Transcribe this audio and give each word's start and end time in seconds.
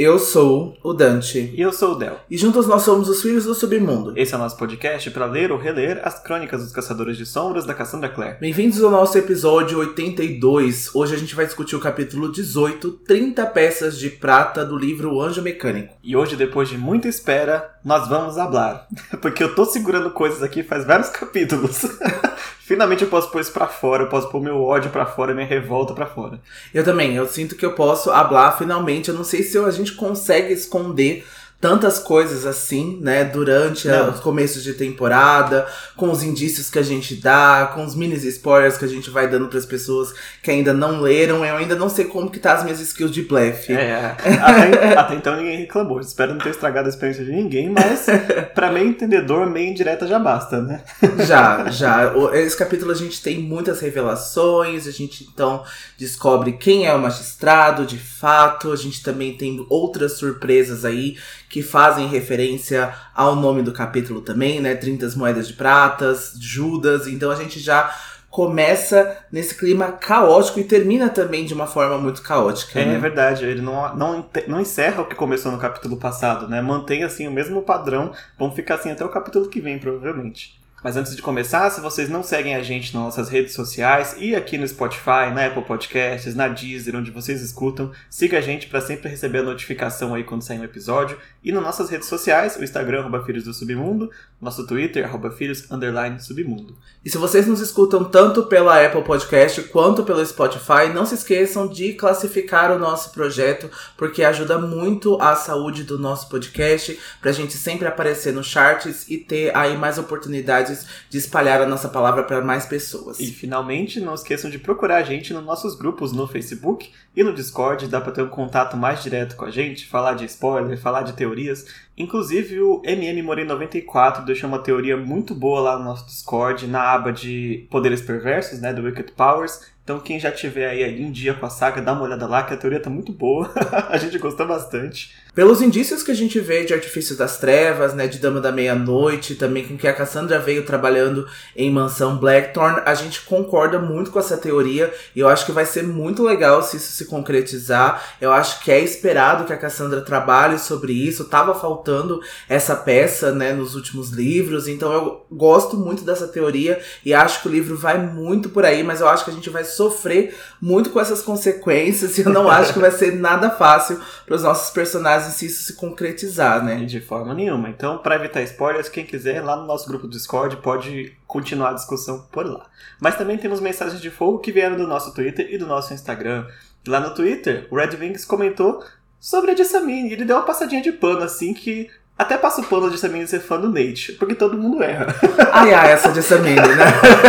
Eu 0.00 0.16
sou 0.16 0.78
o 0.80 0.94
Dante. 0.94 1.52
E 1.56 1.60
eu 1.60 1.72
sou 1.72 1.94
o 1.94 1.94
Del. 1.96 2.20
E 2.30 2.38
juntos 2.38 2.68
nós 2.68 2.82
somos 2.82 3.08
os 3.08 3.20
Filhos 3.20 3.46
do 3.46 3.52
Submundo. 3.52 4.12
Esse 4.16 4.32
é 4.32 4.36
o 4.36 4.38
nosso 4.38 4.56
podcast 4.56 5.10
para 5.10 5.26
ler 5.26 5.50
ou 5.50 5.58
reler 5.58 6.00
as 6.04 6.22
crônicas 6.22 6.62
dos 6.62 6.70
Caçadores 6.70 7.16
de 7.16 7.26
Sombras 7.26 7.66
da 7.66 7.74
Cassandra 7.74 8.08
Clare. 8.08 8.36
Bem-vindos 8.40 8.80
ao 8.80 8.92
nosso 8.92 9.18
episódio 9.18 9.80
82. 9.80 10.94
Hoje 10.94 11.16
a 11.16 11.18
gente 11.18 11.34
vai 11.34 11.46
discutir 11.46 11.74
o 11.74 11.80
capítulo 11.80 12.30
18, 12.30 12.92
30 13.08 13.44
peças 13.46 13.98
de 13.98 14.08
prata 14.08 14.64
do 14.64 14.78
livro 14.78 15.12
O 15.12 15.20
Anjo 15.20 15.42
Mecânico. 15.42 15.96
E 16.00 16.14
hoje, 16.14 16.36
depois 16.36 16.68
de 16.68 16.78
muita 16.78 17.08
espera, 17.08 17.68
nós 17.84 18.06
vamos 18.06 18.38
hablar. 18.38 18.86
Porque 19.20 19.42
eu 19.42 19.52
tô 19.52 19.64
segurando 19.64 20.12
coisas 20.12 20.44
aqui 20.44 20.62
faz 20.62 20.86
vários 20.86 21.08
capítulos. 21.08 21.82
Finalmente 22.68 23.02
eu 23.02 23.08
posso 23.08 23.30
pôr 23.30 23.40
isso 23.40 23.50
pra 23.50 23.66
fora, 23.66 24.02
eu 24.02 24.10
posso 24.10 24.28
pôr 24.28 24.42
meu 24.42 24.62
ódio 24.62 24.90
pra 24.90 25.06
fora, 25.06 25.32
minha 25.32 25.46
revolta 25.46 25.94
pra 25.94 26.04
fora. 26.04 26.38
Eu 26.74 26.84
também, 26.84 27.16
eu 27.16 27.26
sinto 27.26 27.56
que 27.56 27.64
eu 27.64 27.72
posso 27.72 28.10
hablar 28.10 28.58
finalmente. 28.58 29.08
Eu 29.08 29.14
não 29.14 29.24
sei 29.24 29.42
se 29.42 29.56
a 29.56 29.70
gente 29.70 29.94
consegue 29.94 30.52
esconder 30.52 31.26
tantas 31.60 31.98
coisas 31.98 32.46
assim, 32.46 32.98
né, 33.00 33.24
durante 33.24 33.88
os 33.88 34.20
começos 34.20 34.62
de 34.62 34.74
temporada, 34.74 35.66
com 35.96 36.10
os 36.10 36.22
indícios 36.22 36.70
que 36.70 36.78
a 36.78 36.82
gente 36.82 37.16
dá, 37.16 37.72
com 37.74 37.84
os 37.84 37.96
mini 37.96 38.14
spoilers 38.14 38.76
que 38.76 38.84
a 38.84 38.88
gente 38.88 39.10
vai 39.10 39.28
dando 39.28 39.48
para 39.48 39.58
as 39.58 39.66
pessoas 39.66 40.14
que 40.42 40.50
ainda 40.50 40.72
não 40.72 41.00
leram. 41.00 41.44
Eu 41.44 41.56
ainda 41.56 41.74
não 41.74 41.88
sei 41.88 42.04
como 42.04 42.30
que 42.30 42.38
tá 42.38 42.52
as 42.52 42.62
minhas 42.62 42.80
skills 42.80 43.10
de 43.10 43.22
blefe. 43.22 43.72
É, 43.72 44.04
até, 44.04 44.94
até 44.98 45.14
então 45.16 45.36
ninguém 45.36 45.58
reclamou. 45.58 46.00
Espero 46.00 46.32
não 46.32 46.40
ter 46.40 46.50
estragado 46.50 46.86
a 46.86 46.90
experiência 46.90 47.24
de 47.24 47.32
ninguém, 47.32 47.68
mas 47.70 48.06
para 48.54 48.70
meio 48.70 48.88
entendedor, 48.88 49.48
meio 49.50 49.70
indireta 49.70 50.06
já 50.06 50.18
basta, 50.18 50.62
né? 50.62 50.82
Já, 51.26 51.68
já. 51.70 52.12
Esse 52.34 52.56
capítulo 52.56 52.92
a 52.92 52.94
gente 52.94 53.20
tem 53.20 53.38
muitas 53.38 53.80
revelações, 53.80 54.86
a 54.86 54.92
gente 54.92 55.28
então 55.32 55.64
descobre 55.96 56.52
quem 56.52 56.86
é 56.86 56.94
o 56.94 57.00
magistrado 57.00 57.84
de 57.84 57.98
fato, 57.98 58.70
a 58.70 58.76
gente 58.76 59.02
também 59.02 59.36
tem 59.36 59.66
outras 59.68 60.12
surpresas 60.12 60.84
aí 60.84 61.16
que 61.48 61.62
fazem 61.62 62.08
referência 62.08 62.94
ao 63.14 63.34
nome 63.34 63.62
do 63.62 63.72
capítulo 63.72 64.20
também, 64.20 64.60
né? 64.60 64.74
30 64.74 65.10
moedas 65.16 65.48
de 65.48 65.54
pratas, 65.54 66.34
Judas. 66.38 67.06
Então 67.06 67.30
a 67.30 67.36
gente 67.36 67.58
já 67.58 67.94
começa 68.30 69.16
nesse 69.32 69.54
clima 69.54 69.92
caótico 69.92 70.60
e 70.60 70.64
termina 70.64 71.08
também 71.08 71.44
de 71.44 71.54
uma 71.54 71.66
forma 71.66 71.98
muito 71.98 72.22
caótica. 72.22 72.78
É, 72.78 72.84
né? 72.84 72.94
é 72.94 72.98
verdade, 72.98 73.44
ele 73.44 73.62
não, 73.62 73.94
não, 73.96 74.30
não 74.46 74.60
encerra 74.60 75.02
o 75.02 75.06
que 75.06 75.14
começou 75.14 75.50
no 75.50 75.58
capítulo 75.58 75.96
passado, 75.96 76.46
né? 76.46 76.60
Mantém 76.60 77.02
assim 77.02 77.26
o 77.26 77.32
mesmo 77.32 77.62
padrão, 77.62 78.12
vão 78.38 78.52
ficar 78.52 78.74
assim 78.76 78.90
até 78.90 79.04
o 79.04 79.08
capítulo 79.08 79.48
que 79.48 79.60
vem, 79.60 79.78
provavelmente. 79.78 80.58
Mas 80.82 80.96
antes 80.96 81.16
de 81.16 81.22
começar, 81.22 81.68
se 81.70 81.80
vocês 81.80 82.08
não 82.08 82.22
seguem 82.22 82.54
a 82.54 82.62
gente 82.62 82.94
nas 82.94 83.02
nossas 83.02 83.28
redes 83.28 83.52
sociais 83.52 84.14
e 84.16 84.36
aqui 84.36 84.56
no 84.56 84.68
Spotify, 84.68 85.32
na 85.34 85.46
Apple 85.46 85.64
Podcasts, 85.64 86.36
na 86.36 86.46
Deezer, 86.46 86.94
onde 86.94 87.10
vocês 87.10 87.42
escutam, 87.42 87.90
siga 88.08 88.38
a 88.38 88.40
gente 88.40 88.68
para 88.68 88.80
sempre 88.80 89.08
receber 89.08 89.38
a 89.38 89.42
notificação 89.42 90.14
aí 90.14 90.22
quando 90.22 90.42
sair 90.42 90.60
um 90.60 90.64
episódio. 90.64 91.18
E 91.42 91.52
nas 91.52 91.62
nossas 91.62 91.88
redes 91.88 92.08
sociais, 92.08 92.56
o 92.56 92.64
Instagram, 92.64 93.00
arroba 93.00 93.24
Filhos 93.24 93.44
do 93.44 93.54
Submundo, 93.54 94.10
nosso 94.40 94.66
Twitter, 94.66 95.04
arroba 95.04 95.30
Filhos, 95.30 95.70
underline, 95.70 96.20
Submundo. 96.20 96.76
E 97.04 97.10
se 97.10 97.16
vocês 97.16 97.46
nos 97.46 97.60
escutam 97.60 98.04
tanto 98.04 98.44
pela 98.44 98.84
Apple 98.84 99.02
Podcast 99.02 99.62
quanto 99.64 100.02
pelo 100.02 100.24
Spotify, 100.24 100.88
não 100.92 101.06
se 101.06 101.14
esqueçam 101.14 101.68
de 101.68 101.92
classificar 101.92 102.72
o 102.72 102.78
nosso 102.78 103.12
projeto, 103.12 103.70
porque 103.96 104.24
ajuda 104.24 104.58
muito 104.58 105.20
a 105.22 105.36
saúde 105.36 105.84
do 105.84 105.98
nosso 105.98 106.28
podcast, 106.28 106.98
pra 107.20 107.32
gente 107.32 107.54
sempre 107.54 107.86
aparecer 107.86 108.32
nos 108.32 108.46
charts 108.46 109.08
e 109.08 109.16
ter 109.16 109.56
aí 109.56 109.76
mais 109.76 109.96
oportunidades 109.96 110.86
de 111.08 111.18
espalhar 111.18 111.60
a 111.60 111.66
nossa 111.66 111.88
palavra 111.88 112.24
para 112.24 112.42
mais 112.42 112.66
pessoas. 112.66 113.20
E 113.20 113.26
finalmente, 113.26 114.00
não 114.00 114.14
esqueçam 114.14 114.50
de 114.50 114.58
procurar 114.58 114.96
a 114.96 115.02
gente 115.02 115.32
nos 115.32 115.44
nossos 115.44 115.76
grupos 115.76 116.12
no 116.12 116.26
Facebook 116.26 116.90
e 117.14 117.22
no 117.22 117.32
Discord, 117.32 117.86
dá 117.86 118.00
para 118.00 118.12
ter 118.12 118.22
um 118.22 118.28
contato 118.28 118.76
mais 118.76 119.02
direto 119.02 119.36
com 119.36 119.44
a 119.44 119.50
gente, 119.50 119.86
falar 119.86 120.14
de 120.14 120.24
spoiler, 120.24 120.80
falar 120.80 121.02
de 121.02 121.12
teorias. 121.38 121.66
Inclusive 121.96 122.60
o 122.60 122.82
MM 122.84 123.22
Morei 123.22 123.44
94 123.44 124.24
deixou 124.24 124.48
uma 124.48 124.58
teoria 124.58 124.96
muito 124.96 125.34
boa 125.34 125.60
lá 125.60 125.78
no 125.78 125.84
nosso 125.84 126.06
Discord, 126.06 126.66
na 126.66 126.92
aba 126.92 127.12
de 127.12 127.66
poderes 127.70 128.00
perversos, 128.00 128.60
né, 128.60 128.72
do 128.72 128.82
Wicked 128.82 129.12
Powers. 129.12 129.60
Então 129.82 130.00
quem 130.00 130.20
já 130.20 130.30
tiver 130.30 130.68
aí 130.68 131.00
em 131.00 131.10
dia 131.10 131.34
com 131.34 131.46
a 131.46 131.50
saga, 131.50 131.80
dá 131.80 131.92
uma 131.92 132.02
olhada 132.02 132.26
lá, 132.26 132.42
que 132.42 132.52
a 132.52 132.56
teoria 132.56 132.80
tá 132.80 132.90
muito 132.90 133.12
boa. 133.12 133.50
a 133.88 133.96
gente 133.96 134.18
gostou 134.18 134.46
bastante. 134.46 135.14
Pelos 135.38 135.62
indícios 135.62 136.02
que 136.02 136.10
a 136.10 136.16
gente 136.16 136.40
vê 136.40 136.64
de 136.64 136.74
Artifícios 136.74 137.16
das 137.16 137.38
Trevas, 137.38 137.94
né, 137.94 138.08
de 138.08 138.18
Dama 138.18 138.40
da 138.40 138.50
Meia-Noite, 138.50 139.36
também 139.36 139.64
com 139.64 139.76
que 139.76 139.86
a 139.86 139.92
Cassandra 139.92 140.40
veio 140.40 140.66
trabalhando 140.66 141.28
em 141.54 141.70
Mansão 141.70 142.18
Blackthorn, 142.18 142.82
a 142.84 142.92
gente 142.92 143.20
concorda 143.20 143.78
muito 143.78 144.10
com 144.10 144.18
essa 144.18 144.36
teoria 144.36 144.92
e 145.14 145.20
eu 145.20 145.28
acho 145.28 145.46
que 145.46 145.52
vai 145.52 145.64
ser 145.64 145.84
muito 145.84 146.24
legal 146.24 146.60
se 146.60 146.76
isso 146.76 146.90
se 146.90 147.04
concretizar. 147.04 148.16
Eu 148.20 148.32
acho 148.32 148.64
que 148.64 148.72
é 148.72 148.80
esperado 148.80 149.44
que 149.44 149.52
a 149.52 149.56
Cassandra 149.56 150.00
trabalhe 150.00 150.58
sobre 150.58 150.92
isso. 150.92 151.26
Tava 151.26 151.54
faltando 151.54 152.20
essa 152.48 152.74
peça, 152.74 153.30
né, 153.30 153.52
nos 153.52 153.76
últimos 153.76 154.10
livros, 154.10 154.66
então 154.66 154.92
eu 154.92 155.24
gosto 155.30 155.76
muito 155.76 156.02
dessa 156.02 156.26
teoria 156.26 156.80
e 157.04 157.14
acho 157.14 157.42
que 157.42 157.48
o 157.48 157.52
livro 157.52 157.76
vai 157.76 157.96
muito 157.96 158.48
por 158.48 158.64
aí, 158.64 158.82
mas 158.82 159.00
eu 159.00 159.08
acho 159.08 159.24
que 159.24 159.30
a 159.30 159.34
gente 159.34 159.50
vai 159.50 159.62
sofrer 159.62 160.36
muito 160.60 160.90
com 160.90 160.98
essas 160.98 161.22
consequências 161.22 162.18
e 162.18 162.22
eu 162.22 162.32
não 162.32 162.50
acho 162.50 162.72
que 162.72 162.80
vai 162.80 162.90
ser 162.90 163.14
nada 163.14 163.50
fácil 163.50 164.00
para 164.26 164.34
os 164.34 164.42
nossos 164.42 164.70
personagens 164.70 165.27
se 165.32 165.46
isso 165.46 165.62
se 165.62 165.74
concretizar, 165.74 166.64
né? 166.64 166.84
De 166.84 167.00
forma 167.00 167.34
nenhuma. 167.34 167.68
Então, 167.68 167.98
para 167.98 168.16
evitar 168.16 168.42
spoilers, 168.42 168.88
quem 168.88 169.04
quiser, 169.04 169.42
lá 169.42 169.56
no 169.56 169.66
nosso 169.66 169.88
grupo 169.88 170.06
do 170.06 170.12
Discord 170.12 170.56
pode 170.58 171.16
continuar 171.26 171.70
a 171.70 171.74
discussão 171.74 172.26
por 172.32 172.46
lá. 172.46 172.68
Mas 173.00 173.16
também 173.16 173.38
temos 173.38 173.60
mensagens 173.60 174.00
de 174.00 174.10
fogo 174.10 174.38
que 174.38 174.52
vieram 174.52 174.76
do 174.76 174.86
nosso 174.86 175.14
Twitter 175.14 175.48
e 175.52 175.58
do 175.58 175.66
nosso 175.66 175.94
Instagram. 175.94 176.46
Lá 176.86 177.00
no 177.00 177.14
Twitter, 177.14 177.66
o 177.70 177.76
Red 177.76 177.96
Wings 177.96 178.24
comentou 178.24 178.82
sobre 179.20 179.50
a 179.50 179.56
Jessamine. 179.56 180.12
Ele 180.12 180.24
deu 180.24 180.36
uma 180.36 180.44
passadinha 180.44 180.82
de 180.82 180.92
pano 180.92 181.22
assim 181.22 181.52
que 181.52 181.90
até 182.18 182.36
passa 182.36 182.60
o 182.60 182.64
pano 182.64 182.86
de 182.86 182.96
Jessamine 182.96 183.28
ser 183.28 183.40
fã 183.40 183.60
do 183.60 183.68
Nate, 183.68 184.12
porque 184.12 184.34
todo 184.34 184.58
mundo 184.58 184.82
erra. 184.82 185.14
Ai, 185.52 185.72
ai, 185.72 185.92
essa 185.92 186.12
Jessamine, 186.12 186.56
né? 186.56 186.84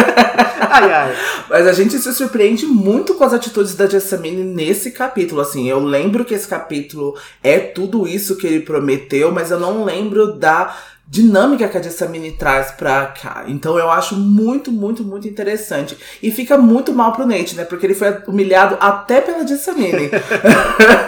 ai, 0.70 0.92
ai. 0.92 1.16
Mas 1.50 1.68
a 1.68 1.74
gente 1.74 1.98
se 1.98 2.14
surpreende 2.14 2.66
muito 2.66 3.14
com 3.16 3.24
as 3.24 3.34
atitudes 3.34 3.76
da 3.76 3.88
Jessamine 3.88 4.44
nesse 4.44 4.92
capítulo. 4.92 5.42
Assim, 5.42 5.70
eu 5.70 5.80
lembro 5.80 6.26
que 6.26 6.34
esse 6.34 6.48
capítulo 6.48 7.16
é 7.44 7.60
tudo 7.60 8.08
isso 8.08 8.36
que 8.36 8.48
ele 8.48 8.62
prometeu, 8.62 9.32
mas 9.32 9.52
eu 9.52 9.60
não 9.60 9.84
lembro 9.84 10.34
da 10.34 10.76
dinâmica 11.10 11.68
que 11.68 11.78
a 11.78 11.82
Jessamine 11.82 12.32
traz 12.34 12.72
pra 12.72 13.08
cá. 13.08 13.44
Então 13.48 13.80
eu 13.80 13.90
acho 13.90 14.16
muito, 14.16 14.72
muito, 14.72 15.04
muito 15.04 15.28
interessante. 15.28 15.98
E 16.22 16.30
fica 16.30 16.56
muito 16.56 16.94
mal 16.94 17.12
pro 17.14 17.26
Nate, 17.26 17.56
né? 17.56 17.66
Porque 17.66 17.88
ele 17.88 17.96
foi 17.96 18.22
humilhado 18.28 18.78
até 18.80 19.20
pela 19.20 19.46
Jessamine. 19.46 20.12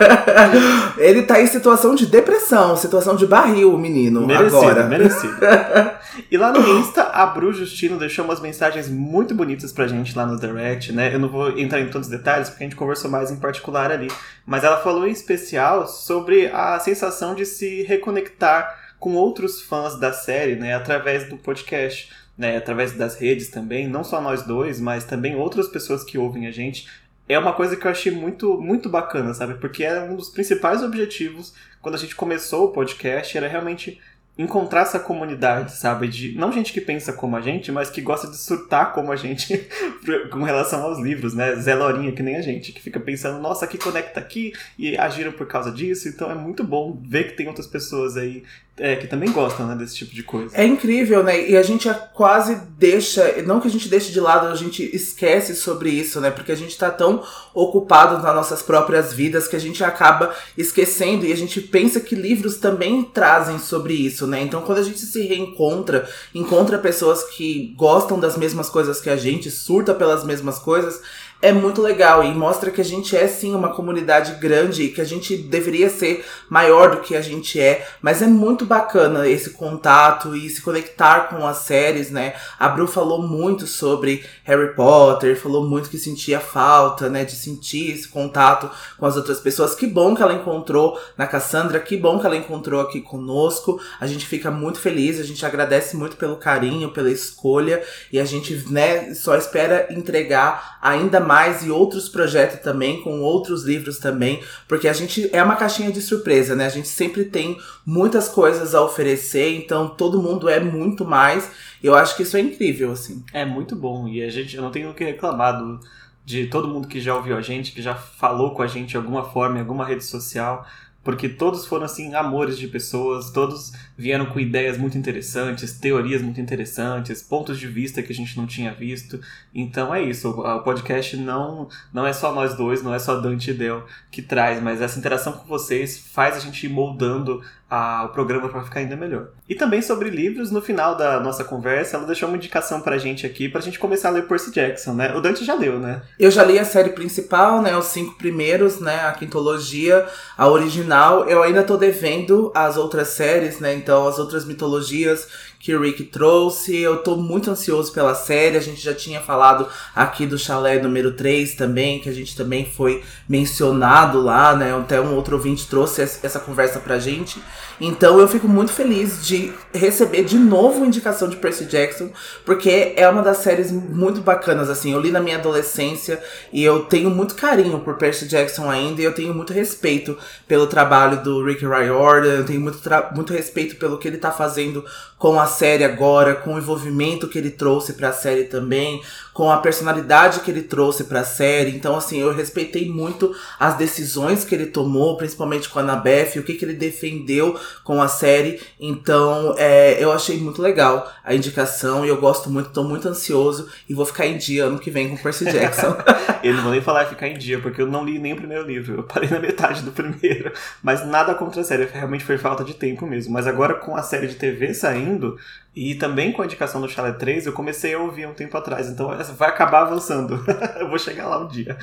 ele 0.97 1.21
tá 1.21 1.39
em 1.39 1.45
situação 1.45 1.93
de 1.93 2.07
depressão, 2.07 2.75
situação 2.75 3.15
de 3.15 3.27
barril, 3.27 3.75
o 3.75 3.77
menino. 3.77 4.25
Merecido, 4.25 4.57
agora. 4.57 4.87
merecido. 4.87 5.35
E 6.29 6.37
lá 6.37 6.51
no 6.51 6.77
Insta, 6.77 7.03
a 7.03 7.25
Bru 7.25 7.53
Justino 7.53 7.97
deixou 7.97 8.25
umas 8.25 8.41
mensagens 8.41 8.89
muito 8.89 9.33
bonitas 9.33 9.71
pra 9.71 9.87
gente 9.87 10.15
lá 10.15 10.25
no 10.25 10.37
direct, 10.37 10.91
né? 10.91 11.13
Eu 11.13 11.19
não 11.19 11.29
vou 11.29 11.57
entrar 11.57 11.79
em 11.79 11.89
todos 11.89 12.07
os 12.07 12.11
detalhes, 12.11 12.49
porque 12.49 12.63
a 12.65 12.67
gente 12.67 12.75
conversou 12.75 13.09
mais 13.09 13.31
em 13.31 13.37
particular 13.37 13.91
ali. 13.91 14.09
Mas 14.45 14.65
ela 14.65 14.77
falou 14.77 15.07
em 15.07 15.11
especial 15.11 15.87
sobre 15.87 16.47
a 16.47 16.77
sensação 16.79 17.33
de 17.33 17.45
se 17.45 17.83
reconectar 17.83 18.80
com 19.01 19.15
outros 19.15 19.59
fãs 19.59 19.99
da 19.99 20.13
série, 20.13 20.55
né, 20.55 20.75
através 20.75 21.27
do 21.27 21.35
podcast, 21.35 22.11
né, 22.37 22.55
através 22.55 22.93
das 22.93 23.15
redes 23.15 23.49
também, 23.49 23.87
não 23.87 24.03
só 24.03 24.21
nós 24.21 24.43
dois, 24.43 24.79
mas 24.79 25.03
também 25.03 25.35
outras 25.35 25.67
pessoas 25.67 26.03
que 26.03 26.19
ouvem 26.19 26.45
a 26.45 26.51
gente. 26.51 26.87
É 27.27 27.37
uma 27.39 27.51
coisa 27.51 27.75
que 27.75 27.87
eu 27.87 27.89
achei 27.89 28.11
muito, 28.11 28.61
muito 28.61 28.89
bacana, 28.89 29.33
sabe? 29.33 29.55
Porque 29.55 29.83
era 29.83 30.03
um 30.03 30.15
dos 30.15 30.29
principais 30.29 30.83
objetivos 30.83 31.51
quando 31.81 31.95
a 31.95 31.97
gente 31.97 32.15
começou 32.15 32.65
o 32.65 32.71
podcast, 32.71 33.35
era 33.35 33.47
realmente 33.47 33.99
encontrar 34.37 34.81
essa 34.81 34.99
comunidade, 34.99 35.75
sabe? 35.75 36.07
De 36.07 36.33
não 36.37 36.51
gente 36.51 36.71
que 36.71 36.79
pensa 36.79 37.11
como 37.11 37.35
a 37.35 37.41
gente, 37.41 37.71
mas 37.71 37.89
que 37.89 38.01
gosta 38.01 38.27
de 38.27 38.37
surtar 38.37 38.93
como 38.93 39.11
a 39.11 39.15
gente 39.15 39.67
com 40.31 40.43
relação 40.43 40.83
aos 40.83 40.99
livros, 40.99 41.33
né? 41.33 41.55
Zé 41.55 41.75
Lorinha, 41.75 42.11
que 42.11 42.23
nem 42.23 42.35
a 42.35 42.41
gente, 42.41 42.71
que 42.71 42.81
fica 42.81 42.99
pensando, 42.99 43.39
nossa, 43.39 43.65
aqui 43.65 43.77
conecta 43.77 44.19
aqui 44.19 44.53
e 44.77 44.97
agiram 44.97 45.31
por 45.31 45.47
causa 45.47 45.71
disso. 45.71 46.07
Então 46.07 46.31
é 46.31 46.35
muito 46.35 46.63
bom 46.63 46.97
ver 47.03 47.29
que 47.29 47.37
tem 47.37 47.47
outras 47.47 47.67
pessoas 47.67 48.15
aí 48.15 48.43
é, 48.77 48.95
que 48.95 49.05
também 49.05 49.31
gostam 49.31 49.67
né, 49.67 49.75
desse 49.75 49.95
tipo 49.95 50.15
de 50.15 50.23
coisa. 50.23 50.55
É 50.55 50.65
incrível, 50.65 51.23
né? 51.23 51.49
E 51.49 51.57
a 51.57 51.61
gente 51.61 51.89
quase 52.13 52.55
deixa, 52.77 53.41
não 53.45 53.59
que 53.59 53.67
a 53.67 53.71
gente 53.71 53.89
deixe 53.89 54.11
de 54.11 54.19
lado, 54.19 54.47
a 54.47 54.55
gente 54.55 54.83
esquece 54.95 55.55
sobre 55.55 55.89
isso, 55.89 56.21
né? 56.21 56.31
Porque 56.31 56.51
a 56.51 56.55
gente 56.55 56.77
tá 56.77 56.89
tão 56.89 57.21
ocupado 57.53 58.23
nas 58.23 58.33
nossas 58.33 58.61
próprias 58.61 59.13
vidas 59.13 59.47
que 59.47 59.55
a 59.55 59.59
gente 59.59 59.83
acaba 59.83 60.33
esquecendo 60.57 61.25
e 61.25 61.33
a 61.33 61.37
gente 61.37 61.59
pensa 61.61 61.99
que 61.99 62.15
livros 62.15 62.57
também 62.57 63.03
trazem 63.03 63.59
sobre 63.59 63.93
isso, 63.93 64.25
né? 64.25 64.41
Então 64.41 64.61
quando 64.61 64.79
a 64.79 64.83
gente 64.83 64.99
se 64.99 65.21
reencontra, 65.27 66.09
encontra 66.33 66.79
pessoas 66.79 67.23
que 67.23 67.75
gostam 67.77 68.19
das 68.19 68.37
mesmas 68.37 68.69
coisas 68.69 69.01
que 69.01 69.09
a 69.09 69.17
gente, 69.17 69.51
surta 69.51 69.93
pelas 69.93 70.23
mesmas 70.23 70.57
coisas, 70.57 71.01
é 71.41 71.51
muito 71.51 71.81
legal 71.81 72.23
e 72.23 72.33
mostra 72.33 72.69
que 72.69 72.79
a 72.79 72.85
gente 72.85 73.17
é 73.17 73.27
sim 73.27 73.55
uma 73.55 73.73
comunidade 73.73 74.33
grande 74.35 74.83
e 74.83 74.89
que 74.89 75.01
a 75.01 75.05
gente 75.05 75.35
deveria 75.35 75.89
ser 75.89 76.23
maior 76.49 76.91
do 76.91 77.01
que 77.01 77.15
a 77.15 77.21
gente 77.21 77.59
é, 77.59 77.87
mas 78.01 78.21
é 78.21 78.27
muito 78.27 78.65
bacana 78.65 79.27
esse 79.27 79.51
contato 79.51 80.35
e 80.35 80.49
se 80.49 80.61
conectar 80.61 81.29
com 81.29 81.47
as 81.47 81.57
séries, 81.57 82.11
né? 82.11 82.35
A 82.59 82.69
Bru 82.69 82.87
falou 82.87 83.21
muito 83.21 83.65
sobre 83.65 84.23
Harry 84.43 84.75
Potter, 84.75 85.39
falou 85.39 85.67
muito 85.67 85.89
que 85.89 85.97
sentia 85.97 86.39
falta, 86.39 87.09
né, 87.09 87.25
de 87.25 87.35
sentir 87.35 87.91
esse 87.91 88.07
contato 88.07 88.69
com 88.97 89.05
as 89.05 89.17
outras 89.17 89.39
pessoas. 89.39 89.73
Que 89.73 89.87
bom 89.87 90.15
que 90.15 90.21
ela 90.21 90.33
encontrou 90.33 90.99
na 91.17 91.25
Cassandra, 91.25 91.79
que 91.79 91.97
bom 91.97 92.19
que 92.19 92.25
ela 92.25 92.37
encontrou 92.37 92.81
aqui 92.81 93.01
conosco. 93.01 93.81
A 93.99 94.05
gente 94.05 94.25
fica 94.25 94.51
muito 94.51 94.79
feliz, 94.79 95.19
a 95.19 95.23
gente 95.23 95.45
agradece 95.45 95.95
muito 95.95 96.17
pelo 96.17 96.35
carinho, 96.35 96.91
pela 96.91 97.09
escolha 97.09 97.81
e 98.11 98.19
a 98.19 98.25
gente, 98.25 98.65
né, 98.69 99.13
só 99.15 99.35
espera 99.35 99.87
entregar 99.89 100.77
ainda 100.81 101.19
mais 101.19 101.30
mais 101.31 101.65
e 101.65 101.71
outros 101.71 102.09
projetos 102.09 102.59
também, 102.59 103.01
com 103.01 103.21
outros 103.21 103.63
livros 103.63 103.97
também, 103.99 104.43
porque 104.67 104.85
a 104.85 104.91
gente 104.91 105.29
é 105.31 105.41
uma 105.41 105.55
caixinha 105.55 105.89
de 105.89 106.01
surpresa, 106.01 106.57
né? 106.57 106.65
A 106.65 106.69
gente 106.69 106.89
sempre 106.89 107.23
tem 107.23 107.57
muitas 107.85 108.27
coisas 108.27 108.75
a 108.75 108.83
oferecer, 108.83 109.55
então 109.55 109.87
todo 109.87 110.21
mundo 110.21 110.49
é 110.49 110.59
muito 110.59 111.05
mais. 111.05 111.49
Eu 111.81 111.95
acho 111.95 112.17
que 112.17 112.23
isso 112.23 112.35
é 112.35 112.41
incrível, 112.41 112.91
assim. 112.91 113.23
É 113.31 113.45
muito 113.45 113.77
bom 113.77 114.09
e 114.09 114.21
a 114.21 114.29
gente 114.29 114.57
eu 114.57 114.61
não 114.61 114.71
tenho 114.71 114.89
o 114.89 114.93
que 114.93 115.05
reclamar 115.05 115.57
do, 115.57 115.79
de 116.25 116.47
todo 116.47 116.67
mundo 116.67 116.89
que 116.89 116.99
já 116.99 117.15
ouviu 117.15 117.37
a 117.37 117.41
gente, 117.41 117.71
que 117.71 117.81
já 117.81 117.95
falou 117.95 118.53
com 118.53 118.61
a 118.61 118.67
gente 118.67 118.89
de 118.89 118.97
alguma 118.97 119.23
forma, 119.23 119.55
em 119.55 119.61
alguma 119.61 119.85
rede 119.85 120.03
social 120.03 120.67
porque 121.03 121.27
todos 121.27 121.65
foram 121.65 121.85
assim 121.85 122.13
amores 122.13 122.57
de 122.57 122.67
pessoas, 122.67 123.31
todos 123.31 123.71
vieram 123.97 124.27
com 124.27 124.39
ideias 124.39 124.77
muito 124.77 124.97
interessantes, 124.97 125.77
teorias 125.77 126.21
muito 126.21 126.39
interessantes, 126.39 127.21
pontos 127.21 127.59
de 127.59 127.67
vista 127.67 128.03
que 128.03 128.11
a 128.11 128.15
gente 128.15 128.37
não 128.37 128.45
tinha 128.45 128.73
visto. 128.73 129.19
Então 129.53 129.93
é 129.93 130.01
isso, 130.01 130.29
o 130.29 130.59
podcast 130.59 131.17
não 131.17 131.67
não 131.93 132.05
é 132.05 132.13
só 132.13 132.33
nós 132.33 132.55
dois, 132.55 132.83
não 132.83 132.93
é 132.93 132.99
só 132.99 133.19
Dante 133.19 133.51
e 133.51 133.53
Del 133.53 133.85
que 134.11 134.21
traz, 134.21 134.61
mas 134.61 134.81
essa 134.81 134.99
interação 134.99 135.33
com 135.33 135.47
vocês 135.47 135.97
faz 135.97 136.35
a 136.35 136.39
gente 136.39 136.65
ir 136.65 136.69
moldando 136.69 137.41
a, 137.71 138.03
o 138.03 138.09
programa 138.09 138.49
para 138.49 138.63
ficar 138.63 138.81
ainda 138.81 138.97
melhor. 138.97 139.29
E 139.47 139.55
também 139.55 139.81
sobre 139.81 140.09
livros, 140.09 140.51
no 140.51 140.61
final 140.61 140.97
da 140.97 141.21
nossa 141.21 141.45
conversa, 141.45 141.95
ela 141.95 142.05
deixou 142.05 142.27
uma 142.27 142.35
indicação 142.35 142.81
pra 142.81 142.97
gente 142.97 143.25
aqui, 143.25 143.47
pra 143.47 143.61
gente 143.61 143.79
começar 143.79 144.09
a 144.09 144.11
ler 144.11 144.27
Percy 144.27 144.51
Jackson, 144.51 144.93
né? 144.93 145.15
O 145.15 145.21
Dante 145.21 145.45
já 145.45 145.55
leu, 145.55 145.79
né? 145.79 146.01
Eu 146.19 146.29
já 146.29 146.43
li 146.43 146.59
a 146.59 146.65
série 146.65 146.89
principal, 146.89 147.61
né? 147.61 147.73
Os 147.77 147.85
cinco 147.85 148.17
primeiros, 148.17 148.81
né? 148.81 149.05
A 149.05 149.13
quintologia, 149.13 150.05
a 150.37 150.49
original. 150.49 151.29
Eu 151.29 151.41
ainda 151.41 151.63
tô 151.63 151.77
devendo 151.77 152.51
as 152.53 152.75
outras 152.75 153.07
séries, 153.07 153.61
né? 153.61 153.73
Então, 153.73 154.05
as 154.05 154.19
outras 154.19 154.43
mitologias 154.43 155.29
que 155.61 155.75
o 155.75 155.81
Rick 155.81 156.03
trouxe. 156.05 156.77
Eu 156.77 156.97
tô 156.97 157.15
muito 157.15 157.51
ansioso 157.51 157.93
pela 157.93 158.15
série. 158.15 158.57
A 158.57 158.61
gente 158.61 158.81
já 158.81 158.93
tinha 158.93 159.21
falado 159.21 159.67
aqui 159.95 160.25
do 160.25 160.37
chalé 160.37 160.81
número 160.81 161.11
3 161.13 161.55
também, 161.55 161.99
que 161.99 162.09
a 162.09 162.13
gente 162.13 162.35
também 162.35 162.65
foi 162.65 163.03
mencionado 163.29 164.21
lá, 164.21 164.55
né? 164.55 164.75
Até 164.75 164.99
um 164.99 165.15
outro 165.15 165.35
ouvinte 165.35 165.67
trouxe 165.67 166.01
essa 166.01 166.39
conversa 166.39 166.79
pra 166.79 166.99
gente. 166.99 167.41
Então 167.79 168.19
eu 168.19 168.27
fico 168.27 168.47
muito 168.47 168.71
feliz 168.71 169.25
de 169.25 169.51
receber 169.73 170.23
de 170.23 170.37
novo 170.37 170.85
indicação 170.85 171.27
de 171.27 171.35
Percy 171.37 171.65
Jackson, 171.65 172.11
porque 172.45 172.93
é 172.95 173.09
uma 173.09 173.23
das 173.23 173.37
séries 173.37 173.71
muito 173.71 174.21
bacanas, 174.21 174.69
assim. 174.69 174.93
Eu 174.93 174.99
li 174.99 175.09
na 175.09 175.19
minha 175.19 175.37
adolescência 175.37 176.21
e 176.53 176.63
eu 176.63 176.81
tenho 176.85 177.09
muito 177.09 177.33
carinho 177.33 177.79
por 177.79 177.97
Percy 177.97 178.27
Jackson 178.27 178.69
ainda 178.69 179.01
e 179.01 179.03
eu 179.03 179.13
tenho 179.13 179.33
muito 179.33 179.51
respeito 179.51 180.15
pelo 180.47 180.67
trabalho 180.67 181.23
do 181.23 181.43
Rick 181.43 181.65
Riordan, 181.65 182.29
eu 182.29 182.45
tenho 182.45 182.61
muito, 182.61 182.79
muito 183.15 183.33
respeito 183.33 183.75
pelo 183.77 183.97
que 183.97 184.07
ele 184.07 184.17
tá 184.17 184.31
fazendo 184.31 184.85
com 185.21 185.39
a 185.39 185.45
série 185.45 185.83
agora, 185.83 186.33
com 186.33 186.55
o 186.55 186.57
envolvimento 186.57 187.27
que 187.27 187.37
ele 187.37 187.51
trouxe 187.51 187.93
para 187.93 188.09
a 188.09 188.11
série 188.11 188.45
também, 188.45 189.03
com 189.31 189.51
a 189.51 189.57
personalidade 189.57 190.39
que 190.39 190.49
ele 190.49 190.63
trouxe 190.63 191.03
para 191.03 191.19
a 191.19 191.23
série. 191.23 191.75
Então, 191.75 191.95
assim, 191.95 192.19
eu 192.19 192.33
respeitei 192.33 192.89
muito 192.89 193.31
as 193.59 193.77
decisões 193.77 194.43
que 194.43 194.55
ele 194.55 194.65
tomou, 194.65 195.15
principalmente 195.17 195.69
com 195.69 195.77
a 195.77 195.83
Annabeth, 195.83 196.39
o 196.39 196.43
que, 196.43 196.55
que 196.55 196.65
ele 196.65 196.73
defendeu 196.73 197.55
com 197.83 198.01
a 198.01 198.07
série. 198.07 198.59
Então, 198.79 199.53
é, 199.59 200.03
eu 200.03 200.11
achei 200.11 200.37
muito 200.37 200.59
legal 200.59 201.07
a 201.23 201.35
indicação 201.35 202.03
e 202.03 202.09
eu 202.09 202.19
gosto 202.19 202.49
muito, 202.49 202.71
tô 202.71 202.83
muito 202.83 203.07
ansioso 203.07 203.69
e 203.87 203.93
vou 203.93 204.07
ficar 204.07 204.25
em 204.25 204.39
dia 204.39 204.65
ano 204.65 204.79
que 204.79 204.89
vem 204.89 205.07
com 205.07 205.17
Percy 205.17 205.45
Jackson. 205.45 205.95
eu 206.43 206.53
não 206.53 206.63
vou 206.63 206.71
nem 206.71 206.81
falar 206.81 207.05
ficar 207.05 207.27
em 207.27 207.37
dia, 207.37 207.59
porque 207.59 207.81
eu 207.81 207.87
não 207.87 208.03
li 208.03 208.19
nem 208.19 208.33
o 208.33 208.35
primeiro 208.35 208.65
livro. 208.65 208.97
Eu 208.97 209.03
parei 209.03 209.29
na 209.29 209.39
metade 209.39 209.81
do 209.83 209.91
primeiro. 209.91 210.51
Mas 210.81 211.05
nada 211.05 211.33
contra 211.35 211.61
a 211.61 211.63
série, 211.63 211.85
realmente 211.85 212.23
foi 212.23 212.37
falta 212.37 212.63
de 212.63 212.73
tempo 212.73 213.05
mesmo. 213.05 213.33
Mas 213.33 213.47
agora 213.47 213.75
com 213.75 213.95
a 213.95 214.03
série 214.03 214.27
de 214.27 214.35
TV 214.35 214.73
saindo, 214.73 215.37
e 215.73 215.95
também 215.95 216.33
com 216.33 216.41
a 216.41 216.45
indicação 216.45 216.81
do 216.81 216.89
Chalet 216.89 217.17
3, 217.17 217.45
eu 217.45 217.53
comecei 217.53 217.93
a 217.93 217.99
ouvir 217.99 218.27
um 218.27 218.33
tempo 218.33 218.57
atrás, 218.57 218.89
então 218.89 219.09
vai 219.37 219.49
acabar 219.49 219.83
avançando. 219.83 220.43
eu 220.77 220.89
vou 220.89 220.99
chegar 220.99 221.27
lá 221.27 221.39
um 221.39 221.47
dia. 221.47 221.77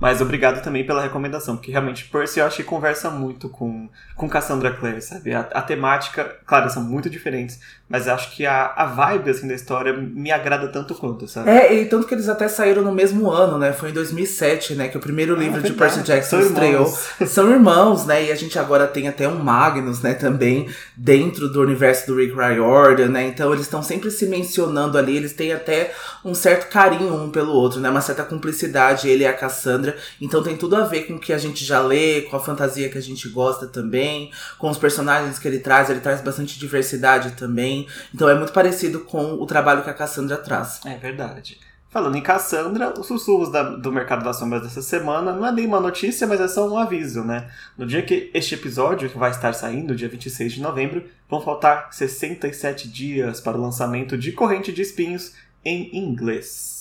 Mas 0.00 0.20
obrigado 0.20 0.60
também 0.60 0.84
pela 0.84 1.00
recomendação, 1.00 1.56
porque 1.56 1.70
realmente 1.70 2.06
Percy 2.06 2.40
eu 2.40 2.46
acho 2.46 2.56
que 2.56 2.64
conversa 2.64 3.10
muito 3.10 3.48
com, 3.48 3.88
com 4.16 4.28
Cassandra 4.28 4.72
Clare, 4.72 5.00
sabe? 5.00 5.32
A, 5.32 5.40
a 5.40 5.62
temática, 5.62 6.36
claro, 6.44 6.68
são 6.68 6.82
muito 6.82 7.08
diferentes, 7.08 7.60
mas 7.88 8.08
acho 8.08 8.34
que 8.34 8.44
a, 8.44 8.72
a 8.76 8.86
vibe 8.86 9.30
assim, 9.30 9.46
da 9.46 9.54
história 9.54 9.92
me 9.92 10.32
agrada 10.32 10.66
tanto 10.68 10.94
quanto, 10.94 11.28
sabe? 11.28 11.48
É, 11.48 11.74
e 11.74 11.86
tanto 11.86 12.08
que 12.08 12.14
eles 12.14 12.28
até 12.28 12.48
saíram 12.48 12.82
no 12.82 12.92
mesmo 12.92 13.30
ano, 13.30 13.56
né? 13.56 13.72
Foi 13.72 13.90
em 13.90 13.92
2007, 13.92 14.74
né? 14.74 14.88
Que 14.88 14.96
o 14.96 15.00
primeiro 15.00 15.34
ah, 15.36 15.38
livro 15.38 15.62
de 15.62 15.72
Percy 15.72 16.02
Jackson 16.02 16.40
São 16.40 16.40
estreou. 16.40 16.86
Irmãos. 16.86 17.08
São 17.30 17.50
irmãos, 17.50 18.04
né? 18.04 18.24
E 18.24 18.32
a 18.32 18.34
gente 18.34 18.58
agora 18.58 18.86
tem 18.86 19.08
até 19.08 19.28
um 19.28 19.38
Magnus, 19.42 20.02
né? 20.02 20.12
Também 20.12 20.68
dentro 20.96 21.48
do 21.48 21.62
universo 21.62 22.08
do 22.08 22.16
Rick 22.16 22.34
Riordan, 22.34 23.08
né? 23.08 23.27
Então 23.28 23.52
eles 23.52 23.66
estão 23.66 23.82
sempre 23.82 24.10
se 24.10 24.26
mencionando 24.26 24.98
ali, 24.98 25.16
eles 25.16 25.32
têm 25.32 25.52
até 25.52 25.94
um 26.24 26.34
certo 26.34 26.70
carinho 26.70 27.14
um 27.14 27.30
pelo 27.30 27.52
outro, 27.52 27.80
né? 27.80 27.88
Uma 27.88 28.00
certa 28.00 28.24
cumplicidade, 28.24 29.08
ele 29.08 29.24
e 29.24 29.26
a 29.26 29.32
Cassandra. 29.32 29.96
Então 30.20 30.42
tem 30.42 30.56
tudo 30.56 30.76
a 30.76 30.84
ver 30.84 31.06
com 31.06 31.14
o 31.14 31.18
que 31.20 31.32
a 31.32 31.38
gente 31.38 31.64
já 31.64 31.80
lê, 31.80 32.22
com 32.22 32.36
a 32.36 32.40
fantasia 32.40 32.88
que 32.88 32.98
a 32.98 33.02
gente 33.02 33.28
gosta 33.28 33.66
também, 33.66 34.30
com 34.58 34.68
os 34.68 34.78
personagens 34.78 35.38
que 35.38 35.46
ele 35.46 35.58
traz, 35.58 35.90
ele 35.90 36.00
traz 36.00 36.20
bastante 36.20 36.58
diversidade 36.58 37.32
também. 37.32 37.86
Então 38.14 38.28
é 38.28 38.34
muito 38.34 38.52
parecido 38.52 39.00
com 39.00 39.34
o 39.34 39.46
trabalho 39.46 39.82
que 39.82 39.90
a 39.90 39.94
Cassandra 39.94 40.36
traz. 40.36 40.80
É 40.84 40.96
verdade. 40.96 41.58
Falando 41.90 42.16
em 42.16 42.22
Cassandra, 42.22 42.92
os 43.00 43.06
sussurros 43.06 43.50
da, 43.50 43.62
do 43.62 43.90
Mercado 43.90 44.22
das 44.22 44.36
Sombras 44.36 44.62
dessa 44.62 44.82
semana 44.82 45.32
não 45.32 45.46
é 45.46 45.50
nem 45.50 45.66
uma 45.66 45.80
notícia, 45.80 46.26
mas 46.26 46.38
é 46.38 46.46
só 46.46 46.68
um 46.68 46.76
aviso, 46.76 47.24
né? 47.24 47.50
No 47.78 47.86
dia 47.86 48.02
que 48.02 48.30
este 48.34 48.54
episódio 48.54 49.10
vai 49.14 49.30
estar 49.30 49.54
saindo, 49.54 49.96
dia 49.96 50.08
26 50.08 50.52
de 50.52 50.60
novembro, 50.60 51.04
vão 51.28 51.40
faltar 51.40 51.88
67 51.92 52.88
dias 52.88 53.40
para 53.40 53.56
o 53.56 53.60
lançamento 53.60 54.16
de 54.16 54.32
Corrente 54.32 54.72
de 54.72 54.82
Espinhos 54.82 55.32
em 55.64 55.96
inglês 55.96 56.78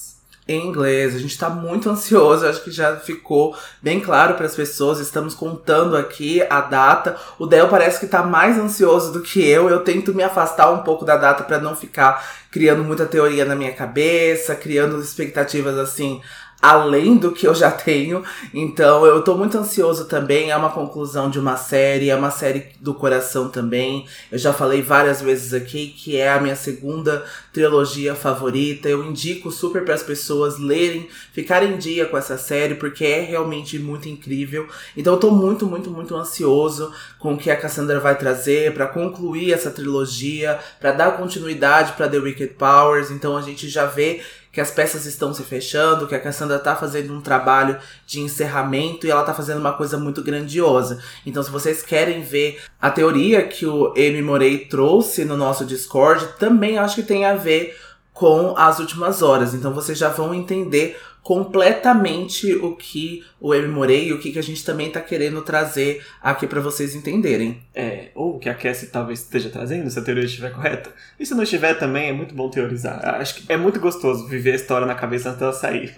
em 0.47 0.67
inglês. 0.67 1.13
A 1.13 1.19
gente 1.19 1.31
está 1.31 1.49
muito 1.49 1.89
ansioso, 1.89 2.47
acho 2.47 2.63
que 2.63 2.71
já 2.71 2.95
ficou 2.95 3.55
bem 3.81 3.99
claro 3.99 4.35
para 4.35 4.45
as 4.45 4.55
pessoas. 4.55 4.99
Estamos 4.99 5.35
contando 5.35 5.97
aqui 5.97 6.41
a 6.49 6.61
data. 6.61 7.17
O 7.37 7.45
Del 7.45 7.67
parece 7.67 7.99
que 7.99 8.05
está 8.05 8.23
mais 8.23 8.57
ansioso 8.57 9.11
do 9.11 9.21
que 9.21 9.45
eu. 9.45 9.69
Eu 9.69 9.83
tento 9.83 10.13
me 10.13 10.23
afastar 10.23 10.71
um 10.71 10.83
pouco 10.83 11.03
da 11.03 11.17
data 11.17 11.43
para 11.43 11.59
não 11.59 11.75
ficar 11.75 12.25
criando 12.49 12.83
muita 12.83 13.05
teoria 13.05 13.43
na 13.43 13.55
minha 13.55 13.73
cabeça, 13.73 14.55
criando 14.55 14.99
expectativas 14.99 15.77
assim 15.77 16.21
além 16.61 17.17
do 17.17 17.31
que 17.31 17.47
eu 17.47 17.53
já 17.53 17.69
tenho. 17.71 18.23
Então 18.53 19.05
eu 19.05 19.21
tô 19.21 19.35
muito 19.35 19.57
ansioso 19.57 20.05
também. 20.05 20.51
É 20.51 20.57
uma 20.57 20.71
conclusão 20.71 21.29
de 21.29 21.39
uma 21.39 21.55
série, 21.55 22.09
é 22.09 22.15
uma 22.15 22.31
série 22.31 22.71
do 22.79 22.93
coração 22.93 23.49
também. 23.49 24.07
Eu 24.31 24.37
já 24.37 24.51
falei 24.51 24.81
várias 24.81 25.21
vezes 25.21 25.53
aqui 25.53 25.87
que 25.87 26.17
é 26.17 26.31
a 26.31 26.39
minha 26.39 26.55
segunda 26.55 27.23
trilogia 27.53 28.15
favorita. 28.15 28.89
Eu 28.89 29.03
indico 29.03 29.51
super 29.51 29.85
para 29.85 29.93
as 29.93 30.03
pessoas 30.03 30.57
lerem, 30.57 31.07
ficarem 31.31 31.73
em 31.73 31.77
dia 31.77 32.05
com 32.05 32.17
essa 32.17 32.37
série, 32.37 32.75
porque 32.75 33.05
é 33.05 33.21
realmente 33.21 33.77
muito 33.77 34.09
incrível. 34.09 34.67
Então 34.95 35.13
eu 35.13 35.19
tô 35.19 35.31
muito, 35.31 35.65
muito, 35.65 35.91
muito 35.91 36.15
ansioso 36.15 36.91
com 37.19 37.33
o 37.33 37.37
que 37.37 37.51
a 37.51 37.55
Cassandra 37.55 37.99
vai 37.99 38.17
trazer 38.17 38.73
para 38.73 38.87
concluir 38.87 39.53
essa 39.53 39.69
trilogia, 39.69 40.59
para 40.79 40.91
dar 40.91 41.17
continuidade 41.17 41.93
para 41.93 42.07
The 42.07 42.17
Wicked 42.17 42.53
Powers. 42.55 43.11
Então 43.11 43.37
a 43.37 43.41
gente 43.41 43.69
já 43.69 43.85
vê 43.85 44.21
que 44.57 44.61
as 44.61 44.71
peças 44.71 45.05
estão 45.05 45.31
se 45.35 45.43
fechando, 45.43 46.07
que 46.07 46.15
a 46.15 46.19
Cassandra 46.19 46.57
tá 46.57 46.75
fazendo 46.75 47.13
um 47.13 47.21
trabalho 47.21 47.77
de 48.07 48.21
encerramento 48.21 49.05
e 49.05 49.11
ela 49.11 49.21
tá 49.21 49.31
fazendo 49.31 49.59
uma 49.59 49.73
coisa 49.73 49.99
muito 49.99 50.23
grandiosa. 50.23 50.97
Então, 51.27 51.43
se 51.43 51.51
vocês 51.51 51.83
querem 51.83 52.23
ver 52.23 52.59
a 52.81 52.89
teoria 52.89 53.43
que 53.43 53.67
o 53.67 53.91
Amy 53.91 54.23
Morey 54.23 54.65
trouxe 54.65 55.23
no 55.25 55.37
nosso 55.37 55.63
Discord, 55.63 56.27
também 56.39 56.79
acho 56.79 56.95
que 56.95 57.03
tem 57.03 57.23
a 57.23 57.35
ver 57.35 57.77
com 58.11 58.57
as 58.57 58.79
últimas 58.79 59.21
horas. 59.21 59.53
Então, 59.53 59.71
vocês 59.75 59.95
já 59.95 60.09
vão 60.09 60.33
entender 60.33 60.99
completamente 61.27 62.55
o 62.55 62.73
que 62.73 63.21
o 63.37 63.51
Amy 63.51 63.67
Morey 63.67 64.07
e 64.07 64.13
o 64.13 64.17
que, 64.17 64.31
que 64.31 64.39
a 64.39 64.41
gente 64.41 64.63
também 64.63 64.89
tá 64.89 65.01
querendo 65.01 65.41
trazer 65.41 66.01
aqui 66.23 66.47
para 66.47 66.61
vocês 66.61 66.95
entenderem. 66.95 67.61
É, 67.75 68.11
ou 68.15 68.39
que 68.39 68.47
a 68.47 68.55
Cassie 68.55 68.87
talvez 68.87 69.23
esteja 69.23 69.49
trazendo, 69.49 69.89
se 69.89 69.99
a 69.99 70.01
teoria 70.01 70.23
estiver 70.23 70.53
correta. 70.53 70.89
E 71.19 71.25
se 71.25 71.35
não 71.35 71.43
estiver 71.43 71.73
também, 71.73 72.07
é 72.07 72.13
muito 72.13 72.33
bom 72.33 72.49
teorizar. 72.49 73.03
Acho 73.19 73.35
que 73.35 73.51
é 73.51 73.57
muito 73.57 73.77
gostoso 73.77 74.25
viver 74.25 74.53
a 74.53 74.55
história 74.55 74.87
na 74.87 74.95
cabeça 74.95 75.27
antes 75.27 75.39
dela 75.41 75.51
sair. 75.51 75.93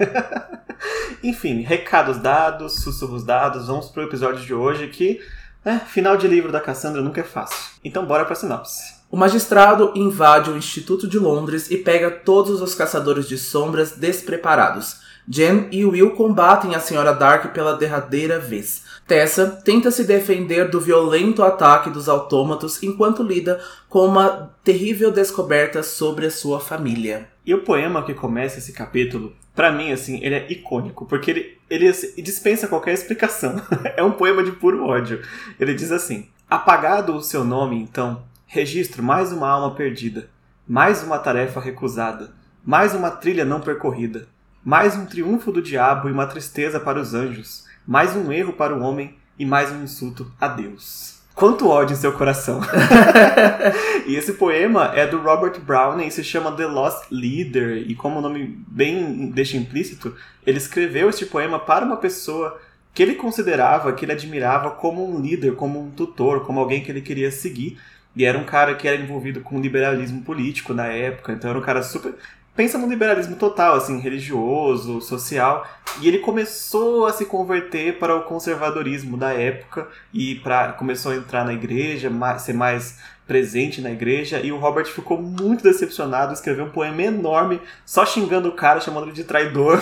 Enfim, 1.24 1.62
recados 1.62 2.18
dados, 2.18 2.82
sussurros 2.82 3.24
dados, 3.24 3.68
vamos 3.68 3.90
pro 3.90 4.02
episódio 4.02 4.44
de 4.44 4.54
hoje 4.56 4.88
que, 4.88 5.22
é, 5.64 5.78
final 5.78 6.18
de 6.18 6.28
livro 6.28 6.52
da 6.52 6.60
Cassandra 6.60 7.04
nunca 7.04 7.22
é 7.22 7.24
fácil. 7.24 7.72
Então 7.86 8.04
bora 8.04 8.26
pra 8.26 8.34
sinopse. 8.34 8.98
O 9.12 9.18
magistrado 9.18 9.92
invade 9.94 10.50
o 10.50 10.58
Instituto 10.58 11.08
de 11.08 11.20
Londres 11.20 11.70
e 11.70 11.78
pega 11.78 12.10
todos 12.10 12.64
os 12.64 12.74
caçadores 12.74 13.28
de 13.28 13.38
sombras 13.38 13.92
despreparados. 13.92 15.08
Jen 15.32 15.68
e 15.72 15.86
Will 15.86 16.16
combatem 16.16 16.74
a 16.74 16.80
Senhora 16.80 17.14
Dark 17.14 17.54
pela 17.54 17.78
derradeira 17.78 18.40
vez. 18.40 18.84
Tessa 19.06 19.46
tenta 19.46 19.92
se 19.92 20.04
defender 20.04 20.68
do 20.72 20.82
violento 20.82 21.44
ataque 21.44 21.92
dos 21.92 22.10
autômatos 22.10 22.82
enquanto 22.82 23.22
lida 23.22 23.62
com 23.88 24.08
uma 24.08 24.52
terrível 24.64 25.12
descoberta 25.12 25.84
sobre 25.84 26.26
a 26.26 26.32
sua 26.32 26.60
família. 26.60 27.30
E 27.46 27.54
o 27.54 27.62
poema 27.62 28.02
que 28.02 28.16
começa 28.16 28.58
esse 28.58 28.74
capítulo, 28.74 29.36
para 29.54 29.72
mim, 29.72 29.92
assim, 29.92 30.20
ele 30.24 30.34
é 30.34 30.52
icônico, 30.52 31.06
porque 31.06 31.30
ele, 31.30 31.58
ele 31.70 31.88
assim, 31.88 32.20
dispensa 32.24 32.68
qualquer 32.68 32.96
explicação. 32.96 33.62
é 33.96 34.04
um 34.04 34.14
poema 34.14 34.44
de 34.44 34.54
puro 34.54 34.84
ódio. 34.84 35.22
Ele 35.60 35.76
diz 35.76 35.92
assim: 35.92 36.28
Apagado 36.50 37.16
o 37.16 37.22
seu 37.22 37.44
nome, 37.44 37.80
então, 37.80 38.24
registro 38.48 39.04
mais 39.04 39.32
uma 39.32 39.48
alma 39.48 39.76
perdida, 39.76 40.28
mais 40.68 41.04
uma 41.04 41.20
tarefa 41.20 41.60
recusada, 41.60 42.32
mais 42.66 42.96
uma 42.96 43.12
trilha 43.12 43.46
não 43.46 43.62
percorrida, 43.62 44.28
mais 44.70 44.96
um 44.96 45.04
triunfo 45.04 45.52
do 45.52 45.64
diabo 45.64 46.08
e 46.08 46.12
uma 46.12 46.28
tristeza 46.28 46.80
para 46.80 47.00
os 47.00 47.16
anjos, 47.16 47.66
mais 47.88 48.16
um 48.16 48.32
erro 48.32 48.54
para 48.54 48.72
o 48.72 48.84
homem 48.84 49.16
e 49.40 49.44
mais 49.44 49.72
um 49.72 49.82
insulto 49.82 50.32
a 50.40 50.48
Deus. 50.48 51.24
Quanto 51.34 51.68
ódio 51.68 51.96
em 51.96 51.98
seu 51.98 52.14
coração. 52.14 52.62
e 54.06 54.16
esse 54.16 54.34
poema 54.34 54.92
é 54.94 55.08
do 55.08 55.18
Robert 55.24 55.60
Browning 55.60 56.06
e 56.06 56.12
se 56.12 56.24
chama 56.24 56.52
The 56.52 56.68
Lost 56.68 57.08
Leader. 57.10 57.78
E 57.78 57.96
como 57.96 58.20
o 58.20 58.22
nome 58.22 58.64
bem 58.68 59.32
deixa 59.32 59.58
implícito, 59.58 60.16
ele 60.46 60.60
escreveu 60.60 61.10
este 61.10 61.26
poema 61.26 61.58
para 61.58 61.84
uma 61.84 61.98
pessoa 61.98 62.62
que 62.94 63.02
ele 63.02 63.16
considerava, 63.16 63.92
que 63.94 64.06
ele 64.06 64.12
admirava 64.12 64.70
como 64.70 65.04
um 65.04 65.20
líder, 65.20 65.56
como 65.56 65.82
um 65.82 65.90
tutor, 65.90 66.46
como 66.46 66.60
alguém 66.60 66.84
que 66.84 66.92
ele 66.92 67.02
queria 67.02 67.32
seguir. 67.32 67.80
E 68.16 68.24
era 68.24 68.38
um 68.38 68.44
cara 68.44 68.76
que 68.76 68.88
era 68.88 69.02
envolvido 69.02 69.42
com 69.42 69.60
liberalismo 69.60 70.22
político 70.22 70.76
na 70.76 70.86
época, 70.86 71.34
então 71.34 71.50
era 71.50 71.58
um 71.58 71.64
cara 71.64 71.82
super 71.82 72.14
pensa 72.60 72.78
no 72.78 72.90
liberalismo 72.90 73.38
total, 73.38 73.76
assim, 73.78 74.00
religioso, 74.00 75.00
social, 75.00 75.66
e 76.02 76.10
ele 76.10 76.20
começou 76.20 77.06
a 77.06 77.14
se 77.14 77.24
converter 77.24 77.98
para 77.98 78.14
o 78.14 78.24
conservadorismo 78.24 79.16
da 79.16 79.32
época 79.32 79.88
e 80.14 80.36
para 80.36 80.74
começou 80.74 81.14
a 81.14 81.16
entrar 81.16 81.46
na 81.46 81.54
igreja, 81.54 82.12
ser 82.38 82.52
mais 82.52 83.00
presente 83.26 83.80
na 83.80 83.90
igreja, 83.90 84.42
e 84.42 84.52
o 84.52 84.58
Robert 84.58 84.88
ficou 84.88 85.22
muito 85.22 85.64
decepcionado, 85.64 86.34
escreveu 86.34 86.66
um 86.66 86.70
poema 86.70 87.02
enorme 87.02 87.62
só 87.86 88.06
xingando 88.06 88.50
o 88.50 88.54
cara, 88.54 88.82
chamando 88.82 89.06
ele 89.06 89.14
de 89.14 89.24
traidor. 89.24 89.80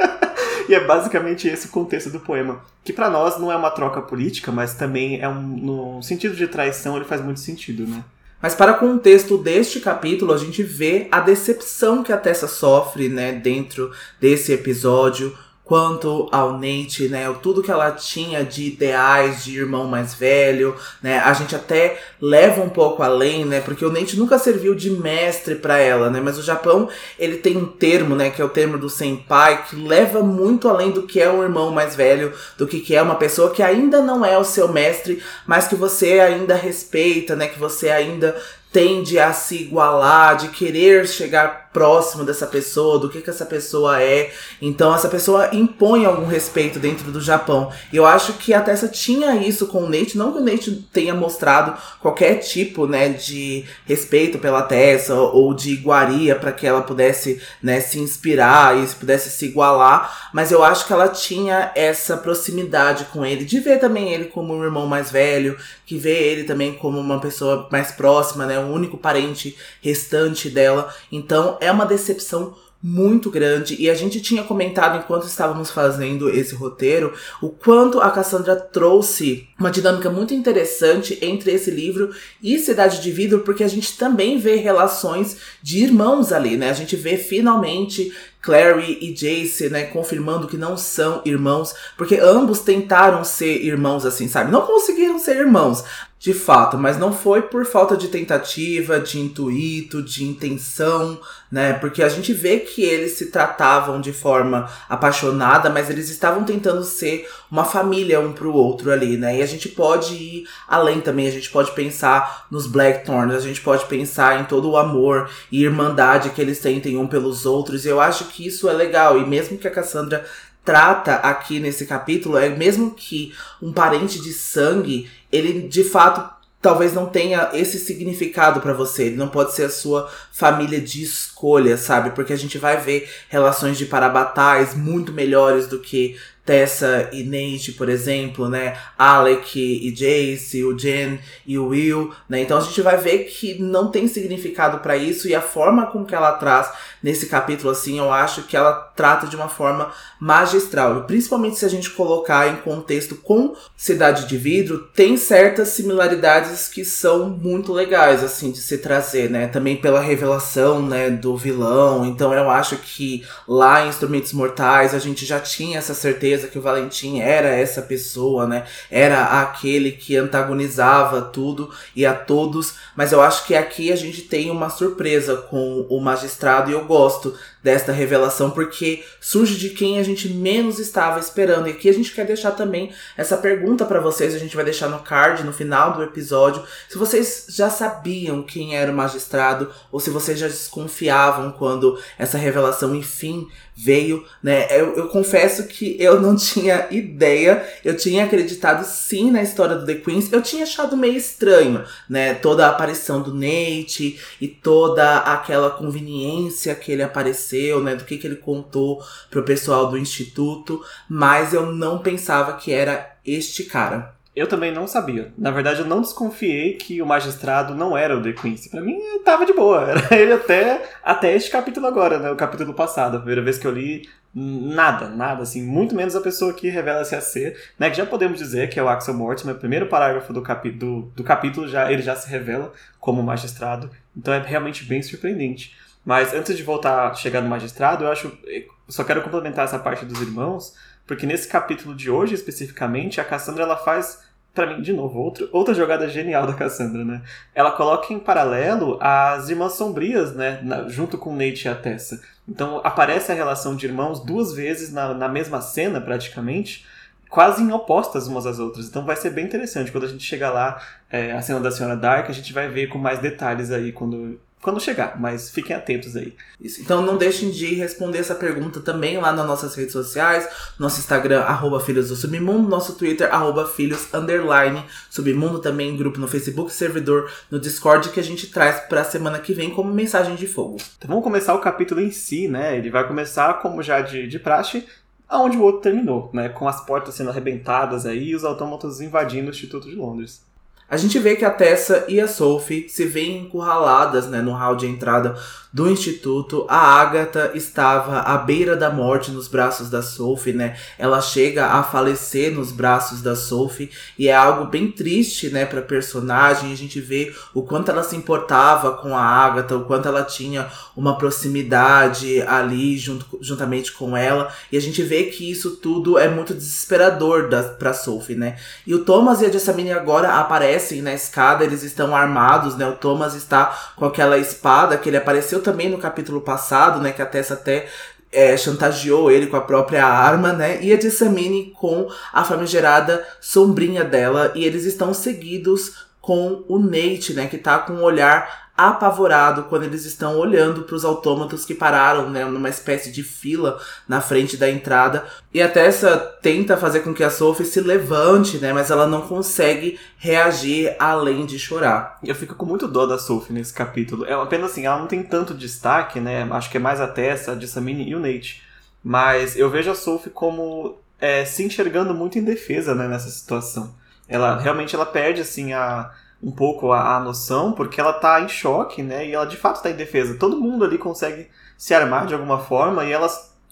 e 0.70 0.74
é 0.74 0.82
basicamente 0.86 1.46
esse 1.46 1.66
o 1.66 1.70
contexto 1.70 2.08
do 2.08 2.20
poema, 2.20 2.62
que 2.82 2.94
para 2.94 3.10
nós 3.10 3.38
não 3.38 3.52
é 3.52 3.56
uma 3.56 3.70
troca 3.70 4.00
política, 4.00 4.50
mas 4.50 4.72
também 4.72 5.20
é 5.20 5.28
um 5.28 5.42
no 5.42 6.02
sentido 6.02 6.34
de 6.34 6.48
traição, 6.48 6.96
ele 6.96 7.04
faz 7.04 7.20
muito 7.20 7.40
sentido, 7.40 7.86
né? 7.86 8.02
Mas 8.40 8.54
para 8.54 8.72
o 8.72 8.78
contexto 8.78 9.38
deste 9.38 9.80
capítulo, 9.80 10.32
a 10.32 10.38
gente 10.38 10.62
vê 10.62 11.08
a 11.10 11.20
decepção 11.20 12.02
que 12.02 12.12
a 12.12 12.16
Tessa 12.16 12.46
sofre, 12.46 13.08
né, 13.08 13.32
dentro 13.32 13.90
desse 14.20 14.52
episódio, 14.52 15.36
quanto 15.66 16.28
ao 16.30 16.52
Nate, 16.52 17.08
né? 17.08 17.26
Tudo 17.42 17.60
que 17.60 17.72
ela 17.72 17.90
tinha 17.90 18.44
de 18.44 18.68
ideais 18.68 19.44
de 19.44 19.58
irmão 19.58 19.88
mais 19.88 20.14
velho, 20.14 20.76
né? 21.02 21.18
A 21.18 21.32
gente 21.32 21.56
até 21.56 21.98
leva 22.20 22.62
um 22.62 22.68
pouco 22.68 23.02
além, 23.02 23.44
né? 23.44 23.60
Porque 23.60 23.84
o 23.84 23.90
Nate 23.90 24.16
nunca 24.16 24.38
serviu 24.38 24.76
de 24.76 24.90
mestre 24.90 25.56
para 25.56 25.76
ela, 25.76 26.08
né? 26.08 26.20
Mas 26.22 26.38
o 26.38 26.42
Japão, 26.42 26.88
ele 27.18 27.38
tem 27.38 27.56
um 27.56 27.66
termo, 27.66 28.14
né? 28.14 28.30
Que 28.30 28.40
é 28.40 28.44
o 28.44 28.48
termo 28.48 28.78
do 28.78 28.88
senpai, 28.88 29.64
que 29.64 29.74
leva 29.74 30.22
muito 30.22 30.68
além 30.68 30.92
do 30.92 31.02
que 31.02 31.20
é 31.20 31.28
um 31.28 31.42
irmão 31.42 31.72
mais 31.72 31.96
velho, 31.96 32.32
do 32.56 32.64
que, 32.64 32.78
que 32.78 32.94
é 32.94 33.02
uma 33.02 33.16
pessoa 33.16 33.50
que 33.50 33.60
ainda 33.60 34.00
não 34.00 34.24
é 34.24 34.38
o 34.38 34.44
seu 34.44 34.72
mestre, 34.72 35.20
mas 35.44 35.66
que 35.66 35.74
você 35.74 36.20
ainda 36.20 36.54
respeita, 36.54 37.34
né? 37.34 37.48
Que 37.48 37.58
você 37.58 37.90
ainda 37.90 38.36
tende 38.72 39.18
a 39.18 39.32
se 39.32 39.56
igualar, 39.56 40.36
de 40.36 40.48
querer 40.48 41.08
chegar 41.08 41.65
próximo 41.76 42.24
dessa 42.24 42.46
pessoa, 42.46 42.98
do 42.98 43.10
que, 43.10 43.20
que 43.20 43.28
essa 43.28 43.44
pessoa 43.44 44.00
é. 44.00 44.32
Então 44.62 44.94
essa 44.94 45.10
pessoa 45.10 45.50
impõe 45.52 46.06
algum 46.06 46.24
respeito 46.24 46.78
dentro 46.78 47.12
do 47.12 47.20
Japão. 47.20 47.70
E 47.92 47.96
eu 47.98 48.06
acho 48.06 48.32
que 48.32 48.54
a 48.54 48.62
Tessa 48.62 48.88
tinha 48.88 49.36
isso 49.36 49.66
com 49.66 49.84
o 49.84 49.88
Nate, 49.90 50.16
não 50.16 50.32
que 50.32 50.38
o 50.38 50.42
Nate 50.42 50.72
tenha 50.90 51.14
mostrado 51.14 51.76
qualquer 52.00 52.36
tipo, 52.36 52.86
né, 52.86 53.10
de 53.10 53.66
respeito 53.84 54.38
pela 54.38 54.62
Tessa 54.62 55.14
ou 55.14 55.52
de 55.52 55.70
iguaria 55.70 56.34
para 56.34 56.50
que 56.50 56.66
ela 56.66 56.80
pudesse, 56.80 57.42
né, 57.62 57.78
se 57.78 57.98
inspirar 57.98 58.82
e 58.82 58.86
pudesse 58.94 59.28
se 59.28 59.44
igualar, 59.44 60.30
mas 60.32 60.50
eu 60.50 60.64
acho 60.64 60.86
que 60.86 60.94
ela 60.94 61.08
tinha 61.08 61.72
essa 61.74 62.16
proximidade 62.16 63.04
com 63.12 63.22
ele, 63.22 63.44
de 63.44 63.60
ver 63.60 63.78
também 63.78 64.14
ele 64.14 64.24
como 64.24 64.54
um 64.54 64.64
irmão 64.64 64.86
mais 64.86 65.10
velho, 65.10 65.58
que 65.84 65.98
vê 65.98 66.14
ele 66.14 66.44
também 66.44 66.72
como 66.72 66.98
uma 66.98 67.20
pessoa 67.20 67.68
mais 67.70 67.92
próxima, 67.92 68.46
né, 68.46 68.58
o 68.58 68.72
único 68.72 68.96
parente 68.96 69.54
restante 69.82 70.48
dela. 70.48 70.88
Então 71.12 71.58
é 71.66 71.72
uma 71.72 71.84
decepção 71.84 72.54
muito 72.82 73.30
grande 73.30 73.74
e 73.80 73.88
a 73.88 73.94
gente 73.94 74.20
tinha 74.20 74.44
comentado 74.44 74.98
enquanto 74.98 75.26
estávamos 75.26 75.70
fazendo 75.70 76.28
esse 76.28 76.54
roteiro 76.54 77.12
o 77.40 77.48
quanto 77.48 78.00
a 78.00 78.10
Cassandra 78.10 78.54
trouxe 78.54 79.48
uma 79.58 79.70
dinâmica 79.70 80.10
muito 80.10 80.34
interessante 80.34 81.18
entre 81.22 81.50
esse 81.52 81.70
livro 81.70 82.14
e 82.42 82.58
Cidade 82.58 83.02
de 83.02 83.10
Vidro, 83.10 83.40
porque 83.40 83.64
a 83.64 83.68
gente 83.68 83.96
também 83.96 84.38
vê 84.38 84.56
relações 84.56 85.38
de 85.62 85.82
irmãos 85.82 86.32
ali, 86.32 86.56
né? 86.56 86.70
A 86.70 86.74
gente 86.74 86.94
vê 86.94 87.16
finalmente 87.16 88.12
Clary 88.46 88.98
e 89.00 89.12
Jace, 89.12 89.68
né, 89.68 89.86
confirmando 89.86 90.46
que 90.46 90.56
não 90.56 90.76
são 90.76 91.20
irmãos, 91.24 91.74
porque 91.98 92.14
ambos 92.14 92.60
tentaram 92.60 93.24
ser 93.24 93.64
irmãos 93.64 94.06
assim, 94.06 94.28
sabe? 94.28 94.52
Não 94.52 94.62
conseguiram 94.62 95.18
ser 95.18 95.38
irmãos, 95.38 95.82
de 96.18 96.32
fato, 96.32 96.78
mas 96.78 96.98
não 96.98 97.12
foi 97.12 97.42
por 97.42 97.66
falta 97.66 97.94
de 97.94 98.08
tentativa, 98.08 98.98
de 98.98 99.20
intuito, 99.20 100.02
de 100.02 100.24
intenção, 100.24 101.20
né? 101.52 101.74
Porque 101.74 102.02
a 102.02 102.08
gente 102.08 102.32
vê 102.32 102.58
que 102.60 102.82
eles 102.82 103.12
se 103.12 103.30
tratavam 103.30 104.00
de 104.00 104.14
forma 104.14 104.68
apaixonada, 104.88 105.68
mas 105.68 105.90
eles 105.90 106.08
estavam 106.08 106.42
tentando 106.42 106.82
ser 106.84 107.28
uma 107.50 107.64
família 107.64 108.18
um 108.18 108.32
pro 108.32 108.52
outro 108.52 108.90
ali, 108.90 109.18
né? 109.18 109.38
E 109.38 109.42
a 109.42 109.46
gente 109.46 109.68
pode 109.68 110.14
ir 110.14 110.48
além 110.66 111.02
também, 111.02 111.28
a 111.28 111.32
gente 111.32 111.50
pode 111.50 111.72
pensar 111.72 112.46
nos 112.50 112.66
Blackthorns, 112.66 113.34
a 113.34 113.40
gente 113.40 113.60
pode 113.60 113.84
pensar 113.84 114.40
em 114.40 114.44
todo 114.44 114.70
o 114.70 114.76
amor 114.78 115.28
e 115.52 115.62
irmandade 115.62 116.30
que 116.30 116.40
eles 116.40 116.58
sentem 116.58 116.96
um 116.96 117.06
pelos 117.06 117.44
outros. 117.44 117.84
E 117.84 117.88
eu 117.88 118.00
acho 118.00 118.24
que 118.28 118.46
isso 118.46 118.70
é 118.70 118.72
legal. 118.72 119.18
E 119.18 119.26
mesmo 119.26 119.58
que 119.58 119.68
a 119.68 119.70
Cassandra 119.70 120.24
trata 120.66 121.14
aqui 121.14 121.60
nesse 121.60 121.86
capítulo 121.86 122.36
é 122.36 122.48
mesmo 122.48 122.90
que 122.90 123.32
um 123.62 123.72
parente 123.72 124.20
de 124.20 124.32
sangue, 124.32 125.08
ele 125.36 125.68
de 125.68 125.84
fato 125.84 126.36
talvez 126.60 126.92
não 126.92 127.06
tenha 127.06 127.50
esse 127.52 127.78
significado 127.78 128.60
para 128.60 128.72
você. 128.72 129.04
Ele 129.04 129.16
não 129.16 129.28
pode 129.28 129.54
ser 129.54 129.64
a 129.64 129.70
sua 129.70 130.10
família 130.32 130.80
de 130.80 131.02
escolha, 131.02 131.76
sabe? 131.76 132.10
Porque 132.10 132.32
a 132.32 132.36
gente 132.36 132.58
vai 132.58 132.76
ver 132.76 133.08
relações 133.28 133.78
de 133.78 133.86
parabatais 133.86 134.74
muito 134.74 135.12
melhores 135.12 135.68
do 135.68 135.78
que 135.78 136.16
Tessa 136.46 137.10
e 137.12 137.24
Nate, 137.24 137.72
por 137.72 137.88
exemplo, 137.88 138.48
né? 138.48 138.78
Alec 138.96 139.58
e 139.58 139.90
Jace, 139.90 140.64
o 140.64 140.78
Jen 140.78 141.18
e 141.44 141.58
o 141.58 141.68
Will, 141.68 142.12
né? 142.28 142.40
Então 142.40 142.56
a 142.56 142.60
gente 142.60 142.80
vai 142.80 142.96
ver 142.96 143.24
que 143.24 143.60
não 143.60 143.90
tem 143.90 144.06
significado 144.06 144.78
para 144.78 144.96
isso 144.96 145.28
e 145.28 145.34
a 145.34 145.40
forma 145.40 145.86
com 145.86 146.04
que 146.04 146.14
ela 146.14 146.32
traz 146.32 146.70
nesse 147.02 147.26
capítulo 147.26 147.70
assim, 147.70 147.98
eu 147.98 148.12
acho 148.12 148.44
que 148.44 148.56
ela 148.56 148.72
trata 148.72 149.26
de 149.26 149.36
uma 149.36 149.48
forma 149.48 149.92
magistral, 150.20 151.04
principalmente 151.04 151.58
se 151.58 151.64
a 151.64 151.68
gente 151.68 151.90
colocar 151.90 152.48
em 152.48 152.56
contexto 152.56 153.16
com 153.16 153.54
Cidade 153.76 154.26
de 154.26 154.36
Vidro, 154.36 154.88
tem 154.94 155.16
certas 155.16 155.68
similaridades 155.68 156.68
que 156.68 156.84
são 156.84 157.28
muito 157.28 157.72
legais 157.72 158.22
assim 158.22 158.50
de 158.50 158.58
se 158.58 158.78
trazer, 158.78 159.30
né? 159.30 159.48
Também 159.48 159.76
pela 159.76 160.00
revelação, 160.00 160.80
né, 160.80 161.10
do 161.10 161.36
vilão. 161.36 162.06
Então 162.06 162.32
eu 162.32 162.48
acho 162.50 162.76
que 162.76 163.24
lá 163.46 163.84
em 163.84 163.88
Instrumentos 163.88 164.32
Mortais 164.32 164.94
a 164.94 164.98
gente 164.98 165.26
já 165.26 165.40
tinha 165.40 165.78
essa 165.78 165.94
certeza 165.94 166.35
certeza 166.36 166.48
que 166.48 166.58
o 166.58 166.62
Valentim 166.62 167.20
era 167.20 167.48
essa 167.48 167.82
pessoa, 167.82 168.46
né? 168.46 168.66
Era 168.90 169.42
aquele 169.42 169.92
que 169.92 170.16
antagonizava 170.16 171.22
tudo 171.22 171.70
e 171.94 172.04
a 172.04 172.14
todos. 172.14 172.74
Mas 172.94 173.12
eu 173.12 173.20
acho 173.20 173.46
que 173.46 173.54
aqui 173.54 173.90
a 173.90 173.96
gente 173.96 174.22
tem 174.22 174.50
uma 174.50 174.68
surpresa 174.68 175.36
com 175.36 175.86
o 175.88 176.00
magistrado 176.00 176.70
e 176.70 176.74
eu 176.74 176.84
gosto 176.84 177.34
desta 177.66 177.90
revelação, 177.90 178.50
porque 178.50 179.02
surge 179.20 179.56
de 179.56 179.70
quem 179.70 179.98
a 179.98 180.02
gente 180.04 180.28
menos 180.28 180.78
estava 180.78 181.18
esperando. 181.18 181.66
E 181.66 181.72
aqui 181.72 181.88
a 181.88 181.92
gente 181.92 182.12
quer 182.12 182.24
deixar 182.24 182.52
também 182.52 182.92
essa 183.16 183.36
pergunta 183.36 183.84
para 183.84 183.98
vocês, 183.98 184.36
a 184.36 184.38
gente 184.38 184.54
vai 184.54 184.64
deixar 184.64 184.88
no 184.88 185.00
card 185.00 185.42
no 185.42 185.52
final 185.52 185.92
do 185.94 186.02
episódio, 186.04 186.62
se 186.88 186.96
vocês 186.96 187.46
já 187.48 187.68
sabiam 187.68 188.44
quem 188.44 188.76
era 188.76 188.92
o 188.92 188.94
magistrado 188.94 189.72
ou 189.90 189.98
se 189.98 190.10
vocês 190.10 190.38
já 190.38 190.46
desconfiavam 190.46 191.50
quando 191.50 191.98
essa 192.16 192.38
revelação 192.38 192.94
enfim 192.94 193.48
veio, 193.76 194.24
né? 194.42 194.66
Eu, 194.70 194.96
eu 194.96 195.08
confesso 195.08 195.66
que 195.66 195.96
eu 196.00 196.20
não 196.20 196.34
tinha 196.36 196.86
ideia, 196.90 197.64
eu 197.84 197.94
tinha 197.94 198.24
acreditado 198.24 198.84
sim 198.84 199.30
na 199.30 199.42
história 199.42 199.76
do 199.76 199.84
The 199.84 199.96
Queens, 199.96 200.32
eu 200.32 200.40
tinha 200.40 200.62
achado 200.62 200.96
meio 200.96 201.16
estranho, 201.16 201.84
né? 202.08 202.34
Toda 202.34 202.66
a 202.66 202.70
aparição 202.70 203.20
do 203.20 203.34
Nate 203.34 204.18
e 204.40 204.48
toda 204.48 205.18
aquela 205.18 205.70
conveniência 205.70 206.74
que 206.74 206.90
ele 206.90 207.02
apareceu 207.02 207.82
né, 207.82 207.94
do 207.94 208.04
que, 208.04 208.16
que 208.16 208.26
ele 208.26 208.36
contou 208.36 209.02
pro 209.30 209.42
pessoal 209.42 209.88
do 209.90 209.98
instituto, 209.98 210.82
mas 211.08 211.52
eu 211.52 211.66
não 211.66 211.98
pensava 211.98 212.54
que 212.54 212.72
era 212.72 213.16
este 213.24 213.64
cara. 213.64 214.15
Eu 214.36 214.46
também 214.46 214.70
não 214.70 214.86
sabia. 214.86 215.32
Na 215.38 215.50
verdade, 215.50 215.80
eu 215.80 215.86
não 215.86 216.02
desconfiei 216.02 216.74
que 216.74 217.00
o 217.00 217.06
magistrado 217.06 217.74
não 217.74 217.96
era 217.96 218.14
o 218.14 218.22
The 218.22 218.32
Quincy. 218.32 218.68
Pra 218.68 218.82
mim, 218.82 219.00
tava 219.24 219.46
de 219.46 219.54
boa. 219.54 219.88
Era 219.90 220.14
ele 220.14 220.34
até, 220.34 220.90
até 221.02 221.34
este 221.34 221.50
capítulo 221.50 221.86
agora, 221.86 222.18
né? 222.18 222.30
O 222.30 222.36
capítulo 222.36 222.74
passado. 222.74 223.16
A 223.16 223.20
primeira 223.20 223.40
vez 223.40 223.56
que 223.56 223.66
eu 223.66 223.70
li, 223.70 224.06
nada, 224.34 225.08
nada, 225.08 225.42
assim. 225.42 225.62
Muito 225.62 225.94
menos 225.94 226.14
a 226.14 226.20
pessoa 226.20 226.52
que 226.52 226.68
revela-se 226.68 227.14
a 227.14 227.20
ser. 227.22 227.58
Né? 227.78 227.88
Que 227.88 227.96
já 227.96 228.04
podemos 228.04 228.38
dizer 228.38 228.68
que 228.68 228.78
é 228.78 228.82
o 228.82 228.88
Axel 228.90 229.14
Mortimer. 229.14 229.56
O 229.56 229.58
primeiro 229.58 229.86
parágrafo 229.86 230.34
do, 230.34 230.42
capi 230.42 230.70
do, 230.70 231.10
do 231.16 231.24
capítulo, 231.24 231.66
já 231.66 231.90
ele 231.90 232.02
já 232.02 232.14
se 232.14 232.28
revela 232.28 232.74
como 233.00 233.22
magistrado. 233.22 233.90
Então 234.14 234.34
é 234.34 234.38
realmente 234.38 234.84
bem 234.84 235.02
surpreendente. 235.02 235.74
Mas 236.04 236.34
antes 236.34 236.58
de 236.58 236.62
voltar 236.62 237.14
chegar 237.14 237.40
no 237.40 237.48
magistrado, 237.48 238.04
eu 238.04 238.12
acho. 238.12 238.30
Eu 238.46 238.64
só 238.86 239.02
quero 239.02 239.22
complementar 239.22 239.64
essa 239.64 239.78
parte 239.78 240.04
dos 240.04 240.20
irmãos. 240.20 240.74
Porque 241.06 241.24
nesse 241.24 241.48
capítulo 241.48 241.94
de 241.94 242.10
hoje, 242.10 242.34
especificamente, 242.34 243.20
a 243.20 243.24
Cassandra 243.24 243.62
ela 243.62 243.76
faz 243.76 244.25
para 244.56 244.74
mim, 244.74 244.80
de 244.80 244.92
novo, 244.94 245.20
outro, 245.20 245.48
outra 245.52 245.74
jogada 245.74 246.08
genial 246.08 246.46
da 246.46 246.54
Cassandra, 246.54 247.04
né? 247.04 247.20
Ela 247.54 247.70
coloca 247.72 248.12
em 248.12 248.18
paralelo 248.18 248.96
as 249.02 249.50
Irmãs 249.50 249.74
Sombrias, 249.74 250.34
né? 250.34 250.58
Na, 250.62 250.88
junto 250.88 251.18
com 251.18 251.36
Nate 251.36 251.66
e 251.66 251.68
a 251.68 251.74
Tessa. 251.74 252.22
Então 252.48 252.80
aparece 252.82 253.30
a 253.30 253.34
relação 253.34 253.76
de 253.76 253.84
irmãos 253.84 254.24
duas 254.24 254.54
vezes 254.54 254.90
na, 254.90 255.12
na 255.12 255.28
mesma 255.28 255.60
cena, 255.60 256.00
praticamente, 256.00 256.86
quase 257.28 257.62
em 257.62 257.70
opostas 257.70 258.26
umas 258.26 258.46
às 258.46 258.58
outras. 258.58 258.86
Então 258.86 259.04
vai 259.04 259.14
ser 259.14 259.30
bem 259.30 259.44
interessante. 259.44 259.92
Quando 259.92 260.04
a 260.04 260.08
gente 260.08 260.24
chegar 260.24 260.50
lá, 260.50 260.80
é, 261.10 261.32
a 261.32 261.42
cena 261.42 261.60
da 261.60 261.70
Senhora 261.70 261.94
Dark, 261.94 262.30
a 262.30 262.32
gente 262.32 262.52
vai 262.54 262.66
ver 262.66 262.86
com 262.86 262.98
mais 262.98 263.18
detalhes 263.18 263.70
aí 263.70 263.92
quando 263.92 264.40
quando 264.66 264.80
chegar, 264.80 265.16
mas 265.20 265.48
fiquem 265.48 265.76
atentos 265.76 266.16
aí. 266.16 266.34
Isso. 266.60 266.82
Então 266.82 267.00
não 267.00 267.16
deixem 267.16 267.52
de 267.52 267.72
responder 267.76 268.18
essa 268.18 268.34
pergunta 268.34 268.80
também 268.80 269.16
lá 269.16 269.32
nas 269.32 269.46
nossas 269.46 269.76
redes 269.76 269.92
sociais, 269.92 270.48
nosso 270.76 270.98
Instagram, 270.98 271.42
arroba 271.42 271.78
Filhos 271.78 272.08
do 272.08 272.16
Submundo, 272.16 272.68
nosso 272.68 272.96
Twitter, 272.96 273.32
arroba 273.32 273.64
Filhos, 273.64 274.12
underline, 274.12 274.84
Submundo 275.08 275.60
também, 275.60 275.96
grupo 275.96 276.18
no 276.18 276.26
Facebook, 276.26 276.72
servidor 276.72 277.30
no 277.48 277.60
Discord, 277.60 278.08
que 278.08 278.18
a 278.18 278.24
gente 278.24 278.48
traz 278.48 278.80
pra 278.80 279.04
semana 279.04 279.38
que 279.38 279.54
vem 279.54 279.70
como 279.70 279.94
mensagem 279.94 280.34
de 280.34 280.48
fogo. 280.48 280.78
Então 280.98 281.06
vamos 281.06 281.22
começar 281.22 281.54
o 281.54 281.60
capítulo 281.60 282.00
em 282.00 282.10
si, 282.10 282.48
né? 282.48 282.76
Ele 282.76 282.90
vai 282.90 283.06
começar, 283.06 283.60
como 283.60 283.84
já 283.84 284.00
de, 284.00 284.26
de 284.26 284.40
praxe, 284.40 284.84
aonde 285.28 285.56
o 285.56 285.62
outro 285.62 285.82
terminou, 285.82 286.28
né? 286.32 286.48
Com 286.48 286.66
as 286.66 286.84
portas 286.84 287.14
sendo 287.14 287.30
arrebentadas 287.30 288.04
aí 288.04 288.30
e 288.30 288.34
os 288.34 288.44
autômatos 288.44 289.00
invadindo 289.00 289.46
o 289.46 289.50
Instituto 289.50 289.88
de 289.88 289.94
Londres. 289.94 290.44
A 290.88 290.96
gente 290.96 291.18
vê 291.18 291.34
que 291.34 291.44
a 291.44 291.50
Tessa 291.50 292.04
e 292.06 292.20
a 292.20 292.28
Sophie 292.28 292.88
se 292.88 293.04
veem 293.06 293.42
encurraladas 293.42 294.28
né, 294.28 294.40
no 294.40 294.52
hall 294.52 294.76
de 294.76 294.86
entrada 294.86 295.34
do 295.72 295.90
instituto. 295.90 296.64
A 296.68 296.78
Agatha 296.78 297.50
estava 297.54 298.20
à 298.20 298.38
beira 298.38 298.76
da 298.76 298.88
morte 298.88 299.32
nos 299.32 299.48
braços 299.48 299.90
da 299.90 300.00
Sophie, 300.00 300.52
né? 300.52 300.76
Ela 300.96 301.20
chega 301.20 301.66
a 301.66 301.82
falecer 301.82 302.54
nos 302.54 302.70
braços 302.70 303.20
da 303.20 303.34
Sophie 303.34 303.90
e 304.16 304.28
é 304.28 304.34
algo 304.34 304.66
bem 304.66 304.90
triste, 304.90 305.50
né, 305.50 305.66
para 305.66 305.82
personagem. 305.82 306.72
A 306.72 306.76
gente 306.76 307.00
vê 307.00 307.34
o 307.52 307.62
quanto 307.62 307.90
ela 307.90 308.04
se 308.04 308.14
importava 308.14 308.92
com 308.92 309.14
a 309.16 309.20
Agatha, 309.20 309.76
o 309.76 309.84
quanto 309.84 310.06
ela 310.06 310.22
tinha 310.22 310.68
uma 310.96 311.18
proximidade 311.18 312.40
ali 312.42 312.96
junto, 312.96 313.26
juntamente 313.40 313.92
com 313.92 314.16
ela. 314.16 314.50
E 314.70 314.76
a 314.76 314.80
gente 314.80 315.02
vê 315.02 315.24
que 315.24 315.50
isso 315.50 315.76
tudo 315.76 316.16
é 316.16 316.28
muito 316.28 316.54
desesperador 316.54 317.48
da, 317.48 317.64
pra 317.64 317.92
Sophie, 317.92 318.36
né? 318.36 318.56
E 318.86 318.94
o 318.94 319.04
Thomas 319.04 319.42
e 319.42 319.46
a 319.46 319.50
Jessamine 319.50 319.92
agora 319.92 320.34
aparecem 320.34 320.75
na 321.02 321.12
escada, 321.12 321.64
eles 321.64 321.82
estão 321.82 322.14
armados, 322.14 322.76
né? 322.76 322.86
O 322.86 322.96
Thomas 322.96 323.34
está 323.34 323.76
com 323.96 324.04
aquela 324.04 324.38
espada 324.38 324.96
que 324.96 325.08
ele 325.08 325.16
apareceu 325.16 325.62
também 325.62 325.88
no 325.88 325.98
capítulo 325.98 326.40
passado, 326.40 327.00
né? 327.00 327.12
Que 327.12 327.22
a 327.22 327.26
Tessa 327.26 327.54
até 327.54 327.86
é, 328.32 328.56
chantageou 328.56 329.30
ele 329.30 329.46
com 329.46 329.56
a 329.56 329.60
própria 329.60 330.04
arma, 330.04 330.52
né? 330.52 330.82
E 330.82 330.92
a 330.92 331.00
Jessamine 331.00 331.72
com 331.78 332.08
a 332.32 332.44
famigerada 332.44 333.26
sombrinha 333.40 334.04
dela. 334.04 334.52
E 334.54 334.64
eles 334.64 334.84
estão 334.84 335.14
seguidos 335.14 336.06
com 336.20 336.64
o 336.68 336.78
Nate, 336.78 337.32
né? 337.34 337.46
Que 337.46 337.58
tá 337.58 337.78
com 337.78 337.94
um 337.94 338.02
olhar 338.02 338.65
apavorado 338.76 339.64
quando 339.64 339.84
eles 339.84 340.04
estão 340.04 340.36
olhando 340.36 340.82
para 340.82 340.94
os 340.94 341.04
autômatos 341.04 341.64
que 341.64 341.74
pararam, 341.74 342.28
né, 342.28 342.44
numa 342.44 342.68
espécie 342.68 343.10
de 343.10 343.22
fila 343.22 343.80
na 344.06 344.20
frente 344.20 344.56
da 344.56 344.70
entrada. 344.70 345.24
E 345.52 345.62
a 345.62 345.68
Tessa 345.68 346.16
tenta 346.42 346.76
fazer 346.76 347.00
com 347.00 347.14
que 347.14 347.24
a 347.24 347.30
Sophie 347.30 347.64
se 347.64 347.80
levante, 347.80 348.58
né, 348.58 348.72
mas 348.72 348.90
ela 348.90 349.06
não 349.06 349.22
consegue 349.22 349.98
reagir 350.18 350.94
além 350.98 351.46
de 351.46 351.58
chorar. 351.58 352.18
Eu 352.22 352.34
fico 352.34 352.54
com 352.54 352.66
muito 352.66 352.86
dó 352.86 353.06
da 353.06 353.18
Sophie 353.18 353.54
nesse 353.54 353.72
capítulo. 353.72 354.24
É 354.26 354.34
apenas 354.34 354.72
assim, 354.72 354.86
ela 354.86 354.98
não 354.98 355.06
tem 355.06 355.22
tanto 355.22 355.54
destaque, 355.54 356.20
né? 356.20 356.46
Acho 356.50 356.70
que 356.70 356.76
é 356.76 356.80
mais 356.80 357.00
a 357.00 357.06
Tessa, 357.06 357.52
a 357.52 357.58
Jessamine 357.58 358.08
e 358.08 358.14
o 358.14 358.20
Nate. 358.20 358.62
Mas 359.02 359.56
eu 359.56 359.70
vejo 359.70 359.90
a 359.90 359.94
Sophie 359.94 360.30
como 360.30 360.98
é, 361.20 361.44
se 361.44 361.64
enxergando 361.64 362.12
muito 362.12 362.38
indefesa 362.38 362.94
né, 362.94 363.08
nessa 363.08 363.30
situação. 363.30 363.94
Ela 364.28 364.58
realmente 364.58 364.94
ela 364.94 365.06
perde 365.06 365.40
assim 365.40 365.72
a 365.72 366.10
um 366.42 366.50
pouco 366.50 366.92
a, 366.92 367.16
a, 367.16 367.20
noção, 367.20 367.72
porque 367.72 368.00
ela 368.00 368.12
tá 368.12 368.40
em 368.40 368.48
choque, 368.48 369.02
né? 369.02 369.26
E 369.26 369.32
ela 369.32 369.46
de 369.46 369.56
fato 369.56 369.82
tá 369.82 369.90
em 369.90 369.96
defesa. 369.96 370.38
Todo 370.38 370.60
mundo 370.60 370.84
ali 370.84 370.98
consegue 370.98 371.48
se 371.76 371.94
armar 371.94 372.26
de 372.26 372.34
alguma 372.34 372.58
forma 372.58 373.04
e 373.04 373.12
ela, 373.12 373.28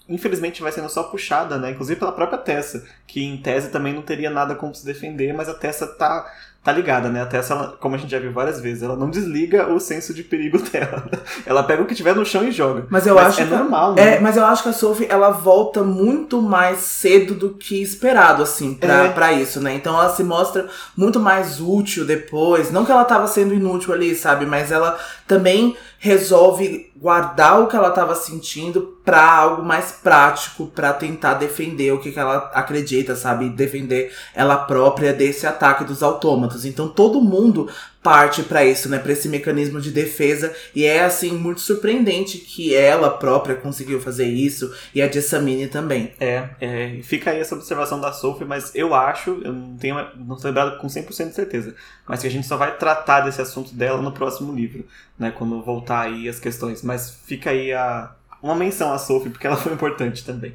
infelizmente, 0.09 0.61
vai 0.61 0.71
sendo 0.71 0.89
só 0.89 1.03
puxada, 1.03 1.57
né? 1.57 1.71
Inclusive 1.71 1.99
pela 1.99 2.11
própria 2.11 2.39
Tessa, 2.39 2.85
que 3.07 3.23
em 3.23 3.37
tese 3.37 3.69
também 3.69 3.93
não 3.93 4.01
teria 4.01 4.29
nada 4.29 4.55
como 4.55 4.73
se 4.73 4.85
defender, 4.85 5.33
mas 5.33 5.47
a 5.47 5.53
Tessa 5.53 5.87
tá 5.87 6.31
tá 6.65 6.71
ligada, 6.71 7.09
né? 7.09 7.21
A 7.21 7.27
Tessa, 7.27 7.53
ela, 7.53 7.77
como 7.79 7.93
a 7.93 7.97
gente 7.99 8.09
já 8.09 8.17
viu 8.17 8.31
várias 8.31 8.59
vezes, 8.59 8.81
ela 8.81 8.95
não 8.95 9.07
desliga 9.07 9.71
o 9.71 9.79
senso 9.79 10.15
de 10.15 10.23
perigo 10.23 10.57
dela. 10.67 11.05
Ela 11.45 11.61
pega 11.61 11.83
o 11.83 11.85
que 11.85 11.93
tiver 11.93 12.15
no 12.15 12.25
chão 12.25 12.43
e 12.43 12.51
joga. 12.51 12.87
Mas 12.89 13.05
eu 13.05 13.13
mas 13.13 13.27
acho 13.27 13.41
é 13.41 13.45
que, 13.45 13.51
normal, 13.51 13.93
né? 13.93 14.15
É, 14.15 14.19
mas 14.19 14.35
eu 14.35 14.43
acho 14.43 14.63
que 14.63 14.69
a 14.69 14.73
Sophie 14.73 15.05
ela 15.07 15.29
volta 15.29 15.83
muito 15.83 16.41
mais 16.41 16.79
cedo 16.79 17.35
do 17.35 17.51
que 17.51 17.79
esperado, 17.79 18.41
assim, 18.41 18.73
pra, 18.73 19.05
é. 19.05 19.09
Pra 19.09 19.31
isso, 19.31 19.61
né? 19.61 19.75
Então 19.75 19.93
ela 19.93 20.09
se 20.09 20.23
mostra 20.23 20.67
muito 20.97 21.19
mais 21.19 21.61
útil 21.61 22.03
depois. 22.03 22.71
Não 22.71 22.83
que 22.83 22.91
ela 22.91 23.05
tava 23.05 23.27
sendo 23.27 23.53
inútil 23.53 23.93
ali, 23.93 24.15
sabe? 24.15 24.47
Mas 24.47 24.71
ela 24.71 24.97
também 25.27 25.77
resolve 26.05 26.91
guardar 26.95 27.59
o 27.59 27.67
que 27.67 27.75
ela 27.75 27.89
estava 27.89 28.13
sentindo 28.13 28.95
para 29.03 29.27
algo 29.27 29.63
mais 29.63 29.91
prático, 29.91 30.67
para 30.67 30.93
tentar 30.93 31.33
defender 31.33 31.91
o 31.91 31.99
que, 31.99 32.11
que 32.11 32.19
ela 32.19 32.51
acredita, 32.53 33.15
sabe? 33.15 33.49
Defender 33.49 34.13
ela 34.35 34.55
própria 34.55 35.11
desse 35.11 35.47
ataque 35.47 35.83
dos 35.83 36.03
autômatos. 36.03 36.63
Então 36.63 36.87
todo 36.87 37.19
mundo 37.19 37.67
parte 38.05 38.43
para 38.43 38.63
isso, 38.63 38.87
né, 38.87 38.99
para 38.99 39.13
esse 39.13 39.27
mecanismo 39.27 39.81
de 39.81 39.89
defesa 39.89 40.55
e 40.75 40.85
é 40.85 41.03
assim 41.03 41.31
muito 41.31 41.59
surpreendente 41.59 42.37
que 42.37 42.75
ela 42.75 43.09
própria 43.09 43.55
conseguiu 43.55 43.99
fazer 43.99 44.27
isso 44.27 44.71
e 44.93 45.01
a 45.01 45.11
Jessamine 45.11 45.67
também. 45.67 46.13
É, 46.19 46.49
é, 46.61 46.99
fica 47.01 47.31
aí 47.31 47.39
essa 47.39 47.55
observação 47.55 47.99
da 47.99 48.13
Sophie, 48.13 48.45
mas 48.45 48.71
eu 48.75 48.93
acho, 48.93 49.41
eu 49.43 49.51
não 49.51 49.75
tenho, 49.75 49.95
não 50.17 50.35
estou 50.35 50.49
lembrado 50.51 50.77
com 50.77 50.85
100% 50.85 51.29
de 51.29 51.33
certeza, 51.33 51.75
mas 52.07 52.21
que 52.21 52.27
a 52.27 52.29
gente 52.29 52.45
só 52.45 52.57
vai 52.57 52.77
tratar 52.77 53.21
desse 53.21 53.41
assunto 53.41 53.73
dela 53.73 53.99
no 53.99 54.11
próximo 54.11 54.53
livro, 54.53 54.85
né, 55.17 55.33
quando 55.35 55.59
voltar 55.63 56.01
aí 56.01 56.29
as 56.29 56.39
questões, 56.39 56.83
mas 56.83 57.09
fica 57.25 57.49
aí 57.49 57.73
a 57.73 58.13
uma 58.39 58.53
menção 58.53 58.93
à 58.93 58.99
Sophie 58.99 59.31
porque 59.31 59.47
ela 59.47 59.57
foi 59.57 59.73
importante 59.73 60.23
também. 60.23 60.53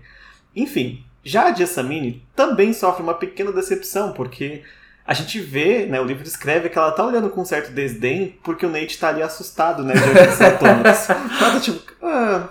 Enfim, 0.55 1.05
já 1.25 1.47
a 1.47 1.53
Jessamine 1.53 2.25
também 2.37 2.73
sofre 2.73 3.03
uma 3.03 3.15
pequena 3.15 3.51
decepção 3.51 4.13
porque 4.13 4.63
a 5.11 5.13
gente 5.13 5.41
vê, 5.41 5.87
né, 5.87 6.01
o 6.01 6.05
livro 6.05 6.23
descreve 6.23 6.69
que 6.69 6.79
ela 6.79 6.93
tá 6.93 7.05
olhando 7.05 7.29
com 7.31 7.41
um 7.41 7.45
certo 7.45 7.73
desdém 7.73 8.39
porque 8.45 8.65
o 8.65 8.71
Nate 8.71 8.97
tá 8.97 9.09
ali 9.09 9.21
assustado, 9.21 9.83
né, 9.83 9.93
diante 9.93 10.29
dos 10.29 10.41
atômicos. 10.41 11.11
ela 11.11 11.51
tá 11.51 11.59
tipo... 11.61 11.93
Ah. 12.01 12.49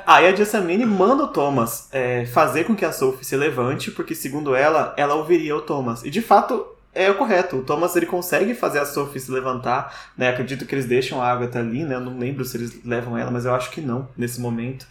Aí 0.06 0.26
a 0.26 0.34
Jessamine 0.34 0.86
manda 0.86 1.24
o 1.24 1.28
Thomas 1.28 1.90
é, 1.92 2.24
fazer 2.24 2.64
com 2.64 2.74
que 2.74 2.86
a 2.86 2.92
Sophie 2.92 3.26
se 3.26 3.36
levante, 3.36 3.90
porque 3.90 4.14
segundo 4.14 4.54
ela, 4.54 4.94
ela 4.96 5.14
ouviria 5.16 5.54
o 5.54 5.60
Thomas. 5.60 6.02
E 6.02 6.08
de 6.08 6.22
fato, 6.22 6.66
é 6.94 7.10
o 7.10 7.16
correto. 7.16 7.56
O 7.58 7.62
Thomas 7.62 7.94
ele 7.94 8.06
consegue 8.06 8.54
fazer 8.54 8.78
a 8.78 8.86
Sophie 8.86 9.20
se 9.20 9.30
levantar, 9.30 9.94
né? 10.16 10.30
Acredito 10.30 10.64
que 10.64 10.74
eles 10.74 10.86
deixam 10.86 11.20
a 11.20 11.30
Agatha 11.30 11.58
ali, 11.58 11.84
né? 11.84 11.96
Eu 11.96 12.00
não 12.00 12.18
lembro 12.18 12.42
se 12.42 12.56
eles 12.56 12.82
levam 12.82 13.18
ela, 13.18 13.30
mas 13.30 13.44
eu 13.44 13.54
acho 13.54 13.70
que 13.70 13.82
não 13.82 14.08
nesse 14.16 14.40
momento. 14.40 14.86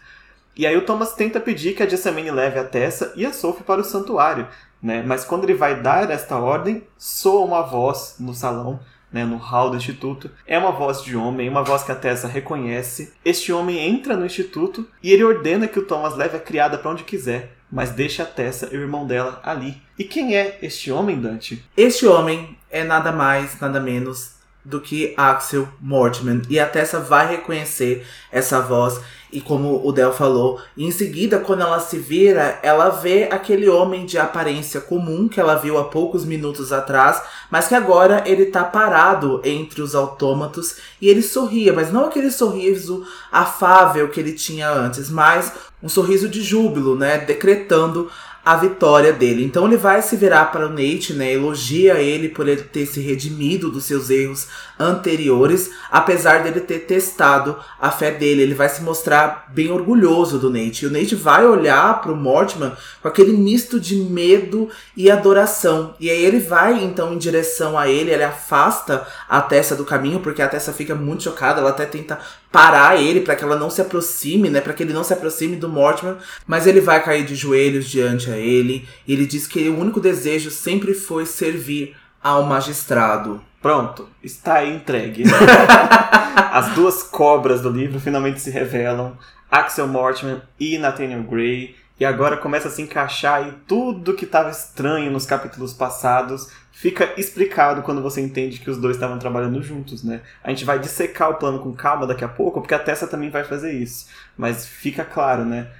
E 0.55 0.67
aí 0.67 0.77
o 0.77 0.85
Thomas 0.85 1.13
tenta 1.13 1.39
pedir 1.39 1.75
que 1.75 1.81
a 1.81 1.89
Jessamine 1.89 2.29
leve 2.29 2.59
a 2.59 2.63
Tessa 2.63 3.11
e 3.15 3.25
a 3.25 3.33
Sophie 3.33 3.63
para 3.63 3.81
o 3.81 3.83
santuário, 3.83 4.47
né? 4.83 5.01
Mas 5.05 5.23
quando 5.23 5.45
ele 5.45 5.53
vai 5.53 5.81
dar 5.81 6.11
esta 6.11 6.37
ordem, 6.37 6.83
soa 6.97 7.45
uma 7.45 7.61
voz 7.61 8.17
no 8.19 8.33
salão, 8.33 8.81
né, 9.11 9.23
no 9.23 9.37
hall 9.37 9.69
do 9.69 9.77
instituto. 9.77 10.29
É 10.45 10.57
uma 10.57 10.71
voz 10.71 11.01
de 11.01 11.15
homem, 11.15 11.47
uma 11.47 11.63
voz 11.63 11.83
que 11.83 11.91
a 11.91 11.95
Tessa 11.95 12.27
reconhece. 12.27 13.13
Este 13.23 13.53
homem 13.53 13.77
entra 13.79 14.17
no 14.17 14.25
instituto 14.25 14.87
e 15.01 15.11
ele 15.11 15.23
ordena 15.23 15.67
que 15.67 15.79
o 15.79 15.85
Thomas 15.85 16.15
leve 16.15 16.35
a 16.35 16.39
criada 16.39 16.77
para 16.77 16.91
onde 16.91 17.03
quiser, 17.03 17.55
mas 17.71 17.91
deixa 17.91 18.23
a 18.23 18.25
Tessa 18.25 18.69
e 18.73 18.77
o 18.77 18.81
irmão 18.81 19.05
dela 19.05 19.39
ali. 19.43 19.81
E 19.97 20.03
quem 20.03 20.35
é 20.35 20.57
este 20.61 20.91
homem, 20.91 21.21
Dante? 21.21 21.63
Este 21.77 22.07
homem 22.07 22.57
é 22.69 22.83
nada 22.83 23.11
mais, 23.11 23.59
nada 23.59 23.79
menos 23.79 24.32
do 24.63 24.79
que 24.79 25.13
Axel 25.17 25.67
Mortimer. 25.81 26.41
E 26.49 26.59
a 26.59 26.65
Tessa 26.65 26.99
vai 26.99 27.29
reconhecer 27.29 28.05
essa 28.31 28.59
voz. 28.61 28.99
E 29.31 29.41
como 29.41 29.81
o 29.83 29.91
Del 29.91 30.13
falou, 30.13 30.61
em 30.77 30.91
seguida, 30.91 31.39
quando 31.39 31.61
ela 31.61 31.79
se 31.79 31.97
vira, 31.97 32.59
ela 32.61 32.89
vê 32.89 33.27
aquele 33.31 33.67
homem 33.67 34.05
de 34.05 34.19
aparência 34.19 34.79
comum 34.79 35.27
que 35.27 35.39
ela 35.39 35.55
viu 35.55 35.79
há 35.79 35.85
poucos 35.85 36.23
minutos 36.23 36.71
atrás, 36.71 37.19
mas 37.49 37.67
que 37.67 37.73
agora 37.73 38.21
ele 38.27 38.45
tá 38.45 38.63
parado 38.63 39.41
entre 39.43 39.81
os 39.81 39.95
autômatos 39.95 40.75
e 41.01 41.09
ele 41.09 41.23
sorria, 41.23 41.73
mas 41.73 41.91
não 41.91 42.05
aquele 42.05 42.29
sorriso 42.29 43.07
afável 43.31 44.09
que 44.09 44.19
ele 44.19 44.33
tinha 44.33 44.69
antes, 44.69 45.09
mas 45.09 45.51
um 45.81 45.89
sorriso 45.89 46.29
de 46.29 46.43
júbilo, 46.43 46.95
né? 46.95 47.17
Decretando 47.17 48.11
a 48.45 48.57
vitória 48.57 49.13
dele. 49.13 49.43
Então 49.43 49.65
ele 49.65 49.77
vai 49.77 50.01
se 50.01 50.17
virar 50.17 50.45
para 50.45 50.67
o 50.67 50.69
Nate, 50.69 51.13
né? 51.13 51.31
Elogia 51.31 51.95
ele 51.95 52.27
por 52.27 52.47
ele 52.47 52.63
ter 52.63 52.85
se 52.85 52.99
redimido 52.99 53.71
dos 53.71 53.85
seus 53.85 54.09
erros 54.09 54.47
anteriores, 54.77 55.71
apesar 55.89 56.43
dele 56.43 56.59
ter 56.59 56.79
testado 56.79 57.57
a 57.79 57.89
fé 57.89 58.11
dele. 58.11 58.41
Ele 58.41 58.53
vai 58.53 58.67
se 58.67 58.81
mostrar 58.81 59.47
bem 59.53 59.71
orgulhoso 59.71 60.39
do 60.39 60.49
Nate. 60.49 60.83
E 60.83 60.87
o 60.87 60.91
Nate 60.91 61.15
vai 61.15 61.45
olhar 61.45 62.01
para 62.01 62.11
o 62.11 62.17
Mortimer 62.17 62.73
com 63.01 63.07
aquele 63.07 63.31
misto 63.31 63.79
de 63.79 63.95
medo 63.95 64.69
e 64.97 65.09
adoração. 65.09 65.95
E 65.99 66.09
aí 66.09 66.25
ele 66.25 66.39
vai 66.39 66.83
então 66.83 67.13
em 67.13 67.17
direção 67.17 67.77
a 67.77 67.87
ele, 67.87 68.11
ele 68.11 68.23
afasta 68.23 69.07
a 69.29 69.41
Tessa 69.41 69.75
do 69.75 69.85
caminho, 69.85 70.19
porque 70.19 70.41
a 70.41 70.47
Tessa 70.47 70.73
fica 70.73 70.95
muito 70.95 71.23
chocada, 71.23 71.61
ela 71.61 71.69
até 71.69 71.85
tenta 71.85 72.19
parar 72.53 73.01
ele 73.01 73.21
para 73.21 73.35
que 73.35 73.43
ela 73.43 73.57
não 73.57 73.71
se 73.71 73.81
aproxime, 73.81 74.47
né, 74.47 74.61
para 74.61 74.73
que 74.73 74.83
ele 74.83 74.93
não 74.93 75.03
se 75.03 75.11
aproxime 75.11 75.55
do 75.55 75.67
Mortimer, 75.67 76.17
mas 76.45 76.67
ele 76.67 76.79
vai 76.79 77.03
cair 77.03 77.25
de 77.25 77.33
joelhos 77.33 77.89
diante 77.89 78.29
a 78.29 78.37
ele. 78.37 78.87
E 79.07 79.13
ele 79.13 79.25
diz 79.25 79.47
que 79.47 79.67
o 79.67 79.79
único 79.79 79.99
desejo 79.99 80.51
sempre 80.51 80.93
foi 80.93 81.25
servir 81.25 81.95
ao 82.21 82.43
magistrado. 82.43 83.41
Pronto, 83.59 84.07
está 84.21 84.57
aí 84.57 84.75
entregue. 84.75 85.23
As 86.53 86.69
duas 86.75 87.01
cobras 87.01 87.59
do 87.59 87.71
livro 87.71 87.99
finalmente 87.99 88.39
se 88.39 88.51
revelam: 88.51 89.17
Axel 89.49 89.87
Mortimer 89.87 90.41
e 90.59 90.77
Nathaniel 90.77 91.23
Gray. 91.23 91.75
E 91.99 92.05
agora 92.05 92.37
começa 92.37 92.67
a 92.67 92.71
se 92.71 92.81
encaixar 92.81 93.35
aí 93.35 93.53
tudo 93.67 94.13
que 94.13 94.25
estava 94.25 94.49
estranho 94.49 95.11
nos 95.11 95.25
capítulos 95.25 95.73
passados 95.73 96.49
fica 96.83 97.13
explicado 97.15 97.81
quando 97.81 98.01
você 98.01 98.19
entende 98.19 98.59
que 98.59 98.69
os 98.69 98.77
dois 98.77 98.97
estavam 98.97 99.17
trabalhando 99.17 99.63
juntos, 99.63 100.03
né? 100.03 100.19
A 100.43 100.49
gente 100.49 100.65
vai 100.65 100.77
dissecar 100.77 101.29
o 101.29 101.35
plano 101.35 101.59
com 101.59 101.71
calma 101.71 102.05
daqui 102.05 102.25
a 102.25 102.27
pouco, 102.27 102.59
porque 102.59 102.73
a 102.73 102.79
Tessa 102.79 103.07
também 103.07 103.29
vai 103.29 103.45
fazer 103.45 103.71
isso. 103.71 104.09
Mas 104.35 104.67
fica 104.67 105.05
claro, 105.05 105.45
né? 105.45 105.71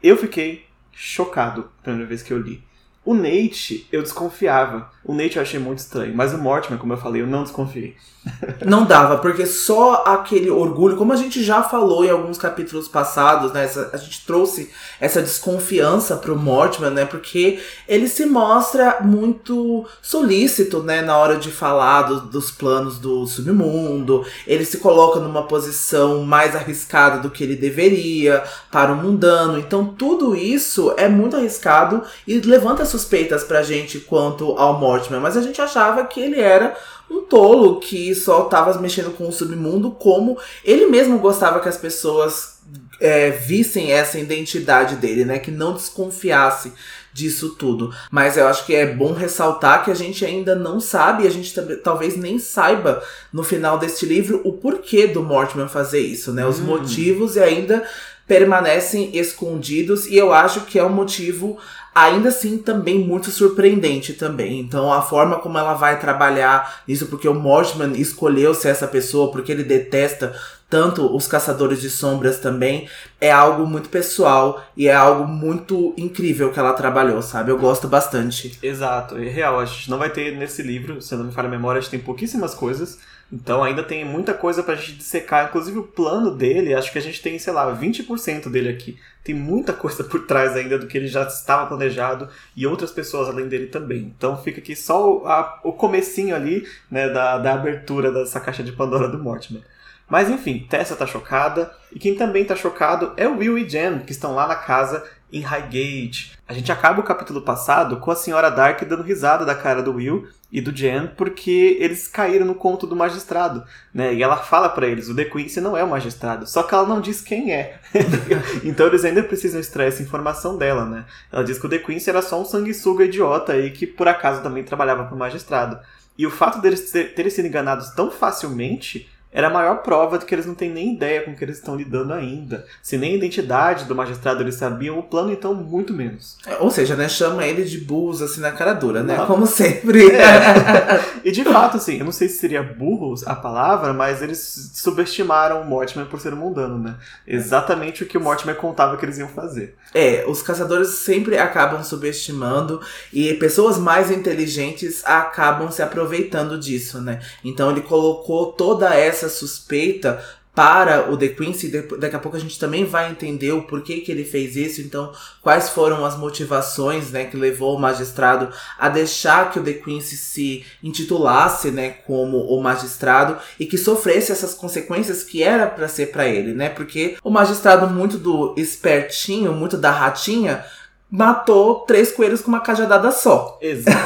Eu 0.00 0.16
fiquei 0.16 0.64
chocado 0.92 1.72
a 1.80 1.82
primeira 1.82 2.06
vez 2.06 2.22
que 2.22 2.32
eu 2.32 2.38
li. 2.38 2.62
O 3.04 3.14
Nate, 3.14 3.88
eu 3.90 4.00
desconfiava. 4.00 4.92
O 5.04 5.14
Nate 5.14 5.36
eu 5.36 5.42
achei 5.42 5.60
muito 5.60 5.80
estranho. 5.80 6.14
Mas 6.14 6.32
o 6.32 6.38
Mortimer, 6.38 6.78
como 6.78 6.92
eu 6.92 6.98
falei, 6.98 7.22
eu 7.22 7.26
não 7.26 7.42
desconfiei. 7.42 7.94
não 8.64 8.84
dava, 8.84 9.18
porque 9.18 9.44
só 9.46 10.02
aquele 10.06 10.50
orgulho, 10.50 10.96
como 10.96 11.12
a 11.12 11.16
gente 11.16 11.42
já 11.42 11.62
falou 11.62 12.04
em 12.04 12.10
alguns 12.10 12.38
capítulos 12.38 12.88
passados, 12.88 13.52
né? 13.52 13.64
Essa, 13.64 13.90
a 13.92 13.96
gente 13.96 14.24
trouxe 14.24 14.70
essa 14.98 15.20
desconfiança 15.20 16.16
pro 16.16 16.36
Mortimer, 16.36 16.90
né? 16.90 17.04
Porque 17.04 17.60
ele 17.86 18.08
se 18.08 18.24
mostra 18.26 18.98
muito 19.02 19.86
solícito, 20.00 20.82
né? 20.82 21.02
Na 21.02 21.18
hora 21.18 21.36
de 21.36 21.50
falar 21.50 22.02
do, 22.02 22.20
dos 22.22 22.50
planos 22.50 22.98
do 22.98 23.26
submundo. 23.26 24.24
Ele 24.46 24.64
se 24.64 24.78
coloca 24.78 25.20
numa 25.20 25.42
posição 25.42 26.22
mais 26.22 26.56
arriscada 26.56 27.20
do 27.20 27.30
que 27.30 27.44
ele 27.44 27.56
deveria 27.56 28.42
para 28.70 28.92
o 28.92 28.96
mundano. 28.96 29.58
Então 29.58 29.84
tudo 29.84 30.34
isso 30.34 30.94
é 30.96 31.08
muito 31.08 31.36
arriscado 31.36 32.02
e 32.26 32.38
levanta 32.40 32.86
suspeitas 32.86 33.44
pra 33.44 33.62
gente 33.62 34.00
quanto 34.00 34.52
ao 34.52 34.78
Mortimer, 34.78 34.93
mas 35.20 35.36
a 35.36 35.42
gente 35.42 35.60
achava 35.60 36.04
que 36.04 36.20
ele 36.20 36.40
era 36.40 36.76
um 37.10 37.20
tolo 37.22 37.80
que 37.80 38.14
só 38.14 38.44
estava 38.44 38.78
mexendo 38.80 39.10
com 39.10 39.28
o 39.28 39.32
submundo, 39.32 39.90
como 39.90 40.38
ele 40.64 40.86
mesmo 40.86 41.18
gostava 41.18 41.60
que 41.60 41.68
as 41.68 41.76
pessoas 41.76 42.54
é, 43.00 43.30
vissem 43.30 43.92
essa 43.92 44.18
identidade 44.18 44.96
dele, 44.96 45.24
né? 45.24 45.38
Que 45.38 45.50
não 45.50 45.74
desconfiasse 45.74 46.72
disso 47.12 47.50
tudo. 47.50 47.94
Mas 48.10 48.36
eu 48.36 48.48
acho 48.48 48.66
que 48.66 48.74
é 48.74 48.86
bom 48.86 49.12
ressaltar 49.12 49.84
que 49.84 49.90
a 49.90 49.94
gente 49.94 50.24
ainda 50.24 50.54
não 50.54 50.80
sabe, 50.80 51.26
a 51.26 51.30
gente 51.30 51.54
talvez 51.82 52.16
nem 52.16 52.38
saiba 52.38 53.02
no 53.32 53.42
final 53.42 53.78
deste 53.78 54.04
livro 54.04 54.40
o 54.44 54.52
porquê 54.52 55.06
do 55.06 55.22
Mortimer 55.22 55.68
fazer 55.68 56.00
isso, 56.00 56.32
né? 56.32 56.46
Os 56.46 56.58
hum. 56.58 56.64
motivos 56.64 57.36
e 57.36 57.40
ainda 57.40 57.84
permanecem 58.26 59.16
escondidos 59.16 60.06
e 60.06 60.16
eu 60.16 60.32
acho 60.32 60.62
que 60.62 60.78
é 60.78 60.84
um 60.84 60.88
motivo 60.88 61.58
ainda 61.94 62.30
assim 62.30 62.58
também 62.58 62.98
muito 62.98 63.30
surpreendente 63.30 64.14
também. 64.14 64.60
Então 64.60 64.92
a 64.92 65.00
forma 65.00 65.38
como 65.38 65.58
ela 65.58 65.74
vai 65.74 66.00
trabalhar 66.00 66.82
isso, 66.88 67.06
porque 67.06 67.28
o 67.28 67.34
Mortimer 67.34 67.92
escolheu 67.98 68.54
ser 68.54 68.68
essa 68.68 68.88
pessoa, 68.88 69.30
porque 69.30 69.52
ele 69.52 69.62
detesta 69.62 70.34
tanto 70.68 71.14
os 71.14 71.28
caçadores 71.28 71.80
de 71.80 71.88
sombras 71.88 72.40
também, 72.40 72.88
é 73.20 73.30
algo 73.30 73.64
muito 73.64 73.88
pessoal 73.88 74.64
e 74.76 74.88
é 74.88 74.94
algo 74.94 75.24
muito 75.24 75.94
incrível 75.96 76.50
que 76.50 76.58
ela 76.58 76.72
trabalhou, 76.72 77.22
sabe? 77.22 77.52
Eu 77.52 77.58
gosto 77.58 77.86
bastante. 77.86 78.58
Exato, 78.60 79.16
é 79.16 79.28
real. 79.28 79.60
A 79.60 79.64
gente 79.66 79.88
não 79.88 79.98
vai 79.98 80.10
ter 80.10 80.36
nesse 80.36 80.62
livro, 80.62 81.00
se 81.00 81.14
não 81.14 81.26
me 81.26 81.32
falha 81.32 81.46
a 81.46 81.50
memória, 81.50 81.78
a 81.78 81.80
gente 81.80 81.92
tem 81.92 82.00
pouquíssimas 82.00 82.54
coisas. 82.54 82.98
Então 83.34 83.64
ainda 83.64 83.82
tem 83.82 84.04
muita 84.04 84.32
coisa 84.32 84.62
pra 84.62 84.76
gente 84.76 84.94
dissecar. 84.94 85.48
Inclusive 85.48 85.76
o 85.76 85.82
plano 85.82 86.30
dele, 86.30 86.72
acho 86.72 86.92
que 86.92 86.98
a 86.98 87.02
gente 87.02 87.20
tem, 87.20 87.36
sei 87.36 87.52
lá, 87.52 87.76
20% 87.76 88.48
dele 88.48 88.68
aqui. 88.68 88.96
Tem 89.24 89.34
muita 89.34 89.72
coisa 89.74 90.04
por 90.04 90.24
trás 90.24 90.54
ainda 90.54 90.78
do 90.78 90.86
que 90.86 90.96
ele 90.96 91.08
já 91.08 91.24
estava 91.24 91.66
planejado 91.66 92.28
e 92.54 92.64
outras 92.64 92.92
pessoas 92.92 93.28
além 93.28 93.48
dele 93.48 93.66
também. 93.66 94.14
Então 94.16 94.40
fica 94.40 94.60
aqui 94.60 94.76
só 94.76 95.18
o, 95.18 95.26
a, 95.26 95.60
o 95.64 95.72
comecinho 95.72 96.36
ali, 96.36 96.64
né, 96.88 97.08
da, 97.08 97.38
da 97.38 97.54
abertura 97.54 98.12
dessa 98.12 98.38
caixa 98.38 98.62
de 98.62 98.70
Pandora 98.70 99.08
do 99.08 99.18
Mortimer. 99.18 99.62
Mas 100.08 100.30
enfim, 100.30 100.66
Tessa 100.70 100.94
tá 100.94 101.06
chocada, 101.06 101.72
e 101.90 101.98
quem 101.98 102.14
também 102.14 102.44
tá 102.44 102.54
chocado 102.54 103.14
é 103.16 103.26
o 103.26 103.38
Will 103.38 103.58
e 103.58 103.68
Jen, 103.68 104.00
que 104.00 104.12
estão 104.12 104.34
lá 104.34 104.46
na 104.46 104.54
casa 104.54 105.02
em 105.32 105.40
Highgate. 105.40 106.38
A 106.46 106.52
gente 106.52 106.70
acaba 106.70 107.00
o 107.00 107.04
capítulo 107.04 107.40
passado 107.40 107.96
com 107.96 108.10
a 108.10 108.16
senhora 108.16 108.50
Dark 108.50 108.84
dando 108.84 109.02
risada 109.02 109.44
da 109.44 109.54
cara 109.54 109.82
do 109.82 109.94
Will 109.94 110.28
e 110.54 110.60
do 110.60 110.70
Jen 110.70 111.08
porque 111.16 111.76
eles 111.80 112.06
caíram 112.06 112.46
no 112.46 112.54
conto 112.54 112.86
do 112.86 112.94
magistrado, 112.94 113.64
né? 113.92 114.14
E 114.14 114.22
ela 114.22 114.36
fala 114.36 114.68
para 114.68 114.86
eles, 114.86 115.08
o 115.08 115.16
The 115.16 115.24
Quincy 115.24 115.60
não 115.60 115.76
é 115.76 115.82
o 115.82 115.90
magistrado, 115.90 116.46
só 116.46 116.62
que 116.62 116.72
ela 116.72 116.86
não 116.86 117.00
diz 117.00 117.20
quem 117.20 117.52
é. 117.52 117.80
então 118.62 118.86
eles 118.86 119.04
ainda 119.04 119.20
precisam 119.24 119.60
extrair 119.60 119.88
essa 119.88 120.04
informação 120.04 120.56
dela, 120.56 120.84
né? 120.84 121.06
Ela 121.32 121.42
diz 121.42 121.58
que 121.58 121.66
o 121.66 121.68
The 121.68 121.80
Quincy 121.80 122.08
era 122.08 122.22
só 122.22 122.40
um 122.40 122.44
sanguessuga 122.44 123.04
idiota 123.04 123.54
aí 123.54 123.72
que 123.72 123.84
por 123.84 124.06
acaso 124.06 124.44
também 124.44 124.62
trabalhava 124.62 125.04
para 125.04 125.14
o 125.16 125.18
magistrado. 125.18 125.76
E 126.16 126.24
o 126.24 126.30
fato 126.30 126.60
deles 126.60 126.88
terem 126.92 127.30
sido 127.30 127.48
enganados 127.48 127.90
tão 127.90 128.08
facilmente 128.08 129.10
era 129.34 129.48
a 129.48 129.50
maior 129.50 129.82
prova 129.82 130.16
de 130.16 130.24
que 130.24 130.32
eles 130.32 130.46
não 130.46 130.54
têm 130.54 130.70
nem 130.70 130.94
ideia 130.94 131.22
com 131.22 131.32
o 131.32 131.36
que 131.36 131.44
eles 131.44 131.56
estão 131.56 131.74
lidando 131.74 132.12
ainda. 132.12 132.64
Se 132.80 132.96
nem 132.96 133.14
a 133.14 133.16
identidade 133.16 133.84
do 133.84 133.94
magistrado 133.94 134.40
eles 134.40 134.54
sabiam, 134.54 134.96
o 134.96 135.02
plano 135.02 135.32
então 135.32 135.52
muito 135.52 135.92
menos. 135.92 136.38
É, 136.46 136.56
ou 136.58 136.70
seja, 136.70 136.94
né, 136.94 137.08
chama 137.08 137.44
ele 137.44 137.64
de 137.64 137.78
burros 137.78 138.22
assim 138.22 138.40
na 138.40 138.52
cara 138.52 138.72
dura, 138.72 139.02
né? 139.02 139.16
Não. 139.16 139.26
Como 139.26 139.44
sempre. 139.44 140.08
É. 140.12 141.04
e 141.24 141.32
de 141.32 141.42
fato, 141.42 141.78
assim, 141.78 141.98
eu 141.98 142.04
não 142.04 142.12
sei 142.12 142.28
se 142.28 142.38
seria 142.38 142.62
burros 142.62 143.26
a 143.26 143.34
palavra, 143.34 143.92
mas 143.92 144.22
eles 144.22 144.70
subestimaram 144.74 145.62
o 145.62 145.64
Mortimer 145.64 146.06
por 146.06 146.20
ser 146.20 146.32
um 146.32 146.36
mundano, 146.36 146.78
né? 146.78 146.94
Exatamente 147.26 148.04
o 148.04 148.06
que 148.06 148.16
o 148.16 148.20
Mortimer 148.20 148.54
contava 148.54 148.96
que 148.96 149.04
eles 149.04 149.18
iam 149.18 149.28
fazer. 149.28 149.76
É, 149.92 150.24
os 150.28 150.42
caçadores 150.42 150.90
sempre 150.90 151.36
acabam 151.38 151.82
subestimando 151.82 152.80
e 153.12 153.34
pessoas 153.34 153.78
mais 153.78 154.12
inteligentes 154.12 155.04
acabam 155.04 155.70
se 155.72 155.82
aproveitando 155.82 156.56
disso, 156.56 157.00
né? 157.00 157.20
Então 157.44 157.70
ele 157.70 157.80
colocou 157.80 158.52
toda 158.52 158.94
essa 158.94 159.23
essa 159.24 159.34
suspeita 159.34 160.22
para 160.54 161.10
o 161.10 161.16
The 161.16 161.28
Quincy. 161.28 161.68
Daqui 161.98 162.14
a 162.14 162.18
pouco 162.18 162.36
a 162.36 162.40
gente 162.40 162.58
também 162.58 162.84
vai 162.84 163.10
entender 163.10 163.52
o 163.52 163.62
porquê 163.62 163.98
que 163.98 164.12
ele 164.12 164.24
fez 164.24 164.54
isso. 164.54 164.80
Então, 164.80 165.12
quais 165.42 165.70
foram 165.70 166.04
as 166.04 166.16
motivações, 166.16 167.10
né, 167.10 167.24
que 167.24 167.36
levou 167.36 167.76
o 167.76 167.80
magistrado 167.80 168.48
a 168.78 168.88
deixar 168.88 169.50
que 169.50 169.58
o 169.58 169.64
The 169.64 169.72
Quincy 169.72 170.16
se 170.16 170.64
intitulasse, 170.82 171.70
né, 171.70 171.90
como 172.06 172.38
o 172.38 172.62
magistrado 172.62 173.36
e 173.58 173.66
que 173.66 173.76
sofresse 173.76 174.30
essas 174.30 174.54
consequências 174.54 175.24
que 175.24 175.42
era 175.42 175.66
para 175.66 175.88
ser 175.88 176.12
para 176.12 176.28
ele, 176.28 176.54
né? 176.54 176.68
Porque 176.68 177.16
o 177.22 177.30
magistrado 177.30 177.88
muito 177.88 178.16
do 178.16 178.54
espertinho, 178.56 179.52
muito 179.52 179.76
da 179.76 179.90
ratinha, 179.90 180.64
matou 181.14 181.76
três 181.86 182.10
coelhos 182.10 182.40
com 182.40 182.48
uma 182.48 182.58
cajadada 182.58 183.12
só. 183.12 183.56
Exato. 183.62 183.96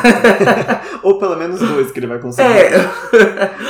Ou 1.03 1.19
pelo 1.19 1.37
menos 1.37 1.59
dois 1.59 1.91
que 1.91 1.99
ele 1.99 2.07
vai 2.07 2.19
conseguir. 2.19 2.47
É. 2.47 2.71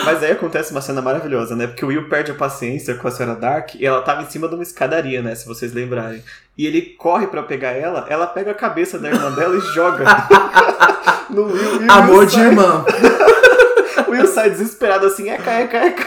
Mas 0.05 0.25
aí 0.25 0.33
acontece 0.33 0.73
uma 0.73 0.81
cena 0.81 1.01
maravilhosa, 1.01 1.55
né? 1.55 1.69
Porque 1.69 1.85
o 1.85 1.89
Will 1.89 2.09
perde 2.09 2.33
a 2.33 2.35
paciência 2.35 2.97
com 2.97 3.07
a 3.07 3.11
senhora 3.13 3.39
Dark 3.39 3.77
e 3.77 3.87
ela 3.87 4.03
tava 4.03 4.23
em 4.23 4.27
cima 4.29 4.49
de 4.49 4.55
uma 4.55 4.65
escadaria, 4.65 5.23
né? 5.23 5.37
Se 5.37 5.47
vocês 5.47 5.73
lembrarem. 5.73 6.21
E 6.57 6.67
ele 6.67 6.83
corre 6.83 7.29
para 7.29 7.45
pegar 7.45 7.71
ela, 7.71 8.05
ela 8.09 8.27
pega 8.27 8.51
a 8.51 8.55
cabeça 8.55 8.99
da 8.99 9.09
irmã 9.09 9.31
dela 9.31 9.57
e 9.57 9.61
joga 9.73 10.05
no 11.31 11.45
Will. 11.45 11.83
E 11.83 11.89
Amor 11.89 12.19
Will 12.19 12.27
de 12.27 12.41
irmã. 12.41 12.85
Will 14.19 14.27
sai 14.27 14.51
desesperado 14.51 15.07
assim, 15.07 15.29
eca, 15.29 15.51
eca, 15.51 15.77
eca. 15.79 16.07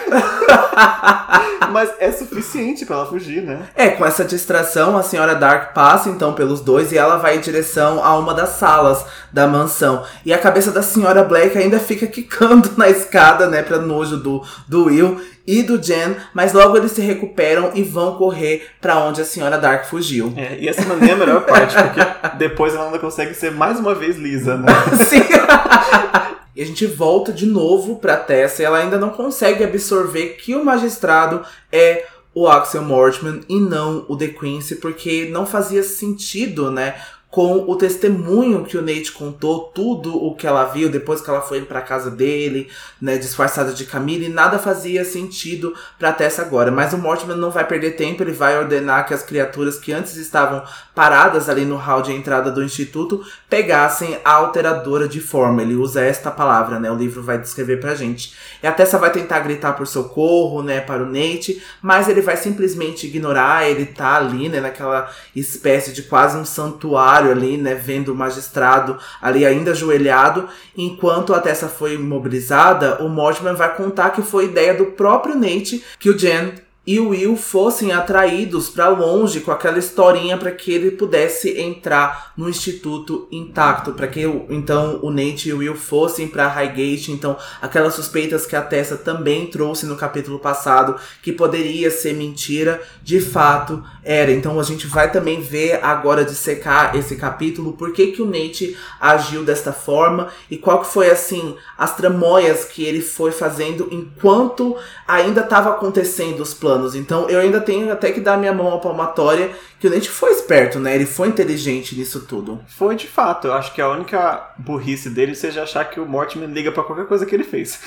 Mas 1.71 1.89
é 1.99 2.11
suficiente 2.11 2.85
para 2.85 2.97
ela 2.97 3.05
fugir, 3.05 3.41
né? 3.41 3.59
É, 3.75 3.89
com 3.89 4.05
essa 4.05 4.25
distração, 4.25 4.97
a 4.97 5.03
senhora 5.03 5.35
Dark 5.35 5.73
passa 5.73 6.09
então 6.09 6.33
pelos 6.33 6.59
dois 6.61 6.91
e 6.91 6.97
ela 6.97 7.17
vai 7.17 7.37
em 7.37 7.39
direção 7.39 8.03
a 8.03 8.17
uma 8.17 8.33
das 8.33 8.49
salas 8.49 9.05
da 9.31 9.47
mansão. 9.47 10.03
E 10.25 10.33
a 10.33 10.37
cabeça 10.37 10.71
da 10.71 10.81
senhora 10.81 11.23
Black 11.23 11.57
ainda 11.57 11.79
fica 11.79 12.07
quicando 12.07 12.71
na 12.77 12.89
escada, 12.89 13.47
né, 13.47 13.61
pra 13.61 13.77
nojo 13.77 14.17
do, 14.17 14.43
do 14.67 14.85
Will 14.85 15.21
e 15.45 15.63
do 15.63 15.81
Jen, 15.81 16.15
mas 16.33 16.53
logo 16.53 16.77
eles 16.77 16.91
se 16.91 17.01
recuperam 17.01 17.71
e 17.73 17.83
vão 17.83 18.15
correr 18.15 18.67
para 18.79 18.97
onde 18.99 19.21
a 19.21 19.25
senhora 19.25 19.57
Dark 19.57 19.85
fugiu. 19.85 20.33
É, 20.35 20.57
e 20.59 20.67
essa 20.67 20.83
não 20.83 20.95
é 21.05 21.11
a 21.11 21.15
melhor 21.15 21.45
parte, 21.45 21.75
porque 21.75 22.37
depois 22.37 22.73
ela 22.73 22.85
ainda 22.85 22.99
consegue 22.99 23.33
ser 23.33 23.51
mais 23.51 23.79
uma 23.79 23.95
vez 23.95 24.17
lisa, 24.17 24.57
né? 24.57 24.71
Sim. 25.09 25.21
E 26.55 26.61
a 26.61 26.65
gente 26.65 26.85
volta 26.85 27.31
de 27.31 27.45
novo 27.45 27.97
pra 27.97 28.17
Tessa 28.17 28.61
e 28.61 28.65
ela 28.65 28.79
ainda 28.79 28.97
não 28.97 29.09
consegue 29.09 29.63
absorver 29.63 30.37
que 30.37 30.55
o 30.55 30.65
magistrado 30.65 31.45
é 31.71 32.05
o 32.33 32.47
Axel 32.47 32.83
Mortman 32.83 33.41
e 33.47 33.59
não 33.59 34.05
o 34.07 34.17
The 34.17 34.27
Quincy, 34.27 34.75
porque 34.75 35.29
não 35.29 35.45
fazia 35.45 35.83
sentido, 35.83 36.71
né? 36.71 36.95
Com 37.31 37.63
o 37.65 37.77
testemunho 37.77 38.65
que 38.65 38.77
o 38.77 38.81
Nate 38.81 39.13
contou, 39.13 39.71
tudo 39.73 40.21
o 40.21 40.35
que 40.35 40.45
ela 40.45 40.65
viu 40.65 40.89
depois 40.89 41.21
que 41.21 41.29
ela 41.29 41.39
foi 41.39 41.61
para 41.61 41.81
casa 41.81 42.11
dele, 42.11 42.69
né, 43.01 43.17
disfarçada 43.17 43.71
de 43.71 43.85
Camille, 43.85 44.27
nada 44.27 44.59
fazia 44.59 45.05
sentido 45.05 45.73
para 45.97 46.11
Tessa 46.11 46.41
agora. 46.41 46.69
Mas 46.69 46.91
o 46.91 46.97
Mortimer 46.97 47.37
não 47.37 47.49
vai 47.49 47.65
perder 47.65 47.91
tempo, 47.91 48.21
ele 48.21 48.33
vai 48.33 48.59
ordenar 48.59 49.07
que 49.07 49.13
as 49.13 49.23
criaturas 49.23 49.79
que 49.79 49.93
antes 49.93 50.17
estavam 50.17 50.61
paradas 50.93 51.47
ali 51.47 51.63
no 51.63 51.77
hall 51.77 52.01
de 52.01 52.11
entrada 52.11 52.51
do 52.51 52.61
instituto 52.61 53.23
pegassem 53.49 54.19
a 54.25 54.33
alteradora 54.33 55.07
de 55.07 55.21
forma. 55.21 55.61
Ele 55.61 55.75
usa 55.75 56.03
esta 56.03 56.29
palavra, 56.29 56.81
né? 56.81 56.91
O 56.91 56.97
livro 56.97 57.23
vai 57.23 57.37
descrever 57.37 57.79
pra 57.79 57.95
gente. 57.95 58.33
E 58.61 58.67
a 58.67 58.73
Tessa 58.73 58.97
vai 58.97 59.09
tentar 59.09 59.39
gritar 59.39 59.71
por 59.71 59.87
socorro, 59.87 60.61
né, 60.61 60.81
para 60.81 61.01
o 61.01 61.05
Nate, 61.05 61.63
mas 61.81 62.09
ele 62.09 62.21
vai 62.21 62.35
simplesmente 62.35 63.07
ignorar, 63.07 63.69
ele 63.69 63.85
tá 63.85 64.17
ali, 64.17 64.49
né, 64.49 64.59
naquela 64.59 65.09
espécie 65.33 65.93
de 65.93 66.03
quase 66.03 66.37
um 66.37 66.43
santuário 66.43 67.20
ali, 67.29 67.57
né, 67.57 67.75
vendo 67.75 68.13
o 68.13 68.15
magistrado 68.15 68.97
ali 69.21 69.45
ainda 69.45 69.71
ajoelhado, 69.71 70.47
enquanto 70.75 71.33
a 71.33 71.39
Tessa 71.39 71.67
foi 71.67 71.95
imobilizada, 71.95 73.03
o 73.03 73.09
Mortimer 73.09 73.55
vai 73.55 73.75
contar 73.75 74.11
que 74.11 74.21
foi 74.21 74.45
ideia 74.45 74.73
do 74.73 74.85
próprio 74.85 75.35
Nate 75.35 75.83
que 75.99 76.09
o 76.09 76.17
Jen 76.17 76.53
e 76.85 76.99
o 76.99 77.09
Will 77.09 77.37
fossem 77.37 77.91
atraídos 77.91 78.67
para 78.67 78.89
longe 78.89 79.39
com 79.41 79.51
aquela 79.51 79.77
historinha 79.77 80.35
para 80.35 80.51
que 80.51 80.71
ele 80.73 80.89
pudesse 80.89 81.59
entrar 81.59 82.33
no 82.35 82.49
instituto 82.49 83.27
intacto, 83.31 83.93
para 83.93 84.07
que 84.07 84.21
então 84.49 84.99
o 85.03 85.11
Nate 85.11 85.49
e 85.49 85.53
o 85.53 85.59
Will 85.59 85.75
fossem 85.75 86.27
para 86.27 86.47
Highgate, 86.47 87.11
então 87.11 87.37
aquelas 87.61 87.93
suspeitas 87.93 88.47
que 88.47 88.55
a 88.55 88.63
Tessa 88.63 88.97
também 88.97 89.45
trouxe 89.45 89.85
no 89.85 89.95
capítulo 89.95 90.39
passado, 90.39 90.95
que 91.21 91.31
poderia 91.31 91.91
ser 91.91 92.15
mentira, 92.15 92.81
de 93.03 93.21
fato 93.21 93.83
era. 94.03 94.31
Então 94.31 94.59
a 94.59 94.63
gente 94.63 94.87
vai 94.87 95.11
também 95.11 95.39
ver 95.39 95.83
agora 95.83 96.25
de 96.25 96.33
secar 96.33 96.95
esse 96.95 97.15
capítulo, 97.15 97.73
por 97.73 97.93
que 97.93 98.07
que 98.07 98.23
o 98.23 98.25
Nate 98.25 98.75
agiu 98.99 99.43
desta 99.43 99.71
forma 99.71 100.29
e 100.49 100.57
qual 100.57 100.81
que 100.81 100.87
foi 100.87 101.11
assim 101.11 101.55
as 101.77 101.95
tramóias 101.95 102.65
que 102.65 102.83
ele 102.83 103.01
foi 103.01 103.31
fazendo 103.31 103.87
enquanto 103.91 104.75
ainda 105.07 105.41
estava 105.41 105.69
acontecendo 105.69 106.41
os 106.41 106.55
planos 106.55 106.70
planos. 106.71 106.95
Então 106.95 107.29
eu 107.29 107.39
ainda 107.39 107.59
tenho 107.59 107.91
até 107.91 108.11
que 108.11 108.21
dar 108.21 108.37
minha 108.37 108.53
mão 108.53 108.73
à 108.73 108.79
palmatória 108.79 109.51
que 109.79 109.87
o 109.87 109.89
Nate 109.89 110.09
foi 110.09 110.31
esperto, 110.31 110.79
né? 110.79 110.95
Ele 110.95 111.05
foi 111.05 111.27
inteligente 111.27 111.95
nisso 111.95 112.21
tudo. 112.21 112.61
Foi 112.67 112.95
de 112.95 113.07
fato. 113.07 113.47
Eu 113.47 113.53
acho 113.53 113.73
que 113.73 113.81
a 113.81 113.89
única 113.89 114.53
burrice 114.57 115.09
dele 115.09 115.35
seja 115.35 115.63
achar 115.63 115.85
que 115.85 115.99
o 115.99 116.05
Mortimer 116.05 116.49
liga 116.49 116.71
para 116.71 116.83
qualquer 116.83 117.07
coisa 117.07 117.25
que 117.25 117.35
ele 117.35 117.43
fez. 117.43 117.81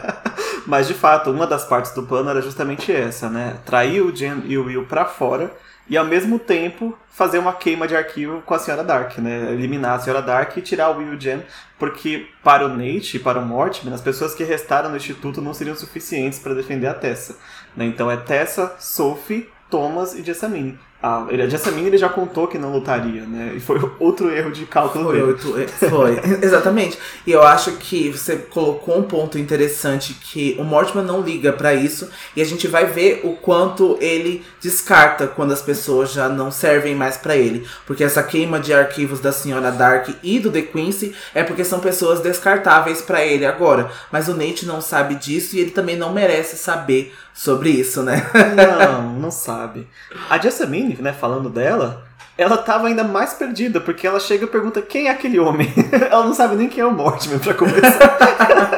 Mas 0.66 0.86
de 0.86 0.94
fato, 0.94 1.30
uma 1.30 1.46
das 1.46 1.64
partes 1.64 1.92
do 1.92 2.02
plano 2.02 2.28
era 2.28 2.42
justamente 2.42 2.92
essa, 2.92 3.30
né? 3.30 3.56
Trair 3.64 4.02
o 4.02 4.14
Jen 4.14 4.42
e 4.46 4.58
o 4.58 4.66
Will 4.66 4.84
para 4.84 5.04
fora 5.04 5.50
e 5.88 5.96
ao 5.96 6.04
mesmo 6.04 6.38
tempo 6.38 6.96
fazer 7.08 7.38
uma 7.38 7.52
queima 7.52 7.88
de 7.88 7.96
arquivo 7.96 8.42
com 8.42 8.54
a 8.54 8.58
Senhora 8.58 8.84
Dark, 8.84 9.18
né? 9.18 9.52
Eliminar 9.52 9.96
a 9.96 9.98
Senhora 9.98 10.22
Dark 10.22 10.56
e 10.56 10.62
tirar 10.62 10.90
o 10.90 10.98
Will 10.98 11.18
Jen, 11.18 11.42
porque 11.78 12.28
para 12.44 12.66
o 12.66 12.68
Nate 12.68 13.16
e 13.16 13.20
para 13.20 13.40
o 13.40 13.44
Mortimer, 13.44 13.94
as 13.94 14.00
pessoas 14.00 14.34
que 14.34 14.44
restaram 14.44 14.90
no 14.90 14.96
instituto 14.96 15.40
não 15.40 15.54
seriam 15.54 15.74
suficientes 15.74 16.38
para 16.38 16.54
defender 16.54 16.86
a 16.86 16.94
Tessa. 16.94 17.36
Né? 17.78 17.86
Então 17.86 18.10
é 18.10 18.16
Tessa, 18.16 18.74
Sophie, 18.80 19.48
Thomas 19.70 20.12
e 20.14 20.24
Jessamine. 20.24 20.76
Ah, 21.00 21.28
ele, 21.30 21.42
a 21.42 21.48
Jessamine 21.48 21.86
ele 21.86 21.96
já 21.96 22.08
contou 22.08 22.48
que 22.48 22.58
não 22.58 22.72
lutaria, 22.72 23.22
né? 23.22 23.52
E 23.54 23.60
foi 23.60 23.78
outro 24.00 24.32
erro 24.32 24.50
de 24.50 24.66
cálculo 24.66 25.04
foi, 25.04 25.14
dele. 25.14 25.28
Outro, 25.28 25.68
foi, 25.68 26.20
exatamente. 26.42 26.98
E 27.24 27.30
eu 27.30 27.40
acho 27.40 27.72
que 27.76 28.10
você 28.10 28.34
colocou 28.34 28.98
um 28.98 29.04
ponto 29.04 29.38
interessante 29.38 30.14
que 30.14 30.56
o 30.58 30.64
Mortimer 30.64 31.04
não 31.04 31.20
liga 31.20 31.52
para 31.52 31.72
isso 31.72 32.10
e 32.34 32.42
a 32.42 32.44
gente 32.44 32.66
vai 32.66 32.86
ver 32.86 33.20
o 33.22 33.34
quanto 33.34 33.96
ele 34.00 34.44
descarta 34.60 35.28
quando 35.28 35.52
as 35.52 35.62
pessoas 35.62 36.12
já 36.12 36.28
não 36.28 36.50
servem 36.50 36.96
mais 36.96 37.16
para 37.16 37.36
ele. 37.36 37.64
Porque 37.86 38.02
essa 38.02 38.22
queima 38.24 38.58
de 38.58 38.74
arquivos 38.74 39.20
da 39.20 39.30
Senhora 39.30 39.70
Dark 39.70 40.08
e 40.20 40.40
do 40.40 40.50
The 40.50 40.62
Quincy 40.62 41.14
é 41.32 41.44
porque 41.44 41.62
são 41.62 41.78
pessoas 41.78 42.18
descartáveis 42.18 43.02
para 43.02 43.24
ele 43.24 43.46
agora. 43.46 43.88
Mas 44.10 44.28
o 44.28 44.34
Nate 44.34 44.66
não 44.66 44.80
sabe 44.80 45.14
disso 45.14 45.54
e 45.54 45.60
ele 45.60 45.70
também 45.70 45.96
não 45.96 46.12
merece 46.12 46.56
saber 46.56 47.14
sobre 47.38 47.70
isso, 47.70 48.02
né? 48.02 48.28
Não, 48.56 49.12
não 49.12 49.30
sabe. 49.30 49.86
A 50.28 50.38
Jessamine, 50.38 50.96
né, 51.00 51.12
falando 51.12 51.48
dela, 51.48 52.04
ela 52.36 52.56
tava 52.56 52.88
ainda 52.88 53.04
mais 53.04 53.32
perdida, 53.32 53.80
porque 53.80 54.08
ela 54.08 54.18
chega 54.18 54.44
e 54.44 54.48
pergunta 54.48 54.82
quem 54.82 55.06
é 55.06 55.12
aquele 55.12 55.38
homem. 55.38 55.72
ela 56.10 56.24
não 56.24 56.34
sabe 56.34 56.56
nem 56.56 56.68
quem 56.68 56.82
é 56.82 56.86
o 56.86 56.90
Mortimer, 56.90 57.38
pra 57.38 57.54
começar. 57.54 58.18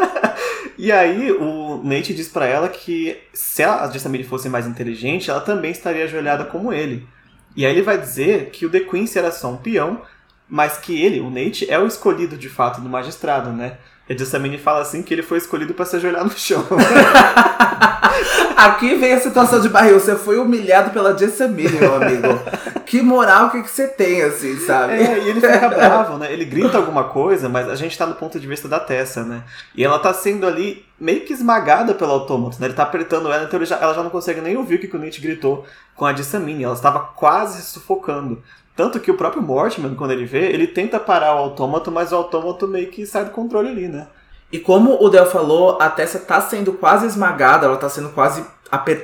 e 0.77 0.93
aí 0.93 1.33
o 1.33 1.81
Nate 1.83 2.13
diz 2.13 2.29
para 2.29 2.45
ela 2.45 2.69
que 2.69 3.17
se 3.33 3.63
a 3.63 3.89
Jessamine 3.89 4.25
fosse 4.25 4.51
mais 4.51 4.67
inteligente, 4.67 5.31
ela 5.31 5.41
também 5.41 5.71
estaria 5.71 6.05
ajoelhada 6.05 6.45
como 6.45 6.71
ele. 6.71 7.09
E 7.57 7.65
aí 7.65 7.73
ele 7.73 7.83
vai 7.83 7.97
dizer 7.97 8.51
que 8.51 8.67
o 8.67 8.71
The 8.71 8.81
Quincy 8.81 9.19
era 9.19 9.33
só 9.33 9.49
um 9.51 9.57
peão, 9.57 10.03
mas 10.47 10.77
que 10.77 11.03
ele, 11.03 11.19
o 11.21 11.31
Nate, 11.31 11.71
é 11.71 11.79
o 11.79 11.87
escolhido 11.87 12.37
de 12.37 12.51
fato 12.51 12.83
do 12.83 12.91
magistrado, 12.91 13.53
né? 13.53 13.79
E 14.11 14.13
a 14.13 14.17
Jessamine 14.19 14.59
fala 14.59 14.81
assim 14.81 15.03
que 15.03 15.15
ele 15.15 15.23
foi 15.23 15.39
escolhido 15.39 15.73
para 15.73 15.85
se 15.87 15.95
ajoelhar 15.95 16.25
no 16.25 16.33
chão. 16.33 16.67
Aqui 18.59 18.97
vem 18.97 19.13
a 19.13 19.21
situação 19.21 19.61
de 19.61 19.69
barril. 19.69 20.01
Você 20.01 20.17
foi 20.17 20.37
humilhado 20.37 20.91
pela 20.91 21.17
Jessamine, 21.17 21.79
meu 21.79 21.95
amigo. 21.95 22.27
que 22.85 23.01
moral 23.03 23.51
que, 23.51 23.63
que 23.63 23.71
você 23.71 23.87
tem, 23.87 24.23
assim, 24.23 24.59
sabe? 24.59 24.95
É, 24.95 25.17
e 25.21 25.29
ele 25.29 25.41
fica 25.41 25.69
bravo, 25.69 26.19
né? 26.19 26.33
Ele 26.33 26.45
grita 26.45 26.77
alguma 26.77 27.05
coisa, 27.05 27.49
mas 27.49 27.69
a 27.69 27.77
gente 27.77 27.97
tá 27.97 28.05
no 28.05 28.17
ponto 28.17 28.41
de 28.41 28.49
vista 28.49 28.67
da 28.67 28.81
Tessa, 28.81 29.23
né? 29.23 29.45
E 29.77 29.85
ela 29.85 30.01
tá 30.01 30.13
sendo 30.13 30.45
ali 30.45 30.85
meio 30.99 31.21
que 31.21 31.33
esmagada 31.33 31.95
pelo 31.95 32.11
autômato, 32.11 32.61
né? 32.61 32.67
Ele 32.67 32.75
tá 32.75 32.83
apertando 32.83 33.33
ela, 33.33 33.45
então 33.45 33.65
já, 33.65 33.77
ela 33.77 33.95
já 33.95 34.03
não 34.03 34.11
consegue 34.11 34.41
nem 34.41 34.57
ouvir 34.57 34.75
o 34.75 34.79
que 34.81 34.97
o 34.97 34.99
Nate 34.99 35.21
gritou 35.21 35.65
com 35.95 36.05
a 36.05 36.13
Jessamine. 36.13 36.65
Ela 36.65 36.75
estava 36.75 36.99
quase 36.99 37.63
sufocando. 37.63 38.43
Tanto 38.77 39.01
que 39.01 39.11
o 39.11 39.17
próprio 39.17 39.43
Mortimer, 39.43 39.95
quando 39.95 40.13
ele 40.13 40.25
vê, 40.25 40.51
ele 40.51 40.67
tenta 40.67 40.99
parar 40.99 41.35
o 41.35 41.39
autômato, 41.39 41.91
mas 41.91 42.13
o 42.13 42.17
autômato 42.17 42.67
meio 42.67 42.89
que 42.89 43.05
sai 43.05 43.25
do 43.25 43.31
controle 43.31 43.69
ali, 43.69 43.89
né? 43.89 44.07
E 44.53 44.59
como 44.59 45.03
o 45.03 45.09
Del 45.09 45.27
falou, 45.27 45.79
a 45.81 45.89
Tessa 45.89 46.19
tá 46.19 46.41
sendo 46.41 46.73
quase 46.73 47.07
esmagada, 47.07 47.67
ela 47.67 47.77
tá 47.77 47.89
sendo 47.89 48.09
quase 48.11 48.45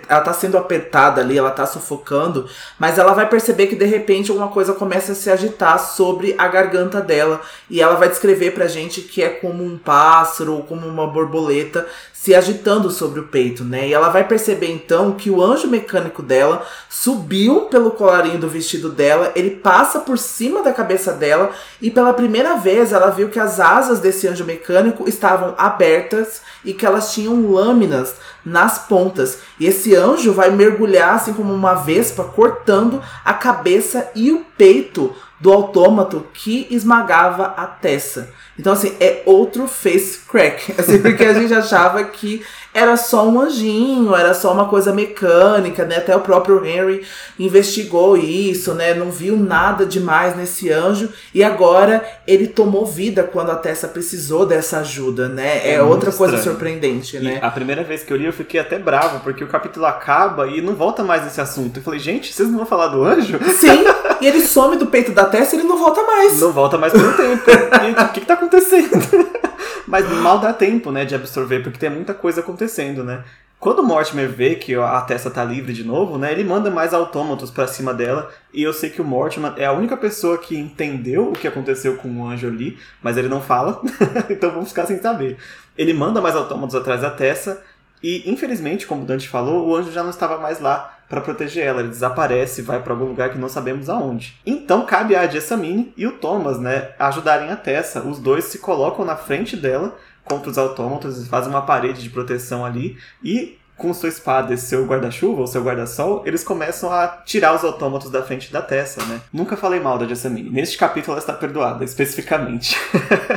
ela 0.08 0.20
tá 0.20 0.32
sendo 0.32 0.56
apertada 0.56 1.20
ali, 1.20 1.36
ela 1.36 1.50
tá 1.50 1.66
sufocando, 1.66 2.48
mas 2.78 2.98
ela 2.98 3.12
vai 3.12 3.28
perceber 3.28 3.66
que 3.66 3.74
de 3.74 3.84
repente 3.84 4.30
alguma 4.30 4.48
coisa 4.48 4.72
começa 4.72 5.12
a 5.12 5.14
se 5.14 5.30
agitar 5.30 5.78
sobre 5.78 6.34
a 6.38 6.46
garganta 6.46 7.00
dela 7.00 7.40
e 7.68 7.80
ela 7.80 7.96
vai 7.96 8.08
descrever 8.08 8.52
pra 8.52 8.68
gente 8.68 9.00
que 9.00 9.22
é 9.22 9.28
como 9.28 9.64
um 9.64 9.76
pássaro 9.76 10.54
ou 10.54 10.62
como 10.62 10.86
uma 10.86 11.06
borboleta 11.06 11.86
se 12.12 12.34
agitando 12.34 12.90
sobre 12.90 13.20
o 13.20 13.28
peito, 13.28 13.62
né? 13.62 13.86
E 13.86 13.94
ela 13.94 14.08
vai 14.08 14.26
perceber 14.26 14.68
então 14.70 15.12
que 15.12 15.30
o 15.30 15.40
anjo 15.40 15.68
mecânico 15.68 16.22
dela 16.22 16.66
subiu 16.88 17.62
pelo 17.66 17.92
colarinho 17.92 18.38
do 18.38 18.48
vestido 18.48 18.88
dela, 18.88 19.30
ele 19.36 19.50
passa 19.50 20.00
por 20.00 20.18
cima 20.18 20.60
da 20.62 20.72
cabeça 20.72 21.12
dela 21.12 21.50
e 21.80 21.88
pela 21.88 22.12
primeira 22.12 22.56
vez 22.56 22.92
ela 22.92 23.10
viu 23.10 23.28
que 23.28 23.38
as 23.38 23.60
asas 23.60 24.00
desse 24.00 24.26
anjo 24.26 24.44
mecânico 24.44 25.08
estavam 25.08 25.54
abertas 25.56 26.42
e 26.64 26.72
que 26.72 26.84
elas 26.84 27.12
tinham 27.12 27.52
lâminas 27.52 28.16
nas 28.44 28.78
pontas. 28.78 29.38
E 29.58 29.66
esse 29.66 29.94
anjo 29.94 30.32
vai 30.32 30.50
mergulhar 30.50 31.14
assim 31.14 31.32
como 31.32 31.52
uma 31.52 31.74
vespa, 31.74 32.24
cortando 32.24 33.02
a 33.24 33.32
cabeça 33.32 34.10
e 34.14 34.30
o 34.32 34.44
peito 34.56 35.14
do 35.38 35.52
autômato 35.52 36.26
que 36.32 36.66
esmagava 36.70 37.54
a 37.56 37.66
Tessa. 37.66 38.32
Então, 38.58 38.72
assim, 38.72 38.96
é 38.98 39.22
outro 39.26 39.66
face 39.68 40.20
crack. 40.26 40.74
Assim, 40.80 40.98
porque 40.98 41.24
a 41.24 41.34
gente 41.34 41.52
achava 41.52 42.02
que 42.04 42.42
era 42.76 42.94
só 42.98 43.26
um 43.26 43.40
anjinho, 43.40 44.14
era 44.14 44.34
só 44.34 44.52
uma 44.52 44.66
coisa 44.66 44.92
mecânica, 44.92 45.86
né? 45.86 45.96
Até 45.96 46.14
o 46.14 46.20
próprio 46.20 46.62
Henry 46.62 47.02
investigou 47.38 48.18
isso, 48.18 48.74
né? 48.74 48.92
Não 48.92 49.10
viu 49.10 49.34
nada 49.34 49.86
demais 49.86 50.36
nesse 50.36 50.70
anjo. 50.70 51.08
E 51.34 51.42
agora 51.42 52.04
ele 52.26 52.46
tomou 52.46 52.84
vida 52.84 53.24
quando 53.24 53.50
a 53.50 53.56
Tessa 53.56 53.88
precisou 53.88 54.44
dessa 54.44 54.80
ajuda, 54.80 55.26
né? 55.26 55.66
É, 55.66 55.76
é 55.76 55.82
outra 55.82 56.12
coisa 56.12 56.36
surpreendente, 56.36 57.18
né? 57.18 57.38
a 57.40 57.50
primeira 57.50 57.82
vez 57.82 58.02
que 58.02 58.12
eu 58.12 58.16
li, 58.16 58.26
eu 58.26 58.32
fiquei 58.32 58.60
até 58.60 58.78
bravo, 58.78 59.20
porque 59.20 59.42
o 59.42 59.48
capítulo 59.48 59.86
acaba 59.86 60.46
e 60.46 60.60
não 60.60 60.74
volta 60.74 61.02
mais 61.02 61.24
nesse 61.24 61.40
assunto. 61.40 61.78
Eu 61.78 61.82
falei, 61.82 61.98
gente, 61.98 62.30
vocês 62.30 62.46
não 62.48 62.58
vão 62.58 62.66
falar 62.66 62.88
do 62.88 63.02
anjo? 63.02 63.38
Sim, 63.56 63.84
e 64.20 64.26
ele 64.26 64.42
some 64.46 64.76
do 64.76 64.86
peito 64.86 65.12
da 65.12 65.24
Tessa 65.24 65.56
e 65.56 65.60
ele 65.60 65.68
não 65.68 65.78
volta 65.78 66.02
mais. 66.02 66.38
Não 66.40 66.52
volta 66.52 66.76
mais 66.76 66.92
por 66.92 67.02
um 67.02 67.12
tempo. 67.12 67.44
E, 67.86 67.90
o 67.90 68.08
que, 68.08 68.20
que 68.20 68.26
tá 68.26 68.34
acontecendo? 68.34 68.90
Mas 69.86 70.08
mal 70.20 70.38
dá 70.38 70.52
tempo, 70.52 70.90
né, 70.90 71.04
de 71.04 71.14
absorver, 71.14 71.62
porque 71.62 71.78
tem 71.78 71.90
muita 71.90 72.12
coisa 72.12 72.40
acontecendo, 72.40 73.04
né? 73.04 73.24
Quando 73.58 73.78
o 73.78 73.82
Mortimer 73.82 74.28
vê 74.28 74.54
que 74.54 74.74
a 74.74 75.00
Tessa 75.00 75.30
tá 75.30 75.42
livre 75.42 75.72
de 75.72 75.82
novo, 75.82 76.18
né, 76.18 76.30
ele 76.30 76.44
manda 76.44 76.70
mais 76.70 76.92
autômatos 76.92 77.50
para 77.50 77.66
cima 77.66 77.94
dela, 77.94 78.30
e 78.52 78.62
eu 78.62 78.72
sei 78.72 78.90
que 78.90 79.00
o 79.00 79.04
Mortimer 79.04 79.54
é 79.56 79.64
a 79.64 79.72
única 79.72 79.96
pessoa 79.96 80.36
que 80.36 80.58
entendeu 80.58 81.30
o 81.30 81.32
que 81.32 81.48
aconteceu 81.48 81.96
com 81.96 82.08
o 82.08 82.26
anjo 82.26 82.46
ali, 82.46 82.78
mas 83.02 83.16
ele 83.16 83.28
não 83.28 83.40
fala, 83.40 83.80
então 84.28 84.50
vamos 84.50 84.68
ficar 84.68 84.86
sem 84.86 85.00
saber. 85.00 85.38
Ele 85.76 85.94
manda 85.94 86.20
mais 86.20 86.36
autômatos 86.36 86.74
atrás 86.74 87.00
da 87.00 87.10
Tessa, 87.10 87.62
e 88.02 88.30
infelizmente, 88.30 88.86
como 88.86 89.02
o 89.02 89.06
Dante 89.06 89.28
falou, 89.28 89.66
o 89.66 89.74
anjo 89.74 89.90
já 89.90 90.02
não 90.02 90.10
estava 90.10 90.38
mais 90.38 90.60
lá 90.60 90.95
para 91.08 91.20
proteger 91.20 91.64
ela. 91.64 91.80
Ele 91.80 91.88
desaparece, 91.88 92.62
vai 92.62 92.80
para 92.82 92.92
algum 92.92 93.06
lugar 93.06 93.30
que 93.30 93.38
não 93.38 93.48
sabemos 93.48 93.88
aonde. 93.88 94.38
Então 94.44 94.84
cabe 94.84 95.14
a 95.14 95.26
Jessamine 95.26 95.92
e 95.96 96.06
o 96.06 96.12
Thomas, 96.12 96.58
né, 96.58 96.90
ajudarem 96.98 97.50
a 97.50 97.56
Tessa. 97.56 98.00
Os 98.00 98.18
dois 98.18 98.44
se 98.44 98.58
colocam 98.58 99.04
na 99.04 99.16
frente 99.16 99.56
dela 99.56 99.96
contra 100.24 100.50
os 100.50 100.58
autômatos, 100.58 101.26
fazem 101.28 101.50
uma 101.50 101.62
parede 101.62 102.02
de 102.02 102.10
proteção 102.10 102.64
ali 102.64 102.98
e 103.22 103.58
com 103.76 103.92
sua 103.92 104.08
espada 104.08 104.54
e 104.54 104.58
seu 104.58 104.86
guarda-chuva 104.86 105.42
ou 105.42 105.46
seu 105.46 105.62
guarda-sol, 105.62 106.22
eles 106.24 106.42
começam 106.42 106.90
a 106.90 107.08
tirar 107.24 107.54
os 107.54 107.62
autômatos 107.62 108.10
da 108.10 108.22
frente 108.22 108.50
da 108.50 108.62
Tessa, 108.62 109.04
né? 109.04 109.20
Nunca 109.32 109.56
falei 109.56 109.78
mal 109.78 109.98
da 109.98 110.06
Jessamine. 110.06 110.48
Neste 110.48 110.78
capítulo 110.78 111.12
ela 111.12 111.20
está 111.20 111.34
perdoada, 111.34 111.84
especificamente. 111.84 112.76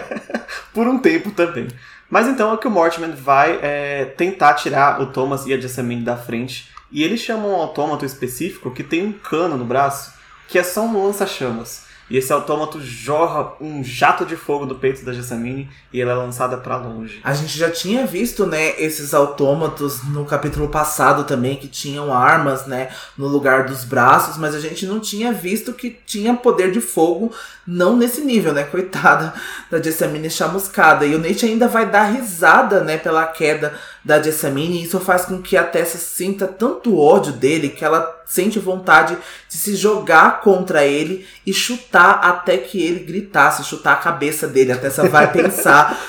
Por 0.74 0.88
um 0.88 0.98
tempo 0.98 1.32
também. 1.32 1.68
Mas 2.10 2.28
então 2.28 2.54
é 2.54 2.58
que 2.58 2.68
o 2.68 2.72
Mortimer 2.72 3.14
vai 3.16 3.60
é, 3.62 4.06
tentar 4.06 4.54
tirar 4.54 5.02
o 5.02 5.08
Thomas 5.08 5.46
e 5.46 5.54
a 5.54 5.60
Jessamine 5.60 6.04
da 6.04 6.16
frente. 6.16 6.70
E 6.92 7.04
ele 7.04 7.18
chama 7.18 7.48
um 7.48 7.56
autômato 7.56 8.06
específico 8.06 8.72
que 8.72 8.84
tem 8.84 9.06
um 9.06 9.14
cano 9.14 9.58
no 9.58 9.66
braço, 9.66 10.14
que 10.48 10.58
é 10.58 10.64
só 10.64 10.82
um 10.82 11.06
lança-chamas. 11.06 11.90
E 12.10 12.18
esse 12.18 12.34
autômato 12.34 12.82
jorra 12.82 13.54
um 13.62 13.84
jato 13.84 14.26
de 14.26 14.36
fogo 14.36 14.66
do 14.66 14.76
peito 14.76 15.06
da 15.06 15.14
Jessamine 15.14 15.70
e 15.94 16.02
ela 16.02 16.14
é 16.14 16.16
lançada 16.16 16.58
para 16.58 16.76
longe. 16.78 17.20
A 17.24 17.34
gente 17.34 17.56
já 17.56 17.70
tinha 17.70 18.06
visto, 18.06 18.48
né, 18.48 18.82
esses 18.82 19.14
autômatos 19.14 20.04
no 20.06 20.26
capítulo 20.26 20.70
passado 20.70 21.24
também, 21.24 21.56
que 21.56 21.68
tinham 21.68 22.12
armas, 22.12 22.66
né, 22.66 22.90
no 23.16 23.28
lugar 23.28 23.66
dos 23.66 23.84
braços, 23.84 24.38
mas 24.38 24.56
a 24.56 24.60
gente 24.60 24.88
não 24.88 25.00
tinha 25.00 25.32
visto 25.32 25.72
que 25.72 25.92
tinha 26.06 26.34
poder 26.34 26.72
de 26.72 26.82
fogo, 26.82 27.32
não 27.66 27.96
nesse 27.96 28.22
nível, 28.22 28.54
né, 28.54 28.64
coitada 28.72 29.32
da 29.70 29.80
Jessamine 29.80 30.32
chamuscada. 30.32 31.06
E 31.06 31.14
o 31.14 31.20
Nate 31.20 31.46
ainda 31.46 31.68
vai 31.68 31.88
dar 31.88 32.06
risada, 32.06 32.84
né, 32.84 32.98
pela 32.98 33.28
queda 33.28 33.78
da 34.04 34.22
Jessamine, 34.22 34.80
e 34.80 34.84
isso 34.84 35.00
faz 35.00 35.26
com 35.26 35.42
que 35.42 35.58
a 35.58 35.64
Tessa 35.64 35.98
sinta 35.98 36.48
tanto 36.48 36.98
ódio 36.98 37.34
dele 37.34 37.70
que 37.70 37.84
ela 37.84 38.18
sente 38.26 38.60
vontade 38.60 39.18
de 39.48 39.58
se 39.58 39.76
jogar 39.76 40.42
contra 40.42 40.86
ele 40.86 41.28
e 41.46 41.54
chutar 41.54 42.20
até 42.24 42.58
que 42.58 42.82
ele 42.82 43.00
gritasse, 43.00 43.64
chutar 43.64 43.94
a 43.94 43.98
cabeça 43.98 44.48
dele. 44.48 44.72
A 44.72 44.78
Tessa 44.78 45.08
vai 45.08 45.30
pensar 45.34 46.00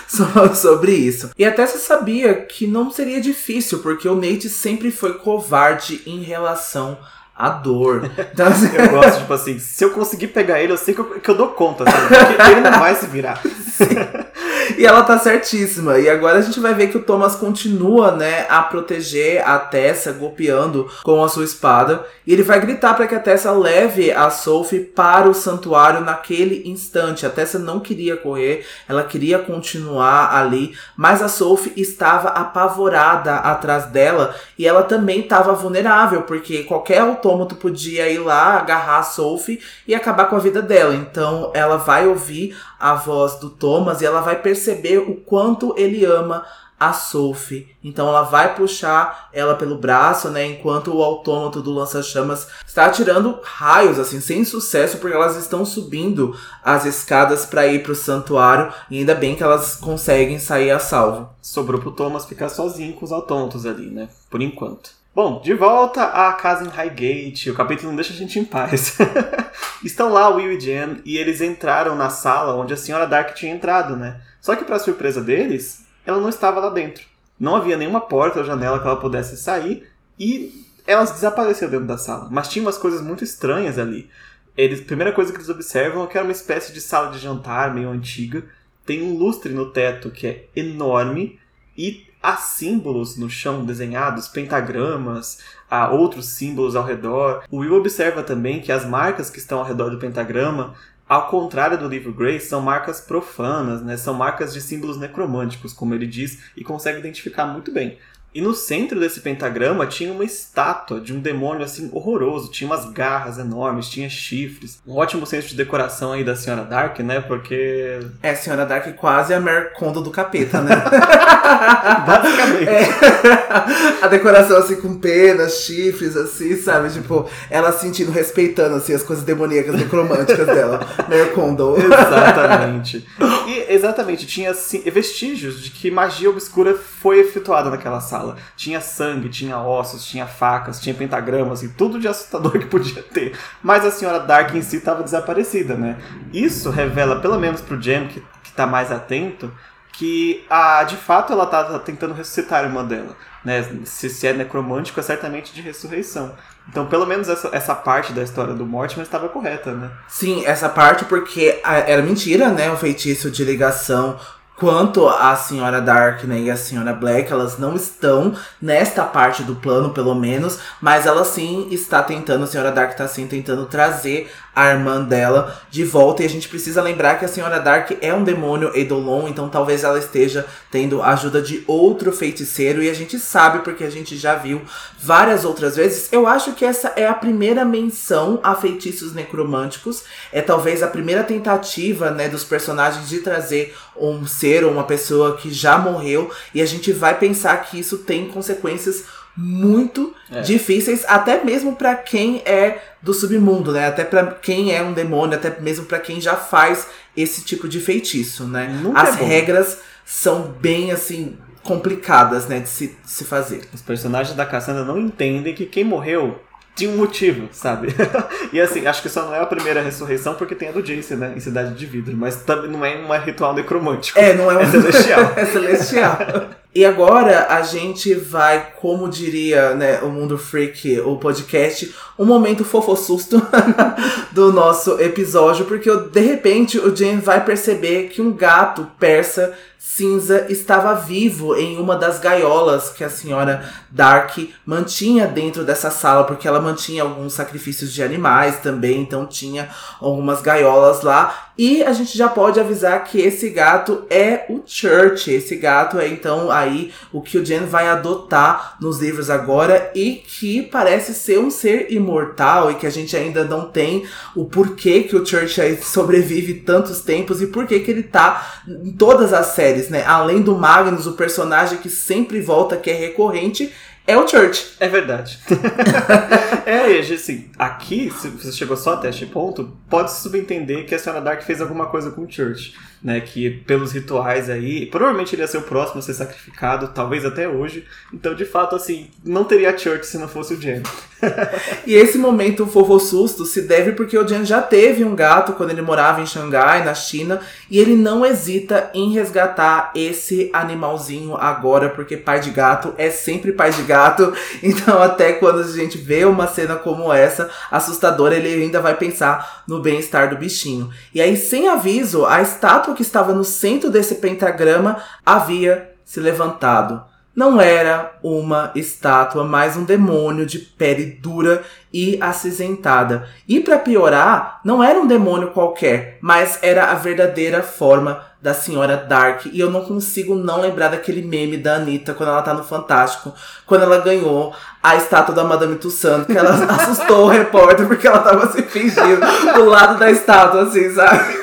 sobre 0.54 0.92
isso. 0.92 1.30
E 1.36 1.44
a 1.44 1.52
Tessa 1.52 1.78
sabia 1.78 2.34
que 2.34 2.66
não 2.66 2.90
seria 2.90 3.20
difícil, 3.20 3.80
porque 3.80 4.08
o 4.08 4.14
Nate 4.14 4.48
sempre 4.48 4.90
foi 4.90 5.14
covarde 5.14 6.02
em 6.06 6.22
relação 6.22 6.98
a 7.34 7.48
dor. 7.48 8.10
Então, 8.32 8.46
assim... 8.46 8.70
eu 8.74 8.88
gosto, 8.90 9.20
tipo 9.20 9.32
assim, 9.32 9.58
se 9.58 9.84
eu 9.84 9.90
conseguir 9.90 10.28
pegar 10.28 10.60
ele, 10.60 10.72
eu 10.72 10.76
sei 10.76 10.94
que 10.94 11.00
eu, 11.00 11.20
que 11.20 11.28
eu 11.28 11.34
dou 11.34 11.48
conta, 11.48 11.84
assim, 11.84 12.06
porque 12.06 12.52
ele 12.52 12.60
não 12.60 12.78
vai 12.78 12.94
se 12.94 13.06
virar. 13.06 13.42
e 14.78 14.86
ela 14.86 15.02
tá 15.02 15.18
certíssima. 15.18 15.98
E 15.98 16.08
agora 16.08 16.38
a 16.38 16.42
gente 16.42 16.60
vai 16.60 16.74
ver 16.74 16.88
que 16.88 16.96
o 16.96 17.02
Thomas 17.02 17.36
continua, 17.36 18.12
né, 18.12 18.46
a 18.48 18.62
proteger 18.62 19.46
a 19.46 19.58
Tessa, 19.58 20.12
golpeando 20.12 20.88
com 21.02 21.22
a 21.22 21.28
sua 21.28 21.44
espada. 21.44 22.04
E 22.26 22.32
ele 22.32 22.42
vai 22.42 22.60
gritar 22.60 22.94
para 22.94 23.06
que 23.06 23.14
a 23.14 23.20
Tessa 23.20 23.50
leve 23.52 24.10
a 24.12 24.30
Sophie 24.30 24.80
para 24.80 25.28
o 25.28 25.34
santuário 25.34 26.00
naquele 26.00 26.68
instante. 26.68 27.26
A 27.26 27.30
Tessa 27.30 27.58
não 27.58 27.80
queria 27.80 28.16
correr, 28.16 28.66
ela 28.88 29.02
queria 29.02 29.38
continuar 29.38 30.34
ali, 30.34 30.74
mas 30.96 31.22
a 31.22 31.28
Sophie 31.28 31.72
estava 31.76 32.28
apavorada 32.28 33.36
atrás 33.36 33.86
dela 33.86 34.34
e 34.58 34.66
ela 34.66 34.82
também 34.82 35.20
estava 35.20 35.52
vulnerável, 35.52 36.22
porque 36.22 36.64
qualquer 36.64 37.00
autômato 37.00 37.54
podia 37.54 38.08
ir 38.08 38.18
lá, 38.18 38.58
agarrar 38.58 38.98
a 38.98 39.02
Sophie 39.02 39.60
e 39.86 39.94
acabar 39.94 40.26
com 40.26 40.36
a 40.36 40.40
vida 40.40 40.62
dela. 40.62 40.94
Então 40.94 41.50
ela 41.54 41.76
vai 41.76 42.06
ouvir 42.06 42.56
a 42.78 42.94
voz 42.94 43.34
do 43.34 43.50
Thomas 43.50 44.00
e 44.00 44.06
ela 44.06 44.20
vai 44.20 44.36
perceber 44.36 44.59
o 45.08 45.16
quanto 45.16 45.74
ele 45.76 46.04
ama 46.04 46.44
a 46.80 46.94
Sophie. 46.94 47.68
Então 47.84 48.08
ela 48.08 48.22
vai 48.22 48.54
puxar 48.54 49.28
ela 49.34 49.54
pelo 49.54 49.76
braço, 49.76 50.30
né? 50.30 50.46
Enquanto 50.46 50.96
o 50.96 51.02
autômato 51.02 51.60
do 51.60 51.70
lança-chamas 51.70 52.48
está 52.66 52.86
atirando 52.86 53.38
raios, 53.42 53.98
assim, 53.98 54.18
sem 54.18 54.46
sucesso, 54.46 54.96
porque 54.96 55.14
elas 55.14 55.36
estão 55.36 55.66
subindo 55.66 56.34
as 56.64 56.86
escadas 56.86 57.44
para 57.44 57.66
ir 57.66 57.82
para 57.82 57.92
o 57.92 57.94
santuário. 57.94 58.72
E 58.90 58.98
ainda 58.98 59.14
bem 59.14 59.34
que 59.34 59.42
elas 59.42 59.76
conseguem 59.76 60.38
sair 60.38 60.70
a 60.70 60.78
salvo. 60.78 61.28
Sobrou 61.42 61.78
pro 61.78 61.92
Thomas 61.92 62.24
ficar 62.24 62.48
sozinho 62.48 62.94
com 62.94 63.04
os 63.04 63.12
autômatos 63.12 63.66
ali, 63.66 63.90
né? 63.90 64.08
Por 64.30 64.40
enquanto. 64.40 64.98
Bom, 65.12 65.40
de 65.40 65.52
volta 65.52 66.04
à 66.04 66.32
casa 66.32 66.64
em 66.64 66.68
Highgate, 66.68 67.50
o 67.50 67.54
capítulo 67.54 67.88
não 67.88 67.96
deixa 67.96 68.12
a 68.12 68.16
gente 68.16 68.38
em 68.38 68.44
paz. 68.44 68.96
Estão 69.84 70.08
lá 70.08 70.28
Will 70.28 70.52
e 70.52 70.60
Jen 70.60 71.02
e 71.04 71.18
eles 71.18 71.40
entraram 71.40 71.96
na 71.96 72.08
sala 72.08 72.54
onde 72.54 72.72
a 72.72 72.76
senhora 72.76 73.08
Dark 73.08 73.34
tinha 73.34 73.52
entrado, 73.52 73.96
né? 73.96 74.20
Só 74.40 74.56
que 74.56 74.64
para 74.64 74.78
surpresa 74.78 75.20
deles, 75.20 75.84
ela 76.04 76.20
não 76.20 76.28
estava 76.28 76.60
lá 76.60 76.70
dentro. 76.70 77.04
Não 77.38 77.56
havia 77.56 77.76
nenhuma 77.76 78.00
porta 78.00 78.38
ou 78.38 78.44
janela 78.44 78.78
que 78.78 78.86
ela 78.86 79.00
pudesse 79.00 79.36
sair 79.36 79.88
e 80.18 80.66
elas 80.86 81.12
desapareceram 81.12 81.70
dentro 81.70 81.86
da 81.86 81.98
sala. 81.98 82.28
Mas 82.30 82.48
tinha 82.48 82.64
umas 82.64 82.78
coisas 82.78 83.00
muito 83.00 83.24
estranhas 83.24 83.78
ali. 83.78 84.10
Eles, 84.56 84.80
a 84.80 84.84
primeira 84.84 85.12
coisa 85.12 85.32
que 85.32 85.38
eles 85.38 85.48
observam 85.48 86.04
é 86.04 86.06
que 86.06 86.18
era 86.18 86.26
uma 86.26 86.32
espécie 86.32 86.72
de 86.72 86.80
sala 86.80 87.10
de 87.10 87.18
jantar 87.18 87.72
meio 87.72 87.90
antiga. 87.90 88.44
Tem 88.84 89.02
um 89.02 89.16
lustre 89.16 89.52
no 89.52 89.70
teto 89.70 90.10
que 90.10 90.26
é 90.26 90.44
enorme 90.54 91.38
e 91.76 92.06
há 92.22 92.36
símbolos 92.36 93.16
no 93.16 93.30
chão 93.30 93.64
desenhados, 93.64 94.28
pentagramas, 94.28 95.38
há 95.70 95.90
outros 95.90 96.26
símbolos 96.26 96.76
ao 96.76 96.84
redor. 96.84 97.44
O 97.50 97.58
Will 97.58 97.74
observa 97.74 98.22
também 98.22 98.60
que 98.60 98.72
as 98.72 98.84
marcas 98.84 99.30
que 99.30 99.38
estão 99.38 99.60
ao 99.60 99.64
redor 99.64 99.90
do 99.90 99.98
pentagrama, 99.98 100.74
ao 101.10 101.26
contrário 101.26 101.76
do 101.76 101.88
livro 101.88 102.12
Grey, 102.12 102.38
são 102.38 102.60
marcas 102.60 103.00
profanas, 103.00 103.82
né? 103.82 103.96
são 103.96 104.14
marcas 104.14 104.54
de 104.54 104.60
símbolos 104.60 104.96
necromânticos, 104.96 105.72
como 105.72 105.92
ele 105.92 106.06
diz, 106.06 106.52
e 106.56 106.62
consegue 106.62 107.00
identificar 107.00 107.46
muito 107.46 107.72
bem. 107.72 107.98
E 108.32 108.40
no 108.40 108.54
centro 108.54 109.00
desse 109.00 109.20
pentagrama 109.20 109.86
tinha 109.88 110.12
uma 110.12 110.24
estátua 110.24 111.00
de 111.00 111.12
um 111.12 111.18
demônio 111.18 111.64
assim 111.64 111.90
horroroso, 111.92 112.48
tinha 112.50 112.70
umas 112.70 112.88
garras 112.90 113.38
enormes, 113.38 113.88
tinha 113.88 114.08
chifres. 114.08 114.80
Um 114.86 114.96
ótimo 114.96 115.26
senso 115.26 115.48
de 115.48 115.56
decoração 115.56 116.12
aí 116.12 116.22
da 116.22 116.36
Senhora 116.36 116.62
Dark, 116.62 117.00
né? 117.00 117.20
Porque. 117.20 117.98
É, 118.22 118.30
a 118.30 118.36
Senhora 118.36 118.64
Dark 118.64 118.86
quase 118.96 119.32
é 119.32 119.36
a 119.36 119.40
Mercondo 119.40 120.00
do 120.00 120.12
capeta, 120.12 120.60
né? 120.60 120.76
Basicamente. 122.06 122.68
É. 122.68 124.04
A 124.04 124.06
decoração 124.06 124.58
assim 124.58 124.76
com 124.76 124.94
penas, 124.94 125.62
chifres, 125.62 126.16
assim, 126.16 126.54
sabe? 126.54 126.88
Tipo, 126.90 127.28
ela 127.50 127.72
sentindo, 127.72 128.12
respeitando 128.12 128.76
assim, 128.76 128.94
as 128.94 129.02
coisas 129.02 129.24
demoníacas, 129.24 129.74
necromânticas 129.74 130.46
dela. 130.46 130.86
Mercondo. 131.08 131.76
Exatamente. 131.82 133.04
E 133.48 133.74
exatamente, 133.74 134.26
tinha 134.26 134.52
assim, 134.52 134.82
vestígios 134.82 135.60
de 135.60 135.70
que 135.70 135.90
magia 135.90 136.30
obscura 136.30 136.76
foi 136.76 137.18
efetuada 137.20 137.68
naquela 137.68 138.00
sala 138.00 138.19
sala. 138.20 138.36
Tinha 138.56 138.80
sangue, 138.80 139.28
tinha 139.28 139.58
ossos, 139.58 140.04
tinha 140.04 140.26
facas, 140.26 140.80
tinha 140.80 140.94
pentagramas 140.94 141.62
e 141.62 141.68
tudo 141.68 141.98
de 141.98 142.06
assustador 142.06 142.52
que 142.60 142.66
podia 142.66 143.02
ter. 143.02 143.36
Mas 143.62 143.84
a 143.84 143.90
senhora 143.90 144.20
Dark 144.20 144.54
em 144.54 144.62
si 144.62 144.76
estava 144.76 145.02
desaparecida, 145.02 145.74
né? 145.74 145.96
Isso 146.32 146.70
revela, 146.70 147.20
pelo 147.20 147.38
menos 147.38 147.60
pro 147.60 147.80
Jam, 147.80 148.06
que, 148.06 148.22
que 148.42 148.52
tá 148.52 148.66
mais 148.66 148.92
atento, 148.92 149.52
que 149.92 150.44
a, 150.48 150.84
de 150.84 150.96
fato 150.96 151.32
ela 151.32 151.46
tá 151.46 151.78
tentando 151.78 152.14
ressuscitar 152.14 152.60
a 152.60 152.64
irmã 152.64 152.84
dela. 152.84 153.16
Né? 153.44 153.62
Se, 153.84 154.10
se 154.10 154.26
é 154.26 154.32
necromântico, 154.32 155.00
é 155.00 155.02
certamente 155.02 155.52
de 155.52 155.62
ressurreição. 155.62 156.34
Então, 156.68 156.86
pelo 156.86 157.06
menos 157.06 157.28
essa, 157.28 157.48
essa 157.52 157.74
parte 157.74 158.12
da 158.12 158.22
história 158.22 158.54
do 158.54 158.64
Mortimer 158.66 159.04
estava 159.04 159.28
correta, 159.28 159.72
né? 159.72 159.90
Sim, 160.06 160.44
essa 160.44 160.68
parte 160.68 161.04
porque 161.06 161.60
era 161.64 162.02
mentira, 162.02 162.50
né? 162.50 162.70
O 162.70 162.76
feitiço 162.76 163.30
de 163.30 163.44
ligação 163.44 164.18
quanto 164.60 165.08
a 165.08 165.34
senhora 165.34 165.80
Dark 165.80 166.22
e 166.24 166.50
a 166.50 166.56
senhora 166.56 166.92
Black, 166.92 167.32
elas 167.32 167.58
não 167.58 167.74
estão 167.74 168.34
nesta 168.60 169.04
parte 169.04 169.42
do 169.42 169.56
plano, 169.56 169.90
pelo 169.90 170.14
menos, 170.14 170.58
mas 170.82 171.06
ela 171.06 171.24
sim 171.24 171.68
está 171.70 172.02
tentando, 172.02 172.44
a 172.44 172.46
senhora 172.46 172.70
Dark 172.70 172.90
está 172.90 173.08
sim 173.08 173.26
tentando 173.26 173.64
trazer 173.64 174.30
a 174.54 174.70
irmã 174.70 175.02
dela 175.02 175.60
de 175.70 175.84
volta. 175.84 176.22
E 176.22 176.26
a 176.26 176.28
gente 176.28 176.48
precisa 176.48 176.82
lembrar 176.82 177.18
que 177.18 177.24
a 177.24 177.28
senhora 177.28 177.58
Dark 177.58 177.92
é 178.00 178.12
um 178.12 178.24
demônio 178.24 178.70
Eidolon, 178.74 179.28
então 179.28 179.48
talvez 179.48 179.84
ela 179.84 179.98
esteja 179.98 180.46
tendo 180.70 181.02
a 181.02 181.12
ajuda 181.12 181.40
de 181.40 181.64
outro 181.66 182.12
feiticeiro. 182.12 182.82
E 182.82 182.90
a 182.90 182.94
gente 182.94 183.18
sabe, 183.18 183.60
porque 183.60 183.84
a 183.84 183.90
gente 183.90 184.16
já 184.16 184.34
viu 184.34 184.62
várias 184.98 185.44
outras 185.44 185.76
vezes. 185.76 186.12
Eu 186.12 186.26
acho 186.26 186.52
que 186.52 186.64
essa 186.64 186.92
é 186.96 187.06
a 187.06 187.14
primeira 187.14 187.64
menção 187.64 188.40
a 188.42 188.54
feitiços 188.54 189.14
necromânticos. 189.14 190.04
É 190.32 190.42
talvez 190.42 190.82
a 190.82 190.88
primeira 190.88 191.24
tentativa 191.24 192.10
né, 192.10 192.28
dos 192.28 192.44
personagens 192.44 193.08
de 193.08 193.18
trazer 193.18 193.74
um 193.96 194.26
ser 194.26 194.64
ou 194.64 194.72
uma 194.72 194.84
pessoa 194.84 195.36
que 195.36 195.52
já 195.52 195.78
morreu. 195.78 196.30
E 196.54 196.60
a 196.60 196.66
gente 196.66 196.92
vai 196.92 197.18
pensar 197.18 197.56
que 197.58 197.78
isso 197.78 197.98
tem 197.98 198.28
consequências 198.28 199.04
muito 199.40 200.14
é. 200.30 200.42
difíceis, 200.42 201.04
até 201.08 201.42
mesmo 201.42 201.74
para 201.74 201.94
quem 201.94 202.42
é 202.44 202.82
do 203.00 203.14
submundo, 203.14 203.72
né? 203.72 203.86
Até 203.86 204.04
para 204.04 204.26
quem 204.26 204.74
é 204.74 204.82
um 204.82 204.92
demônio, 204.92 205.36
até 205.36 205.58
mesmo 205.60 205.86
para 205.86 205.98
quem 205.98 206.20
já 206.20 206.36
faz 206.36 206.86
esse 207.16 207.42
tipo 207.42 207.66
de 207.66 207.80
feitiço, 207.80 208.44
né? 208.44 208.68
Nunca 208.82 209.00
As 209.00 209.18
é 209.18 209.24
regras 209.24 209.78
são 210.04 210.42
bem 210.60 210.92
assim 210.92 211.38
complicadas, 211.62 212.46
né, 212.46 212.60
de 212.60 212.68
se, 212.68 212.88
de 212.88 213.10
se 213.10 213.24
fazer. 213.24 213.62
Os 213.72 213.82
personagens 213.82 214.36
da 214.36 214.46
Cassandra 214.46 214.84
não 214.84 214.98
entendem 214.98 215.54
que 215.54 215.66
quem 215.66 215.84
morreu 215.84 216.40
tinha 216.74 216.90
um 216.90 216.96
motivo, 216.96 217.48
sabe? 217.52 217.88
e 218.52 218.60
assim, 218.60 218.86
acho 218.86 219.02
que 219.02 219.08
só 219.08 219.26
não 219.26 219.34
é 219.34 219.40
a 219.40 219.46
primeira 219.46 219.82
ressurreição 219.82 220.34
porque 220.34 220.54
tem 220.54 220.68
a 220.68 220.72
do 220.72 220.82
Jace, 220.82 221.14
né? 221.14 221.34
Em 221.36 221.40
Cidade 221.40 221.74
de 221.74 221.86
Vidro. 221.86 222.16
Mas 222.16 222.36
também 222.36 222.70
não 222.70 222.84
é 222.84 222.96
um 222.96 223.24
ritual 223.24 223.54
necromântico. 223.54 224.18
É, 224.18 224.34
não 224.34 224.50
é 224.50 224.56
um... 224.56 224.60
É 224.60 224.66
celestial. 224.66 225.32
é 225.36 225.44
celestial. 225.44 226.18
E 226.72 226.84
agora 226.84 227.48
a 227.48 227.62
gente 227.62 228.14
vai, 228.14 228.74
como 228.80 229.08
diria 229.08 229.74
né, 229.74 230.00
o 230.02 230.08
Mundo 230.08 230.38
Freak, 230.38 231.00
o 231.00 231.16
podcast, 231.16 231.92
um 232.16 232.24
momento 232.24 232.64
fofossusto 232.64 233.42
do 234.30 234.52
nosso 234.52 235.00
episódio, 235.00 235.64
porque 235.64 235.90
de 235.92 236.20
repente 236.20 236.78
o 236.78 236.94
James 236.94 237.24
vai 237.24 237.44
perceber 237.44 238.08
que 238.08 238.22
um 238.22 238.32
gato 238.32 238.86
persa 239.00 239.52
cinza 239.80 240.44
estava 240.50 240.92
vivo 240.94 241.56
em 241.56 241.78
uma 241.78 241.96
das 241.96 242.18
gaiolas 242.18 242.90
que 242.90 243.02
a 243.02 243.08
senhora 243.08 243.64
Dark 243.90 244.36
mantinha 244.64 245.26
dentro 245.26 245.64
dessa 245.64 245.90
sala, 245.90 246.24
porque 246.24 246.46
ela 246.46 246.60
mantinha 246.60 247.02
alguns 247.02 247.32
sacrifícios 247.32 247.90
de 247.90 248.02
animais 248.02 248.58
também, 248.58 249.00
então 249.00 249.26
tinha 249.26 249.70
algumas 249.98 250.42
gaiolas 250.42 251.00
lá. 251.00 251.50
E 251.56 251.82
a 251.82 251.92
gente 251.94 252.16
já 252.16 252.28
pode 252.28 252.60
avisar 252.60 253.04
que 253.04 253.20
esse 253.20 253.48
gato 253.48 254.04
é 254.10 254.44
o 254.50 254.62
Church. 254.66 255.30
Esse 255.30 255.56
gato 255.56 255.98
é 255.98 256.08
então 256.08 256.50
aí 256.60 256.92
o 257.12 257.20
que 257.20 257.38
o 257.38 257.44
Jen 257.44 257.66
vai 257.66 257.88
adotar 257.88 258.76
nos 258.80 259.00
livros 259.00 259.30
agora 259.30 259.90
e 259.94 260.16
que 260.16 260.62
parece 260.62 261.14
ser 261.14 261.38
um 261.38 261.50
ser 261.50 261.92
imortal 261.92 262.70
e 262.70 262.74
que 262.74 262.86
a 262.86 262.90
gente 262.90 263.16
ainda 263.16 263.44
não 263.44 263.68
tem 263.68 264.06
o 264.34 264.44
porquê 264.44 265.02
que 265.02 265.16
o 265.16 265.24
Church 265.24 265.78
sobrevive 265.82 266.54
tantos 266.54 267.00
tempos 267.00 267.42
e 267.42 267.46
porquê 267.46 267.80
que 267.80 267.90
ele 267.90 268.02
tá 268.02 268.62
em 268.68 268.92
todas 268.92 269.32
as 269.32 269.48
séries, 269.48 269.88
né? 269.88 270.04
Além 270.06 270.42
do 270.42 270.56
Magnus, 270.56 271.06
o 271.06 271.12
personagem 271.12 271.78
que 271.78 271.90
sempre 271.90 272.40
volta, 272.40 272.76
que 272.76 272.90
é 272.90 272.94
recorrente, 272.94 273.72
é 274.06 274.16
o 274.16 274.26
Church. 274.26 274.72
É 274.80 274.88
verdade. 274.88 275.38
é, 276.66 276.98
assim, 276.98 277.50
aqui, 277.58 278.12
se 278.20 278.28
você 278.28 278.52
chegou 278.52 278.76
só 278.76 278.94
até 278.94 279.08
este 279.08 279.26
ponto, 279.26 279.76
pode-se 279.88 280.22
subentender 280.22 280.86
que 280.86 280.94
a 280.94 280.98
Senhora 280.98 281.20
Dark 281.20 281.42
fez 281.42 281.60
alguma 281.60 281.86
coisa 281.86 282.10
com 282.10 282.22
o 282.22 282.30
Church 282.30 282.74
né? 283.02 283.20
Que 283.20 283.50
pelos 283.50 283.92
rituais 283.92 284.50
aí, 284.50 284.86
provavelmente 284.86 285.34
ele 285.34 285.42
ia 285.42 285.48
ser 285.48 285.58
o 285.58 285.62
próximo 285.62 286.00
a 286.00 286.02
ser 286.02 286.14
sacrificado, 286.14 286.88
talvez 286.88 287.24
até 287.24 287.48
hoje. 287.48 287.84
Então, 288.12 288.34
de 288.34 288.44
fato, 288.44 288.76
assim, 288.76 289.08
não 289.24 289.44
teria 289.44 289.76
Church 289.76 290.06
se 290.06 290.18
não 290.18 290.28
fosse 290.28 290.54
o 290.54 290.60
Jen. 290.60 290.82
e 291.86 291.94
esse 291.94 292.16
momento 292.18 292.66
fofo 292.66 292.98
susto 292.98 293.44
se 293.44 293.62
deve 293.62 293.92
porque 293.92 294.16
o 294.16 294.26
Jen 294.26 294.44
já 294.44 294.62
teve 294.62 295.04
um 295.04 295.14
gato 295.14 295.52
quando 295.52 295.70
ele 295.70 295.82
morava 295.82 296.20
em 296.20 296.26
Xangai, 296.26 296.84
na 296.84 296.94
China, 296.94 297.40
e 297.70 297.78
ele 297.78 297.94
não 297.94 298.24
hesita 298.24 298.90
em 298.94 299.12
resgatar 299.12 299.92
esse 299.94 300.50
animalzinho 300.52 301.36
agora, 301.36 301.88
porque 301.88 302.16
pai 302.16 302.40
de 302.40 302.50
gato 302.50 302.94
é 302.96 303.10
sempre 303.10 303.52
pai 303.52 303.70
de 303.70 303.82
gato. 303.82 304.32
Então, 304.62 305.02
até 305.02 305.32
quando 305.32 305.60
a 305.60 305.66
gente 305.66 305.96
vê 305.96 306.24
uma 306.24 306.46
cena 306.46 306.76
como 306.76 307.12
essa, 307.12 307.50
assustadora, 307.70 308.36
ele 308.36 308.62
ainda 308.62 308.80
vai 308.80 308.94
pensar 308.96 309.62
no 309.66 309.80
bem-estar 309.80 310.28
do 310.28 310.36
bichinho. 310.36 310.90
E 311.14 311.20
aí, 311.20 311.36
sem 311.36 311.68
aviso, 311.68 312.26
a 312.26 312.42
estátua 312.42 312.89
estátua 312.90 312.94
que 312.94 313.02
estava 313.02 313.32
no 313.32 313.44
centro 313.44 313.90
desse 313.90 314.16
pentagrama 314.16 315.02
havia 315.24 315.92
se 316.04 316.20
levantado. 316.20 317.04
Não 317.34 317.60
era 317.60 318.18
uma 318.22 318.72
estátua, 318.74 319.44
mas 319.44 319.76
um 319.76 319.84
demônio 319.84 320.44
de 320.44 320.58
pele 320.58 321.18
dura 321.22 321.62
e 321.92 322.18
acinzentada. 322.20 323.28
E 323.48 323.60
para 323.60 323.78
piorar, 323.78 324.60
não 324.64 324.82
era 324.82 325.00
um 325.00 325.06
demônio 325.06 325.52
qualquer, 325.52 326.18
mas 326.20 326.58
era 326.60 326.90
a 326.90 326.94
verdadeira 326.94 327.62
forma 327.62 328.29
da 328.42 328.54
senhora 328.54 328.96
Dark. 328.96 329.46
E 329.46 329.60
eu 329.60 329.70
não 329.70 329.84
consigo 329.84 330.34
não 330.34 330.60
lembrar 330.60 330.88
daquele 330.88 331.22
meme 331.22 331.56
da 331.56 331.76
Anitta 331.76 332.14
quando 332.14 332.30
ela 332.30 332.42
tá 332.42 332.54
no 332.54 332.64
Fantástico, 332.64 333.34
quando 333.66 333.82
ela 333.82 333.98
ganhou 333.98 334.54
a 334.82 334.96
estátua 334.96 335.34
da 335.34 335.44
Madame 335.44 335.76
Tussauds, 335.76 336.26
que 336.26 336.36
ela 336.36 336.50
assustou 336.74 337.26
o 337.26 337.28
repórter 337.28 337.86
porque 337.86 338.06
ela 338.06 338.20
tava 338.20 338.50
se 338.50 338.62
fingindo 338.62 339.20
do 339.54 339.64
lado 339.66 339.98
da 339.98 340.10
estátua, 340.10 340.62
assim, 340.62 340.92
sabe? 340.94 341.34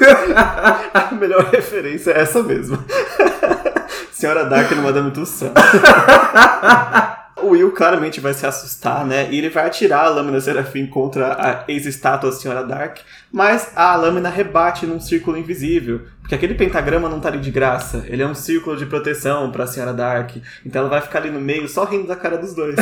a 0.93 1.13
melhor 1.13 1.49
referência 1.51 2.11
é 2.11 2.21
essa 2.21 2.41
mesmo. 2.41 2.83
senhora 4.11 4.45
Dark 4.45 4.71
no 4.71 4.81
Madame 4.81 5.11
Tussauds. 5.11 5.53
O 7.41 7.49
Will 7.49 7.71
claramente 7.71 8.19
vai 8.19 8.33
se 8.33 8.45
assustar, 8.45 9.05
né? 9.05 9.29
E 9.29 9.37
ele 9.37 9.49
vai 9.49 9.67
atirar 9.67 10.05
a 10.05 10.09
lâmina 10.09 10.41
Serafim 10.41 10.87
contra 10.87 11.33
a 11.33 11.63
ex-estátua 11.71 12.31
Senhora 12.31 12.63
Dark, 12.63 12.97
mas 13.31 13.71
a 13.75 13.95
lâmina 13.95 14.27
rebate 14.27 14.87
num 14.87 14.99
círculo 14.99 15.37
invisível, 15.37 16.01
porque 16.27 16.35
aquele 16.35 16.55
pentagrama 16.55 17.07
não 17.07 17.21
tá 17.21 17.29
ali 17.29 17.39
de 17.39 17.49
graça, 17.49 18.03
ele 18.09 18.21
é 18.21 18.27
um 18.27 18.35
círculo 18.35 18.75
de 18.75 18.85
proteção 18.85 19.49
pra 19.49 19.65
Senhora 19.65 19.93
Dark, 19.93 20.35
então 20.65 20.81
ela 20.81 20.89
vai 20.89 20.99
ficar 20.99 21.19
ali 21.19 21.31
no 21.31 21.39
meio 21.39 21.69
só 21.69 21.85
rindo 21.85 22.05
da 22.05 22.17
cara 22.17 22.37
dos 22.37 22.53
dois. 22.53 22.75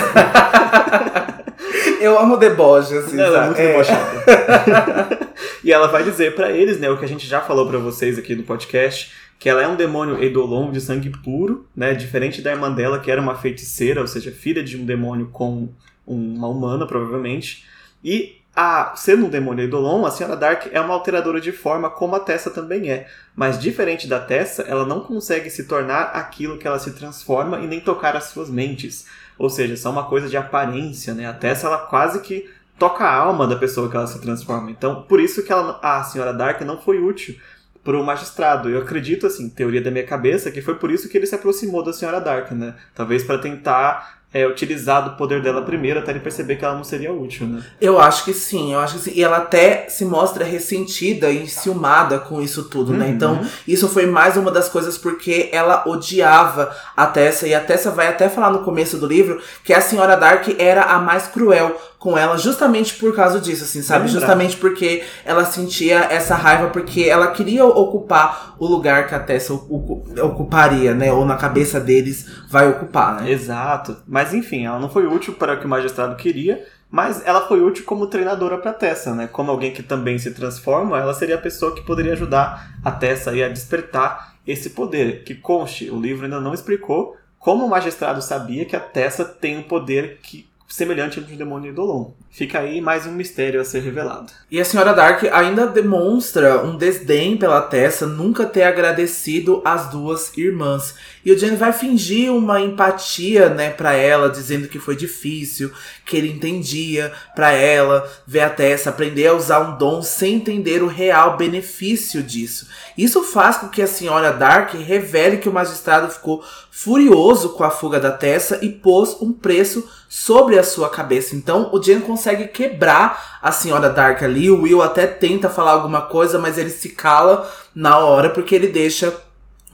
Eu 2.02 2.18
amo 2.20 2.38
deboche, 2.38 2.98
assim, 2.98 3.20
ela 3.20 3.44
é 3.44 3.46
muito 3.46 3.60
é. 3.60 3.68
debochada. 3.68 5.20
e 5.64 5.72
ela 5.72 5.88
vai 5.88 6.04
dizer 6.04 6.34
para 6.34 6.52
eles, 6.52 6.80
né, 6.80 6.90
o 6.90 6.98
que 6.98 7.06
a 7.06 7.08
gente 7.08 7.28
já 7.28 7.40
falou 7.40 7.68
para 7.68 7.78
vocês 7.78 8.18
aqui 8.18 8.36
no 8.36 8.42
podcast, 8.42 9.14
que 9.38 9.48
ela 9.48 9.62
é 9.62 9.68
um 9.68 9.76
demônio 9.76 10.18
Eidolon 10.18 10.72
de 10.72 10.82
sangue 10.82 11.12
puro, 11.12 11.68
né? 11.76 11.94
Diferente 11.94 12.42
da 12.42 12.52
irmã 12.52 12.72
dela, 12.72 13.00
que 13.00 13.12
era 13.12 13.22
uma 13.22 13.36
feiticeira, 13.36 14.02
ou 14.02 14.08
seja, 14.08 14.32
filha 14.32 14.64
de 14.64 14.76
um 14.76 14.86
demônio 14.86 15.30
com 15.32 15.70
uma 16.06 16.48
humana, 16.48 16.88
provavelmente. 16.88 17.66
E 18.04 18.38
a, 18.56 18.94
sendo 18.96 19.26
um 19.26 19.30
demônio 19.30 19.64
Eidolon, 19.64 20.06
a 20.06 20.12
Senhora 20.12 20.36
Dark 20.36 20.68
é 20.72 20.80
uma 20.80 20.94
alteradora 20.94 21.42
de 21.42 21.52
forma, 21.52 21.90
como 21.90 22.16
a 22.16 22.20
Tessa 22.20 22.50
também 22.50 22.90
é. 22.90 23.08
Mas 23.36 23.60
diferente 23.60 24.08
da 24.08 24.20
Tessa, 24.20 24.62
ela 24.64 24.86
não 24.86 25.02
consegue 25.02 25.50
se 25.50 25.66
tornar 25.66 26.04
aquilo 26.14 26.58
que 26.58 26.66
ela 26.66 26.80
se 26.80 26.92
transforma 26.94 27.60
e 27.60 27.68
nem 27.68 27.82
tocar 27.82 28.16
as 28.16 28.26
suas 28.26 28.50
mentes. 28.50 29.06
Ou 29.38 29.50
seja, 29.50 29.76
são 29.76 29.92
uma 29.92 30.06
coisa 30.06 30.30
de 30.30 30.38
aparência, 30.38 31.14
né? 31.14 31.28
A 31.28 31.34
Tessa, 31.34 31.68
ela 31.68 31.80
quase 31.80 32.22
que 32.22 32.50
toca 32.80 33.04
a 33.04 33.14
alma 33.14 33.46
da 33.46 33.58
pessoa 33.58 33.90
que 33.90 33.98
ela 33.98 34.08
se 34.08 34.22
transforma. 34.22 34.72
Então, 34.72 35.04
por 35.04 35.20
isso 35.20 35.44
que 35.44 35.52
ela, 35.52 35.78
a 35.84 36.04
Senhora 36.04 36.34
Dark 36.34 36.62
não 36.62 36.80
foi 36.80 37.00
útil 37.00 37.36
para 37.84 38.00
o 38.00 38.04
magistrado. 38.04 38.70
Eu 38.70 38.82
acredito, 38.82 39.28
assim, 39.28 39.50
teoria 39.50 39.82
da 39.82 39.92
minha 39.92 40.06
cabeça, 40.06 40.50
que 40.50 40.62
foi 40.62 40.76
por 40.76 40.90
isso 40.90 41.08
que 41.10 41.18
ele 41.18 41.28
se 41.28 41.36
aproximou 41.36 41.84
da 41.84 41.94
Senhora 41.94 42.20
Dark, 42.20 42.52
né? 42.52 42.74
Talvez 42.96 43.24
para 43.24 43.38
tentar 43.38 44.24
é, 44.36 44.46
utilizar 44.46 45.02
do 45.02 45.12
poder 45.12 45.42
dela 45.42 45.62
primeiro 45.62 45.98
até 45.98 46.12
ele 46.12 46.20
perceber 46.20 46.58
que 46.58 46.66
ela 46.66 46.76
não 46.76 46.84
seria 46.84 47.14
útil, 47.14 47.48
né? 47.48 47.64
Eu 47.80 47.98
acho 47.98 48.26
que 48.26 48.34
sim, 48.34 48.74
eu 48.74 48.82
acho 48.82 48.96
que 48.96 49.04
sim. 49.04 49.12
E 49.16 49.24
ela 49.24 49.38
até 49.38 49.88
se 49.88 50.04
mostra 50.04 50.44
ressentida 50.44 51.30
e 51.30 51.48
ciumada 51.48 52.20
com 52.20 52.42
isso 52.42 52.66
tudo, 52.66 52.92
né? 52.92 53.06
uhum. 53.06 53.06
né? 53.06 53.16
Então, 53.16 53.48
isso 53.66 53.88
foi 53.88 54.06
mais 54.06 54.36
uma 54.36 54.52
das 54.52 54.68
coisas 54.68 54.98
porque 54.98 55.48
ela 55.54 55.84
odiava 55.88 56.76
a 56.98 57.08
Tessa. 57.08 57.48
E 57.48 57.56
a 57.56 57.62
Tessa 57.62 57.92
vai 57.92 58.10
até 58.10 58.28
falar 58.28 58.50
no 58.50 58.60
começo 58.60 58.98
do 58.98 59.08
livro 59.08 59.40
que 59.64 59.74
a 59.74 59.80
Senhora 59.80 60.18
Dark 60.18 60.50
era 60.60 60.84
a 60.84 61.00
mais 61.00 61.28
cruel 61.28 61.80
com 61.98 62.16
ela 62.16 62.38
justamente 62.38 62.94
por 62.94 63.16
causa 63.16 63.40
disso, 63.40 63.64
assim, 63.64 63.82
sabe? 63.82 64.08
Justamente 64.08 64.58
porque 64.58 65.04
ela 65.26 65.44
sentia 65.44 66.02
essa 66.12 66.36
raiva, 66.36 66.68
porque 66.68 67.02
ela 67.02 67.32
queria 67.32 67.66
ocupar 67.66 68.56
o 68.60 68.68
lugar 68.68 69.08
que 69.08 69.16
a 69.16 69.20
Tessa 69.20 69.54
ocuparia, 69.54 70.94
né? 70.94 71.12
Ou 71.12 71.26
na 71.26 71.36
cabeça 71.36 71.80
deles 71.80 72.28
vai 72.48 72.70
ocupar, 72.70 73.22
né? 73.22 73.32
Exato. 73.32 73.98
Mas 74.08 74.25
enfim, 74.34 74.66
ela 74.66 74.80
não 74.80 74.90
foi 74.90 75.06
útil 75.06 75.34
para 75.34 75.54
o 75.54 75.60
que 75.60 75.66
o 75.66 75.70
magistrado 75.70 76.16
queria, 76.16 76.66
mas 76.90 77.26
ela 77.26 77.48
foi 77.48 77.62
útil 77.62 77.84
como 77.86 78.08
treinadora 78.08 78.58
para 78.58 78.74
Tessa, 78.74 79.14
né? 79.14 79.28
Como 79.28 79.52
alguém 79.52 79.74
que 79.74 79.84
também 79.84 80.18
se 80.18 80.32
transforma, 80.34 81.00
ela 81.00 81.14
seria 81.14 81.36
a 81.36 81.42
pessoa 81.42 81.76
que 81.76 81.82
poderia 81.82 82.14
ajudar 82.14 82.78
a 82.84 82.92
Tessa 82.92 83.32
a 83.32 83.50
despertar 83.50 84.36
esse 84.48 84.70
poder. 84.70 85.24
Que 85.24 85.36
conste, 85.36 85.90
o 85.90 86.00
livro 86.00 86.26
ainda 86.26 86.40
não 86.40 86.54
explicou 86.54 87.18
como 87.40 87.66
o 87.66 87.70
magistrado 87.70 88.22
sabia 88.22 88.66
que 88.66 88.76
a 88.76 88.80
Tessa 88.80 89.26
tem 89.26 89.58
um 89.58 89.64
poder 89.64 90.20
que 90.22 90.48
semelhante 90.68 91.20
ao 91.20 91.26
um 91.26 91.38
demônio 91.38 91.72
Idolon. 91.72 92.12
Fica 92.30 92.60
aí 92.60 92.82
mais 92.82 93.06
um 93.06 93.12
mistério 93.12 93.62
a 93.62 93.64
ser 93.66 93.82
revelado. 93.82 94.32
E 94.50 94.60
a 94.60 94.66
Senhora 94.66 94.94
Dark 94.94 95.24
ainda 95.32 95.68
demonstra 95.68 96.64
um 96.64 96.76
desdém 96.76 97.38
pela 97.38 97.62
Tessa 97.62 98.08
nunca 98.08 98.46
ter 98.46 98.64
agradecido 98.64 99.62
as 99.64 99.90
duas 99.90 100.36
irmãs. 100.38 100.96
E 101.26 101.32
o 101.32 101.38
Jenny 101.38 101.56
vai 101.56 101.74
fingir 101.74 102.32
uma 102.32 102.62
empatia, 102.62 103.50
né, 103.50 103.72
para 103.72 103.94
ela, 103.94 104.30
dizendo 104.30 104.68
que 104.68 104.78
foi 104.78 104.96
difícil, 104.96 105.72
que 106.06 106.16
ele 106.16 106.32
entendia 106.32 107.12
para 107.36 107.52
ela 107.52 108.08
ver 108.28 108.42
a 108.42 108.50
Tessa 108.50 108.92
aprender 108.92 109.26
a 109.26 109.34
usar 109.34 109.60
um 109.60 109.76
dom 109.76 110.04
sem 110.04 110.36
entender 110.36 110.84
o 110.84 110.88
real 110.88 111.36
benefício 111.36 112.22
disso. 112.22 112.68
Isso 112.96 113.24
faz 113.24 113.58
com 113.58 113.70
que 113.70 113.82
a 113.82 113.88
Senhora 113.88 114.32
Dark 114.32 114.76
revele 114.76 115.38
que 115.38 115.50
o 115.50 115.54
magistrado 115.54 116.12
ficou 116.12 116.44
furioso 116.70 117.50
com 117.50 117.64
a 117.64 117.72
fuga 117.72 118.00
da 118.00 118.12
Tessa 118.12 118.60
e 118.62 118.70
pôs 118.70 119.18
um 119.20 119.34
preço 119.34 119.90
sobre 120.08 120.60
a 120.60 120.64
sua 120.64 120.90
cabeça. 120.90 121.36
Então 121.36 121.70
o 121.74 121.82
Jen 121.82 122.02
consegue 122.02 122.48
quebrar 122.48 123.40
a 123.42 123.52
senhora 123.52 123.90
Dark 123.90 124.22
ali. 124.22 124.50
O 124.50 124.62
Will 124.62 124.82
até 124.82 125.08
tenta 125.08 125.50
falar 125.50 125.72
alguma 125.72 126.04
coisa, 126.04 126.38
mas 126.38 126.58
ele 126.58 126.70
se 126.70 126.90
cala 126.90 127.52
na 127.74 127.98
hora 127.98 128.30
porque 128.30 128.56
ele 128.56 128.68
deixa 128.68 129.14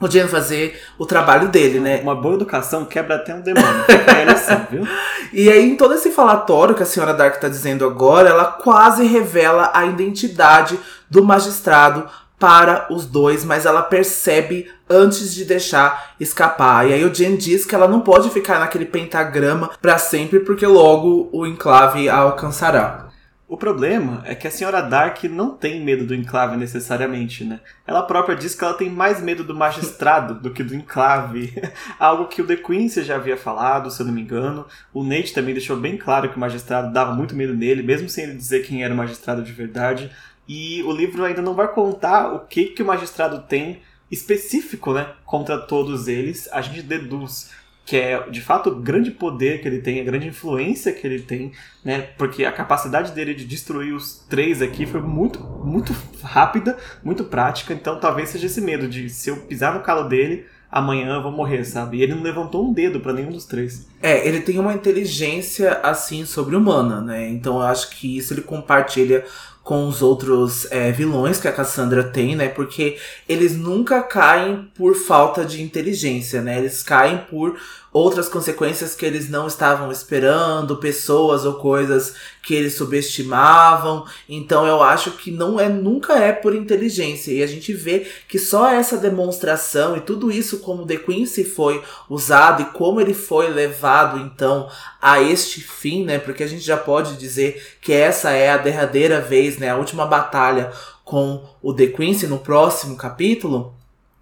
o 0.06 0.10
Jen 0.10 0.28
fazer 0.28 0.80
o 0.98 1.06
trabalho 1.06 1.48
dele, 1.48 1.80
né? 1.80 2.00
Uma 2.02 2.14
boa 2.14 2.34
educação 2.34 2.84
quebra 2.84 3.16
até 3.16 3.34
um 3.34 3.40
demônio. 3.40 3.84
é 3.88 4.30
assim, 4.30 4.60
viu? 4.70 4.88
E 5.32 5.50
aí, 5.50 5.70
em 5.70 5.76
todo 5.76 5.94
esse 5.94 6.10
falatório 6.10 6.74
que 6.74 6.82
a 6.82 6.86
senhora 6.86 7.14
Dark 7.14 7.40
tá 7.40 7.48
dizendo 7.48 7.84
agora, 7.84 8.28
ela 8.28 8.44
quase 8.44 9.04
revela 9.04 9.70
a 9.74 9.86
identidade 9.86 10.78
do 11.08 11.24
magistrado 11.24 12.08
para 12.38 12.88
os 12.90 13.06
dois, 13.06 13.44
mas 13.44 13.64
ela 13.64 13.82
percebe 13.82 14.68
antes 14.90 15.32
de 15.32 15.44
deixar 15.44 16.14
escapar. 16.18 16.88
E 16.88 16.92
aí 16.92 17.04
o 17.04 17.14
Jen 17.14 17.36
diz 17.36 17.64
que 17.64 17.74
ela 17.74 17.86
não 17.86 18.00
pode 18.00 18.30
ficar 18.30 18.58
naquele 18.58 18.84
pentagrama 18.84 19.70
para 19.80 19.96
sempre, 19.96 20.40
porque 20.40 20.66
logo 20.66 21.28
o 21.32 21.46
enclave 21.46 22.08
a 22.08 22.16
alcançará. 22.16 23.11
O 23.52 23.56
problema 23.58 24.22
é 24.24 24.34
que 24.34 24.48
a 24.48 24.50
senhora 24.50 24.80
Dark 24.80 25.24
não 25.24 25.54
tem 25.54 25.84
medo 25.84 26.06
do 26.06 26.14
enclave 26.14 26.56
necessariamente, 26.56 27.44
né? 27.44 27.60
Ela 27.86 28.02
própria 28.02 28.34
diz 28.34 28.54
que 28.54 28.64
ela 28.64 28.72
tem 28.72 28.88
mais 28.88 29.20
medo 29.20 29.44
do 29.44 29.54
magistrado 29.54 30.40
do 30.40 30.54
que 30.54 30.64
do 30.64 30.74
enclave. 30.74 31.52
Algo 32.00 32.28
que 32.28 32.40
o 32.40 32.46
The 32.46 32.56
Quincy 32.56 33.02
já 33.02 33.16
havia 33.16 33.36
falado, 33.36 33.90
se 33.90 34.00
eu 34.00 34.06
não 34.06 34.14
me 34.14 34.22
engano. 34.22 34.66
O 34.90 35.04
Nate 35.04 35.34
também 35.34 35.52
deixou 35.52 35.76
bem 35.76 35.98
claro 35.98 36.30
que 36.30 36.36
o 36.38 36.40
magistrado 36.40 36.94
dava 36.94 37.12
muito 37.12 37.36
medo 37.36 37.52
nele, 37.52 37.82
mesmo 37.82 38.08
sem 38.08 38.24
ele 38.24 38.36
dizer 38.36 38.66
quem 38.66 38.84
era 38.84 38.94
o 38.94 38.96
magistrado 38.96 39.42
de 39.42 39.52
verdade. 39.52 40.10
E 40.48 40.82
o 40.84 40.90
livro 40.90 41.22
ainda 41.22 41.42
não 41.42 41.52
vai 41.52 41.68
contar 41.68 42.32
o 42.32 42.46
que, 42.46 42.68
que 42.68 42.82
o 42.82 42.86
magistrado 42.86 43.42
tem 43.42 43.82
específico, 44.10 44.94
né, 44.94 45.08
contra 45.26 45.58
todos 45.58 46.08
eles. 46.08 46.48
A 46.52 46.62
gente 46.62 46.80
deduz 46.80 47.50
que 47.84 47.96
é 47.96 48.28
de 48.30 48.40
fato 48.40 48.70
o 48.70 48.80
grande 48.80 49.10
poder 49.10 49.60
que 49.60 49.68
ele 49.68 49.80
tem, 49.80 50.00
a 50.00 50.04
grande 50.04 50.28
influência 50.28 50.92
que 50.92 51.06
ele 51.06 51.20
tem, 51.20 51.52
né? 51.84 52.02
Porque 52.16 52.44
a 52.44 52.52
capacidade 52.52 53.12
dele 53.12 53.34
de 53.34 53.44
destruir 53.44 53.92
os 53.92 54.24
três 54.28 54.62
aqui 54.62 54.86
foi 54.86 55.00
muito, 55.00 55.40
muito 55.40 55.94
rápida, 56.22 56.76
muito 57.02 57.24
prática. 57.24 57.74
Então 57.74 57.98
talvez 57.98 58.28
seja 58.28 58.46
esse 58.46 58.60
medo 58.60 58.88
de 58.88 59.10
se 59.10 59.30
eu 59.30 59.36
pisar 59.42 59.74
no 59.74 59.80
calo 59.80 60.08
dele, 60.08 60.46
amanhã 60.70 61.14
eu 61.14 61.22
vou 61.22 61.32
morrer, 61.32 61.64
sabe? 61.64 61.98
E 61.98 62.02
ele 62.02 62.14
não 62.14 62.22
levantou 62.22 62.68
um 62.68 62.72
dedo 62.72 63.00
para 63.00 63.12
nenhum 63.12 63.30
dos 63.30 63.44
três. 63.44 63.86
É, 64.02 64.26
ele 64.26 64.40
tem 64.40 64.58
uma 64.58 64.74
inteligência 64.74 65.80
assim 65.82 66.24
sobre-humana, 66.26 67.00
né? 67.00 67.28
Então 67.28 67.56
eu 67.56 67.62
acho 67.62 67.90
que 67.90 68.18
isso 68.18 68.34
ele 68.34 68.42
compartilha 68.42 69.24
com 69.62 69.86
os 69.86 70.02
outros 70.02 70.66
é, 70.72 70.90
vilões 70.90 71.38
que 71.38 71.46
a 71.46 71.52
Cassandra 71.52 72.02
tem, 72.02 72.34
né? 72.34 72.48
Porque 72.48 72.98
eles 73.28 73.56
nunca 73.56 74.02
caem 74.02 74.68
por 74.74 74.96
falta 74.96 75.44
de 75.44 75.62
inteligência, 75.62 76.42
né? 76.42 76.58
Eles 76.58 76.82
caem 76.82 77.18
por 77.30 77.56
outras 77.92 78.28
consequências 78.28 78.94
que 78.94 79.04
eles 79.04 79.28
não 79.28 79.46
estavam 79.46 79.92
esperando, 79.92 80.78
pessoas 80.78 81.44
ou 81.44 81.54
coisas 81.54 82.14
que 82.42 82.54
eles 82.54 82.74
subestimavam. 82.74 84.04
Então 84.28 84.66
eu 84.66 84.82
acho 84.82 85.12
que 85.12 85.30
não 85.30 85.60
é 85.60 85.68
nunca 85.68 86.14
é 86.14 86.32
por 86.32 86.54
inteligência 86.54 87.30
e 87.30 87.42
a 87.42 87.46
gente 87.46 87.72
vê 87.72 88.06
que 88.26 88.38
só 88.38 88.68
essa 88.68 88.96
demonstração 88.96 89.96
e 89.96 90.00
tudo 90.00 90.30
isso 90.32 90.58
como 90.60 90.86
The 90.86 90.96
Quincy 90.96 91.44
foi 91.44 91.82
usado 92.08 92.62
e 92.62 92.64
como 92.66 93.00
ele 93.00 93.14
foi 93.14 93.48
levado 93.48 93.91
então 94.18 94.68
a 95.00 95.20
este 95.20 95.60
fim, 95.60 96.04
né? 96.04 96.18
Porque 96.18 96.42
a 96.42 96.46
gente 96.46 96.62
já 96.62 96.76
pode 96.76 97.16
dizer 97.16 97.76
que 97.80 97.92
essa 97.92 98.30
é 98.30 98.50
a 98.50 98.56
derradeira 98.56 99.20
vez, 99.20 99.58
né? 99.58 99.70
A 99.70 99.76
última 99.76 100.06
batalha 100.06 100.72
com 101.04 101.44
o 101.62 101.72
The 101.72 101.88
Quincy 101.88 102.26
no 102.26 102.38
próximo 102.38 102.96
capítulo 102.96 103.74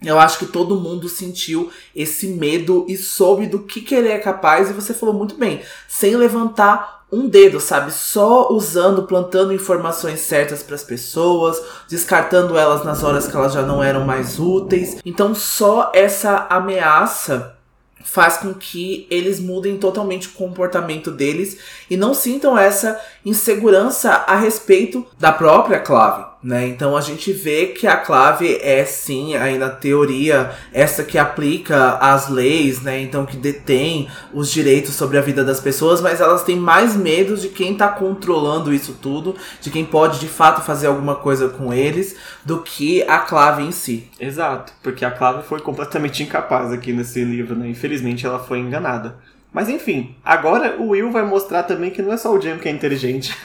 eu 0.03 0.19
acho 0.19 0.39
que 0.39 0.47
todo 0.47 0.81
mundo 0.81 1.09
sentiu 1.09 1.71
esse 1.95 2.29
medo 2.29 2.87
e 2.89 2.97
soube 2.97 3.47
do 3.47 3.61
que, 3.61 3.83
que 3.83 3.95
ele 3.95 4.09
é 4.09 4.19
capaz, 4.19 4.71
e 4.71 4.73
você 4.73 4.95
falou 4.95 5.15
muito 5.15 5.35
bem, 5.35 5.61
sem 5.87 6.17
levantar 6.17 7.05
um 7.13 7.29
dedo, 7.29 7.61
sabe? 7.61 7.93
Só 7.93 8.51
usando, 8.51 9.03
plantando 9.03 9.53
informações 9.53 10.21
certas 10.21 10.63
para 10.63 10.75
as 10.77 10.85
pessoas, 10.85 11.61
descartando 11.89 12.57
elas 12.57 12.85
nas 12.85 13.03
horas 13.03 13.27
que 13.27 13.37
elas 13.37 13.53
já 13.53 13.63
não 13.63 13.83
eram 13.83 14.07
mais 14.07 14.39
úteis. 14.39 14.99
Então, 15.05 15.35
só 15.35 15.91
essa 15.95 16.47
ameaça 16.49 17.57
faz 18.03 18.39
com 18.39 18.55
que 18.55 19.07
eles 19.11 19.39
mudem 19.39 19.77
totalmente 19.77 20.29
o 20.29 20.33
comportamento 20.33 21.11
deles 21.11 21.59
e 21.89 21.97
não 21.97 22.15
sintam 22.15 22.57
essa 22.57 23.01
insegurança 23.25 24.25
a 24.27 24.37
respeito 24.37 25.07
da 25.19 25.33
própria 25.33 25.81
clave 25.81 26.31
né? 26.43 26.67
Então 26.67 26.97
a 26.97 27.01
gente 27.01 27.33
vê 27.33 27.67
que 27.67 27.87
a 27.87 27.97
clave 27.97 28.59
é 28.63 28.85
sim, 28.85 29.37
aí 29.37 29.59
na 29.59 29.69
teoria, 29.69 30.51
essa 30.73 31.05
que 31.05 31.19
aplica 31.19 31.99
as 31.99 32.29
leis, 32.29 32.81
né? 32.83 33.01
Então 33.01 33.27
que 33.27 33.37
detém 33.37 34.09
os 34.33 34.51
direitos 34.51 34.95
sobre 34.95 35.19
a 35.19 35.21
vida 35.21 35.45
das 35.45 35.61
pessoas, 35.61 36.01
mas 36.01 36.21
elas 36.21 36.43
têm 36.43 36.57
mais 36.57 36.97
medo 36.97 37.37
de 37.37 37.49
quem 37.49 37.77
tá 37.77 37.89
controlando 37.89 38.73
isso 38.73 38.97
tudo, 39.01 39.37
de 39.61 39.71
quem 39.71 39.85
pode 39.85 40.19
de 40.19 40.29
fato 40.29 40.63
fazer 40.63 40.87
alguma 40.87 41.17
coisa 41.17 41.49
com 41.49 41.73
eles, 41.73 42.17
do 42.45 42.63
que 42.63 43.03
a 43.03 43.19
clave 43.19 43.63
em 43.63 43.73
si. 43.73 44.09
Exato, 44.19 44.73
porque 44.83 45.05
a 45.05 45.11
clave 45.11 45.47
foi 45.47 45.61
completamente 45.61 46.23
incapaz 46.23 46.73
aqui 46.73 46.93
nesse 46.93 47.23
livro, 47.23 47.55
né? 47.55 47.69
Infelizmente 47.69 48.25
ela 48.25 48.39
foi 48.39 48.59
enganada. 48.59 49.17
Mas 49.53 49.69
enfim, 49.69 50.15
agora 50.25 50.77
o 50.81 50.91
Will 50.91 51.11
vai 51.11 51.25
mostrar 51.25 51.65
também 51.65 51.91
que 51.91 52.03
não 52.03 52.13
é 52.13 52.17
só 52.17 52.33
o 52.33 52.41
Jam 52.41 52.59
que 52.59 52.69
é 52.69 52.73
inteligente. 52.73 53.37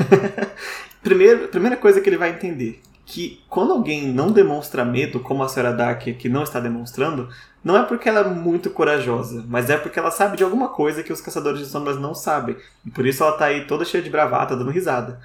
Primeiro, 1.02 1.48
primeira 1.50 1.78
coisa 1.78 2.02
que 2.02 2.10
ele 2.10 2.18
vai 2.18 2.32
entender, 2.32 2.82
que 3.06 3.44
quando 3.48 3.74
alguém 3.74 4.08
não 4.08 4.32
demonstra 4.32 4.84
medo, 4.84 5.20
como 5.20 5.44
a 5.44 5.48
senhora 5.48 5.72
Dark 5.72 6.02
que 6.02 6.28
não 6.28 6.42
está 6.42 6.60
demonstrando, 6.60 7.30
não 7.64 7.78
é 7.78 7.84
porque 7.84 8.10
ela 8.10 8.22
é 8.22 8.24
muito 8.24 8.70
corajosa, 8.72 9.44
mas 9.48 9.70
é 9.70 9.78
porque 9.78 10.00
ela 10.00 10.10
sabe 10.10 10.38
de 10.38 10.44
alguma 10.44 10.70
coisa 10.70 11.04
que 11.04 11.14
os 11.14 11.22
caçadores 11.22 11.60
de 11.60 11.66
sombras 11.68 12.00
não 12.00 12.16
sabem. 12.16 12.56
E 12.84 12.90
por 12.90 13.06
isso 13.06 13.24
ela 13.24 13.34
está 13.34 13.46
aí 13.46 13.66
toda 13.66 13.86
cheia 13.86 14.04
de 14.04 14.10
bravata, 14.10 14.56
dando 14.56 14.72
risada. 14.72 15.20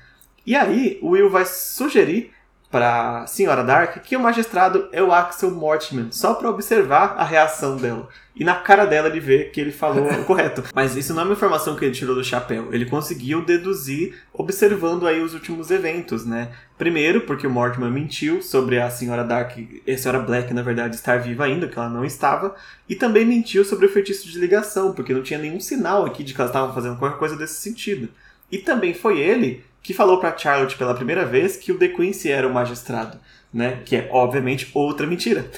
E 0.47 0.55
aí, 0.57 0.99
o 1.03 1.11
Will 1.11 1.31
vai 1.31 1.45
sugerir 1.47 2.33
para 2.71 3.27
senhora 3.27 3.65
Dark 3.65 3.99
que 4.03 4.17
o 4.17 4.21
magistrado 4.21 4.89
é 4.93 5.03
o 5.03 5.13
Axel 5.13 5.51
Mortimer, 5.51 6.07
só 6.11 6.35
para 6.35 6.49
observar 6.49 7.17
a 7.19 7.25
reação 7.25 7.77
dela. 7.77 8.09
E 8.35 8.45
na 8.45 8.55
cara 8.55 8.87
dela 8.87 9.09
ele 9.09 9.21
vê 9.21 9.45
que 9.45 9.61
ele 9.61 9.73
falou 9.73 10.09
o 10.09 10.25
correto. 10.25 10.65
Mas 10.75 10.97
isso 10.97 11.13
não 11.13 11.23
é 11.23 11.25
uma 11.25 11.35
informação 11.35 11.75
que 11.75 11.85
ele 11.85 11.95
tirou 11.95 12.15
do 12.15 12.25
chapéu. 12.25 12.73
Ele 12.73 12.87
conseguiu 12.87 13.45
deduzir 13.45 14.15
observando 14.33 15.07
aí 15.07 15.21
os 15.21 15.35
últimos 15.35 15.71
eventos, 15.71 16.25
né? 16.25 16.51
Primeiro, 16.79 17.23
porque 17.23 17.47
o 17.47 17.51
Mortimer 17.51 17.91
mentiu 17.91 18.41
sobre 18.41 18.81
a 18.81 18.89
senhora 18.89 19.25
Dark, 19.25 19.59
a 19.87 19.97
senhora 19.99 20.21
Black, 20.21 20.55
na 20.55 20.63
verdade, 20.63 20.95
estar 20.95 21.19
viva 21.19 21.45
ainda, 21.45 21.69
que 21.69 21.79
ela 21.79 21.91
não 21.91 22.05
estava. 22.05 22.55
E 22.89 22.95
também 22.95 23.27
mentiu 23.27 23.65
sobre 23.65 23.87
o 23.87 23.93
feitiço 23.93 24.29
de 24.29 24.39
ligação, 24.39 24.95
porque 24.95 25.13
não 25.13 25.23
tinha 25.23 25.39
nenhum 25.39 25.61
sinal 25.61 26.07
aqui 26.07 26.25
de 26.25 26.33
que 26.33 26.41
elas 26.41 26.51
estavam 26.51 26.73
fazendo 26.73 26.97
qualquer 26.97 27.19
coisa 27.19 27.37
desse 27.37 27.61
sentido. 27.61 28.09
E 28.51 28.59
também 28.59 28.95
foi 28.95 29.19
ele 29.21 29.63
que 29.83 29.95
falou 29.95 30.19
para 30.19 30.37
Charlotte 30.37 30.77
pela 30.77 30.95
primeira 30.95 31.25
vez 31.25 31.57
que 31.57 31.73
o 31.73 31.79
The 31.79 31.89
Quincy 31.89 32.31
era 32.31 32.47
o 32.47 32.53
magistrado, 32.53 33.19
né? 33.53 33.81
Que 33.85 33.97
é 33.97 34.09
obviamente 34.13 34.71
outra 34.75 35.07
mentira. 35.07 35.51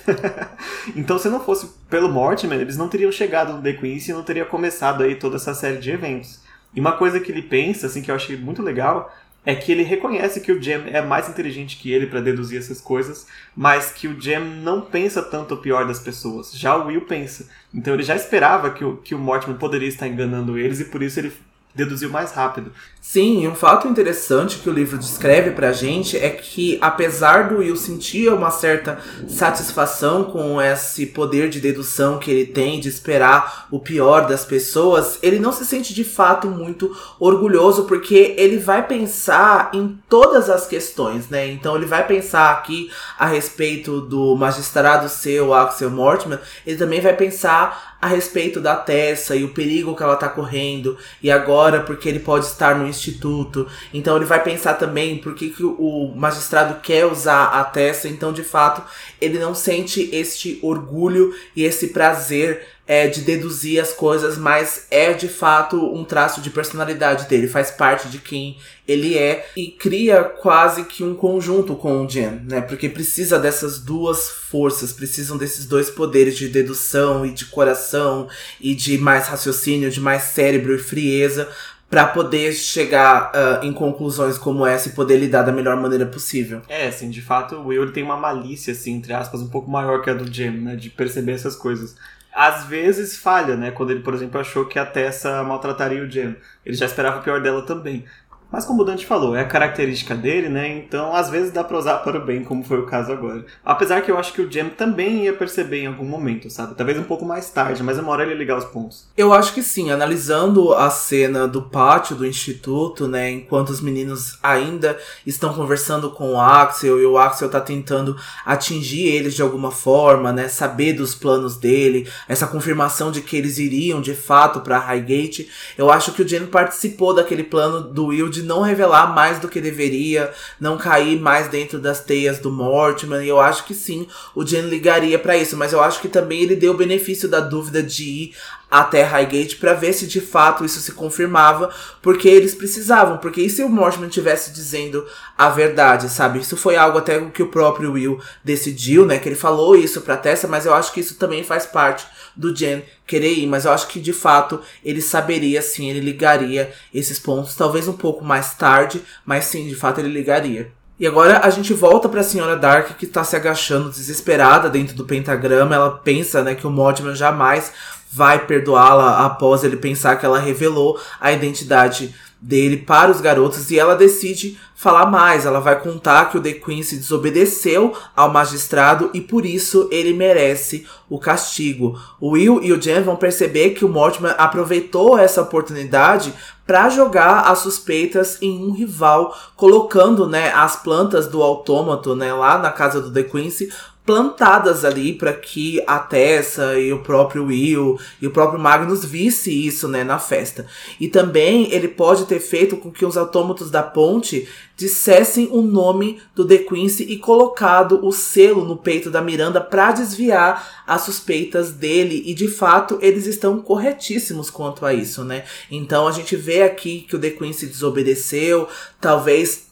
então, 0.94 1.18
se 1.18 1.28
não 1.28 1.40
fosse 1.40 1.68
pelo 1.90 2.08
Mortimer, 2.08 2.60
eles 2.60 2.76
não 2.76 2.88
teriam 2.88 3.10
chegado 3.10 3.52
no 3.54 3.62
The 3.62 3.72
Quincy 3.74 4.10
e 4.10 4.14
não 4.14 4.22
teria 4.22 4.44
começado 4.44 5.02
aí 5.02 5.16
toda 5.16 5.36
essa 5.36 5.54
série 5.54 5.78
de 5.78 5.90
eventos. 5.90 6.40
E 6.74 6.80
uma 6.80 6.92
coisa 6.92 7.20
que 7.20 7.30
ele 7.30 7.42
pensa, 7.42 7.86
assim, 7.86 8.00
que 8.00 8.10
eu 8.10 8.14
achei 8.14 8.36
muito 8.36 8.62
legal, 8.62 9.12
é 9.44 9.54
que 9.54 9.72
ele 9.72 9.82
reconhece 9.82 10.40
que 10.40 10.52
o 10.52 10.62
Jam 10.62 10.84
é 10.86 11.02
mais 11.02 11.28
inteligente 11.28 11.76
que 11.76 11.92
ele 11.92 12.06
para 12.06 12.20
deduzir 12.20 12.58
essas 12.58 12.80
coisas, 12.80 13.26
mas 13.56 13.90
que 13.90 14.06
o 14.06 14.20
Jam 14.20 14.44
não 14.62 14.80
pensa 14.80 15.20
tanto 15.20 15.54
o 15.54 15.56
pior 15.58 15.86
das 15.86 15.98
pessoas. 15.98 16.52
Já 16.52 16.76
o 16.76 16.86
Will 16.86 17.02
pensa. 17.02 17.48
Então 17.74 17.94
ele 17.94 18.04
já 18.04 18.14
esperava 18.14 18.70
que 18.70 18.84
o, 18.84 18.96
que 18.98 19.14
o 19.14 19.18
Mortimer 19.18 19.58
poderia 19.58 19.88
estar 19.88 20.06
enganando 20.06 20.56
eles 20.56 20.80
e 20.80 20.84
por 20.84 21.02
isso 21.02 21.18
ele 21.18 21.32
deduziu 21.74 22.08
mais 22.08 22.32
rápido. 22.32 22.72
Sim, 23.04 23.48
um 23.48 23.54
fato 23.56 23.88
interessante 23.88 24.58
que 24.58 24.70
o 24.70 24.72
livro 24.72 24.96
descreve 24.96 25.50
pra 25.50 25.72
gente 25.72 26.16
é 26.16 26.30
que, 26.30 26.78
apesar 26.80 27.48
do 27.48 27.56
Will 27.56 27.76
sentir 27.76 28.32
uma 28.32 28.52
certa 28.52 29.00
satisfação 29.26 30.22
com 30.22 30.62
esse 30.62 31.06
poder 31.06 31.48
de 31.48 31.58
dedução 31.58 32.20
que 32.20 32.30
ele 32.30 32.46
tem 32.46 32.78
de 32.78 32.88
esperar 32.88 33.66
o 33.72 33.80
pior 33.80 34.28
das 34.28 34.44
pessoas, 34.44 35.18
ele 35.20 35.40
não 35.40 35.50
se 35.50 35.66
sente 35.66 35.92
de 35.92 36.04
fato 36.04 36.46
muito 36.46 36.96
orgulhoso 37.18 37.86
porque 37.86 38.36
ele 38.38 38.58
vai 38.58 38.86
pensar 38.86 39.70
em 39.74 39.98
todas 40.08 40.48
as 40.48 40.64
questões, 40.64 41.28
né? 41.28 41.48
Então 41.48 41.74
ele 41.74 41.86
vai 41.86 42.06
pensar 42.06 42.52
aqui 42.52 42.88
a 43.18 43.26
respeito 43.26 44.00
do 44.00 44.36
magistrado 44.36 45.08
seu, 45.08 45.52
Axel 45.52 45.90
Mortimer, 45.90 46.40
ele 46.64 46.78
também 46.78 47.00
vai 47.00 47.16
pensar 47.16 47.92
a 48.02 48.08
respeito 48.08 48.60
da 48.60 48.74
Tessa 48.74 49.36
e 49.36 49.44
o 49.44 49.54
perigo 49.54 49.94
que 49.94 50.02
ela 50.02 50.16
tá 50.16 50.28
correndo, 50.28 50.98
e 51.22 51.30
agora 51.30 51.82
porque 51.82 52.08
ele 52.08 52.18
pode 52.18 52.46
estar 52.46 52.76
no 52.76 52.88
instituto. 52.92 53.66
Então 53.92 54.16
ele 54.16 54.24
vai 54.24 54.42
pensar 54.42 54.74
também 54.74 55.18
por 55.18 55.34
que, 55.34 55.50
que 55.50 55.64
o 55.64 56.12
magistrado 56.14 56.80
quer 56.80 57.06
usar 57.06 57.46
a 57.46 57.64
Tessa, 57.64 58.08
então 58.08 58.32
de 58.32 58.44
fato 58.44 58.82
ele 59.20 59.38
não 59.38 59.54
sente 59.54 60.08
este 60.12 60.58
orgulho 60.62 61.34
e 61.56 61.64
esse 61.64 61.88
prazer 61.88 62.64
é, 62.86 63.06
de 63.06 63.20
deduzir 63.20 63.80
as 63.80 63.92
coisas, 63.92 64.36
mas 64.36 64.86
é 64.90 65.12
de 65.12 65.28
fato 65.28 65.76
um 65.94 66.04
traço 66.04 66.40
de 66.40 66.50
personalidade 66.50 67.28
dele, 67.28 67.46
faz 67.46 67.70
parte 67.70 68.08
de 68.08 68.18
quem 68.18 68.58
ele 68.86 69.16
é 69.16 69.48
e 69.56 69.68
cria 69.68 70.24
quase 70.24 70.84
que 70.84 71.04
um 71.04 71.14
conjunto 71.14 71.76
com 71.76 72.04
o 72.04 72.08
Jen, 72.08 72.42
né? 72.48 72.60
Porque 72.60 72.88
precisa 72.88 73.38
dessas 73.38 73.78
duas 73.78 74.28
forças, 74.28 74.92
precisam 74.92 75.36
desses 75.38 75.64
dois 75.64 75.88
poderes 75.88 76.36
de 76.36 76.48
dedução 76.48 77.24
e 77.24 77.30
de 77.30 77.44
coração 77.46 78.28
e 78.60 78.74
de 78.74 78.98
mais 78.98 79.28
raciocínio, 79.28 79.90
de 79.90 80.00
mais 80.00 80.24
cérebro 80.24 80.74
e 80.74 80.78
frieza 80.78 81.48
para 81.92 82.06
poder 82.06 82.54
chegar 82.54 83.30
uh, 83.34 83.66
em 83.66 83.70
conclusões 83.70 84.38
como 84.38 84.64
essa 84.64 84.88
e 84.88 84.92
poder 84.92 85.18
lidar 85.18 85.42
da 85.42 85.52
melhor 85.52 85.76
maneira 85.76 86.06
possível. 86.06 86.62
É, 86.66 86.86
assim, 86.86 87.10
de 87.10 87.20
fato, 87.20 87.56
o 87.56 87.66
Will 87.66 87.92
tem 87.92 88.02
uma 88.02 88.16
malícia, 88.16 88.72
assim, 88.72 88.94
entre 88.94 89.12
aspas, 89.12 89.42
um 89.42 89.50
pouco 89.50 89.70
maior 89.70 90.00
que 90.00 90.08
a 90.08 90.14
do 90.14 90.26
Jim, 90.32 90.52
né, 90.52 90.74
de 90.74 90.88
perceber 90.88 91.32
essas 91.32 91.54
coisas 91.54 91.94
às 92.32 92.64
vezes 92.64 93.18
falha, 93.18 93.56
né? 93.56 93.70
Quando 93.70 93.90
ele, 93.90 94.00
por 94.00 94.14
exemplo, 94.14 94.40
achou 94.40 94.64
que 94.64 94.78
a 94.78 94.86
Tessa 94.86 95.42
maltrataria 95.44 96.02
o 96.02 96.10
Jen. 96.10 96.34
Ele 96.64 96.74
já 96.74 96.86
esperava 96.86 97.20
o 97.20 97.22
pior 97.22 97.42
dela 97.42 97.60
também. 97.60 98.06
Mas 98.52 98.66
como 98.66 98.82
o 98.82 98.84
Dante 98.84 99.06
falou, 99.06 99.34
é 99.34 99.40
a 99.40 99.46
característica 99.46 100.14
dele, 100.14 100.50
né? 100.50 100.68
Então 100.68 101.16
às 101.16 101.30
vezes 101.30 101.50
dá 101.50 101.64
pra 101.64 101.78
usar 101.78 101.98
para 101.98 102.18
o 102.18 102.24
bem, 102.24 102.44
como 102.44 102.62
foi 102.62 102.78
o 102.78 102.86
caso 102.86 103.10
agora. 103.10 103.46
Apesar 103.64 104.02
que 104.02 104.10
eu 104.10 104.18
acho 104.18 104.34
que 104.34 104.42
o 104.42 104.52
Jam 104.52 104.68
também 104.68 105.24
ia 105.24 105.32
perceber 105.32 105.80
em 105.80 105.86
algum 105.86 106.04
momento, 106.04 106.50
sabe? 106.50 106.74
Talvez 106.74 106.98
um 106.98 107.04
pouco 107.04 107.24
mais 107.24 107.48
tarde, 107.48 107.82
mas 107.82 107.98
uma 107.98 108.12
hora 108.12 108.22
ele 108.22 108.32
ia 108.32 108.38
ligar 108.38 108.58
os 108.58 108.66
pontos. 108.66 109.06
Eu 109.16 109.32
acho 109.32 109.54
que 109.54 109.62
sim, 109.62 109.90
analisando 109.90 110.74
a 110.74 110.90
cena 110.90 111.48
do 111.48 111.62
pátio 111.62 112.14
do 112.14 112.26
instituto, 112.26 113.08
né? 113.08 113.30
Enquanto 113.30 113.70
os 113.70 113.80
meninos 113.80 114.38
ainda 114.42 114.98
estão 115.26 115.54
conversando 115.54 116.10
com 116.10 116.34
o 116.34 116.40
Axel 116.40 117.00
e 117.00 117.06
o 117.06 117.16
Axel 117.16 117.48
tá 117.48 117.60
tentando 117.60 118.16
atingir 118.44 119.06
eles 119.06 119.34
de 119.34 119.40
alguma 119.40 119.70
forma, 119.70 120.30
né? 120.30 120.48
Saber 120.48 120.92
dos 120.92 121.14
planos 121.14 121.56
dele, 121.56 122.06
essa 122.28 122.46
confirmação 122.46 123.10
de 123.10 123.22
que 123.22 123.36
eles 123.36 123.56
iriam 123.56 124.02
de 124.02 124.14
fato 124.14 124.60
para 124.60 124.78
Highgate. 124.78 125.48
Eu 125.78 125.90
acho 125.90 126.12
que 126.12 126.20
o 126.20 126.28
Jen 126.28 126.46
participou 126.46 127.14
daquele 127.14 127.44
plano 127.44 127.80
do 127.80 128.06
Will 128.06 128.28
de 128.28 128.41
não 128.42 128.62
revelar 128.62 129.14
mais 129.14 129.38
do 129.38 129.48
que 129.48 129.60
deveria, 129.60 130.32
não 130.60 130.76
cair 130.76 131.20
mais 131.20 131.48
dentro 131.48 131.78
das 131.78 132.00
teias 132.00 132.38
do 132.38 132.50
Mortimer. 132.50 133.22
E 133.22 133.28
eu 133.28 133.40
acho 133.40 133.64
que 133.64 133.74
sim, 133.74 134.06
o 134.34 134.44
Jen 134.44 134.62
ligaria 134.62 135.18
para 135.18 135.36
isso, 135.36 135.56
mas 135.56 135.72
eu 135.72 135.82
acho 135.82 136.00
que 136.00 136.08
também 136.08 136.42
ele 136.42 136.56
deu 136.56 136.72
o 136.72 136.76
benefício 136.76 137.28
da 137.28 137.40
dúvida 137.40 137.82
de 137.82 138.04
ir 138.04 138.34
até 138.72 139.02
Highgate 139.02 139.56
para 139.56 139.74
ver 139.74 139.92
se 139.92 140.06
de 140.06 140.18
fato 140.18 140.64
isso 140.64 140.80
se 140.80 140.92
confirmava, 140.92 141.68
porque 142.00 142.26
eles 142.26 142.54
precisavam, 142.54 143.18
porque 143.18 143.42
e 143.42 143.50
se 143.50 143.62
o 143.62 143.68
Mortimer 143.68 144.08
tivesse 144.08 144.50
dizendo 144.50 145.06
a 145.36 145.50
verdade, 145.50 146.08
sabe? 146.08 146.38
Isso 146.38 146.56
foi 146.56 146.74
algo 146.74 146.96
até 146.96 147.20
que 147.26 147.42
o 147.42 147.48
próprio 147.48 147.92
Will 147.92 148.18
decidiu, 148.42 149.04
né? 149.04 149.18
Que 149.18 149.28
ele 149.28 149.36
falou 149.36 149.76
isso 149.76 150.00
pra 150.00 150.16
Tessa, 150.16 150.48
mas 150.48 150.64
eu 150.64 150.72
acho 150.72 150.90
que 150.90 151.00
isso 151.00 151.16
também 151.16 151.44
faz 151.44 151.66
parte 151.66 152.06
do 152.34 152.56
Jen 152.56 152.82
querer 153.06 153.34
ir, 153.34 153.46
mas 153.46 153.66
eu 153.66 153.72
acho 153.72 153.88
que 153.88 154.00
de 154.00 154.14
fato 154.14 154.58
ele 154.82 155.02
saberia 155.02 155.60
sim, 155.60 155.90
ele 155.90 156.00
ligaria 156.00 156.72
esses 156.94 157.18
pontos, 157.18 157.54
talvez 157.54 157.86
um 157.86 157.92
pouco 157.92 158.24
mais 158.24 158.54
tarde, 158.54 159.02
mas 159.26 159.44
sim, 159.44 159.68
de 159.68 159.74
fato 159.74 160.00
ele 160.00 160.08
ligaria. 160.08 160.72
E 160.98 161.06
agora 161.06 161.40
a 161.42 161.50
gente 161.50 161.74
volta 161.74 162.08
para 162.08 162.20
a 162.20 162.24
senhora 162.24 162.56
Dark 162.56 162.96
que 162.96 163.06
está 163.06 163.24
se 163.24 163.34
agachando 163.34 163.90
desesperada 163.90 164.70
dentro 164.70 164.94
do 164.94 165.04
pentagrama. 165.04 165.74
Ela 165.74 165.90
pensa, 165.90 166.44
né, 166.44 166.54
que 166.54 166.64
o 166.64 166.70
Mortimer 166.70 167.16
jamais 167.16 167.72
vai 168.12 168.46
perdoá-la 168.46 169.24
após 169.24 169.64
ele 169.64 169.76
pensar 169.76 170.16
que 170.16 170.26
ela 170.26 170.38
revelou 170.38 171.00
a 171.18 171.32
identidade 171.32 172.14
dele 172.42 172.76
para 172.76 173.10
os 173.10 173.20
garotos 173.20 173.70
e 173.70 173.78
ela 173.78 173.94
decide 173.94 174.58
falar 174.74 175.06
mais. 175.06 175.46
Ela 175.46 175.60
vai 175.60 175.80
contar 175.80 176.28
que 176.28 176.36
o 176.36 176.40
The 176.40 176.54
Quincy 176.54 176.96
desobedeceu 176.96 177.96
ao 178.16 178.32
magistrado 178.32 179.10
e 179.14 179.20
por 179.20 179.46
isso 179.46 179.88
ele 179.92 180.12
merece 180.12 180.84
o 181.08 181.20
castigo. 181.20 181.98
O 182.20 182.30
Will 182.30 182.60
e 182.62 182.72
o 182.72 182.82
Jen 182.82 183.02
vão 183.02 183.14
perceber 183.14 183.70
que 183.70 183.84
o 183.84 183.88
Mortimer 183.88 184.34
aproveitou 184.36 185.16
essa 185.16 185.40
oportunidade 185.40 186.34
para 186.66 186.88
jogar 186.88 187.42
as 187.42 187.60
suspeitas 187.60 188.38
em 188.42 188.64
um 188.64 188.72
rival, 188.72 189.36
colocando 189.56 190.28
né, 190.28 190.52
as 190.52 190.76
plantas 190.76 191.26
do 191.26 191.42
autômato 191.42 192.16
né, 192.16 192.32
lá 192.32 192.58
na 192.58 192.70
casa 192.70 193.00
do 193.00 193.12
The 193.12 193.22
Quincy 193.22 193.70
plantadas 194.04 194.84
ali 194.84 195.12
para 195.12 195.32
que 195.32 195.82
a 195.86 195.98
Tessa 195.98 196.78
e 196.78 196.92
o 196.92 197.00
próprio 197.00 197.46
Will 197.46 197.98
e 198.20 198.26
o 198.26 198.30
próprio 198.32 198.60
Magnus 198.60 199.04
visse 199.04 199.50
isso, 199.50 199.86
né, 199.86 200.02
na 200.02 200.18
festa. 200.18 200.66
E 200.98 201.08
também 201.08 201.72
ele 201.72 201.86
pode 201.86 202.26
ter 202.26 202.40
feito 202.40 202.76
com 202.76 202.90
que 202.90 203.06
os 203.06 203.16
autômatos 203.16 203.70
da 203.70 203.82
ponte 203.82 204.48
dissessem 204.76 205.48
o 205.52 205.62
nome 205.62 206.20
do 206.34 206.44
The 206.44 206.58
Quincy 206.58 207.04
e 207.04 207.18
colocado 207.18 208.04
o 208.04 208.10
selo 208.10 208.64
no 208.64 208.76
peito 208.76 209.08
da 209.08 209.22
Miranda 209.22 209.60
para 209.60 209.92
desviar 209.92 210.82
as 210.84 211.02
suspeitas 211.02 211.70
dele 211.70 212.24
e 212.26 212.34
de 212.34 212.48
fato 212.48 212.98
eles 213.00 213.26
estão 213.26 213.60
corretíssimos 213.60 214.50
quanto 214.50 214.84
a 214.84 214.92
isso, 214.92 215.22
né? 215.22 215.44
Então 215.70 216.08
a 216.08 216.12
gente 216.12 216.34
vê 216.34 216.62
aqui 216.62 217.02
que 217.08 217.14
o 217.14 217.20
The 217.20 217.30
Quincy 217.30 217.66
desobedeceu, 217.66 218.68
talvez 219.00 219.71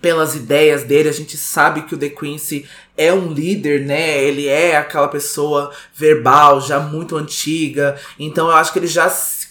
pelas 0.00 0.34
ideias 0.34 0.84
dele, 0.84 1.08
a 1.08 1.12
gente 1.12 1.36
sabe 1.36 1.82
que 1.82 1.94
o 1.94 1.98
The 1.98 2.08
Quincy 2.08 2.68
é 2.96 3.12
um 3.12 3.32
líder, 3.32 3.86
né? 3.86 4.22
Ele 4.22 4.48
é 4.48 4.76
aquela 4.76 5.08
pessoa 5.08 5.72
verbal, 5.94 6.60
já 6.60 6.80
muito 6.80 7.16
antiga. 7.16 7.96
Então 8.18 8.48
eu 8.48 8.54
acho 8.54 8.72
que 8.72 8.78
ele 8.78 8.86
já 8.88 9.08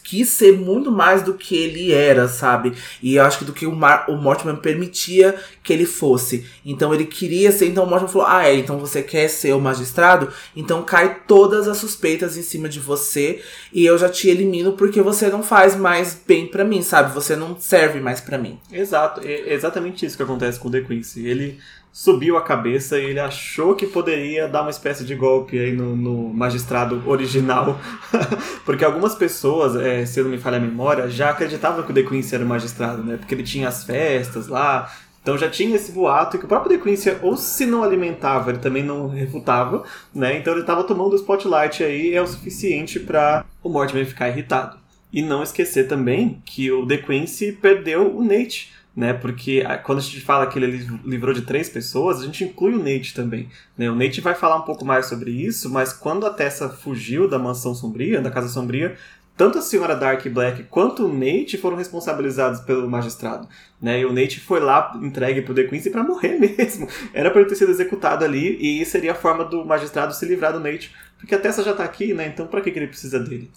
quis 0.08 0.30
ser 0.30 0.54
muito 0.54 0.90
mais 0.90 1.22
do 1.22 1.34
que 1.34 1.54
ele 1.54 1.92
era, 1.92 2.30
sabe? 2.30 2.72
E 3.04 3.18
eu 3.18 3.26
acho 3.26 3.40
que 3.40 3.46
do 3.46 3.52
que 3.52 3.66
o, 3.66 3.76
Mar 3.76 4.06
o 4.08 4.16
Mortimer 4.16 4.56
permitia 4.56 5.36
que 5.62 5.74
ele 5.74 5.86
fosse. 5.86 6.46
Então 6.66 6.94
ele 6.94 7.04
queria 7.04 7.52
ser, 7.52 7.68
então 7.68 7.84
o 7.84 7.90
Mortimer 7.90 8.10
falou: 8.10 8.26
Ah, 8.26 8.48
é, 8.48 8.56
então 8.56 8.80
você 8.80 9.04
quer 9.04 9.28
ser 9.28 9.54
o 9.54 9.60
magistrado? 9.60 10.30
Então 10.56 10.82
cai 10.82 11.24
todas 11.28 11.68
as 11.68 11.78
suspeitas 11.78 12.38
em 12.38 12.42
cima 12.42 12.70
de 12.70 12.80
você 12.80 13.42
e 13.74 13.86
eu 13.86 13.98
já 13.98 14.08
te 14.08 14.30
elimino 14.30 14.74
porque 14.74 15.02
você 15.02 15.28
não 15.28 15.44
faz 15.44 15.76
mais 15.76 16.18
bem 16.26 16.48
para 16.48 16.64
mim, 16.64 16.82
sabe? 16.82 17.14
Você 17.14 17.36
não 17.36 17.60
serve 17.60 18.00
mais 18.00 18.22
para 18.22 18.38
mim. 18.38 18.58
Exato, 18.72 19.20
é 19.26 19.54
exatamente 19.54 20.06
isso 20.06 20.16
que 20.16 20.24
acontece 20.24 20.58
com 20.58 20.70
o 20.70 20.72
The 20.72 20.82
Quincy. 20.82 21.28
Ele 21.28 21.60
subiu 21.98 22.38
a 22.38 22.44
cabeça 22.44 23.00
e 23.00 23.06
ele 23.06 23.20
achou 23.20 23.74
que 23.74 23.88
poderia 23.88 24.48
dar 24.48 24.62
uma 24.62 24.70
espécie 24.70 25.04
de 25.04 25.16
golpe 25.16 25.58
aí 25.58 25.74
no, 25.74 25.96
no 25.96 26.32
magistrado 26.32 27.02
original. 27.08 27.80
Porque 28.64 28.86
algumas 28.86 29.16
pessoas, 29.16 29.76
é, 29.76 30.06
se 30.06 30.22
não 30.22 30.30
me 30.30 30.38
falha 30.38 30.58
a 30.58 30.60
memória, 30.60 31.10
já 31.10 31.32
acreditavam 31.32 31.82
que 31.82 31.90
o 31.90 31.96
The 31.96 32.04
Quincy 32.04 32.36
era 32.36 32.46
o 32.46 32.48
magistrado, 32.48 33.04
né? 33.04 33.18
Porque 33.18 33.34
ele 33.34 33.42
tinha 33.42 33.68
as 33.68 33.84
festas 33.84 34.48
lá. 34.48 34.94
Então 35.24 35.40
já 35.40 35.50
tinha 35.50 35.76
esse 35.76 35.92
boato 35.92 36.38
que 36.38 36.46
o 36.46 36.48
próprio 36.48 36.78
The 36.78 36.84
Quincy, 36.84 37.18
ou 37.24 37.36
se 37.36 37.66
não 37.66 37.82
alimentava, 37.84 38.52
ele 38.52 38.60
também 38.60 38.84
não 38.84 39.08
refutava, 39.08 39.84
né? 40.14 40.38
Então 40.38 40.54
ele 40.54 40.62
estava 40.62 40.84
tomando 40.84 41.14
o 41.14 41.16
spotlight 41.16 41.84
aí 41.84 42.14
é 42.14 42.22
o 42.22 42.28
suficiente 42.28 43.00
para 43.00 43.44
o 43.64 43.70
Mortimer 43.70 44.06
ficar 44.06 44.30
irritado. 44.30 44.78
E 45.12 45.24
não 45.24 45.42
esquecer 45.42 45.88
também 45.88 46.44
que 46.46 46.72
o 46.72 46.86
The 46.86 46.98
Quincy 46.98 47.54
perdeu 47.54 48.16
o 48.16 48.24
Nate 48.24 48.78
né? 48.98 49.14
Porque 49.14 49.64
quando 49.84 50.00
a 50.00 50.02
gente 50.02 50.22
fala 50.22 50.48
que 50.48 50.58
ele 50.58 50.84
livrou 51.06 51.32
de 51.32 51.44
três 51.44 51.70
pessoas, 51.70 52.20
a 52.20 52.26
gente 52.26 52.44
inclui 52.44 52.74
o 52.74 52.80
Nate 52.80 53.14
também. 53.14 53.48
Né? 53.78 53.92
O 53.92 53.96
Nate 53.96 54.20
vai 54.22 54.34
falar 54.34 54.56
um 54.56 54.64
pouco 54.64 54.84
mais 54.84 55.06
sobre 55.06 55.30
isso, 55.30 55.70
mas 55.70 55.94
quando 55.94 56.26
a 56.26 56.32
Tessa 56.32 56.68
fugiu 56.68 57.30
da 57.30 57.38
mansão 57.38 57.76
sombria, 57.76 58.20
da 58.20 58.32
casa 58.32 58.48
sombria, 58.48 58.98
tanto 59.38 59.60
a 59.60 59.62
senhora 59.62 59.96
Dark 59.96 60.28
Black 60.30 60.64
quanto 60.64 61.06
o 61.06 61.14
Nate 61.14 61.60
foram 61.60 61.78
responsabilizados 61.78 62.62
pelo 62.62 62.90
magistrado. 62.90 63.48
Né? 63.80 64.00
E 64.00 64.06
o 64.06 64.12
Nate 64.12 64.40
foi 64.40 64.60
lá 64.60 64.92
entregue 65.00 65.44
pro 65.44 65.54
The 65.54 65.66
Quincy 65.66 65.92
para 65.92 66.02
morrer 66.02 66.40
mesmo. 66.58 66.88
Era 67.14 67.30
para 67.30 67.42
ele 67.42 67.50
ter 67.50 67.56
sido 67.56 67.70
executado 67.70 68.26
ali 68.26 68.58
e 68.60 68.84
seria 68.84 69.12
a 69.12 69.16
forma 69.16 69.46
do 69.46 69.64
magistrado 69.64 70.12
se 70.16 70.26
livrar 70.26 70.54
do 70.54 70.60
Nate. 70.60 70.92
Porque 71.20 71.36
a 71.36 71.40
Tessa 71.40 71.62
já 71.62 71.76
tá 71.76 71.84
aqui, 71.84 72.16
né? 72.16 72.26
Então 72.34 72.48
que, 72.48 72.72
que 72.72 72.80
ele 72.80 72.88
precisa 72.88 73.20
dele? 73.20 73.52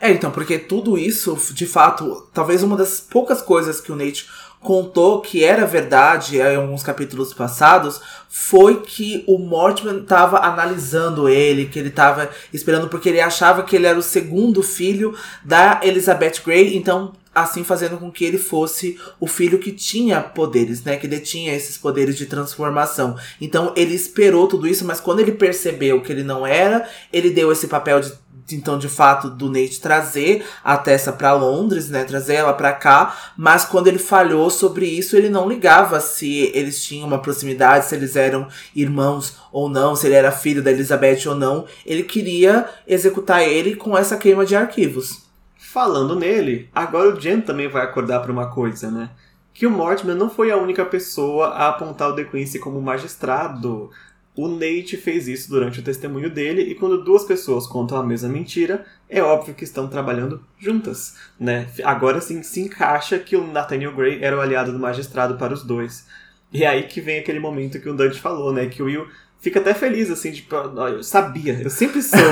É, 0.00 0.10
então, 0.10 0.30
porque 0.30 0.58
tudo 0.58 0.98
isso, 0.98 1.36
de 1.52 1.66
fato, 1.66 2.28
talvez 2.32 2.62
uma 2.62 2.76
das 2.76 3.00
poucas 3.00 3.40
coisas 3.40 3.80
que 3.80 3.92
o 3.92 3.96
Nate 3.96 4.28
contou 4.64 5.20
que 5.20 5.44
era 5.44 5.66
verdade 5.66 6.38
em 6.38 6.56
alguns 6.56 6.82
capítulos 6.82 7.34
passados 7.34 8.00
foi 8.28 8.80
que 8.80 9.22
o 9.28 9.38
Mortimer 9.38 9.94
estava 9.96 10.38
analisando 10.38 11.28
ele, 11.28 11.66
que 11.66 11.78
ele 11.78 11.90
estava 11.90 12.28
esperando 12.52 12.88
porque 12.88 13.10
ele 13.10 13.20
achava 13.20 13.62
que 13.62 13.76
ele 13.76 13.86
era 13.86 13.98
o 13.98 14.02
segundo 14.02 14.62
filho 14.62 15.14
da 15.44 15.80
Elizabeth 15.84 16.42
Grey, 16.44 16.76
então 16.76 17.12
assim 17.34 17.64
fazendo 17.64 17.98
com 17.98 18.10
que 18.10 18.24
ele 18.24 18.38
fosse 18.38 18.98
o 19.20 19.26
filho 19.26 19.58
que 19.58 19.72
tinha 19.72 20.20
poderes, 20.20 20.82
né, 20.82 20.96
que 20.96 21.08
detinha 21.08 21.54
esses 21.54 21.76
poderes 21.76 22.16
de 22.16 22.26
transformação. 22.26 23.16
Então 23.40 23.72
ele 23.76 23.94
esperou 23.94 24.46
tudo 24.46 24.66
isso, 24.66 24.84
mas 24.84 25.00
quando 25.00 25.20
ele 25.20 25.32
percebeu 25.32 26.00
que 26.00 26.12
ele 26.12 26.22
não 26.22 26.46
era, 26.46 26.88
ele 27.12 27.30
deu 27.30 27.52
esse 27.52 27.66
papel 27.66 28.00
de 28.00 28.12
então 28.52 28.78
de 28.78 28.88
fato 28.88 29.30
do 29.30 29.48
Nate 29.48 29.80
trazer 29.80 30.44
a 30.62 30.76
Tessa 30.76 31.12
para 31.12 31.32
Londres, 31.32 31.88
né, 31.88 32.04
trazer 32.04 32.34
ela 32.34 32.52
para 32.52 32.72
cá, 32.72 33.32
mas 33.36 33.64
quando 33.64 33.86
ele 33.86 33.98
falhou 33.98 34.50
sobre 34.50 34.86
isso, 34.86 35.16
ele 35.16 35.28
não 35.28 35.48
ligava 35.48 36.00
se 36.00 36.50
eles 36.54 36.84
tinham 36.84 37.06
uma 37.06 37.20
proximidade, 37.20 37.86
se 37.86 37.94
eles 37.94 38.16
eram 38.16 38.48
irmãos 38.74 39.38
ou 39.50 39.68
não, 39.68 39.96
se 39.96 40.06
ele 40.06 40.14
era 40.14 40.32
filho 40.32 40.62
da 40.62 40.70
Elizabeth 40.70 41.26
ou 41.26 41.34
não, 41.34 41.64
ele 41.86 42.02
queria 42.02 42.68
executar 42.86 43.42
ele 43.42 43.76
com 43.76 43.96
essa 43.96 44.16
queima 44.16 44.44
de 44.44 44.54
arquivos. 44.54 45.24
Falando 45.56 46.14
nele, 46.14 46.68
agora 46.72 47.08
o 47.08 47.20
Jen 47.20 47.40
também 47.40 47.68
vai 47.68 47.82
acordar 47.82 48.20
para 48.20 48.30
uma 48.30 48.48
coisa, 48.48 48.90
né? 48.90 49.10
Que 49.52 49.66
o 49.66 49.70
Mortimer 49.70 50.14
não 50.14 50.30
foi 50.30 50.50
a 50.50 50.56
única 50.56 50.84
pessoa 50.84 51.48
a 51.48 51.68
apontar 51.68 52.10
o 52.10 52.14
The 52.14 52.24
Quincy 52.24 52.58
como 52.58 52.80
magistrado. 52.80 53.90
O 54.36 54.48
Nate 54.48 54.96
fez 54.96 55.28
isso 55.28 55.48
durante 55.48 55.78
o 55.78 55.82
testemunho 55.82 56.28
dele, 56.28 56.62
e 56.62 56.74
quando 56.74 57.04
duas 57.04 57.24
pessoas 57.24 57.68
contam 57.68 57.96
a 57.96 58.02
mesma 58.02 58.28
mentira, 58.28 58.84
é 59.08 59.22
óbvio 59.22 59.54
que 59.54 59.62
estão 59.62 59.86
trabalhando 59.86 60.44
juntas, 60.58 61.16
né? 61.38 61.68
Agora 61.84 62.20
sim 62.20 62.42
se 62.42 62.60
encaixa 62.60 63.18
que 63.18 63.36
o 63.36 63.46
Nathaniel 63.46 63.94
Gray 63.94 64.18
era 64.22 64.36
o 64.36 64.40
aliado 64.40 64.72
do 64.72 64.78
magistrado 64.78 65.36
para 65.36 65.54
os 65.54 65.62
dois. 65.62 66.06
E 66.52 66.64
é 66.64 66.66
aí 66.66 66.82
que 66.84 67.00
vem 67.00 67.20
aquele 67.20 67.38
momento 67.38 67.80
que 67.80 67.88
o 67.88 67.94
Dante 67.94 68.20
falou, 68.20 68.52
né? 68.52 68.66
Que 68.66 68.82
o 68.82 68.86
Will 68.86 69.06
fica 69.40 69.60
até 69.60 69.72
feliz, 69.72 70.10
assim, 70.10 70.32
tipo, 70.32 70.54
eu 70.56 71.02
sabia, 71.02 71.60
eu 71.62 71.70
sempre 71.70 72.02
soube. 72.02 72.24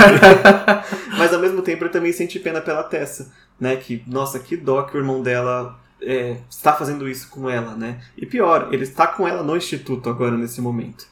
Mas 1.16 1.32
ao 1.32 1.40
mesmo 1.40 1.62
tempo 1.62 1.84
ele 1.84 1.90
também 1.90 2.12
sente 2.12 2.40
pena 2.40 2.60
pela 2.60 2.82
Tessa, 2.82 3.32
né? 3.60 3.76
Que, 3.76 4.02
nossa, 4.06 4.40
que 4.40 4.56
dó 4.56 4.82
que 4.82 4.96
o 4.96 5.00
irmão 5.00 5.22
dela 5.22 5.78
é, 6.00 6.36
está 6.50 6.72
fazendo 6.72 7.08
isso 7.08 7.28
com 7.28 7.48
ela, 7.48 7.76
né? 7.76 8.00
E 8.16 8.26
pior, 8.26 8.68
ele 8.72 8.82
está 8.82 9.06
com 9.06 9.28
ela 9.28 9.42
no 9.42 9.56
instituto 9.56 10.08
agora, 10.08 10.36
nesse 10.36 10.60
momento. 10.60 11.11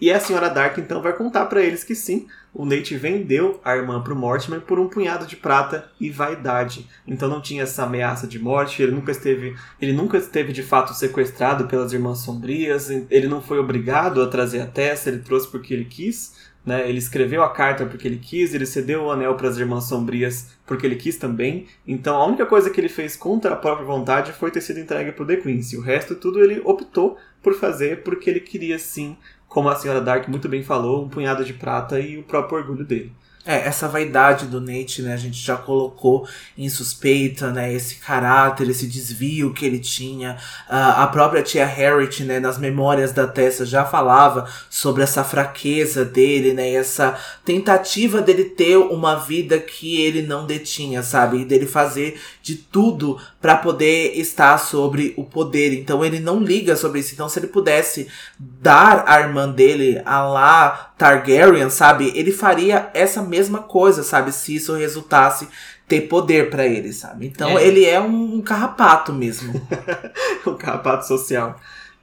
E 0.00 0.10
a 0.10 0.18
senhora 0.18 0.48
Dark 0.48 0.78
então 0.78 1.02
vai 1.02 1.12
contar 1.12 1.46
para 1.46 1.62
eles 1.62 1.84
que 1.84 1.94
sim, 1.94 2.26
o 2.54 2.64
Nate 2.64 2.96
vendeu 2.96 3.60
a 3.64 3.76
irmã 3.76 4.02
pro 4.02 4.16
Mortimer 4.16 4.60
por 4.60 4.78
um 4.78 4.88
punhado 4.88 5.26
de 5.26 5.36
prata 5.36 5.90
e 6.00 6.10
vaidade. 6.10 6.88
Então 7.06 7.28
não 7.28 7.40
tinha 7.40 7.64
essa 7.64 7.84
ameaça 7.84 8.26
de 8.26 8.38
morte, 8.38 8.82
ele 8.82 8.92
nunca 8.92 9.12
esteve, 9.12 9.54
ele 9.80 9.92
nunca 9.92 10.16
esteve 10.16 10.52
de 10.52 10.62
fato 10.62 10.94
sequestrado 10.94 11.66
pelas 11.66 11.92
irmãs 11.92 12.18
sombrias, 12.18 12.88
ele 12.88 13.28
não 13.28 13.42
foi 13.42 13.58
obrigado 13.58 14.22
a 14.22 14.26
trazer 14.26 14.60
a 14.60 14.66
Tessa, 14.66 15.10
ele 15.10 15.18
trouxe 15.18 15.48
porque 15.48 15.74
ele 15.74 15.84
quis. 15.84 16.50
Né? 16.64 16.86
Ele 16.88 16.98
escreveu 16.98 17.42
a 17.42 17.50
carta 17.50 17.86
porque 17.86 18.06
ele 18.06 18.18
quis, 18.18 18.52
ele 18.54 18.66
cedeu 18.66 19.04
o 19.04 19.10
anel 19.10 19.34
para 19.34 19.48
as 19.48 19.56
Irmãs 19.56 19.84
Sombrias 19.84 20.58
porque 20.66 20.86
ele 20.86 20.96
quis 20.96 21.16
também. 21.16 21.66
Então 21.86 22.16
a 22.16 22.26
única 22.26 22.44
coisa 22.44 22.68
que 22.68 22.78
ele 22.78 22.88
fez 22.88 23.16
contra 23.16 23.54
a 23.54 23.56
própria 23.56 23.86
vontade 23.86 24.32
foi 24.32 24.50
ter 24.50 24.60
sido 24.60 24.78
entregue 24.78 25.12
para 25.12 25.24
o 25.24 25.26
The 25.26 25.36
Queency. 25.36 25.78
O 25.78 25.80
resto 25.80 26.14
tudo 26.14 26.38
ele 26.38 26.60
optou 26.62 27.16
por 27.42 27.54
fazer 27.54 28.02
porque 28.02 28.28
ele 28.28 28.40
queria 28.40 28.78
sim 28.78 29.16
como 29.50 29.68
a 29.68 29.74
senhora 29.74 30.00
Dark 30.00 30.28
muito 30.28 30.48
bem 30.48 30.62
falou, 30.62 31.04
um 31.04 31.08
punhado 31.08 31.44
de 31.44 31.52
prata 31.52 31.98
e 31.98 32.16
o 32.16 32.22
próprio 32.22 32.58
orgulho 32.58 32.84
dele. 32.84 33.12
É, 33.42 33.66
essa 33.66 33.88
vaidade 33.88 34.44
do 34.46 34.60
Nate, 34.60 35.00
né, 35.00 35.14
a 35.14 35.16
gente 35.16 35.38
já 35.38 35.56
colocou 35.56 36.28
em 36.58 36.68
suspeita, 36.68 37.50
né, 37.50 37.72
esse 37.72 37.94
caráter, 37.94 38.68
esse 38.68 38.86
desvio 38.86 39.54
que 39.54 39.64
ele 39.64 39.78
tinha. 39.78 40.36
Uh, 40.68 41.00
a 41.00 41.06
própria 41.06 41.42
tia 41.42 41.64
Harriet, 41.64 42.22
né, 42.22 42.38
nas 42.38 42.58
memórias 42.58 43.12
da 43.12 43.26
Tessa 43.26 43.64
já 43.64 43.82
falava 43.86 44.46
sobre 44.68 45.02
essa 45.02 45.24
fraqueza 45.24 46.04
dele, 46.04 46.52
né, 46.52 46.70
essa 46.70 47.18
tentativa 47.42 48.20
dele 48.20 48.44
ter 48.44 48.76
uma 48.76 49.16
vida 49.16 49.58
que 49.58 50.02
ele 50.02 50.20
não 50.20 50.44
detinha, 50.44 51.02
sabe? 51.02 51.38
E 51.38 51.44
dele 51.46 51.66
fazer 51.66 52.20
de 52.42 52.56
tudo 52.56 53.18
para 53.40 53.56
poder 53.56 54.18
estar 54.18 54.58
sobre 54.58 55.14
o 55.16 55.24
poder. 55.24 55.72
Então 55.72 56.04
ele 56.04 56.20
não 56.20 56.40
liga 56.40 56.76
sobre 56.76 57.00
isso. 57.00 57.14
Então 57.14 57.28
se 57.28 57.38
ele 57.38 57.46
pudesse 57.46 58.06
dar 58.38 59.04
a 59.06 59.18
irmã 59.20 59.48
dele 59.48 60.00
a 60.04 60.22
lá 60.22 60.92
Targaryen, 60.98 61.70
sabe? 61.70 62.12
Ele 62.14 62.30
faria 62.30 62.90
essa 62.92 63.22
mesma 63.22 63.39
coisa, 63.48 64.02
sabe? 64.02 64.32
Se 64.32 64.54
isso 64.54 64.74
resultasse 64.74 65.48
ter 65.88 66.02
poder 66.02 66.50
para 66.50 66.66
ele, 66.66 66.92
sabe? 66.92 67.26
Então 67.26 67.58
é. 67.58 67.66
ele 67.66 67.84
é 67.84 68.00
um, 68.00 68.36
um 68.36 68.40
carrapato 68.40 69.12
mesmo. 69.12 69.52
um 70.46 70.54
carrapato 70.54 71.06
social. 71.06 71.58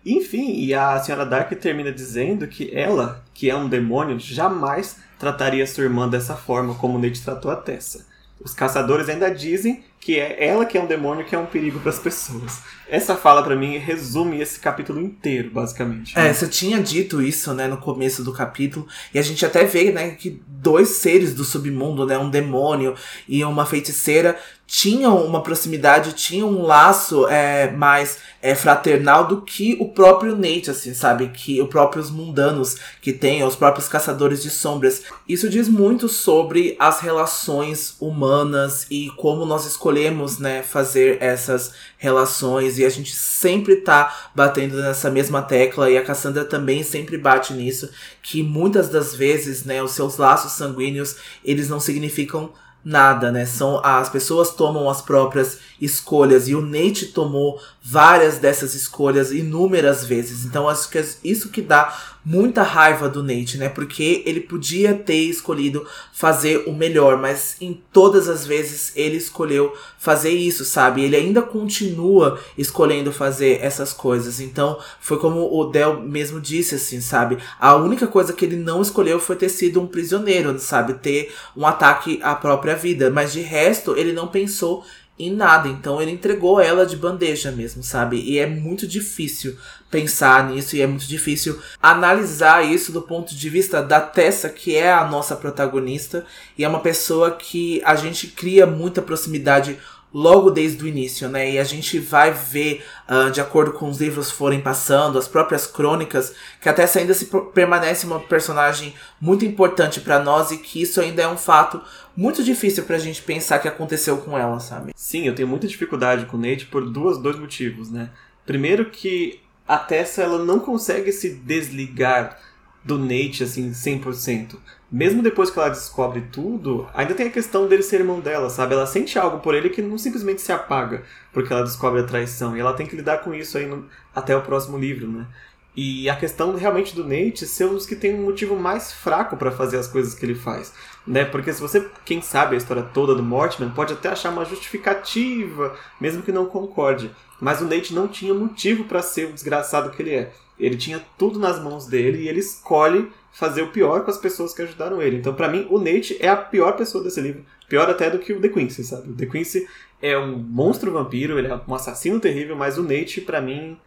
Enfim, 0.06 0.54
e 0.56 0.74
a 0.74 1.00
senhora 1.00 1.26
Dark 1.26 1.52
termina 1.54 1.92
dizendo 1.92 2.48
que 2.48 2.74
ela, 2.74 3.24
que 3.34 3.50
é 3.50 3.56
um 3.56 3.68
demônio, 3.68 4.18
jamais 4.20 4.98
trataria 5.20 5.68
sua 5.68 5.84
irmã 5.84 6.08
dessa 6.08 6.36
forma 6.36 6.76
como 6.76 6.98
Nate 6.98 7.22
tratou 7.22 7.52
a 7.52 7.56
Tessa. 7.56 8.06
Os 8.40 8.54
caçadores 8.54 9.10
ainda 9.10 9.30
dizem 9.30 9.84
que 10.08 10.18
é 10.18 10.38
ela 10.47 10.66
que 10.66 10.78
é 10.78 10.82
um 10.82 10.88
demônio 10.88 11.26
que 11.26 11.36
é 11.36 11.38
um 11.38 11.45
perigo 11.45 11.82
para 11.82 11.89
as 11.89 11.99
pessoas. 11.99 12.62
Essa 12.88 13.14
fala 13.14 13.43
para 13.43 13.58
mim 13.58 13.78
resume 13.78 14.39
esse 14.39 14.58
capítulo 14.58 15.01
inteiro, 15.01 15.51
basicamente. 15.51 16.16
Né? 16.16 16.30
É, 16.30 16.34
você 16.34 16.47
tinha 16.47 16.80
dito 16.80 17.22
isso, 17.22 17.53
né, 17.53 17.68
no 17.68 17.76
começo 17.76 18.24
do 18.24 18.32
capítulo, 18.32 18.88
e 19.14 19.20
a 19.20 19.22
gente 19.22 19.45
até 19.45 19.66
vê, 19.66 19.91
né, 19.91 20.12
que 20.12 20.41
dois 20.47 20.88
seres 20.88 21.34
do 21.34 21.43
submundo, 21.43 22.05
né, 22.05 22.18
um 22.18 22.30
demônio 22.30 22.95
e 23.28 23.43
uma 23.43 23.66
feiticeira, 23.66 24.38
tinham 24.68 25.26
uma 25.26 25.41
proximidade, 25.41 26.12
tinham 26.12 26.49
um 26.49 26.62
laço 26.62 27.26
é, 27.28 27.72
mais 27.72 28.18
é, 28.41 28.53
fraternal 28.53 29.26
do 29.26 29.41
que 29.41 29.78
o 29.80 29.88
próprio 29.88 30.36
Nate, 30.36 30.70
assim, 30.70 30.93
sabe? 30.93 31.30
Que 31.30 31.62
os 31.62 31.70
próprios 31.70 32.12
mundanos 32.12 32.76
que 33.01 33.14
tem, 33.14 33.43
os 33.45 33.55
próprios 33.55 33.88
caçadores 33.88 34.41
de 34.41 34.49
sombras. 34.49 35.03
Isso 35.28 35.49
diz 35.49 35.70
muito 35.70 36.10
sobre 36.10 36.76
as 36.78 36.99
relações 36.99 37.95
humanas 37.99 38.86
e 38.91 39.10
como 39.16 39.45
nós 39.45 39.66
escolhemos, 39.66 39.97
né, 40.39 40.62
fazer 40.64 41.18
essas 41.22 41.74
relações. 41.98 42.78
E 42.78 42.86
a 42.86 42.89
gente 42.89 43.16
sempre 43.16 43.78
tá 43.78 44.30
batendo 44.36 44.82
nessa 44.82 45.10
mesma 45.10 45.41
tecla, 45.41 45.89
e 45.89 45.98
a 45.98 46.04
Cassandra 46.04 46.45
também 46.45 46.84
sempre 46.84 47.18
bate 47.18 47.54
nisso, 47.54 47.89
que 48.22 48.43
muitas 48.43 48.89
das 48.89 49.16
vezes, 49.16 49.64
né, 49.64 49.82
os 49.82 49.91
seus 49.91 50.18
laços 50.18 50.54
sanguíneos, 50.54 51.16
eles 51.43 51.70
não 51.70 51.80
significam 51.80 52.52
nada, 52.88 53.32
né? 53.34 53.45
São 53.45 53.84
as 53.84 54.08
pessoas 54.08 54.52
tomam 54.52 54.89
as 54.89 55.02
próprias 55.02 55.60
escolhas 55.82 56.48
e 56.48 56.56
o 56.56 56.62
Nate 56.62 57.08
tomou 57.08 57.60
várias 57.84 58.38
dessas 58.38 58.74
escolhas 58.76 59.32
inúmeras 59.34 60.06
vezes. 60.06 60.45
Então 60.45 60.70
acho 60.70 60.89
que 60.89 60.98
é 60.98 61.06
isso 61.22 61.50
que 61.50 61.62
dá 61.62 61.93
muita 62.28 62.61
raiva 62.61 63.07
do 63.07 63.23
Nate, 63.23 63.57
né? 63.57 63.69
Porque 63.69 64.21
ele 64.25 64.41
podia 64.41 64.93
ter 64.93 65.15
escolhido 65.15 65.88
fazer 66.11 66.65
o 66.67 66.73
melhor, 66.73 67.17
mas 67.17 67.55
em 67.61 67.82
todas 67.93 68.28
as 68.28 68.45
vezes 68.45 68.91
ele 68.97 69.15
escolheu 69.15 69.73
fazer 69.97 70.32
isso, 70.32 70.65
sabe? 70.65 71.01
Ele 71.05 71.15
ainda 71.15 71.41
continua 71.41 72.38
escolhendo 72.57 73.13
fazer 73.13 73.59
essas 73.61 73.93
coisas. 73.93 74.41
Então, 74.41 74.78
foi 74.99 75.17
como 75.17 75.39
o 75.57 75.69
Del 75.71 76.01
mesmo 76.01 76.41
disse 76.41 76.75
assim, 76.75 76.99
sabe? 76.99 77.38
A 77.57 77.78
única 77.78 78.07
coisa 78.07 78.34
que 78.34 78.43
ele 78.43 78.57
não 78.57 78.82
escolheu 78.82 79.21
foi 79.21 79.38
ter 79.38 79.47
sido 79.47 79.80
um 79.80 79.88
prisioneiro, 79.88 80.59
sabe? 80.59 80.95
Ter 80.95 81.34
um 81.55 81.65
ataque 81.65 82.19
à 82.21 82.36
própria 82.36 82.75
vida, 82.75 83.09
mas 83.09 83.32
de 83.32 83.39
resto 83.39 83.95
ele 83.95 84.11
não 84.11 84.28
pensou 84.28 84.84
em 85.19 85.32
nada. 85.32 85.67
Então 85.67 86.01
ele 86.01 86.11
entregou 86.11 86.59
ela 86.59 86.86
de 86.86 86.95
bandeja 86.95 87.51
mesmo, 87.51 87.82
sabe? 87.84 88.19
E 88.19 88.38
é 88.38 88.45
muito 88.45 88.86
difícil 88.88 89.57
pensar 89.90 90.50
nisso 90.50 90.76
e 90.76 90.82
é 90.82 90.88
muito 90.88 91.08
difícil 91.08 91.60
analisar 91.82 92.66
isso 92.66 92.92
do 92.92 93.02
ponto 93.02 93.36
de 93.36 93.50
vista 93.50 93.82
da 93.82 94.02
Tessa, 94.02 94.50
que 94.50 94.76
é 94.76 94.92
a 94.92 95.06
nossa 95.06 95.36
protagonista 95.36 96.26
e 96.58 96.64
é 96.64 96.68
uma 96.68 96.80
pessoa 96.80 97.32
que 97.32 97.82
a 97.86 97.96
gente 97.96 98.28
cria 98.28 98.66
muita 98.66 99.02
proximidade 99.02 99.78
logo 100.14 100.50
desde 100.50 100.84
o 100.84 100.88
início, 100.88 101.28
né? 101.28 101.52
E 101.52 101.60
a 101.60 101.64
gente 101.64 102.00
vai 102.00 102.32
ver, 102.32 102.84
uh, 103.10 103.30
de 103.30 103.42
acordo 103.42 103.74
com 103.74 103.90
os 103.90 104.00
livros 104.00 104.32
forem 104.32 104.62
passando, 104.62 105.20
as 105.20 105.28
próprias 105.28 105.68
crônicas, 105.68 106.34
que 106.62 106.70
a 106.70 106.74
Tessa 106.74 107.00
ainda 107.00 107.14
se 107.14 107.26
permanece 107.54 108.06
uma 108.06 108.20
personagem 108.20 108.96
muito 109.20 109.46
importante 109.46 110.00
para 110.00 110.20
nós 110.20 110.50
e 110.52 110.58
que 110.58 110.82
isso 110.82 111.02
ainda 111.02 111.22
é 111.22 111.28
um 111.28 111.38
fato 111.38 111.82
muito 112.16 112.44
difícil 112.44 112.84
pra 112.86 112.98
gente 112.98 113.22
pensar 113.22 113.60
que 113.60 113.68
aconteceu 113.68 114.18
com 114.18 114.38
ela, 114.38 114.60
sabe? 114.60 114.92
Sim, 114.96 115.28
eu 115.28 115.36
tenho 115.36 115.48
muita 115.48 115.68
dificuldade 115.68 116.26
com 116.26 116.38
o 116.38 116.40
Nate 116.40 116.66
por 116.66 116.90
duas, 116.90 117.18
dois 117.18 117.38
motivos, 117.38 117.92
né? 117.92 118.10
Primeiro 118.46 118.90
que 118.90 119.42
a 119.68 119.78
Tessa 119.78 120.22
ela 120.22 120.43
não 120.43 120.59
consegue 120.59 121.11
se 121.11 121.30
desligar 121.30 122.39
do 122.84 122.97
Nate 122.97 123.43
assim 123.43 123.72
100%. 123.72 124.55
Mesmo 124.89 125.22
depois 125.22 125.49
que 125.49 125.59
ela 125.59 125.68
descobre 125.68 126.22
tudo, 126.32 126.88
ainda 126.93 127.13
tem 127.13 127.28
a 127.28 127.32
questão 127.32 127.68
dele 127.68 127.84
ser 127.84 127.99
irmão 127.99 128.22
dela, 128.22 128.49
sabe? 128.49 128.74
Ela 128.74 128.88
sente 128.88 129.20
algo 129.20 129.39
por 129.39 129.53
ele 129.53 129.70
que 129.70 129.82
não 129.82 129.97
simplesmente 129.97 130.41
se 130.41 130.53
apaga 130.53 131.03
porque 131.34 131.51
ela 131.51 131.63
descobre 131.63 131.99
a 131.99 132.05
traição. 132.05 132.55
E 132.55 132.61
ela 132.61 132.74
tem 132.74 132.88
que 132.88 132.95
lidar 132.95 133.18
com 133.18 133.34
isso 133.34 133.57
aí 133.57 133.65
no, 133.65 133.86
até 134.15 134.36
o 134.36 134.41
próximo 134.41 134.78
livro, 134.78 135.07
né? 135.07 135.28
E 135.76 136.09
a 136.09 136.15
questão 136.15 136.55
realmente 136.55 136.95
do 136.95 137.03
Nate 137.03 137.45
ser 137.45 137.65
um 137.65 137.74
dos 137.74 137.86
que 137.86 137.95
tem 137.95 138.15
um 138.15 138.24
motivo 138.24 138.55
mais 138.55 138.91
fraco 138.91 139.36
para 139.38 139.51
fazer 139.51 139.78
as 139.78 139.88
coisas 139.88 140.15
que 140.15 140.26
ele 140.26 140.34
faz. 140.34 140.74
Né? 141.08 141.24
Porque 141.24 141.53
se 141.53 141.62
você, 141.62 141.89
quem 142.03 142.22
sabe 142.22 142.55
a 142.55 142.58
história 142.58 142.84
toda 142.84 143.16
do 143.16 143.24
Mortman, 143.24 143.70
pode 143.70 143.93
até 143.93 144.10
achar 144.10 144.30
uma 144.30 144.43
justificativa, 144.43 145.74
mesmo 146.01 146.22
que 146.22 146.34
não 146.34 146.45
concorde. 146.45 147.10
Mas 147.39 147.62
o 147.62 147.66
Nate 147.66 147.93
não 147.93 148.08
tinha 148.08 148.34
motivo 148.34 148.84
para 148.84 149.01
ser 149.01 149.30
o 149.30 149.34
desgraçado 149.34 149.91
que 149.91 150.01
ele 150.01 150.14
é. 150.14 150.34
Ele 150.60 150.76
tinha 150.76 151.01
tudo 151.18 151.39
nas 151.39 151.62
mãos 151.62 151.86
dele 151.86 152.24
e 152.24 152.28
ele 152.28 152.39
escolhe 152.39 153.12
fazer 153.32 153.62
o 153.62 153.72
pior 153.72 154.03
com 154.03 154.12
as 154.12 154.18
pessoas 154.18 154.53
que 154.53 154.62
ajudaram 154.64 155.01
ele. 155.01 155.18
Então, 155.18 155.34
para 155.34 155.47
mim, 155.47 155.68
o 155.70 155.78
Nate 155.78 156.18
é 156.20 156.28
a 156.28 156.36
pior 156.36 156.74
pessoa 156.74 157.03
desse 157.03 157.22
livro. 157.22 157.45
Pior 157.70 157.89
até 157.89 158.10
do 158.10 158.20
que 158.20 158.34
o 158.34 158.41
The 158.41 158.49
Quincy, 158.49 158.84
sabe? 158.84 159.12
O 159.12 159.16
The 159.16 159.28
Quincy 159.28 159.68
é 160.01 160.18
um 160.18 160.38
monstro 160.38 160.91
vampiro, 160.91 161.38
ele 161.38 161.47
é 161.47 161.62
um 161.68 161.76
assassino 161.76 162.20
terrível, 162.20 162.55
mas 162.55 162.78
o 162.78 162.84
Nate, 162.84 163.22
para 163.22 163.39
mim, 163.39 163.78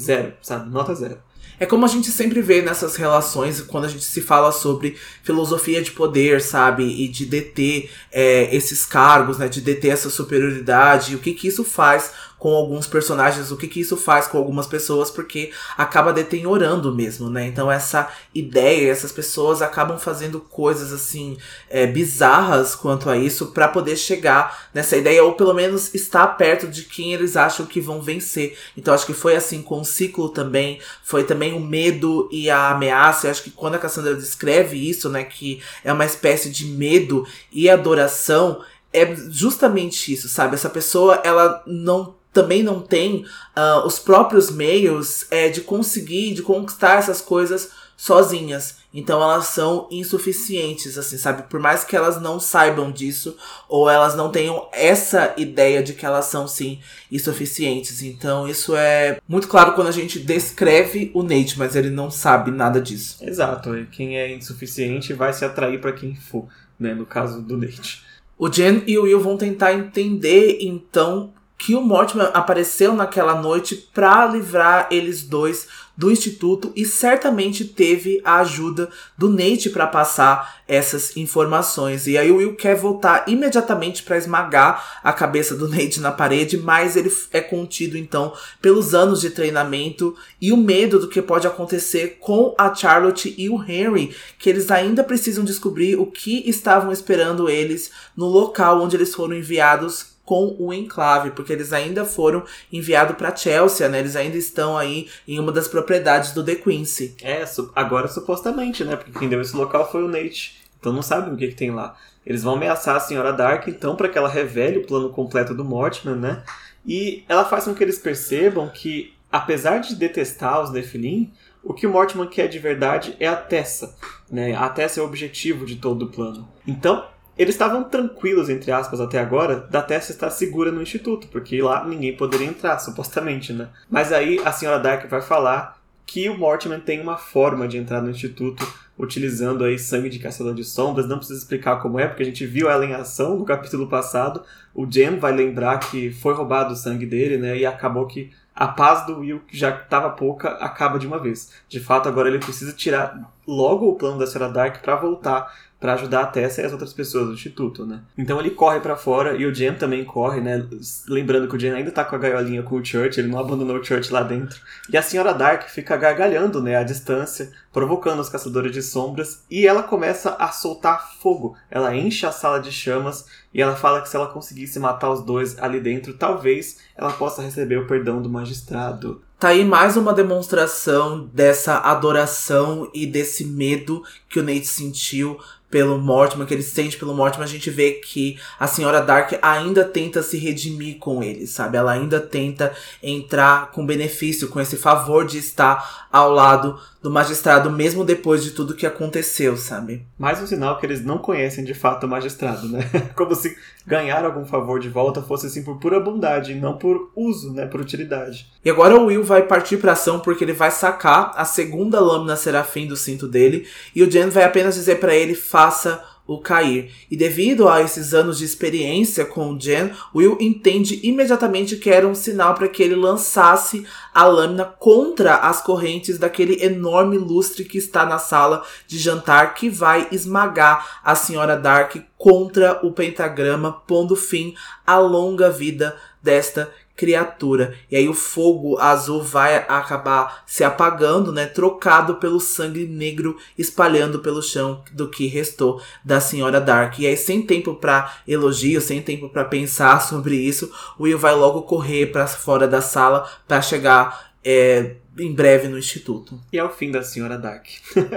zero, 0.00 0.34
sabe? 0.40 0.70
Nota 0.70 0.94
zero. 0.94 1.18
É 1.62 1.66
como 1.66 1.84
a 1.84 1.88
gente 1.88 2.10
sempre 2.10 2.42
vê 2.42 2.60
nessas 2.60 2.96
relações 2.96 3.60
quando 3.60 3.84
a 3.84 3.88
gente 3.88 4.02
se 4.02 4.20
fala 4.20 4.50
sobre 4.50 4.96
filosofia 5.22 5.80
de 5.80 5.92
poder, 5.92 6.42
sabe? 6.42 6.82
E 6.82 7.06
de 7.06 7.24
deter 7.24 7.88
é, 8.10 8.52
esses 8.52 8.84
cargos, 8.84 9.38
né? 9.38 9.46
De 9.46 9.60
deter 9.60 9.92
essa 9.92 10.10
superioridade. 10.10 11.14
O 11.14 11.20
que, 11.20 11.32
que 11.32 11.46
isso 11.46 11.62
faz 11.62 12.10
com 12.42 12.56
alguns 12.56 12.88
personagens, 12.88 13.52
o 13.52 13.56
que, 13.56 13.68
que 13.68 13.78
isso 13.78 13.96
faz 13.96 14.26
com 14.26 14.36
algumas 14.36 14.66
pessoas, 14.66 15.12
porque 15.12 15.52
acaba 15.78 16.12
detenhorando 16.12 16.92
mesmo, 16.92 17.30
né? 17.30 17.46
Então 17.46 17.70
essa 17.70 18.10
ideia, 18.34 18.90
essas 18.90 19.12
pessoas 19.12 19.62
acabam 19.62 19.96
fazendo 19.96 20.40
coisas 20.40 20.92
assim 20.92 21.36
é, 21.70 21.86
bizarras 21.86 22.74
quanto 22.74 23.08
a 23.08 23.16
isso 23.16 23.52
para 23.52 23.68
poder 23.68 23.96
chegar 23.96 24.70
nessa 24.74 24.96
ideia, 24.96 25.22
ou 25.22 25.34
pelo 25.34 25.54
menos 25.54 25.94
estar 25.94 26.26
perto 26.36 26.66
de 26.66 26.82
quem 26.82 27.14
eles 27.14 27.36
acham 27.36 27.64
que 27.64 27.80
vão 27.80 28.02
vencer. 28.02 28.58
Então 28.76 28.92
acho 28.92 29.06
que 29.06 29.14
foi 29.14 29.36
assim 29.36 29.62
com 29.62 29.80
o 29.80 29.84
ciclo 29.84 30.28
também, 30.28 30.80
foi 31.04 31.22
também 31.22 31.52
o 31.52 31.60
medo 31.60 32.28
e 32.32 32.50
a 32.50 32.70
ameaça. 32.70 33.28
Eu 33.28 33.30
acho 33.30 33.44
que 33.44 33.52
quando 33.52 33.76
a 33.76 33.78
Cassandra 33.78 34.16
descreve 34.16 34.76
isso, 34.76 35.08
né, 35.08 35.22
que 35.22 35.62
é 35.84 35.92
uma 35.92 36.04
espécie 36.04 36.50
de 36.50 36.66
medo 36.66 37.24
e 37.52 37.70
adoração, 37.70 38.64
é 38.92 39.14
justamente 39.30 40.12
isso, 40.12 40.28
sabe? 40.28 40.56
Essa 40.56 40.68
pessoa, 40.68 41.20
ela 41.24 41.62
não 41.68 42.20
também 42.32 42.62
não 42.62 42.80
tem 42.80 43.24
uh, 43.56 43.86
os 43.86 43.98
próprios 43.98 44.50
meios 44.50 45.26
é, 45.30 45.48
de 45.48 45.60
conseguir, 45.60 46.34
de 46.34 46.42
conquistar 46.42 46.98
essas 46.98 47.20
coisas 47.20 47.70
sozinhas. 47.96 48.82
Então 48.92 49.22
elas 49.22 49.46
são 49.46 49.86
insuficientes, 49.90 50.98
assim, 50.98 51.16
sabe? 51.16 51.44
Por 51.44 51.60
mais 51.60 51.84
que 51.84 51.96
elas 51.96 52.20
não 52.20 52.38
saibam 52.40 52.90
disso, 52.90 53.36
ou 53.68 53.88
elas 53.88 54.14
não 54.14 54.30
tenham 54.30 54.68
essa 54.72 55.32
ideia 55.36 55.82
de 55.82 55.94
que 55.94 56.04
elas 56.04 56.26
são, 56.26 56.46
sim, 56.46 56.80
insuficientes. 57.10 58.02
Então 58.02 58.48
isso 58.48 58.74
é 58.76 59.18
muito 59.26 59.48
claro 59.48 59.74
quando 59.74 59.86
a 59.86 59.92
gente 59.92 60.18
descreve 60.18 61.10
o 61.14 61.22
Nate, 61.22 61.58
mas 61.58 61.76
ele 61.76 61.90
não 61.90 62.10
sabe 62.10 62.50
nada 62.50 62.80
disso. 62.80 63.18
Exato. 63.22 63.70
Quem 63.92 64.18
é 64.18 64.34
insuficiente 64.34 65.14
vai 65.14 65.32
se 65.32 65.44
atrair 65.44 65.80
para 65.80 65.92
quem 65.92 66.14
for, 66.14 66.46
né? 66.78 66.92
No 66.92 67.06
caso 67.06 67.40
do 67.40 67.56
Nate. 67.56 68.02
O 68.36 68.48
Jen 68.50 68.82
e 68.86 68.98
o 68.98 69.04
Will 69.04 69.20
vão 69.20 69.36
tentar 69.36 69.72
entender, 69.72 70.58
então, 70.60 71.32
que 71.62 71.76
o 71.76 71.80
Mortimer 71.80 72.28
apareceu 72.34 72.92
naquela 72.92 73.40
noite 73.40 73.76
para 73.94 74.26
livrar 74.26 74.88
eles 74.90 75.22
dois 75.22 75.68
do 75.96 76.10
instituto 76.10 76.72
e 76.74 76.84
certamente 76.84 77.64
teve 77.64 78.20
a 78.24 78.38
ajuda 78.38 78.90
do 79.16 79.28
Nate 79.28 79.70
para 79.70 79.86
passar 79.86 80.60
essas 80.66 81.16
informações. 81.16 82.08
E 82.08 82.18
aí 82.18 82.32
o 82.32 82.38
Will 82.38 82.56
quer 82.56 82.74
voltar 82.74 83.28
imediatamente 83.28 84.02
para 84.02 84.18
esmagar 84.18 85.00
a 85.04 85.12
cabeça 85.12 85.54
do 85.54 85.68
Nate 85.70 86.00
na 86.00 86.10
parede, 86.10 86.56
mas 86.56 86.96
ele 86.96 87.12
é 87.30 87.40
contido 87.40 87.96
então 87.96 88.32
pelos 88.60 88.92
anos 88.92 89.20
de 89.20 89.30
treinamento 89.30 90.16
e 90.40 90.52
o 90.52 90.56
medo 90.56 90.98
do 90.98 91.08
que 91.08 91.22
pode 91.22 91.46
acontecer 91.46 92.18
com 92.18 92.56
a 92.58 92.74
Charlotte 92.74 93.32
e 93.38 93.48
o 93.48 93.62
Henry, 93.62 94.16
que 94.36 94.50
eles 94.50 94.68
ainda 94.68 95.04
precisam 95.04 95.44
descobrir 95.44 95.94
o 95.94 96.06
que 96.06 96.42
estavam 96.48 96.90
esperando 96.90 97.48
eles 97.48 97.92
no 98.16 98.26
local 98.26 98.82
onde 98.82 98.96
eles 98.96 99.14
foram 99.14 99.36
enviados 99.36 100.11
com 100.32 100.56
o 100.58 100.72
enclave, 100.72 101.32
porque 101.32 101.52
eles 101.52 101.74
ainda 101.74 102.06
foram 102.06 102.42
enviados 102.72 103.16
para 103.16 103.36
Chelsea, 103.36 103.86
né? 103.86 103.98
Eles 103.98 104.16
ainda 104.16 104.38
estão 104.38 104.78
aí 104.78 105.10
em 105.28 105.38
uma 105.38 105.52
das 105.52 105.68
propriedades 105.68 106.32
do 106.32 106.42
The 106.42 106.54
Quincy. 106.54 107.14
É, 107.22 107.44
agora 107.74 108.08
supostamente, 108.08 108.82
né? 108.82 108.96
Porque 108.96 109.18
quem 109.18 109.28
deu 109.28 109.42
esse 109.42 109.54
local 109.54 109.92
foi 109.92 110.02
o 110.02 110.08
Nate. 110.08 110.62
Então 110.80 110.90
não 110.90 111.02
sabem 111.02 111.34
o 111.34 111.36
que, 111.36 111.48
que 111.48 111.54
tem 111.54 111.70
lá. 111.70 111.94
Eles 112.24 112.42
vão 112.42 112.54
ameaçar 112.54 112.96
a 112.96 113.00
Senhora 113.00 113.30
Dark, 113.30 113.68
então, 113.68 113.94
para 113.94 114.08
que 114.08 114.16
ela 114.16 114.28
revele 114.28 114.78
o 114.78 114.86
plano 114.86 115.10
completo 115.10 115.52
do 115.52 115.66
Mortimer, 115.66 116.16
né? 116.16 116.42
E 116.86 117.24
ela 117.28 117.44
faz 117.44 117.64
com 117.64 117.74
que 117.74 117.84
eles 117.84 117.98
percebam 117.98 118.70
que, 118.70 119.12
apesar 119.30 119.80
de 119.80 119.94
detestar 119.94 120.62
os 120.62 120.72
Nephilim, 120.72 121.30
o 121.62 121.74
que 121.74 121.86
o 121.86 121.90
Mortimer 121.90 122.26
quer 122.26 122.48
de 122.48 122.58
verdade 122.58 123.14
é 123.20 123.28
a 123.28 123.36
Tessa. 123.36 123.94
Né? 124.30 124.54
A 124.54 124.70
Tessa 124.70 124.98
é 124.98 125.02
o 125.02 125.06
objetivo 125.06 125.66
de 125.66 125.76
todo 125.76 126.06
o 126.06 126.10
plano. 126.10 126.48
Então, 126.66 127.04
eles 127.42 127.54
estavam 127.54 127.84
tranquilos, 127.84 128.48
entre 128.48 128.70
aspas, 128.70 129.00
até 129.00 129.18
agora, 129.18 129.66
da 129.70 129.82
Tessa 129.82 130.12
estar 130.12 130.30
segura 130.30 130.70
no 130.70 130.82
instituto, 130.82 131.28
porque 131.28 131.60
lá 131.60 131.84
ninguém 131.84 132.16
poderia 132.16 132.46
entrar, 132.46 132.78
supostamente, 132.78 133.52
né? 133.52 133.68
Mas 133.90 134.12
aí 134.12 134.40
a 134.44 134.52
senhora 134.52 134.78
Dark 134.78 135.08
vai 135.08 135.20
falar 135.20 135.80
que 136.06 136.28
o 136.28 136.36
Mortimer 136.36 136.80
tem 136.80 137.00
uma 137.00 137.16
forma 137.16 137.66
de 137.66 137.78
entrar 137.78 138.00
no 138.00 138.10
instituto 138.10 138.66
utilizando 138.98 139.64
aí 139.64 139.78
sangue 139.78 140.08
de 140.08 140.18
caçador 140.18 140.54
de 140.54 140.62
sombras. 140.62 141.08
Não 141.08 141.18
precisa 141.18 141.38
explicar 141.38 141.80
como 141.80 141.98
é, 141.98 142.06
porque 142.06 142.22
a 142.22 142.26
gente 142.26 142.46
viu 142.46 142.70
ela 142.70 142.84
em 142.84 142.92
ação 142.92 143.38
no 143.38 143.44
capítulo 143.44 143.88
passado. 143.88 144.42
O 144.74 144.86
Jen 144.86 145.18
vai 145.18 145.32
lembrar 145.32 145.78
que 145.78 146.12
foi 146.12 146.34
roubado 146.34 146.74
o 146.74 146.76
sangue 146.76 147.06
dele, 147.06 147.38
né? 147.38 147.56
E 147.56 147.66
acabou 147.66 148.06
que 148.06 148.30
a 148.54 148.68
paz 148.68 149.06
do 149.06 149.20
Will, 149.20 149.40
que 149.48 149.56
já 149.56 149.70
estava 149.70 150.10
pouca, 150.10 150.50
acaba 150.50 150.98
de 150.98 151.06
uma 151.06 151.18
vez. 151.18 151.50
De 151.68 151.80
fato, 151.80 152.08
agora 152.08 152.28
ele 152.28 152.38
precisa 152.38 152.72
tirar 152.72 153.32
logo 153.46 153.88
o 153.88 153.96
plano 153.96 154.18
da 154.18 154.26
Senhora 154.26 154.52
Dark 154.52 154.82
para 154.82 154.96
voltar 154.96 155.52
para 155.82 155.94
ajudar 155.94 156.20
a 156.20 156.26
Tessa 156.26 156.62
e 156.62 156.64
as 156.64 156.70
outras 156.70 156.92
pessoas 156.92 157.26
do 157.26 157.34
instituto, 157.34 157.84
né? 157.84 158.02
Então 158.16 158.38
ele 158.38 158.50
corre 158.50 158.78
para 158.78 158.94
fora 158.94 159.34
e 159.36 159.44
o 159.44 159.52
Jen 159.52 159.74
também 159.74 160.04
corre, 160.04 160.40
né? 160.40 160.64
Lembrando 161.08 161.48
que 161.48 161.56
o 161.56 161.58
Jen 161.58 161.72
ainda 161.72 161.90
tá 161.90 162.04
com 162.04 162.14
a 162.14 162.18
gaiolinha 162.20 162.62
com 162.62 162.76
o 162.76 162.84
Church, 162.84 163.18
ele 163.18 163.26
não 163.26 163.40
abandonou 163.40 163.76
o 163.76 163.84
Church 163.84 164.12
lá 164.12 164.22
dentro. 164.22 164.60
E 164.88 164.96
a 164.96 165.02
senhora 165.02 165.34
Dark 165.34 165.68
fica 165.68 165.96
gargalhando, 165.96 166.62
né, 166.62 166.76
à 166.76 166.84
distância, 166.84 167.50
provocando 167.72 168.20
os 168.20 168.28
caçadores 168.28 168.70
de 168.70 168.80
sombras, 168.80 169.42
e 169.50 169.66
ela 169.66 169.82
começa 169.82 170.36
a 170.38 170.52
soltar 170.52 171.16
fogo. 171.20 171.56
Ela 171.68 171.96
enche 171.96 172.24
a 172.26 172.30
sala 172.30 172.60
de 172.60 172.70
chamas 172.70 173.26
e 173.52 173.60
ela 173.60 173.74
fala 173.74 174.00
que 174.00 174.08
se 174.08 174.14
ela 174.14 174.28
conseguisse 174.28 174.78
matar 174.78 175.10
os 175.10 175.24
dois 175.24 175.58
ali 175.58 175.80
dentro, 175.80 176.14
talvez 176.14 176.78
ela 176.96 177.12
possa 177.12 177.42
receber 177.42 177.78
o 177.78 177.88
perdão 177.88 178.22
do 178.22 178.30
magistrado. 178.30 179.20
Tá 179.42 179.48
aí 179.48 179.64
mais 179.64 179.96
uma 179.96 180.12
demonstração 180.12 181.28
dessa 181.34 181.78
adoração 181.78 182.88
e 182.94 183.04
desse 183.04 183.44
medo 183.44 184.04
que 184.28 184.38
o 184.38 184.42
Nate 184.44 184.68
sentiu 184.68 185.36
pelo 185.68 185.98
Mortimer, 185.98 186.46
que 186.46 186.52
ele 186.52 186.62
sente 186.62 186.98
pelo 186.98 187.12
Mortimer, 187.12 187.48
a 187.48 187.50
gente 187.50 187.70
vê 187.70 187.92
que 187.92 188.38
a 188.60 188.68
Senhora 188.68 189.00
Dark 189.00 189.32
ainda 189.40 189.82
tenta 189.82 190.22
se 190.22 190.36
redimir 190.36 190.98
com 190.98 191.22
ele, 191.22 191.46
sabe? 191.46 191.78
Ela 191.78 191.92
ainda 191.92 192.20
tenta 192.20 192.72
entrar 193.02 193.70
com 193.72 193.84
benefício, 193.86 194.48
com 194.48 194.60
esse 194.60 194.76
favor 194.76 195.24
de 195.24 195.38
estar 195.38 196.06
ao 196.12 196.30
lado 196.30 196.78
do 197.02 197.10
magistrado, 197.10 197.70
mesmo 197.70 198.04
depois 198.04 198.44
de 198.44 198.50
tudo 198.50 198.76
que 198.76 198.86
aconteceu, 198.86 199.56
sabe? 199.56 200.06
Mais 200.18 200.40
um 200.40 200.46
sinal 200.46 200.78
que 200.78 200.86
eles 200.86 201.02
não 201.02 201.18
conhecem 201.18 201.64
de 201.64 201.74
fato 201.74 202.04
o 202.04 202.08
magistrado, 202.08 202.68
né? 202.68 202.82
Como 203.16 203.34
se 203.34 203.56
ganhar 203.84 204.24
algum 204.24 204.44
favor 204.44 204.78
de 204.78 204.88
volta 204.90 205.22
fosse 205.22 205.46
assim 205.46 205.64
por 205.64 205.80
pura 205.80 205.98
bondade, 205.98 206.54
não 206.54 206.76
por 206.76 207.10
uso, 207.16 207.52
né? 207.52 207.66
Por 207.66 207.80
utilidade. 207.80 208.46
E 208.64 208.70
agora 208.70 208.94
o 208.94 209.06
Will 209.06 209.24
vai 209.32 209.42
partir 209.42 209.78
pra 209.78 209.92
ação 209.92 210.20
porque 210.20 210.44
ele 210.44 210.52
vai 210.52 210.70
sacar 210.70 211.32
a 211.34 211.44
segunda 211.44 211.98
lâmina 211.98 212.36
serafim 212.36 212.86
do 212.86 212.96
cinto 212.96 213.26
dele, 213.26 213.66
e 213.94 214.02
o 214.02 214.10
Jen 214.10 214.28
vai 214.28 214.44
apenas 214.44 214.74
dizer 214.74 215.00
para 215.00 215.14
ele: 215.14 215.34
faça 215.34 216.04
o 216.26 216.38
cair. 216.38 216.92
E 217.10 217.16
devido 217.16 217.68
a 217.68 217.82
esses 217.82 218.14
anos 218.14 218.38
de 218.38 218.44
experiência 218.44 219.24
com 219.24 219.52
o 219.52 219.58
Jen, 219.58 219.90
Will 220.14 220.36
entende 220.40 221.00
imediatamente 221.02 221.76
que 221.76 221.90
era 221.90 222.06
um 222.06 222.14
sinal 222.14 222.54
para 222.54 222.68
que 222.68 222.82
ele 222.82 222.94
lançasse 222.94 223.84
a 224.14 224.24
lâmina 224.24 224.64
contra 224.64 225.36
as 225.36 225.60
correntes 225.62 226.18
daquele 226.18 226.64
enorme 226.64 227.18
lustre 227.18 227.64
que 227.64 227.78
está 227.78 228.06
na 228.06 228.18
sala 228.18 228.62
de 228.86 228.98
jantar 228.98 229.54
que 229.54 229.68
vai 229.68 230.06
esmagar 230.12 231.00
a 231.02 231.14
senhora 231.14 231.56
Dark 231.56 231.96
contra 232.16 232.78
o 232.86 232.92
pentagrama, 232.92 233.72
pondo 233.86 234.14
fim 234.14 234.54
à 234.86 234.98
longa 234.98 235.50
vida 235.50 235.96
desta 236.22 236.70
criatura. 237.02 237.74
E 237.90 237.96
aí 237.96 238.08
o 238.08 238.14
fogo 238.14 238.78
azul 238.78 239.20
vai 239.20 239.56
acabar 239.56 240.44
se 240.46 240.62
apagando, 240.62 241.32
né, 241.32 241.46
trocado 241.46 242.14
pelo 242.14 242.38
sangue 242.38 242.86
negro 242.86 243.36
espalhando 243.58 244.20
pelo 244.20 244.40
chão 244.40 244.84
do 244.92 245.10
que 245.10 245.26
restou 245.26 245.82
da 246.04 246.20
senhora 246.20 246.60
Dark. 246.60 247.00
E 247.00 247.06
aí 247.08 247.16
sem 247.16 247.42
tempo 247.42 247.74
para 247.74 248.14
elogio, 248.26 248.80
sem 248.80 249.02
tempo 249.02 249.28
para 249.28 249.44
pensar 249.44 249.98
sobre 250.06 250.36
isso, 250.36 250.72
o 250.96 251.02
Will 251.02 251.18
vai 251.18 251.34
logo 251.34 251.62
correr 251.62 252.12
para 252.12 252.24
fora 252.28 252.68
da 252.68 252.80
sala 252.80 253.28
para 253.48 253.60
chegar 253.60 254.30
é, 254.44 254.94
em 255.18 255.34
breve 255.34 255.66
no 255.66 255.76
instituto. 255.76 256.38
E 256.52 256.58
é 256.58 256.62
o 256.62 256.70
fim 256.70 256.92
da 256.92 257.02
Senhora 257.02 257.36
Dark. 257.36 257.66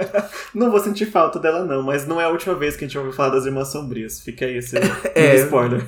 não 0.54 0.70
vou 0.70 0.78
sentir 0.78 1.06
falta 1.06 1.40
dela, 1.40 1.64
não, 1.64 1.82
mas 1.82 2.06
não 2.06 2.20
é 2.20 2.24
a 2.24 2.30
última 2.30 2.54
vez 2.54 2.76
que 2.76 2.84
a 2.84 2.86
gente 2.86 2.96
ouve 2.96 3.12
falar 3.12 3.30
das 3.30 3.46
Irmãs 3.46 3.66
Sombrias. 3.66 4.20
Fica 4.20 4.46
aí 4.46 4.58
esse 4.58 4.76
é. 5.12 5.34
spoiler. 5.38 5.84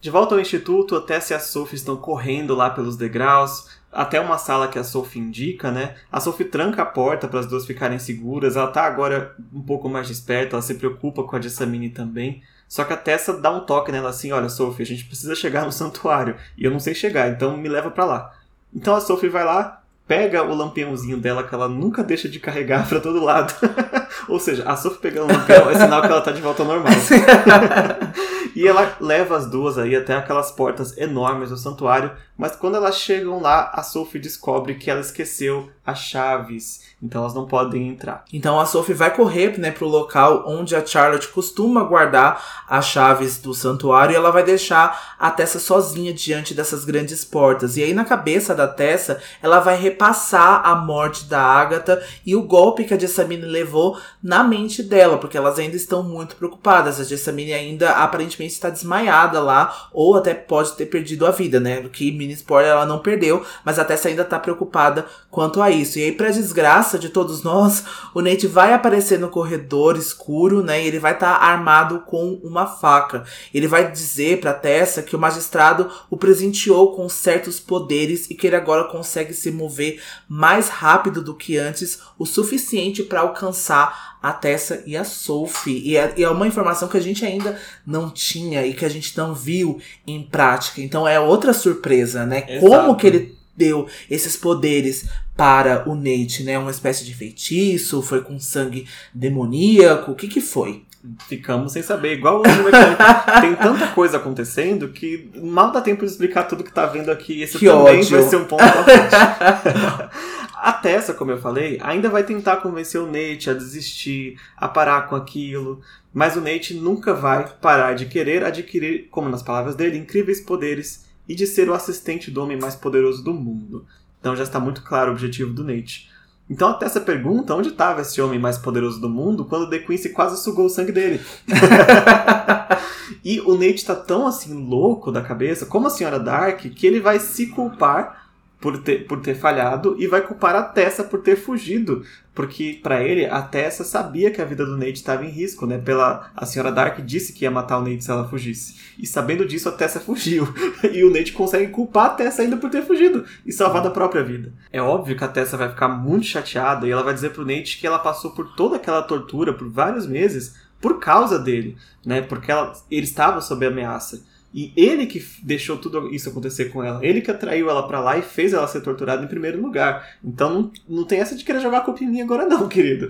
De 0.00 0.08
volta 0.08 0.34
ao 0.34 0.40
instituto, 0.40 0.96
a 0.96 1.00
Tess 1.02 1.28
e 1.28 1.34
a 1.34 1.38
Sophie 1.38 1.76
estão 1.76 1.94
correndo 1.94 2.54
lá 2.54 2.70
pelos 2.70 2.96
degraus, 2.96 3.68
até 3.92 4.18
uma 4.18 4.38
sala 4.38 4.66
que 4.66 4.78
a 4.78 4.84
Sophie 4.84 5.20
indica, 5.20 5.70
né? 5.70 5.94
A 6.10 6.18
Sophie 6.20 6.46
tranca 6.46 6.80
a 6.80 6.86
porta 6.86 7.28
para 7.28 7.40
as 7.40 7.46
duas 7.46 7.66
ficarem 7.66 7.98
seguras. 7.98 8.56
Ela 8.56 8.68
tá 8.68 8.84
agora 8.84 9.34
um 9.52 9.60
pouco 9.60 9.90
mais 9.90 10.08
desperta, 10.08 10.56
ela 10.56 10.62
se 10.62 10.74
preocupa 10.76 11.22
com 11.24 11.36
a 11.36 11.40
Jessamine 11.40 11.90
também. 11.90 12.42
Só 12.66 12.84
que 12.84 12.94
a 12.94 12.96
Tessa 12.96 13.34
dá 13.34 13.50
um 13.50 13.60
toque 13.60 13.92
nela 13.92 14.08
assim: 14.08 14.32
olha, 14.32 14.48
Sophie, 14.48 14.84
a 14.84 14.86
gente 14.86 15.04
precisa 15.04 15.34
chegar 15.34 15.66
no 15.66 15.72
santuário. 15.72 16.36
E 16.56 16.64
eu 16.64 16.70
não 16.70 16.80
sei 16.80 16.94
chegar, 16.94 17.28
então 17.28 17.56
me 17.56 17.68
leva 17.68 17.90
para 17.90 18.04
lá. 18.06 18.32
Então 18.74 18.94
a 18.94 19.00
Sophie 19.00 19.28
vai 19.28 19.44
lá, 19.44 19.82
pega 20.06 20.42
o 20.42 20.54
lampiãozinho 20.54 21.18
dela 21.18 21.42
que 21.42 21.54
ela 21.54 21.68
nunca 21.68 22.02
deixa 22.02 22.28
de 22.28 22.40
carregar 22.40 22.86
para 22.88 23.00
todo 23.00 23.22
lado. 23.22 23.52
Ou 24.28 24.40
seja, 24.40 24.62
a 24.66 24.76
Sophie 24.76 25.00
pegando 25.00 25.30
o 25.30 25.36
lampião 25.36 25.68
é 25.68 25.74
sinal 25.74 26.00
que 26.00 26.08
ela 26.08 26.22
tá 26.22 26.32
de 26.32 26.40
volta 26.40 26.62
ao 26.62 26.68
normal. 26.68 26.92
e 28.54 28.66
ela 28.66 28.96
leva 29.00 29.36
as 29.36 29.50
duas 29.50 29.78
aí 29.78 29.94
até 29.94 30.14
aquelas 30.14 30.50
portas 30.50 30.96
enormes 30.96 31.50
do 31.50 31.56
santuário, 31.56 32.12
mas 32.40 32.56
quando 32.56 32.76
elas 32.76 32.96
chegam 32.96 33.38
lá, 33.38 33.70
a 33.74 33.82
Sophie 33.82 34.18
descobre 34.18 34.76
que 34.76 34.90
ela 34.90 35.02
esqueceu 35.02 35.70
as 35.84 35.98
chaves 35.98 36.80
então 37.02 37.22
elas 37.22 37.34
não 37.34 37.46
podem 37.46 37.88
entrar. 37.88 38.24
Então 38.32 38.60
a 38.60 38.66
Sophie 38.66 38.92
vai 38.92 39.14
correr 39.14 39.58
né, 39.58 39.70
para 39.70 39.84
o 39.84 39.88
local 39.88 40.44
onde 40.46 40.76
a 40.76 40.84
Charlotte 40.84 41.28
costuma 41.28 41.82
guardar 41.82 42.64
as 42.68 42.86
chaves 42.86 43.38
do 43.38 43.54
santuário 43.54 44.12
e 44.12 44.16
ela 44.16 44.30
vai 44.30 44.42
deixar 44.42 45.16
a 45.18 45.30
Tessa 45.30 45.58
sozinha 45.58 46.12
diante 46.12 46.52
dessas 46.52 46.84
grandes 46.84 47.24
portas. 47.24 47.76
E 47.76 47.82
aí 47.82 47.94
na 47.94 48.04
cabeça 48.04 48.54
da 48.54 48.68
Tessa, 48.68 49.20
ela 49.42 49.60
vai 49.60 49.76
repassar 49.76 50.66
a 50.66 50.74
morte 50.74 51.24
da 51.24 51.40
Agatha 51.40 52.02
e 52.26 52.36
o 52.36 52.42
golpe 52.42 52.84
que 52.84 52.92
a 52.92 52.98
Jessamine 52.98 53.46
levou 53.46 53.98
na 54.22 54.44
mente 54.44 54.82
dela, 54.82 55.16
porque 55.16 55.38
elas 55.38 55.58
ainda 55.58 55.76
estão 55.76 56.02
muito 56.02 56.36
preocupadas. 56.36 57.00
A 57.00 57.04
Jessamine 57.04 57.54
ainda 57.54 57.92
aparentemente 57.92 58.52
está 58.52 58.68
desmaiada 58.68 59.40
lá 59.40 59.88
ou 59.92 60.16
até 60.16 60.34
pode 60.34 60.72
ter 60.72 60.86
perdido 60.86 61.26
a 61.26 61.30
vida, 61.30 61.58
né? 61.58 61.80
Que 61.88 62.12
mini 62.30 62.34
spoiler, 62.34 62.70
ela 62.70 62.86
não 62.86 63.00
perdeu, 63.00 63.44
mas 63.64 63.78
a 63.78 63.84
Tessa 63.84 64.08
ainda 64.08 64.24
tá 64.24 64.38
preocupada 64.38 65.06
quanto 65.30 65.60
a 65.60 65.70
isso. 65.70 65.98
E 65.98 66.04
aí, 66.04 66.12
pra 66.12 66.30
desgraça 66.30 66.98
de 66.98 67.08
todos 67.08 67.42
nós, 67.42 67.84
o 68.14 68.20
Nate 68.20 68.46
vai 68.46 68.72
aparecer 68.72 69.18
no 69.18 69.28
corredor 69.28 69.96
escuro, 69.96 70.62
né? 70.62 70.82
E 70.82 70.86
ele 70.86 70.98
vai 70.98 71.12
estar 71.12 71.38
tá 71.38 71.44
armado 71.44 72.00
com 72.00 72.40
uma 72.42 72.66
faca. 72.66 73.24
Ele 73.52 73.66
vai 73.66 73.90
dizer 73.90 74.40
pra 74.40 74.54
Tessa 74.54 75.02
que 75.02 75.16
o 75.16 75.18
magistrado 75.18 75.90
o 76.08 76.16
presenteou 76.16 76.94
com 76.94 77.08
certos 77.08 77.58
poderes 77.58 78.30
e 78.30 78.34
que 78.34 78.46
ele 78.46 78.56
agora 78.56 78.84
consegue 78.84 79.34
se 79.34 79.50
mover 79.50 80.00
mais 80.28 80.68
rápido 80.68 81.22
do 81.22 81.34
que 81.34 81.58
antes, 81.58 82.00
o 82.18 82.24
suficiente 82.24 83.02
para 83.02 83.20
alcançar 83.20 84.18
a 84.22 84.32
Tessa 84.32 84.82
e 84.86 84.96
a 84.96 85.04
Sophie. 85.04 85.82
E 85.84 85.96
é, 85.96 86.12
e 86.16 86.22
é, 86.22 86.30
uma 86.30 86.46
informação 86.46 86.88
que 86.88 86.96
a 86.96 87.02
gente 87.02 87.24
ainda 87.24 87.58
não 87.86 88.10
tinha 88.10 88.66
e 88.66 88.74
que 88.74 88.84
a 88.84 88.88
gente 88.88 89.16
não 89.16 89.34
viu 89.34 89.80
em 90.06 90.22
prática. 90.22 90.80
Então 90.80 91.06
é 91.06 91.18
outra 91.18 91.52
surpresa, 91.52 92.26
né? 92.26 92.44
Exato. 92.48 92.66
Como 92.66 92.96
que 92.96 93.06
ele 93.06 93.38
deu 93.56 93.86
esses 94.10 94.36
poderes 94.36 95.08
para 95.36 95.88
o 95.88 95.94
Nate, 95.94 96.42
né? 96.44 96.58
Uma 96.58 96.70
espécie 96.70 97.04
de 97.04 97.14
feitiço? 97.14 98.02
Foi 98.02 98.20
com 98.20 98.38
sangue 98.38 98.86
demoníaco? 99.14 100.12
O 100.12 100.14
que 100.14 100.28
que 100.28 100.40
foi? 100.40 100.84
Ficamos 101.28 101.72
sem 101.72 101.82
saber. 101.82 102.18
Igual 102.18 102.40
hoje, 102.40 102.52
tem 103.40 103.54
tanta 103.54 103.86
coisa 103.88 104.18
acontecendo 104.18 104.88
que 104.88 105.30
mal 105.34 105.72
dá 105.72 105.80
tempo 105.80 106.04
de 106.04 106.10
explicar 106.10 106.42
tudo 106.44 106.62
que 106.62 106.72
tá 106.72 106.84
vindo 106.84 107.10
aqui. 107.10 107.40
Esse 107.40 107.58
que 107.58 107.66
também 107.66 108.00
ódio. 108.00 108.10
vai 108.10 108.28
ser 108.28 108.36
um 108.36 108.44
ponto 108.44 108.62
A 110.62 110.74
Tessa, 110.74 111.14
como 111.14 111.30
eu 111.30 111.38
falei, 111.38 111.78
ainda 111.82 112.10
vai 112.10 112.22
tentar 112.22 112.58
convencer 112.58 113.00
o 113.00 113.06
Nate 113.06 113.48
a 113.48 113.54
desistir, 113.54 114.38
a 114.54 114.68
parar 114.68 115.08
com 115.08 115.16
aquilo, 115.16 115.80
mas 116.12 116.36
o 116.36 116.40
Nate 116.42 116.74
nunca 116.74 117.14
vai 117.14 117.48
parar 117.48 117.94
de 117.94 118.04
querer 118.04 118.44
adquirir, 118.44 119.08
como 119.10 119.30
nas 119.30 119.42
palavras 119.42 119.74
dele, 119.74 119.96
incríveis 119.96 120.38
poderes 120.38 121.06
e 121.26 121.34
de 121.34 121.46
ser 121.46 121.70
o 121.70 121.72
assistente 121.72 122.30
do 122.30 122.42
homem 122.42 122.58
mais 122.58 122.74
poderoso 122.74 123.24
do 123.24 123.32
mundo. 123.32 123.86
Então 124.20 124.36
já 124.36 124.42
está 124.42 124.60
muito 124.60 124.82
claro 124.82 125.10
o 125.10 125.14
objetivo 125.14 125.50
do 125.50 125.64
Nate. 125.64 126.10
Então 126.48 126.68
até 126.68 126.84
essa 126.84 127.00
pergunta, 127.00 127.54
onde 127.54 127.70
estava 127.70 128.02
esse 128.02 128.20
homem 128.20 128.38
mais 128.38 128.58
poderoso 128.58 129.00
do 129.00 129.08
mundo 129.08 129.46
quando 129.46 129.70
The 129.70 129.78
Quincy 129.78 130.10
quase 130.10 130.42
sugou 130.42 130.66
o 130.66 130.70
sangue 130.70 130.92
dele? 130.92 131.22
e 133.24 133.40
o 133.40 133.54
Nate 133.54 133.76
está 133.76 133.94
tão 133.94 134.26
assim 134.26 134.52
louco 134.68 135.10
da 135.10 135.22
cabeça, 135.22 135.64
como 135.64 135.86
a 135.86 135.90
senhora 135.90 136.18
Dark, 136.18 136.60
que 136.60 136.86
ele 136.86 137.00
vai 137.00 137.18
se 137.18 137.46
culpar 137.46 138.19
por 138.60 138.78
ter, 138.78 139.06
por 139.06 139.20
ter 139.20 139.34
falhado 139.34 139.96
e 139.98 140.06
vai 140.06 140.20
culpar 140.20 140.54
a 140.54 140.62
Tessa 140.62 141.02
por 141.02 141.22
ter 141.22 141.36
fugido, 141.36 142.04
porque 142.34 142.78
para 142.82 143.02
ele 143.02 143.24
a 143.24 143.40
Tessa 143.40 143.82
sabia 143.82 144.30
que 144.30 144.40
a 144.40 144.44
vida 144.44 144.66
do 144.66 144.76
Nate 144.76 144.92
estava 144.92 145.24
em 145.24 145.30
risco, 145.30 145.66
né? 145.66 145.78
Pela 145.78 146.30
a 146.36 146.44
senhora 146.44 146.70
Dark 146.70 147.00
disse 147.00 147.32
que 147.32 147.44
ia 147.44 147.50
matar 147.50 147.78
o 147.78 147.82
Nate 147.82 148.04
se 148.04 148.10
ela 148.10 148.28
fugisse. 148.28 148.76
E 148.98 149.06
sabendo 149.06 149.46
disso 149.46 149.68
a 149.68 149.72
Tessa 149.72 149.98
fugiu. 149.98 150.46
e 150.92 151.02
o 151.02 151.10
Nate 151.10 151.32
consegue 151.32 151.68
culpar 151.68 152.06
a 152.06 152.10
Tessa 152.10 152.42
ainda 152.42 152.58
por 152.58 152.68
ter 152.68 152.82
fugido 152.82 153.24
e 153.46 153.52
salvar 153.52 153.86
a 153.86 153.90
própria 153.90 154.22
vida. 154.22 154.52
É 154.70 154.82
óbvio 154.82 155.16
que 155.16 155.24
a 155.24 155.28
Tessa 155.28 155.56
vai 155.56 155.70
ficar 155.70 155.88
muito 155.88 156.26
chateada 156.26 156.86
e 156.86 156.90
ela 156.90 157.02
vai 157.02 157.14
dizer 157.14 157.30
pro 157.30 157.46
Nate 157.46 157.78
que 157.78 157.86
ela 157.86 157.98
passou 157.98 158.32
por 158.32 158.54
toda 158.54 158.76
aquela 158.76 159.02
tortura 159.02 159.54
por 159.54 159.68
vários 159.70 160.06
meses 160.06 160.54
por 160.80 160.98
causa 160.98 161.38
dele, 161.38 161.76
né? 162.04 162.22
Porque 162.22 162.50
ela, 162.50 162.72
ele 162.90 163.04
estava 163.04 163.40
sob 163.40 163.66
ameaça. 163.66 164.22
E 164.52 164.72
ele 164.76 165.06
que 165.06 165.24
deixou 165.42 165.76
tudo 165.76 166.12
isso 166.12 166.28
acontecer 166.28 166.66
com 166.66 166.82
ela. 166.82 167.04
Ele 167.04 167.20
que 167.20 167.30
atraiu 167.30 167.70
ela 167.70 167.86
para 167.86 168.00
lá 168.00 168.18
e 168.18 168.22
fez 168.22 168.52
ela 168.52 168.66
ser 168.66 168.80
torturada 168.80 169.24
em 169.24 169.28
primeiro 169.28 169.60
lugar. 169.60 170.16
Então 170.24 170.52
não, 170.52 170.72
não 170.88 171.04
tem 171.04 171.20
essa 171.20 171.36
de 171.36 171.44
querer 171.44 171.60
jogar 171.60 171.78
a 171.78 171.82
culpa 171.82 172.02
em 172.02 172.08
mim 172.08 172.20
agora, 172.20 172.46
não, 172.46 172.66
querido. 172.68 173.08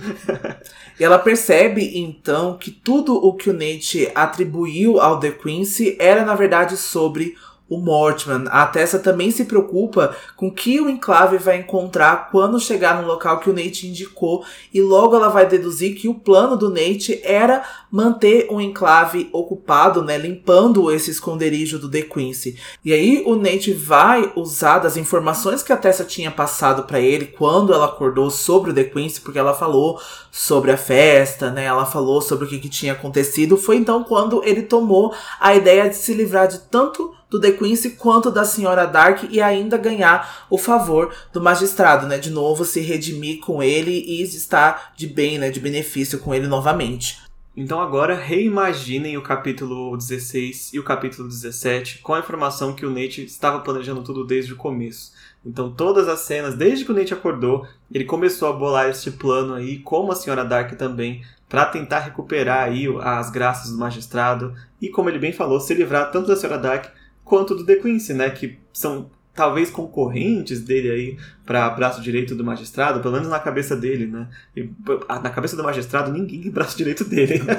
ela 0.98 1.18
percebe, 1.18 1.98
então, 1.98 2.58
que 2.58 2.70
tudo 2.70 3.14
o 3.14 3.32
que 3.32 3.48
o 3.48 3.54
Nate 3.54 4.10
atribuiu 4.14 5.00
ao 5.00 5.18
The 5.18 5.30
Quincy 5.30 5.96
era, 5.98 6.24
na 6.24 6.34
verdade, 6.34 6.76
sobre 6.76 7.34
o 7.70 7.78
Mortman. 7.78 8.46
A 8.50 8.66
Tessa 8.66 8.98
também 8.98 9.30
se 9.30 9.44
preocupa 9.44 10.14
com 10.36 10.48
o 10.48 10.52
que 10.52 10.80
o 10.80 10.90
Enclave 10.90 11.38
vai 11.38 11.58
encontrar 11.58 12.28
quando 12.30 12.58
chegar 12.58 13.00
no 13.00 13.06
local 13.06 13.38
que 13.38 13.48
o 13.48 13.52
Nate 13.52 13.86
indicou, 13.86 14.44
e 14.74 14.82
logo 14.82 15.14
ela 15.14 15.28
vai 15.28 15.46
deduzir 15.46 15.94
que 15.94 16.08
o 16.08 16.14
plano 16.14 16.56
do 16.56 16.68
Nate 16.68 17.20
era 17.22 17.62
manter 17.90 18.48
o 18.50 18.60
Enclave 18.60 19.30
ocupado, 19.32 20.02
né, 20.02 20.18
limpando 20.18 20.90
esse 20.90 21.12
esconderijo 21.12 21.78
do 21.78 21.88
The 21.88 22.02
Quincy. 22.02 22.58
E 22.84 22.92
aí 22.92 23.22
o 23.24 23.36
Nate 23.36 23.72
vai 23.72 24.32
usar 24.34 24.80
das 24.80 24.96
informações 24.96 25.62
que 25.62 25.72
a 25.72 25.76
Tessa 25.76 26.04
tinha 26.04 26.30
passado 26.30 26.82
para 26.82 27.00
ele 27.00 27.26
quando 27.26 27.72
ela 27.72 27.86
acordou 27.86 28.30
sobre 28.30 28.72
o 28.72 28.74
The 28.74 28.84
Quincy, 28.84 29.20
porque 29.20 29.38
ela 29.38 29.54
falou 29.54 30.00
sobre 30.32 30.72
a 30.72 30.76
festa, 30.76 31.50
né, 31.50 31.66
ela 31.66 31.86
falou 31.86 32.20
sobre 32.20 32.46
o 32.46 32.48
que, 32.48 32.58
que 32.58 32.68
tinha 32.68 32.94
acontecido. 32.94 33.56
Foi 33.56 33.76
então 33.76 34.02
quando 34.02 34.42
ele 34.42 34.62
tomou 34.62 35.14
a 35.38 35.54
ideia 35.54 35.88
de 35.88 35.94
se 35.94 36.12
livrar 36.12 36.48
de 36.48 36.58
tanto 36.58 37.14
do 37.30 37.40
The 37.40 37.52
Quincy 37.52 37.90
quanto 37.90 38.30
da 38.30 38.44
Senhora 38.44 38.86
Dark 38.86 39.24
e 39.30 39.40
ainda 39.40 39.78
ganhar 39.78 40.46
o 40.50 40.58
favor 40.58 41.14
do 41.32 41.40
magistrado, 41.40 42.06
né? 42.06 42.18
De 42.18 42.30
novo 42.30 42.64
se 42.64 42.80
redimir 42.80 43.40
com 43.40 43.62
ele 43.62 43.92
e 43.92 44.22
estar 44.22 44.92
de 44.96 45.06
bem, 45.06 45.38
né? 45.38 45.50
De 45.50 45.60
benefício 45.60 46.18
com 46.18 46.34
ele 46.34 46.48
novamente. 46.48 47.18
Então 47.56 47.80
agora 47.80 48.14
reimaginem 48.14 49.16
o 49.16 49.22
capítulo 49.22 49.96
16 49.96 50.72
e 50.72 50.78
o 50.78 50.84
capítulo 50.84 51.28
17 51.28 51.98
com 51.98 52.14
a 52.14 52.20
informação 52.20 52.72
que 52.72 52.86
o 52.86 52.90
Nate 52.90 53.24
estava 53.24 53.60
planejando 53.60 54.02
tudo 54.02 54.24
desde 54.24 54.52
o 54.52 54.56
começo. 54.56 55.12
Então 55.44 55.70
todas 55.70 56.08
as 56.08 56.20
cenas, 56.20 56.54
desde 56.54 56.84
que 56.84 56.92
o 56.92 56.94
Nate 56.94 57.12
acordou, 57.12 57.66
ele 57.92 58.04
começou 58.04 58.48
a 58.48 58.52
bolar 58.52 58.88
este 58.88 59.10
plano 59.10 59.54
aí, 59.54 59.78
como 59.78 60.12
a 60.12 60.16
Senhora 60.16 60.44
Dark 60.44 60.72
também, 60.76 61.22
para 61.48 61.66
tentar 61.66 61.98
recuperar 61.98 62.68
aí 62.68 62.86
as 63.00 63.28
graças 63.30 63.72
do 63.72 63.78
magistrado 63.78 64.54
e, 64.80 64.88
como 64.88 65.10
ele 65.10 65.18
bem 65.18 65.32
falou, 65.32 65.58
se 65.58 65.74
livrar 65.74 66.10
tanto 66.12 66.28
da 66.28 66.36
Senhora 66.36 66.58
Dark 66.58 66.86
quanto 67.30 67.54
do 67.54 67.64
The 67.64 67.76
Quincy, 67.76 68.12
né? 68.12 68.28
Que 68.28 68.58
são 68.72 69.08
talvez 69.32 69.70
concorrentes 69.70 70.60
dele 70.60 70.90
aí 70.90 71.18
para 71.46 71.70
braço 71.70 72.02
direito 72.02 72.34
do 72.34 72.42
magistrado, 72.42 72.98
pelo 72.98 73.14
menos 73.14 73.28
na 73.28 73.38
cabeça 73.38 73.76
dele, 73.76 74.08
né? 74.08 74.28
E, 74.56 74.68
na 75.08 75.30
cabeça 75.30 75.56
do 75.56 75.62
magistrado, 75.62 76.10
ninguém 76.10 76.48
é 76.48 76.50
braço 76.50 76.76
direito 76.76 77.04
dele, 77.04 77.38
né? 77.38 77.56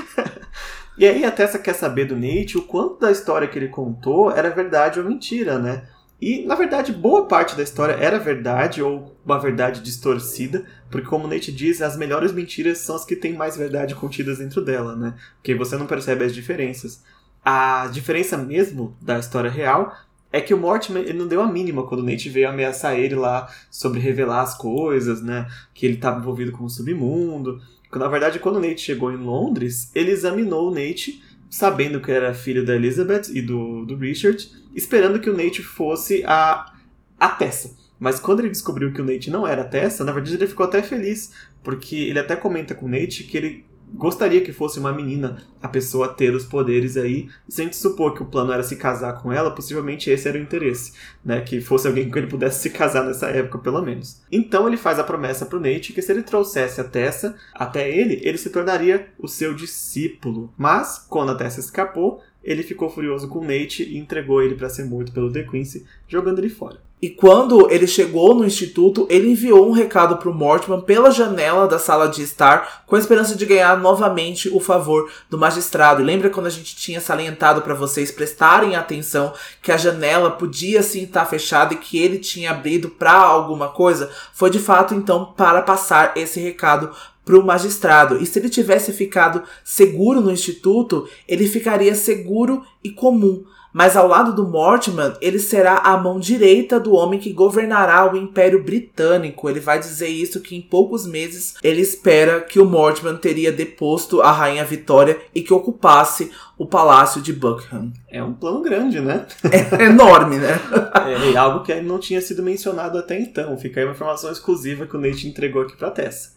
e 0.96 1.06
aí 1.06 1.26
a 1.26 1.30
Tessa 1.30 1.58
quer 1.58 1.74
saber 1.74 2.06
do 2.06 2.16
Nate 2.16 2.56
o 2.56 2.62
quanto 2.62 2.98
da 3.00 3.12
história 3.12 3.46
que 3.46 3.58
ele 3.58 3.68
contou 3.68 4.30
era 4.30 4.48
verdade 4.48 4.98
ou 4.98 5.04
mentira, 5.04 5.58
né? 5.58 5.86
E, 6.18 6.46
na 6.46 6.54
verdade, 6.54 6.94
boa 6.94 7.26
parte 7.26 7.54
da 7.54 7.62
história 7.62 7.92
era 7.92 8.18
verdade 8.18 8.82
ou 8.82 9.14
uma 9.22 9.38
verdade 9.38 9.82
distorcida, 9.82 10.64
porque, 10.90 11.06
como 11.06 11.26
o 11.26 11.28
Nate 11.28 11.52
diz, 11.52 11.82
as 11.82 11.98
melhores 11.98 12.32
mentiras 12.32 12.78
são 12.78 12.96
as 12.96 13.04
que 13.04 13.14
têm 13.14 13.34
mais 13.34 13.58
verdade 13.58 13.94
contidas 13.94 14.38
dentro 14.38 14.64
dela, 14.64 14.96
né? 14.96 15.14
Porque 15.36 15.54
você 15.54 15.76
não 15.76 15.86
percebe 15.86 16.24
as 16.24 16.34
diferenças. 16.34 17.02
A 17.48 17.86
diferença 17.92 18.36
mesmo 18.36 18.96
da 19.00 19.20
história 19.20 19.48
real 19.48 19.96
é 20.32 20.40
que 20.40 20.52
o 20.52 20.58
Mortimer 20.58 21.04
ele 21.04 21.16
não 21.16 21.28
deu 21.28 21.40
a 21.40 21.46
mínima 21.46 21.86
quando 21.86 22.00
o 22.00 22.02
Nate 22.02 22.28
veio 22.28 22.48
ameaçar 22.48 22.98
ele 22.98 23.14
lá 23.14 23.48
sobre 23.70 24.00
revelar 24.00 24.42
as 24.42 24.58
coisas, 24.58 25.22
né? 25.22 25.46
Que 25.72 25.86
ele 25.86 25.94
estava 25.94 26.18
envolvido 26.18 26.50
com 26.50 26.64
o 26.64 26.68
submundo. 26.68 27.62
Na 27.94 28.08
verdade, 28.08 28.40
quando 28.40 28.56
o 28.56 28.60
Nate 28.60 28.80
chegou 28.80 29.12
em 29.12 29.16
Londres, 29.16 29.92
ele 29.94 30.10
examinou 30.10 30.72
o 30.72 30.74
Nate, 30.74 31.22
sabendo 31.48 32.00
que 32.00 32.10
era 32.10 32.34
filho 32.34 32.66
da 32.66 32.74
Elizabeth 32.74 33.30
e 33.32 33.40
do, 33.40 33.84
do 33.84 33.94
Richard, 33.94 34.50
esperando 34.74 35.20
que 35.20 35.30
o 35.30 35.36
Nate 35.36 35.62
fosse 35.62 36.24
a, 36.26 36.74
a 37.16 37.28
Tessa. 37.28 37.76
Mas 37.96 38.18
quando 38.18 38.40
ele 38.40 38.50
descobriu 38.50 38.92
que 38.92 39.00
o 39.00 39.04
Nate 39.04 39.30
não 39.30 39.46
era 39.46 39.62
a 39.62 39.68
Tessa, 39.68 40.02
na 40.02 40.10
verdade 40.10 40.34
ele 40.34 40.48
ficou 40.48 40.66
até 40.66 40.82
feliz, 40.82 41.32
porque 41.62 41.94
ele 41.94 42.18
até 42.18 42.34
comenta 42.34 42.74
com 42.74 42.86
o 42.86 42.88
Nate 42.88 43.22
que 43.22 43.36
ele 43.36 43.64
gostaria 43.94 44.40
que 44.40 44.52
fosse 44.52 44.78
uma 44.78 44.92
menina 44.92 45.42
a 45.62 45.68
pessoa 45.68 46.08
ter 46.08 46.34
os 46.34 46.44
poderes 46.44 46.96
aí. 46.96 47.28
E 47.48 47.52
se 47.52 47.60
a 47.60 47.64
gente 47.64 47.76
supor 47.76 48.14
que 48.14 48.22
o 48.22 48.26
plano 48.26 48.52
era 48.52 48.62
se 48.62 48.76
casar 48.76 49.20
com 49.20 49.32
ela, 49.32 49.50
possivelmente 49.50 50.10
esse 50.10 50.28
era 50.28 50.38
o 50.38 50.40
interesse, 50.40 50.92
né? 51.24 51.40
Que 51.40 51.60
fosse 51.60 51.86
alguém 51.86 52.10
com 52.10 52.18
ele 52.18 52.26
pudesse 52.26 52.62
se 52.62 52.70
casar 52.70 53.04
nessa 53.04 53.28
época, 53.28 53.58
pelo 53.58 53.82
menos. 53.82 54.22
Então 54.30 54.66
ele 54.66 54.76
faz 54.76 54.98
a 54.98 55.04
promessa 55.04 55.46
pro 55.46 55.60
Nate 55.60 55.92
que 55.92 56.02
se 56.02 56.12
ele 56.12 56.22
trouxesse 56.22 56.80
a 56.80 56.84
Tessa 56.84 57.36
até 57.54 57.90
ele, 57.90 58.20
ele 58.22 58.38
se 58.38 58.50
tornaria 58.50 59.08
o 59.18 59.28
seu 59.28 59.54
discípulo. 59.54 60.52
Mas, 60.56 61.04
quando 61.08 61.32
a 61.32 61.34
Tessa 61.34 61.60
escapou, 61.60 62.22
ele 62.42 62.62
ficou 62.62 62.88
furioso 62.88 63.28
com 63.28 63.40
o 63.40 63.44
Nate 63.44 63.82
e 63.82 63.98
entregou 63.98 64.42
ele 64.42 64.54
para 64.54 64.68
ser 64.68 64.84
morto 64.84 65.12
pelo 65.12 65.32
The 65.32 65.42
Quincy, 65.42 65.84
jogando 66.06 66.38
ele 66.38 66.48
fora. 66.48 66.85
E 67.00 67.10
quando 67.10 67.70
ele 67.70 67.86
chegou 67.86 68.34
no 68.34 68.44
instituto, 68.44 69.06
ele 69.10 69.30
enviou 69.30 69.68
um 69.68 69.72
recado 69.72 70.16
para 70.16 70.30
o 70.30 70.34
Mortimer 70.34 70.80
pela 70.80 71.10
janela 71.10 71.68
da 71.68 71.78
sala 71.78 72.08
de 72.08 72.22
estar, 72.22 72.84
com 72.86 72.96
a 72.96 72.98
esperança 72.98 73.36
de 73.36 73.44
ganhar 73.44 73.78
novamente 73.78 74.48
o 74.48 74.58
favor 74.58 75.10
do 75.28 75.36
magistrado. 75.36 76.00
E 76.00 76.04
lembra 76.04 76.30
quando 76.30 76.46
a 76.46 76.50
gente 76.50 76.74
tinha 76.74 76.98
salientado 76.98 77.60
para 77.60 77.74
vocês 77.74 78.10
prestarem 78.10 78.76
atenção 78.76 79.34
que 79.60 79.70
a 79.70 79.76
janela 79.76 80.30
podia 80.30 80.82
sim 80.82 81.02
estar 81.02 81.26
fechada 81.26 81.74
e 81.74 81.78
que 81.78 81.98
ele 81.98 82.18
tinha 82.18 82.50
abrido 82.50 82.88
para 82.88 83.12
alguma 83.12 83.68
coisa? 83.68 84.10
Foi 84.32 84.48
de 84.48 84.58
fato 84.58 84.94
então 84.94 85.34
para 85.36 85.60
passar 85.60 86.16
esse 86.16 86.40
recado 86.40 86.90
para 87.26 87.36
o 87.36 87.44
magistrado. 87.44 88.22
E 88.22 88.24
se 88.24 88.38
ele 88.38 88.48
tivesse 88.48 88.92
ficado 88.92 89.42
seguro 89.64 90.20
no 90.20 90.30
instituto, 90.30 91.08
ele 91.26 91.48
ficaria 91.48 91.94
seguro 91.96 92.62
e 92.82 92.90
comum. 92.90 93.44
Mas 93.72 93.94
ao 93.94 94.08
lado 94.08 94.32
do 94.32 94.48
Mortimer, 94.48 95.18
ele 95.20 95.38
será 95.38 95.76
a 95.76 95.98
mão 95.98 96.18
direita 96.18 96.80
do 96.80 96.94
homem 96.94 97.20
que 97.20 97.30
governará 97.30 98.10
o 98.10 98.16
Império 98.16 98.64
Britânico. 98.64 99.50
Ele 99.50 99.60
vai 99.60 99.78
dizer 99.78 100.08
isso 100.08 100.40
que 100.40 100.56
em 100.56 100.62
poucos 100.62 101.04
meses 101.04 101.56
ele 101.62 101.82
espera 101.82 102.40
que 102.40 102.58
o 102.58 102.64
Mortimer 102.64 103.18
teria 103.18 103.52
deposto 103.52 104.22
a 104.22 104.32
Rainha 104.32 104.64
Vitória 104.64 105.18
e 105.34 105.42
que 105.42 105.52
ocupasse 105.52 106.30
o 106.56 106.64
Palácio 106.64 107.20
de 107.20 107.34
Buckingham. 107.34 107.92
É 108.10 108.22
um 108.22 108.32
plano 108.32 108.62
grande, 108.62 108.98
né? 108.98 109.26
É 109.52 109.84
enorme, 109.84 110.38
né? 110.38 110.58
é, 111.34 111.36
algo 111.36 111.62
que 111.62 111.74
não 111.82 111.98
tinha 111.98 112.22
sido 112.22 112.42
mencionado 112.42 112.96
até 112.96 113.20
então. 113.20 113.58
Fica 113.58 113.80
aí 113.80 113.84
uma 113.84 113.92
informação 113.92 114.32
exclusiva 114.32 114.86
que 114.86 114.96
o 114.96 115.00
Nate 115.00 115.28
entregou 115.28 115.60
aqui 115.60 115.76
pra 115.76 115.90
Tessa. 115.90 116.35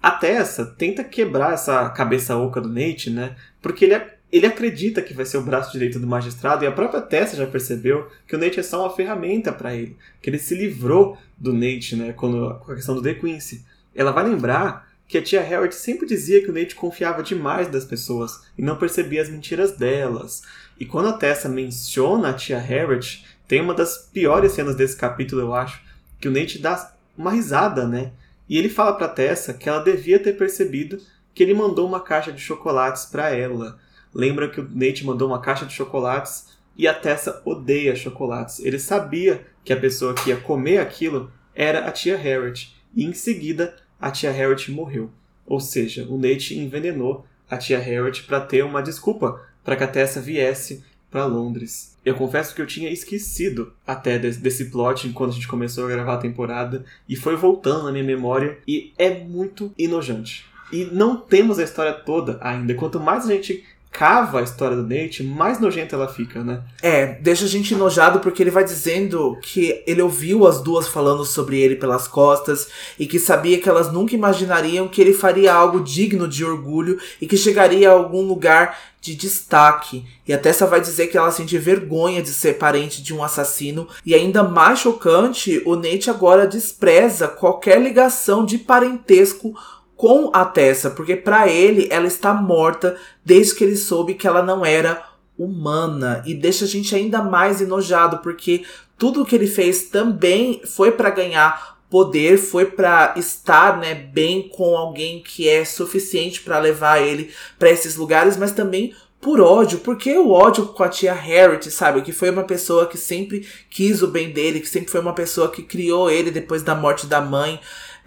A 0.00 0.12
Tessa 0.12 0.64
tenta 0.64 1.02
quebrar 1.02 1.54
essa 1.54 1.88
cabeça 1.90 2.36
oca 2.36 2.60
do 2.60 2.68
Nate, 2.68 3.10
né? 3.10 3.36
Porque 3.60 3.84
ele, 3.84 4.00
ele 4.30 4.46
acredita 4.46 5.02
que 5.02 5.12
vai 5.12 5.26
ser 5.26 5.38
o 5.38 5.42
braço 5.42 5.72
direito 5.72 5.98
do 5.98 6.06
magistrado 6.06 6.64
e 6.64 6.66
a 6.66 6.72
própria 6.72 7.00
Tessa 7.00 7.36
já 7.36 7.46
percebeu 7.46 8.08
que 8.26 8.36
o 8.36 8.38
Nate 8.38 8.60
é 8.60 8.62
só 8.62 8.82
uma 8.82 8.94
ferramenta 8.94 9.52
para 9.52 9.74
ele. 9.74 9.96
Que 10.22 10.30
ele 10.30 10.38
se 10.38 10.54
livrou 10.54 11.18
do 11.36 11.52
Nate, 11.52 11.96
né? 11.96 12.12
Quando, 12.12 12.54
com 12.60 12.72
a 12.72 12.74
questão 12.76 12.94
do 12.94 13.02
The 13.02 13.14
Quincy. 13.14 13.64
Ela 13.94 14.12
vai 14.12 14.24
lembrar 14.28 14.88
que 15.08 15.18
a 15.18 15.22
tia 15.22 15.42
Harriet 15.42 15.74
sempre 15.74 16.06
dizia 16.06 16.42
que 16.42 16.50
o 16.50 16.54
Nate 16.54 16.74
confiava 16.74 17.22
demais 17.22 17.66
das 17.68 17.84
pessoas 17.84 18.42
e 18.56 18.62
não 18.62 18.76
percebia 18.76 19.22
as 19.22 19.28
mentiras 19.28 19.72
delas. 19.72 20.42
E 20.78 20.84
quando 20.84 21.08
a 21.08 21.14
Tessa 21.14 21.48
menciona 21.48 22.28
a 22.28 22.34
tia 22.34 22.58
Harriet, 22.58 23.24
tem 23.48 23.62
uma 23.62 23.74
das 23.74 23.96
piores 24.12 24.52
cenas 24.52 24.76
desse 24.76 24.94
capítulo, 24.96 25.40
eu 25.40 25.54
acho, 25.54 25.82
que 26.20 26.28
o 26.28 26.30
Nate 26.30 26.58
dá 26.58 26.92
uma 27.16 27.32
risada, 27.32 27.88
né? 27.88 28.12
E 28.48 28.56
ele 28.56 28.68
fala 28.68 28.94
para 28.94 29.08
Tessa 29.08 29.52
que 29.52 29.68
ela 29.68 29.82
devia 29.82 30.18
ter 30.18 30.32
percebido 30.36 30.98
que 31.34 31.42
ele 31.42 31.54
mandou 31.54 31.86
uma 31.86 32.00
caixa 32.00 32.32
de 32.32 32.40
chocolates 32.40 33.06
para 33.06 33.30
ela. 33.30 33.78
Lembra 34.12 34.48
que 34.48 34.60
o 34.60 34.68
Nate 34.72 35.04
mandou 35.04 35.28
uma 35.28 35.40
caixa 35.40 35.66
de 35.66 35.72
chocolates 35.72 36.56
e 36.76 36.88
a 36.88 36.94
Tessa 36.94 37.42
odeia 37.44 37.94
chocolates. 37.94 38.60
Ele 38.60 38.78
sabia 38.78 39.46
que 39.64 39.72
a 39.72 39.76
pessoa 39.76 40.14
que 40.14 40.30
ia 40.30 40.36
comer 40.36 40.78
aquilo 40.78 41.30
era 41.54 41.86
a 41.86 41.92
tia 41.92 42.16
Harriet. 42.16 42.74
E 42.94 43.04
em 43.04 43.12
seguida, 43.12 43.76
a 44.00 44.10
tia 44.10 44.30
Harriet 44.30 44.70
morreu. 44.70 45.10
Ou 45.46 45.60
seja, 45.60 46.06
o 46.08 46.16
Nate 46.16 46.58
envenenou 46.58 47.26
a 47.50 47.56
tia 47.56 47.78
Harriet 47.78 48.22
para 48.24 48.40
ter 48.40 48.64
uma 48.64 48.82
desculpa 48.82 49.40
para 49.64 49.76
que 49.76 49.84
a 49.84 49.88
Tessa 49.88 50.20
viesse 50.20 50.84
para 51.10 51.26
Londres. 51.26 51.96
Eu 52.04 52.14
confesso 52.14 52.54
que 52.54 52.62
eu 52.62 52.66
tinha 52.66 52.90
esquecido 52.90 53.72
até 53.86 54.18
desse, 54.18 54.40
desse 54.40 54.66
plot 54.66 55.06
enquanto 55.06 55.30
a 55.30 55.34
gente 55.34 55.48
começou 55.48 55.84
a 55.84 55.88
gravar 55.88 56.14
a 56.14 56.18
temporada 56.18 56.84
e 57.08 57.16
foi 57.16 57.36
voltando 57.36 57.84
na 57.84 57.92
minha 57.92 58.04
memória 58.04 58.58
e 58.66 58.92
é 58.98 59.10
muito 59.10 59.72
enojante. 59.78 60.46
E 60.70 60.84
não 60.84 61.16
temos 61.16 61.58
a 61.58 61.64
história 61.64 61.92
toda 61.92 62.38
ainda. 62.40 62.74
Quanto 62.74 63.00
mais 63.00 63.24
a 63.24 63.32
gente 63.32 63.64
cava 63.90 64.40
a 64.40 64.42
história 64.42 64.76
do 64.76 64.82
Nate, 64.82 65.22
mais 65.22 65.58
nojenta 65.58 65.96
ela 65.96 66.08
fica, 66.08 66.44
né? 66.44 66.62
É, 66.82 67.06
deixa 67.06 67.44
a 67.44 67.48
gente 67.48 67.74
enojado 67.74 68.20
porque 68.20 68.42
ele 68.42 68.50
vai 68.50 68.64
dizendo 68.64 69.36
que 69.42 69.82
ele 69.86 70.02
ouviu 70.02 70.46
as 70.46 70.60
duas 70.60 70.86
falando 70.86 71.24
sobre 71.24 71.60
ele 71.60 71.76
pelas 71.76 72.06
costas 72.06 72.68
e 72.98 73.06
que 73.06 73.18
sabia 73.18 73.58
que 73.58 73.68
elas 73.68 73.92
nunca 73.92 74.14
imaginariam 74.14 74.88
que 74.88 75.00
ele 75.00 75.12
faria 75.12 75.52
algo 75.52 75.80
digno 75.80 76.28
de 76.28 76.44
orgulho 76.44 76.98
e 77.20 77.26
que 77.26 77.36
chegaria 77.36 77.90
a 77.90 77.94
algum 77.94 78.22
lugar 78.22 78.78
de 79.00 79.14
destaque. 79.14 80.04
E 80.26 80.32
a 80.32 80.38
Tessa 80.38 80.66
vai 80.66 80.80
dizer 80.80 81.06
que 81.06 81.16
ela 81.16 81.30
sente 81.30 81.56
vergonha 81.56 82.22
de 82.22 82.30
ser 82.30 82.58
parente 82.58 83.02
de 83.02 83.14
um 83.14 83.22
assassino. 83.22 83.88
E 84.04 84.14
ainda 84.14 84.42
mais 84.42 84.80
chocante, 84.80 85.62
o 85.64 85.76
Nate 85.76 86.10
agora 86.10 86.46
despreza 86.46 87.28
qualquer 87.28 87.80
ligação 87.80 88.44
de 88.44 88.58
parentesco 88.58 89.54
com 89.98 90.30
a 90.32 90.44
Tessa, 90.44 90.90
porque 90.90 91.16
para 91.16 91.48
ele 91.48 91.88
ela 91.90 92.06
está 92.06 92.32
morta 92.32 92.96
desde 93.24 93.56
que 93.56 93.64
ele 93.64 93.76
soube 93.76 94.14
que 94.14 94.28
ela 94.28 94.44
não 94.44 94.64
era 94.64 95.02
humana 95.36 96.22
e 96.24 96.34
deixa 96.34 96.64
a 96.64 96.68
gente 96.68 96.94
ainda 96.94 97.20
mais 97.20 97.60
enojado 97.60 98.18
porque 98.18 98.64
tudo 98.96 99.24
que 99.24 99.34
ele 99.34 99.48
fez 99.48 99.88
também 99.88 100.62
foi 100.64 100.92
para 100.92 101.10
ganhar 101.10 101.76
poder, 101.90 102.38
foi 102.38 102.66
para 102.66 103.14
estar, 103.16 103.78
né, 103.78 103.94
bem 103.94 104.48
com 104.48 104.76
alguém 104.76 105.20
que 105.20 105.48
é 105.48 105.64
suficiente 105.64 106.42
para 106.42 106.60
levar 106.60 107.02
ele 107.02 107.32
para 107.58 107.70
esses 107.70 107.96
lugares, 107.96 108.36
mas 108.36 108.52
também 108.52 108.94
por 109.20 109.40
ódio, 109.40 109.80
porque 109.80 110.16
o 110.16 110.30
ódio 110.30 110.66
com 110.66 110.84
a 110.84 110.88
tia 110.88 111.12
Harriet, 111.12 111.68
sabe? 111.72 112.02
Que 112.02 112.12
foi 112.12 112.30
uma 112.30 112.44
pessoa 112.44 112.86
que 112.86 112.96
sempre 112.96 113.44
quis 113.68 114.00
o 114.00 114.06
bem 114.06 114.30
dele, 114.30 114.60
que 114.60 114.68
sempre 114.68 114.92
foi 114.92 115.00
uma 115.00 115.12
pessoa 115.12 115.50
que 115.50 115.64
criou 115.64 116.08
ele 116.08 116.30
depois 116.30 116.62
da 116.62 116.74
morte 116.74 117.04
da 117.04 117.20
mãe. 117.20 117.58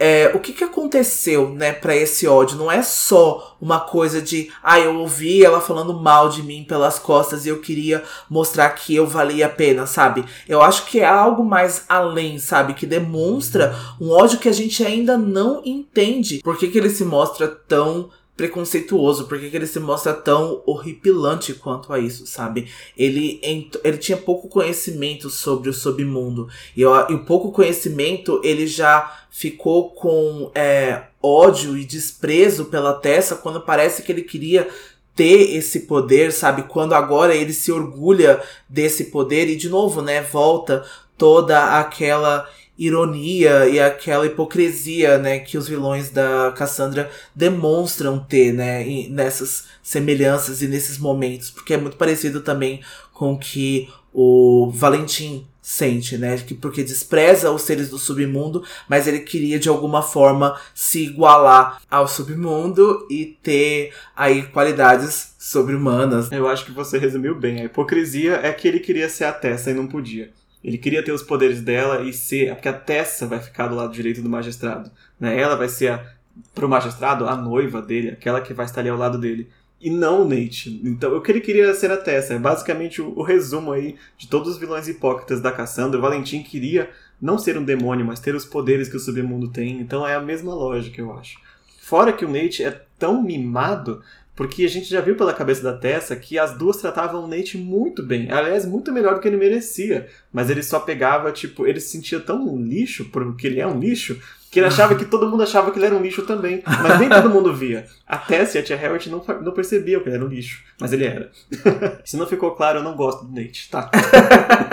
É, 0.03 0.31
o 0.33 0.39
que, 0.39 0.51
que 0.51 0.63
aconteceu, 0.63 1.51
né, 1.51 1.71
para 1.71 1.95
esse 1.95 2.25
ódio? 2.25 2.57
Não 2.57 2.71
é 2.71 2.81
só 2.81 3.55
uma 3.61 3.79
coisa 3.79 4.19
de, 4.19 4.51
ah, 4.63 4.79
eu 4.79 4.95
ouvi 4.95 5.45
ela 5.45 5.61
falando 5.61 5.93
mal 5.93 6.27
de 6.27 6.41
mim 6.41 6.65
pelas 6.67 6.97
costas 6.97 7.45
e 7.45 7.49
eu 7.49 7.61
queria 7.61 8.03
mostrar 8.27 8.71
que 8.71 8.95
eu 8.95 9.05
valia 9.05 9.45
a 9.45 9.49
pena, 9.49 9.85
sabe? 9.85 10.25
Eu 10.49 10.59
acho 10.59 10.87
que 10.87 11.01
é 11.01 11.05
algo 11.05 11.45
mais 11.45 11.85
além, 11.87 12.39
sabe? 12.39 12.73
Que 12.73 12.87
demonstra 12.87 13.75
um 14.01 14.09
ódio 14.09 14.39
que 14.39 14.49
a 14.49 14.51
gente 14.51 14.83
ainda 14.83 15.19
não 15.19 15.61
entende. 15.63 16.41
Por 16.43 16.57
que, 16.57 16.69
que 16.69 16.79
ele 16.79 16.89
se 16.89 17.05
mostra 17.05 17.47
tão 17.47 18.09
preconceituoso, 18.41 19.27
por 19.27 19.39
que 19.39 19.55
ele 19.55 19.67
se 19.67 19.79
mostra 19.79 20.15
tão 20.15 20.63
horripilante 20.65 21.53
quanto 21.53 21.93
a 21.93 21.99
isso, 21.99 22.25
sabe? 22.25 22.67
Ele, 22.97 23.39
ele 23.83 23.97
tinha 23.99 24.17
pouco 24.17 24.47
conhecimento 24.47 25.29
sobre 25.29 25.69
o 25.69 25.73
submundo, 25.73 26.47
e, 26.75 26.81
e 26.81 26.85
o 26.85 27.23
pouco 27.23 27.51
conhecimento 27.51 28.41
ele 28.43 28.65
já 28.65 29.25
ficou 29.29 29.91
com 29.91 30.49
é, 30.55 31.03
ódio 31.21 31.77
e 31.77 31.85
desprezo 31.85 32.65
pela 32.65 32.95
Tessa 32.95 33.35
quando 33.35 33.61
parece 33.61 34.01
que 34.01 34.11
ele 34.11 34.23
queria 34.23 34.67
ter 35.15 35.55
esse 35.55 35.81
poder, 35.81 36.31
sabe? 36.31 36.63
Quando 36.63 36.93
agora 36.93 37.35
ele 37.35 37.53
se 37.53 37.71
orgulha 37.71 38.41
desse 38.67 39.05
poder 39.05 39.49
e 39.49 39.55
de 39.55 39.69
novo, 39.69 40.01
né, 40.01 40.23
volta 40.23 40.83
toda 41.15 41.79
aquela 41.79 42.49
ironia 42.77 43.67
e 43.67 43.79
aquela 43.79 44.25
hipocrisia, 44.25 45.17
né, 45.17 45.39
que 45.39 45.57
os 45.57 45.67
vilões 45.67 46.09
da 46.09 46.51
Cassandra 46.57 47.09
demonstram 47.35 48.19
ter, 48.19 48.53
né, 48.53 48.83
nessas 49.09 49.65
semelhanças 49.83 50.61
e 50.61 50.67
nesses 50.67 50.97
momentos, 50.97 51.51
porque 51.51 51.73
é 51.73 51.77
muito 51.77 51.97
parecido 51.97 52.41
também 52.41 52.81
com 53.13 53.37
que 53.37 53.89
o 54.13 54.71
Valentim 54.73 55.47
sente, 55.61 56.17
né, 56.17 56.37
que 56.37 56.55
porque 56.55 56.83
despreza 56.83 57.51
os 57.51 57.61
seres 57.61 57.89
do 57.89 57.99
submundo, 57.99 58.63
mas 58.89 59.07
ele 59.07 59.19
queria 59.19 59.59
de 59.59 59.69
alguma 59.69 60.01
forma 60.01 60.59
se 60.73 61.05
igualar 61.05 61.81
ao 61.89 62.07
submundo 62.07 63.05
e 63.11 63.37
ter 63.43 63.93
aí 64.15 64.43
qualidades 64.47 65.35
sobre-humanas. 65.37 66.31
Eu 66.31 66.47
acho 66.47 66.65
que 66.65 66.71
você 66.71 66.97
resumiu 66.97 67.35
bem. 67.35 67.61
A 67.61 67.65
hipocrisia 67.65 68.39
é 68.41 68.51
que 68.51 68.67
ele 68.67 68.79
queria 68.79 69.07
ser 69.07 69.25
a 69.25 69.31
Tessa 69.31 69.69
e 69.69 69.73
não 69.73 69.87
podia. 69.87 70.31
Ele 70.63 70.77
queria 70.77 71.03
ter 71.03 71.11
os 71.11 71.23
poderes 71.23 71.61
dela 71.61 72.01
e 72.01 72.13
ser. 72.13 72.53
Porque 72.53 72.69
a 72.69 72.73
Tessa 72.73 73.27
vai 73.27 73.39
ficar 73.39 73.67
do 73.67 73.75
lado 73.75 73.93
direito 73.93 74.21
do 74.21 74.29
magistrado. 74.29 74.91
Né? 75.19 75.39
Ela 75.39 75.55
vai 75.55 75.67
ser, 75.67 75.91
a, 75.91 76.05
pro 76.53 76.69
magistrado, 76.69 77.27
a 77.27 77.35
noiva 77.35 77.81
dele, 77.81 78.09
aquela 78.09 78.41
que 78.41 78.53
vai 78.53 78.65
estar 78.65 78.81
ali 78.81 78.89
ao 78.89 78.97
lado 78.97 79.17
dele. 79.17 79.49
E 79.79 79.89
não 79.89 80.21
o 80.21 80.27
Nate. 80.27 80.79
Então, 80.83 81.17
o 81.17 81.21
que 81.21 81.31
ele 81.31 81.41
queria 81.41 81.73
ser 81.73 81.91
a 81.91 81.97
Tessa. 81.97 82.35
É 82.35 82.39
basicamente 82.39 83.01
o, 83.01 83.17
o 83.17 83.23
resumo 83.23 83.71
aí 83.71 83.95
de 84.17 84.27
todos 84.27 84.49
os 84.49 84.57
vilões 84.57 84.87
hipócritas 84.87 85.41
da 85.41 85.51
Cassandra. 85.51 85.97
O 85.97 86.01
Valentim 86.01 86.43
queria 86.43 86.89
não 87.21 87.37
ser 87.37 87.57
um 87.57 87.63
demônio, 87.63 88.05
mas 88.05 88.19
ter 88.19 88.35
os 88.35 88.45
poderes 88.45 88.87
que 88.87 88.97
o 88.97 88.99
submundo 88.99 89.47
tem. 89.47 89.79
Então 89.79 90.07
é 90.07 90.15
a 90.15 90.21
mesma 90.21 90.53
lógica, 90.53 91.01
eu 91.01 91.13
acho. 91.13 91.39
Fora 91.81 92.13
que 92.13 92.23
o 92.23 92.31
Nate 92.31 92.63
é 92.63 92.85
tão 92.97 93.21
mimado 93.21 94.01
porque 94.41 94.65
a 94.65 94.67
gente 94.67 94.89
já 94.89 94.99
viu 95.01 95.15
pela 95.15 95.35
cabeça 95.35 95.61
da 95.61 95.71
Tessa 95.71 96.15
que 96.15 96.39
as 96.39 96.57
duas 96.57 96.77
tratavam 96.77 97.23
o 97.23 97.27
Nate 97.27 97.59
muito 97.59 98.01
bem. 98.01 98.31
Aliás, 98.31 98.65
muito 98.65 98.91
melhor 98.91 99.13
do 99.13 99.21
que 99.21 99.27
ele 99.27 99.37
merecia. 99.37 100.07
Mas 100.33 100.49
ele 100.49 100.63
só 100.63 100.79
pegava, 100.79 101.31
tipo, 101.31 101.67
ele 101.67 101.79
se 101.79 101.89
sentia 101.89 102.19
tão 102.19 102.59
lixo, 102.59 103.05
porque 103.11 103.45
ele 103.45 103.59
é 103.59 103.67
um 103.67 103.79
lixo, 103.79 104.19
que 104.49 104.59
ele 104.59 104.65
achava 104.65 104.95
que 104.95 105.05
todo 105.05 105.29
mundo 105.29 105.43
achava 105.43 105.69
que 105.69 105.77
ele 105.77 105.85
era 105.85 105.95
um 105.95 106.01
lixo 106.01 106.23
também. 106.23 106.63
Mas 106.65 106.99
nem 106.99 107.07
todo 107.07 107.29
mundo 107.29 107.53
via. 107.53 107.85
A 108.07 108.17
Tessa 108.17 108.57
e 108.57 108.61
a 108.61 108.63
Tia 108.63 108.75
Harriet 108.75 109.11
não, 109.11 109.23
não 109.43 109.51
percebiam 109.51 110.01
que 110.01 110.09
ele 110.09 110.15
era 110.15 110.25
um 110.25 110.27
lixo. 110.27 110.63
Mas 110.79 110.91
ele 110.91 111.05
era. 111.05 111.29
Se 112.03 112.17
não 112.17 112.25
ficou 112.25 112.49
claro, 112.55 112.79
eu 112.79 112.83
não 112.83 112.95
gosto 112.95 113.25
do 113.25 113.39
Nate, 113.39 113.69
tá? 113.69 113.91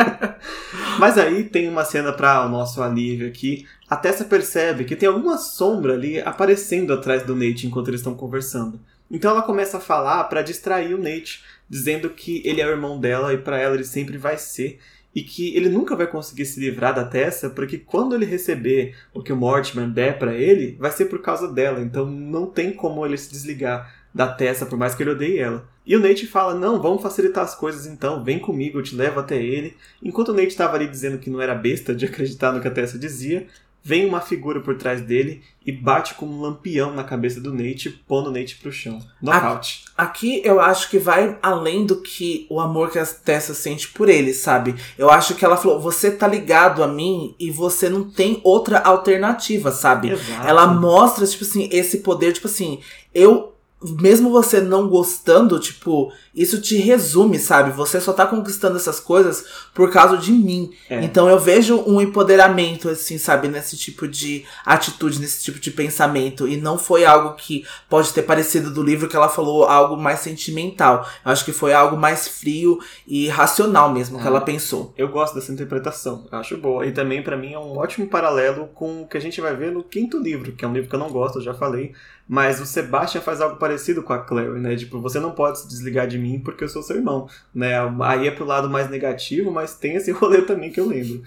mas 0.98 1.18
aí 1.18 1.44
tem 1.44 1.68
uma 1.68 1.84
cena 1.84 2.10
para 2.10 2.46
o 2.46 2.48
nosso 2.48 2.82
alívio 2.82 3.28
aqui. 3.28 3.66
A 3.86 3.96
Tessa 3.96 4.24
percebe 4.24 4.86
que 4.86 4.96
tem 4.96 5.10
alguma 5.10 5.36
sombra 5.36 5.92
ali 5.92 6.18
aparecendo 6.22 6.94
atrás 6.94 7.22
do 7.22 7.36
Nate 7.36 7.66
enquanto 7.66 7.88
eles 7.88 8.00
estão 8.00 8.14
conversando. 8.14 8.80
Então 9.10 9.30
ela 9.30 9.42
começa 9.42 9.78
a 9.78 9.80
falar 9.80 10.24
para 10.24 10.42
distrair 10.42 10.94
o 10.94 10.98
Nate, 10.98 11.44
dizendo 11.68 12.10
que 12.10 12.42
ele 12.44 12.60
é 12.60 12.66
o 12.66 12.70
irmão 12.70 13.00
dela 13.00 13.32
e 13.32 13.38
para 13.38 13.58
ela 13.58 13.74
ele 13.74 13.84
sempre 13.84 14.18
vai 14.18 14.36
ser 14.38 14.78
e 15.14 15.22
que 15.22 15.56
ele 15.56 15.68
nunca 15.68 15.96
vai 15.96 16.06
conseguir 16.06 16.44
se 16.44 16.60
livrar 16.60 16.94
da 16.94 17.04
Tessa, 17.04 17.50
porque 17.50 17.78
quando 17.78 18.14
ele 18.14 18.24
receber 18.24 18.94
o 19.12 19.22
que 19.22 19.32
o 19.32 19.36
Mortimer 19.36 19.88
der 19.88 20.18
para 20.18 20.34
ele, 20.34 20.76
vai 20.78 20.90
ser 20.90 21.06
por 21.06 21.20
causa 21.20 21.50
dela, 21.50 21.80
então 21.80 22.06
não 22.06 22.46
tem 22.46 22.72
como 22.72 23.04
ele 23.04 23.16
se 23.16 23.30
desligar 23.30 23.92
da 24.14 24.28
Tessa, 24.28 24.66
por 24.66 24.78
mais 24.78 24.94
que 24.94 25.02
ele 25.02 25.10
odeie 25.10 25.38
ela. 25.38 25.68
E 25.86 25.96
o 25.96 26.00
Nate 26.00 26.26
fala: 26.26 26.54
Não, 26.54 26.80
vamos 26.80 27.02
facilitar 27.02 27.44
as 27.44 27.54
coisas 27.54 27.86
então, 27.86 28.22
vem 28.22 28.38
comigo, 28.38 28.78
eu 28.78 28.82
te 28.82 28.94
levo 28.94 29.20
até 29.20 29.42
ele. 29.42 29.76
Enquanto 30.02 30.28
o 30.28 30.34
Nate 30.34 30.48
estava 30.48 30.76
ali 30.76 30.86
dizendo 30.86 31.18
que 31.18 31.30
não 31.30 31.40
era 31.40 31.54
besta 31.54 31.94
de 31.94 32.04
acreditar 32.04 32.52
no 32.52 32.60
que 32.60 32.68
a 32.68 32.70
Tessa 32.70 32.98
dizia, 32.98 33.46
vem 33.82 34.06
uma 34.06 34.20
figura 34.20 34.60
por 34.60 34.76
trás 34.76 35.00
dele 35.00 35.42
e 35.64 35.72
bate 35.72 36.14
com 36.14 36.26
um 36.26 36.40
lampião 36.40 36.94
na 36.94 37.04
cabeça 37.04 37.40
do 37.40 37.52
Nate, 37.52 37.90
pondo 38.06 38.30
o 38.30 38.32
Nate 38.32 38.56
pro 38.56 38.72
chão. 38.72 38.98
Knockout. 39.20 39.84
Aqui 39.96 40.40
eu 40.44 40.60
acho 40.60 40.90
que 40.90 40.98
vai 40.98 41.38
além 41.42 41.84
do 41.84 42.00
que 42.00 42.46
o 42.50 42.60
amor 42.60 42.90
que 42.90 42.98
a 42.98 43.06
Tessa 43.06 43.54
sente 43.54 43.88
por 43.88 44.08
ele, 44.08 44.32
sabe? 44.32 44.74
Eu 44.96 45.10
acho 45.10 45.34
que 45.34 45.44
ela 45.44 45.56
falou: 45.56 45.80
você 45.80 46.10
tá 46.10 46.26
ligado 46.26 46.82
a 46.82 46.88
mim 46.88 47.34
e 47.38 47.50
você 47.50 47.88
não 47.88 48.08
tem 48.08 48.40
outra 48.44 48.78
alternativa, 48.78 49.70
sabe? 49.70 50.10
Exato. 50.10 50.46
Ela 50.46 50.66
mostra, 50.66 51.26
tipo 51.26 51.44
assim, 51.44 51.68
esse 51.72 51.98
poder, 51.98 52.32
tipo 52.32 52.46
assim, 52.46 52.80
eu 53.14 53.57
mesmo 53.80 54.30
você 54.30 54.60
não 54.60 54.88
gostando, 54.88 55.58
tipo, 55.60 56.12
isso 56.34 56.60
te 56.60 56.76
resume, 56.78 57.38
sabe? 57.38 57.70
Você 57.72 58.00
só 58.00 58.12
tá 58.12 58.26
conquistando 58.26 58.76
essas 58.76 58.98
coisas 58.98 59.44
por 59.72 59.90
causa 59.92 60.16
de 60.16 60.32
mim. 60.32 60.72
É. 60.90 61.02
Então 61.04 61.28
eu 61.28 61.38
vejo 61.38 61.82
um 61.86 62.00
empoderamento, 62.00 62.88
assim, 62.88 63.18
sabe, 63.18 63.46
nesse 63.48 63.76
tipo 63.76 64.08
de 64.08 64.44
atitude, 64.64 65.20
nesse 65.20 65.44
tipo 65.44 65.60
de 65.60 65.70
pensamento. 65.70 66.48
E 66.48 66.56
não 66.56 66.76
foi 66.76 67.04
algo 67.04 67.34
que 67.36 67.64
pode 67.88 68.12
ter 68.12 68.22
parecido 68.22 68.70
do 68.72 68.82
livro 68.82 69.08
que 69.08 69.14
ela 69.16 69.28
falou 69.28 69.64
algo 69.64 69.96
mais 69.96 70.20
sentimental. 70.20 71.08
Eu 71.24 71.30
acho 71.32 71.44
que 71.44 71.52
foi 71.52 71.72
algo 71.72 71.96
mais 71.96 72.26
frio 72.26 72.78
e 73.06 73.28
racional 73.28 73.92
mesmo 73.92 74.18
que 74.18 74.24
Ah. 74.24 74.28
ela 74.28 74.40
pensou. 74.40 74.92
Eu 74.96 75.08
gosto 75.08 75.34
dessa 75.34 75.52
interpretação, 75.52 76.26
acho 76.32 76.56
boa. 76.56 76.84
E 76.84 76.90
também, 76.92 77.22
pra 77.22 77.36
mim, 77.36 77.52
é 77.52 77.58
um 77.58 77.76
ótimo 77.78 78.08
paralelo 78.08 78.68
com 78.74 79.02
o 79.02 79.06
que 79.08 79.16
a 79.16 79.20
gente 79.20 79.40
vai 79.40 79.54
ver 79.54 79.70
no 79.70 79.84
quinto 79.84 80.18
livro, 80.18 80.52
que 80.52 80.64
é 80.64 80.68
um 80.68 80.72
livro 80.72 80.88
que 80.88 80.94
eu 80.96 81.00
não 81.00 81.10
gosto, 81.10 81.38
eu 81.38 81.42
já 81.42 81.54
falei. 81.54 81.92
Mas 82.28 82.60
o 82.60 82.66
Sebastian 82.66 83.22
faz 83.22 83.40
algo 83.40 83.56
parecido 83.56 84.02
com 84.02 84.12
a 84.12 84.18
Clary, 84.18 84.60
né? 84.60 84.76
Tipo, 84.76 85.00
você 85.00 85.18
não 85.18 85.30
pode 85.30 85.60
se 85.60 85.68
desligar 85.68 86.06
de 86.06 86.18
mim 86.18 86.38
porque 86.38 86.62
eu 86.62 86.68
sou 86.68 86.82
seu 86.82 86.96
irmão, 86.96 87.26
né? 87.54 87.72
Aí 88.02 88.28
é 88.28 88.30
pro 88.30 88.44
lado 88.44 88.68
mais 88.68 88.90
negativo, 88.90 89.50
mas 89.50 89.76
tem 89.76 89.94
esse 89.94 90.10
rolê 90.12 90.42
também 90.42 90.70
que 90.70 90.78
eu 90.78 90.86
lembro. 90.86 91.22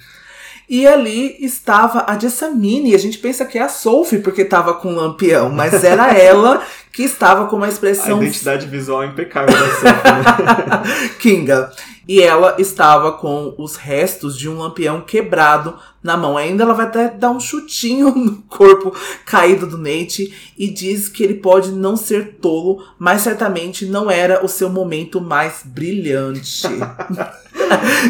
E 0.70 0.88
ali 0.88 1.36
estava 1.40 2.06
a 2.08 2.18
Jessamine, 2.18 2.92
e 2.92 2.96
a 2.96 3.00
gente 3.00 3.18
pensa 3.18 3.46
que 3.46 3.58
é 3.58 3.62
a 3.62 3.70
Sophie 3.70 4.20
porque 4.20 4.46
tava 4.46 4.74
com 4.74 4.94
o 4.94 4.96
lampião, 4.96 5.50
mas 5.50 5.84
era 5.84 6.12
ela 6.18 6.64
que 6.92 7.04
estava 7.04 7.48
com 7.48 7.56
uma 7.56 7.68
A 7.68 7.70
expressão 7.70 8.22
identidade 8.22 8.68
visual 8.68 9.04
impecável 9.06 9.54
da 9.54 9.68
Sophie, 9.68 9.86
né? 9.86 11.10
Kinga. 11.20 11.72
E 12.08 12.22
ela 12.22 12.56
estava 12.60 13.14
com 13.14 13.54
os 13.58 13.76
restos 13.76 14.38
de 14.38 14.50
um 14.50 14.58
lampião 14.58 15.02
quebrado 15.02 15.78
na 16.04 16.18
mão. 16.18 16.36
Ainda 16.36 16.64
ela 16.64 16.74
vai 16.74 16.86
até 16.86 17.10
dar 17.10 17.30
um 17.30 17.40
chutinho 17.40 18.12
no 18.16 18.42
corpo 18.44 18.94
caído 19.26 19.68
do 19.68 19.78
Nate 19.78 20.54
e 20.58 20.70
diz 20.70 21.08
que 21.08 21.24
ele 21.24 21.36
pode 21.36 21.72
não 21.72 21.96
ser 21.96 22.38
tolo, 22.42 22.84
mas 22.98 23.22
certamente 23.22 23.86
não 23.86 24.10
era 24.12 24.44
o 24.44 24.50
seu 24.50 24.70
momento 24.70 25.22
mais 25.22 25.62
brilhante. 25.64 26.68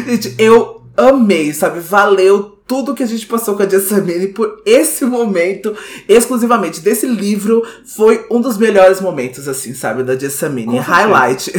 Gente, 0.06 0.34
eu 0.38 0.81
amei, 0.96 1.52
sabe? 1.52 1.80
Valeu 1.80 2.58
tudo 2.66 2.94
que 2.94 3.02
a 3.02 3.06
gente 3.06 3.26
passou 3.26 3.54
com 3.54 3.62
a 3.62 3.68
Jessamine 3.68 4.28
por 4.28 4.62
esse 4.64 5.04
momento, 5.04 5.76
exclusivamente 6.08 6.80
desse 6.80 7.06
livro, 7.06 7.62
foi 7.84 8.24
um 8.30 8.40
dos 8.40 8.56
melhores 8.56 8.98
momentos, 8.98 9.46
assim, 9.46 9.74
sabe? 9.74 10.02
Da 10.02 10.16
Jessamine. 10.16 10.78
Highlight. 10.78 11.52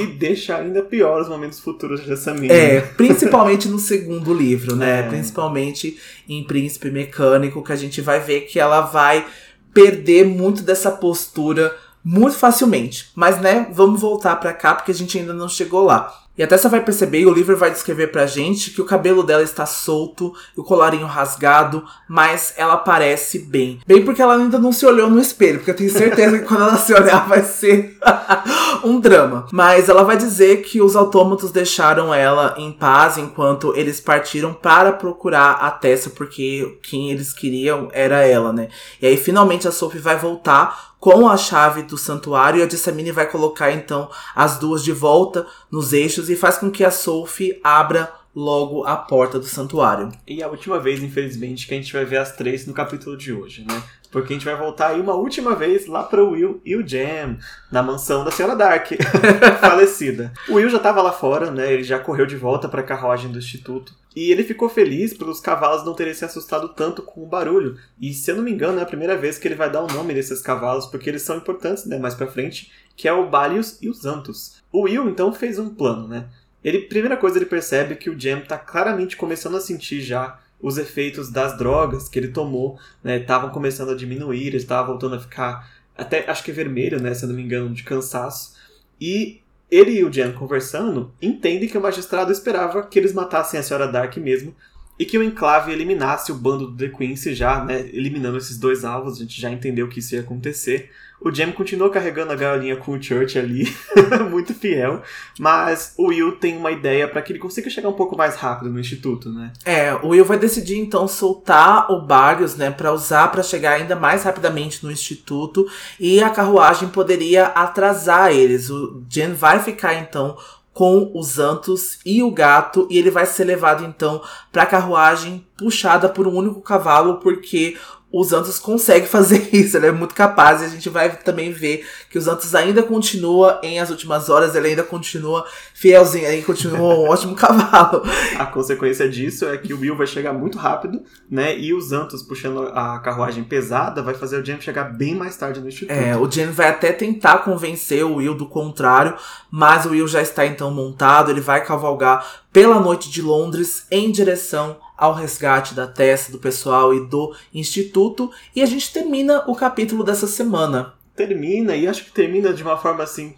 E 0.00 0.06
deixa 0.06 0.56
ainda 0.56 0.82
pior 0.82 1.22
os 1.22 1.28
momentos 1.28 1.60
futuros 1.60 2.00
dessa 2.00 2.34
mina. 2.34 2.52
É, 2.52 2.80
principalmente 2.80 3.68
no 3.68 3.78
segundo 3.78 4.34
livro, 4.34 4.74
né? 4.74 5.00
É. 5.00 5.02
Principalmente 5.04 5.96
em 6.28 6.42
Príncipe 6.42 6.90
Mecânico, 6.90 7.62
que 7.62 7.72
a 7.72 7.76
gente 7.76 8.00
vai 8.00 8.18
ver 8.18 8.40
que 8.40 8.58
ela 8.58 8.80
vai 8.80 9.24
perder 9.72 10.26
muito 10.26 10.62
dessa 10.62 10.90
postura 10.90 11.72
muito 12.04 12.36
facilmente. 12.36 13.10
Mas, 13.14 13.40
né, 13.40 13.68
vamos 13.70 14.00
voltar 14.00 14.34
pra 14.36 14.52
cá 14.52 14.74
porque 14.74 14.90
a 14.90 14.94
gente 14.94 15.16
ainda 15.16 15.32
não 15.32 15.48
chegou 15.48 15.84
lá. 15.84 16.12
E 16.38 16.42
até 16.42 16.56
você 16.56 16.68
vai 16.68 16.80
perceber, 16.80 17.18
e 17.18 17.26
o 17.26 17.32
livro 17.34 17.56
vai 17.56 17.68
descrever 17.68 18.06
pra 18.06 18.24
gente 18.24 18.70
que 18.70 18.80
o 18.80 18.84
cabelo 18.84 19.24
dela 19.24 19.42
está 19.42 19.66
solto, 19.66 20.32
o 20.56 20.62
colarinho 20.62 21.06
rasgado, 21.06 21.84
mas 22.08 22.54
ela 22.56 22.76
parece 22.76 23.40
bem. 23.40 23.80
Bem 23.84 24.04
porque 24.04 24.22
ela 24.22 24.36
ainda 24.36 24.56
não 24.56 24.70
se 24.70 24.86
olhou 24.86 25.10
no 25.10 25.20
espelho, 25.20 25.58
porque 25.58 25.72
eu 25.72 25.76
tenho 25.76 25.90
certeza 25.90 26.38
que 26.38 26.44
quando 26.44 26.62
ela 26.62 26.76
se 26.76 26.94
olhar 26.94 27.26
vai 27.26 27.42
ser 27.42 27.98
um 28.84 29.00
drama. 29.00 29.46
Mas 29.50 29.88
ela 29.88 30.04
vai 30.04 30.16
dizer 30.16 30.62
que 30.62 30.80
os 30.80 30.94
autômatos 30.94 31.50
deixaram 31.50 32.14
ela 32.14 32.54
em 32.56 32.70
paz 32.70 33.18
enquanto 33.18 33.74
eles 33.74 34.00
partiram 34.00 34.54
para 34.54 34.92
procurar 34.92 35.52
a 35.54 35.72
Tessa, 35.72 36.10
porque 36.10 36.78
quem 36.82 37.10
eles 37.10 37.32
queriam 37.32 37.88
era 37.92 38.24
ela, 38.24 38.52
né? 38.52 38.68
E 39.02 39.06
aí 39.08 39.16
finalmente 39.16 39.66
a 39.66 39.72
Sophie 39.72 39.98
vai 39.98 40.16
voltar 40.16 40.96
com 41.00 41.28
a 41.28 41.36
chave 41.36 41.82
do 41.82 41.96
santuário 41.96 42.60
e 42.60 42.62
a 42.62 42.68
Jessamine 42.68 43.12
vai 43.12 43.30
colocar 43.30 43.72
então 43.72 44.10
as 44.34 44.58
duas 44.58 44.82
de 44.82 44.92
volta 44.92 45.46
nos 45.70 45.92
eixos 45.92 46.28
e 46.28 46.36
faz 46.36 46.58
com 46.58 46.70
que 46.70 46.84
a 46.84 46.90
Sophie 46.90 47.60
abra 47.62 48.12
logo 48.34 48.84
a 48.84 48.96
porta 48.96 49.38
do 49.38 49.46
santuário. 49.46 50.12
E 50.26 50.42
a 50.42 50.48
última 50.48 50.78
vez, 50.78 51.02
infelizmente, 51.02 51.66
que 51.66 51.74
a 51.74 51.76
gente 51.76 51.92
vai 51.92 52.04
ver 52.04 52.18
as 52.18 52.36
três 52.36 52.66
no 52.66 52.74
capítulo 52.74 53.16
de 53.16 53.32
hoje, 53.32 53.64
né? 53.66 53.82
Porque 54.10 54.32
a 54.32 54.36
gente 54.36 54.44
vai 54.44 54.56
voltar 54.56 54.88
aí 54.88 55.00
uma 55.00 55.14
última 55.14 55.54
vez 55.54 55.86
lá 55.86 56.02
para 56.02 56.22
o 56.22 56.30
Will 56.30 56.60
e 56.64 56.76
o 56.76 56.86
Jam, 56.86 57.36
na 57.70 57.82
mansão 57.82 58.24
da 58.24 58.30
Senhora 58.30 58.56
Dark, 58.56 58.92
falecida. 59.60 60.32
O 60.48 60.54
Will 60.54 60.70
já 60.70 60.78
tava 60.78 61.02
lá 61.02 61.12
fora, 61.12 61.50
né? 61.50 61.72
Ele 61.72 61.82
já 61.82 61.98
correu 61.98 62.26
de 62.26 62.36
volta 62.36 62.68
para 62.68 62.80
a 62.80 62.84
carruagem 62.84 63.30
do 63.30 63.38
Instituto. 63.38 63.92
E 64.16 64.32
ele 64.32 64.42
ficou 64.42 64.68
feliz 64.68 65.12
pelos 65.12 65.40
cavalos 65.40 65.84
não 65.84 65.94
terem 65.94 66.14
se 66.14 66.24
assustado 66.24 66.70
tanto 66.70 67.02
com 67.02 67.22
o 67.22 67.26
barulho. 67.26 67.78
E 68.00 68.12
se 68.12 68.30
eu 68.30 68.36
não 68.36 68.42
me 68.42 68.50
engano, 68.50 68.78
é 68.78 68.82
a 68.82 68.86
primeira 68.86 69.16
vez 69.16 69.38
que 69.38 69.46
ele 69.46 69.54
vai 69.54 69.70
dar 69.70 69.82
o 69.82 69.92
nome 69.92 70.14
desses 70.14 70.40
cavalos, 70.40 70.86
porque 70.86 71.08
eles 71.08 71.22
são 71.22 71.36
importantes, 71.36 71.84
né? 71.84 71.98
Mais 71.98 72.14
pra 72.14 72.26
frente, 72.26 72.72
que 72.96 73.06
é 73.06 73.12
o 73.12 73.28
Balius 73.28 73.78
e 73.80 73.88
os 73.88 74.04
Antos. 74.04 74.62
O 74.72 74.82
Will, 74.82 75.08
então, 75.08 75.32
fez 75.32 75.58
um 75.58 75.74
plano, 75.74 76.08
né? 76.08 76.26
Ele, 76.64 76.80
primeira 76.80 77.16
coisa, 77.16 77.38
ele 77.38 77.46
percebe 77.46 77.96
que 77.96 78.10
o 78.10 78.18
Jam 78.18 78.40
tá 78.40 78.58
claramente 78.58 79.16
começando 79.16 79.56
a 79.56 79.60
sentir 79.60 80.00
já 80.00 80.40
os 80.60 80.76
efeitos 80.76 81.30
das 81.30 81.56
drogas 81.56 82.08
que 82.08 82.18
ele 82.18 82.28
tomou, 82.28 82.78
né? 83.02 83.18
Estavam 83.18 83.50
começando 83.50 83.90
a 83.90 83.94
diminuir, 83.94 84.48
ele 84.48 84.56
estava 84.56 84.88
voltando 84.88 85.14
a 85.14 85.20
ficar 85.20 85.78
até 85.96 86.30
acho 86.30 86.44
que 86.44 86.52
vermelho, 86.52 87.00
né? 87.00 87.12
Se 87.12 87.24
eu 87.24 87.28
não 87.28 87.36
me 87.36 87.42
engano, 87.42 87.74
de 87.74 87.82
cansaço. 87.82 88.54
E 89.00 89.40
ele 89.70 89.92
e 89.92 90.04
o 90.04 90.12
Jam 90.12 90.32
conversando 90.32 91.12
entendem 91.20 91.68
que 91.68 91.76
o 91.76 91.80
magistrado 91.80 92.32
esperava 92.32 92.86
que 92.86 92.98
eles 92.98 93.12
matassem 93.12 93.60
a 93.60 93.62
senhora 93.62 93.86
Dark 93.86 94.16
mesmo 94.16 94.54
e 94.98 95.04
que 95.04 95.16
o 95.16 95.22
enclave 95.22 95.72
eliminasse 95.72 96.32
o 96.32 96.34
bando 96.34 96.68
do 96.68 96.76
The 96.76 96.88
Quincy 96.88 97.34
já, 97.34 97.64
né? 97.64 97.88
Eliminando 97.92 98.36
esses 98.38 98.58
dois 98.58 98.84
alvos, 98.84 99.16
a 99.16 99.20
gente 99.20 99.40
já 99.40 99.50
entendeu 99.50 99.88
que 99.88 100.00
isso 100.00 100.14
ia 100.14 100.22
acontecer. 100.22 100.90
O 101.20 101.34
Jam 101.34 101.50
continuou 101.52 101.90
carregando 101.90 102.32
a 102.32 102.36
gaiolinha 102.36 102.76
com 102.76 102.92
o 102.92 103.02
Church 103.02 103.38
ali, 103.38 103.74
muito 104.30 104.54
fiel, 104.54 105.02
mas 105.38 105.94
o 105.96 106.08
Will 106.08 106.32
tem 106.32 106.56
uma 106.56 106.70
ideia 106.70 107.08
para 107.08 107.20
que 107.20 107.32
ele 107.32 107.40
consiga 107.40 107.68
chegar 107.68 107.88
um 107.88 107.94
pouco 107.94 108.16
mais 108.16 108.36
rápido 108.36 108.70
no 108.70 108.78
instituto, 108.78 109.30
né? 109.30 109.52
É, 109.64 109.92
o 109.94 110.08
Will 110.08 110.24
vai 110.24 110.38
decidir 110.38 110.78
então 110.78 111.08
soltar 111.08 111.90
o 111.90 112.00
Barrios, 112.00 112.54
né, 112.54 112.70
para 112.70 112.92
usar 112.92 113.28
para 113.28 113.42
chegar 113.42 113.72
ainda 113.72 113.96
mais 113.96 114.22
rapidamente 114.22 114.84
no 114.84 114.92
instituto 114.92 115.66
e 115.98 116.22
a 116.22 116.30
carruagem 116.30 116.88
poderia 116.88 117.46
atrasar 117.46 118.30
eles. 118.30 118.70
O 118.70 119.02
Jen 119.08 119.32
vai 119.32 119.60
ficar 119.60 119.94
então 119.94 120.36
com 120.78 121.10
os 121.12 121.40
Antos 121.40 121.98
e 122.06 122.22
o 122.22 122.30
gato 122.30 122.86
e 122.88 122.98
ele 122.98 123.10
vai 123.10 123.26
ser 123.26 123.42
levado 123.42 123.84
então 123.84 124.22
para 124.52 124.62
a 124.62 124.66
carruagem 124.66 125.44
puxada 125.56 126.08
por 126.08 126.28
um 126.28 126.36
único 126.36 126.60
cavalo 126.60 127.16
porque 127.16 127.76
os 128.10 128.32
Antos 128.32 128.58
consegue 128.58 129.06
fazer 129.06 129.48
isso, 129.52 129.76
ele 129.76 129.86
é 129.86 129.92
muito 129.92 130.14
capaz 130.14 130.62
e 130.62 130.64
a 130.64 130.68
gente 130.68 130.88
vai 130.88 131.14
também 131.16 131.52
ver 131.52 131.86
que 132.10 132.18
os 132.18 132.26
Antos 132.26 132.54
ainda 132.54 132.82
continua 132.82 133.60
em 133.62 133.78
as 133.78 133.90
últimas 133.90 134.30
horas, 134.30 134.54
ele 134.54 134.68
ainda 134.68 134.82
continua 134.82 135.44
fielzinho, 135.74 136.26
ele 136.26 136.42
continua 136.42 136.78
um 136.78 137.04
ótimo 137.08 137.34
cavalo. 137.34 138.02
A 138.38 138.46
consequência 138.46 139.08
disso 139.08 139.46
é 139.46 139.56
que 139.58 139.74
o 139.74 139.80
Will 139.80 139.96
vai 139.96 140.06
chegar 140.06 140.32
muito 140.32 140.56
rápido, 140.56 141.02
né? 141.30 141.56
E 141.58 141.74
os 141.74 141.92
Antos 141.92 142.22
puxando 142.22 142.68
a 142.68 142.98
carruagem 143.00 143.44
pesada 143.44 144.02
vai 144.02 144.14
fazer 144.14 144.40
o 144.40 144.44
Jam 144.44 144.60
chegar 144.60 144.84
bem 144.84 145.14
mais 145.14 145.36
tarde 145.36 145.60
no 145.60 145.68
instituto. 145.68 145.92
É, 145.92 146.16
o 146.16 146.30
Jen 146.30 146.50
vai 146.50 146.68
até 146.68 146.92
tentar 146.92 147.38
convencer 147.38 148.04
o 148.04 148.16
Will 148.16 148.34
do 148.34 148.46
contrário, 148.46 149.14
mas 149.50 149.84
o 149.84 149.90
Will 149.90 150.08
já 150.08 150.22
está 150.22 150.46
então 150.46 150.70
montado, 150.70 151.30
ele 151.30 151.40
vai 151.40 151.64
cavalgar 151.64 152.24
pela 152.52 152.80
noite 152.80 153.10
de 153.10 153.20
Londres 153.20 153.86
em 153.90 154.10
direção 154.10 154.76
ao 154.98 155.14
resgate 155.14 155.74
da 155.74 155.86
Tessa, 155.86 156.32
do 156.32 156.38
pessoal 156.38 156.92
e 156.92 157.06
do 157.06 157.32
instituto, 157.54 158.30
e 158.54 158.60
a 158.60 158.66
gente 158.66 158.92
termina 158.92 159.44
o 159.46 159.54
capítulo 159.54 160.02
dessa 160.02 160.26
semana. 160.26 160.94
Termina, 161.14 161.76
e 161.76 161.86
acho 161.86 162.04
que 162.04 162.12
termina 162.12 162.52
de 162.52 162.62
uma 162.64 162.76
forma 162.76 163.04
assim 163.04 163.34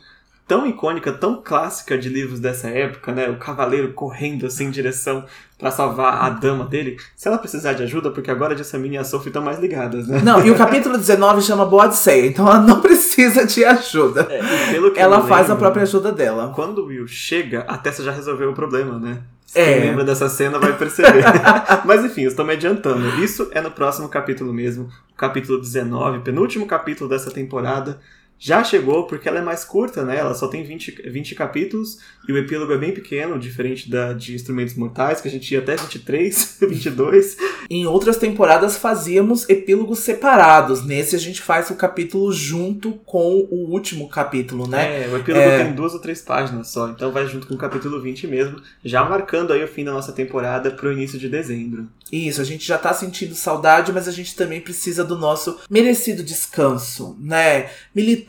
tão 0.51 0.66
icônica, 0.66 1.12
tão 1.12 1.41
clássica 1.41 1.97
de 1.97 2.09
livros 2.09 2.41
dessa 2.41 2.69
época, 2.69 3.12
né? 3.12 3.28
O 3.28 3.39
cavaleiro 3.39 3.93
correndo 3.93 4.47
assim 4.47 4.65
em 4.65 4.70
direção 4.73 5.24
para 5.57 5.70
salvar 5.70 6.24
a 6.24 6.31
dama 6.31 6.65
dele. 6.65 6.97
Se 7.15 7.28
ela 7.28 7.39
precisar 7.39 7.74
de 7.74 7.85
ajuda, 7.85 8.11
porque 8.11 8.32
agora 8.32 8.55
a 8.55 8.57
Jessamine 8.57 8.97
e 8.97 8.99
a 8.99 9.05
Sophie 9.05 9.28
estão 9.28 9.43
mais 9.43 9.61
ligadas, 9.61 10.09
né? 10.09 10.20
Não, 10.24 10.45
e 10.45 10.51
o 10.51 10.57
capítulo 10.57 10.99
19 10.99 11.41
chama 11.41 11.65
Boa 11.65 11.85
Odisseia, 11.85 12.27
então 12.27 12.49
ela 12.49 12.59
não 12.59 12.81
precisa 12.82 13.47
de 13.47 13.65
ajuda. 13.65 14.27
É, 14.28 14.41
Ela 15.01 15.20
faz 15.20 15.47
a 15.47 15.51
lembro, 15.51 15.59
própria 15.59 15.82
ajuda 15.85 16.11
dela. 16.11 16.51
Quando 16.53 16.78
o 16.78 16.87
Will 16.87 17.07
chega, 17.07 17.61
a 17.69 17.78
Tessa 17.78 18.03
já 18.03 18.11
resolveu 18.11 18.51
o 18.51 18.55
problema, 18.55 18.99
né? 18.99 19.23
É. 19.55 19.64
Quem 19.64 19.81
lembra 19.81 20.05
dessa 20.05 20.28
cena 20.28 20.59
vai 20.59 20.77
perceber. 20.77 21.24
Mas 21.85 22.05
enfim, 22.05 22.22
eu 22.22 22.31
estou 22.31 22.44
me 22.44 22.52
adiantando. 22.52 23.22
Isso 23.22 23.48
é 23.52 23.60
no 23.60 23.70
próximo 23.70 24.09
capítulo 24.09 24.52
mesmo. 24.52 24.89
Capítulo 25.16 25.60
19, 25.60 26.20
penúltimo 26.20 26.66
capítulo 26.66 27.10
dessa 27.10 27.31
temporada. 27.31 28.01
Já 28.42 28.64
chegou, 28.64 29.06
porque 29.06 29.28
ela 29.28 29.38
é 29.38 29.42
mais 29.42 29.66
curta, 29.66 30.02
né? 30.02 30.16
Ela 30.16 30.32
só 30.32 30.48
tem 30.48 30.64
20, 30.64 31.02
20 31.10 31.34
capítulos 31.34 31.98
e 32.26 32.32
o 32.32 32.38
epílogo 32.38 32.72
é 32.72 32.78
bem 32.78 32.90
pequeno, 32.90 33.38
diferente 33.38 33.90
da 33.90 34.14
de 34.14 34.34
Instrumentos 34.34 34.74
Mortais, 34.74 35.20
que 35.20 35.28
a 35.28 35.30
gente 35.30 35.52
ia 35.52 35.58
até 35.58 35.76
23, 35.76 36.56
22. 36.62 37.36
Em 37.68 37.86
outras 37.86 38.16
temporadas 38.16 38.78
fazíamos 38.78 39.46
epílogos 39.46 39.98
separados. 39.98 40.86
Nesse 40.86 41.14
a 41.14 41.18
gente 41.18 41.42
faz 41.42 41.68
o 41.68 41.74
capítulo 41.74 42.32
junto 42.32 42.92
com 43.04 43.46
o 43.50 43.70
último 43.70 44.08
capítulo, 44.08 44.66
né? 44.66 45.04
É, 45.04 45.08
o 45.08 45.18
epílogo 45.18 45.44
é... 45.44 45.62
tem 45.62 45.74
duas 45.74 45.92
ou 45.92 46.00
três 46.00 46.22
páginas 46.22 46.68
só, 46.68 46.88
então 46.88 47.12
vai 47.12 47.26
junto 47.26 47.46
com 47.46 47.54
o 47.54 47.58
capítulo 47.58 48.00
20 48.00 48.26
mesmo, 48.26 48.62
já 48.82 49.04
marcando 49.04 49.52
aí 49.52 49.62
o 49.62 49.68
fim 49.68 49.84
da 49.84 49.92
nossa 49.92 50.12
temporada 50.12 50.70
pro 50.70 50.90
início 50.90 51.18
de 51.18 51.28
dezembro. 51.28 51.86
Isso, 52.10 52.40
a 52.40 52.44
gente 52.44 52.66
já 52.66 52.76
tá 52.76 52.92
sentindo 52.92 53.34
saudade, 53.34 53.92
mas 53.92 54.08
a 54.08 54.12
gente 54.12 54.34
também 54.34 54.60
precisa 54.60 55.04
do 55.04 55.16
nosso 55.16 55.58
merecido 55.70 56.22
descanso, 56.22 57.16
né? 57.20 57.70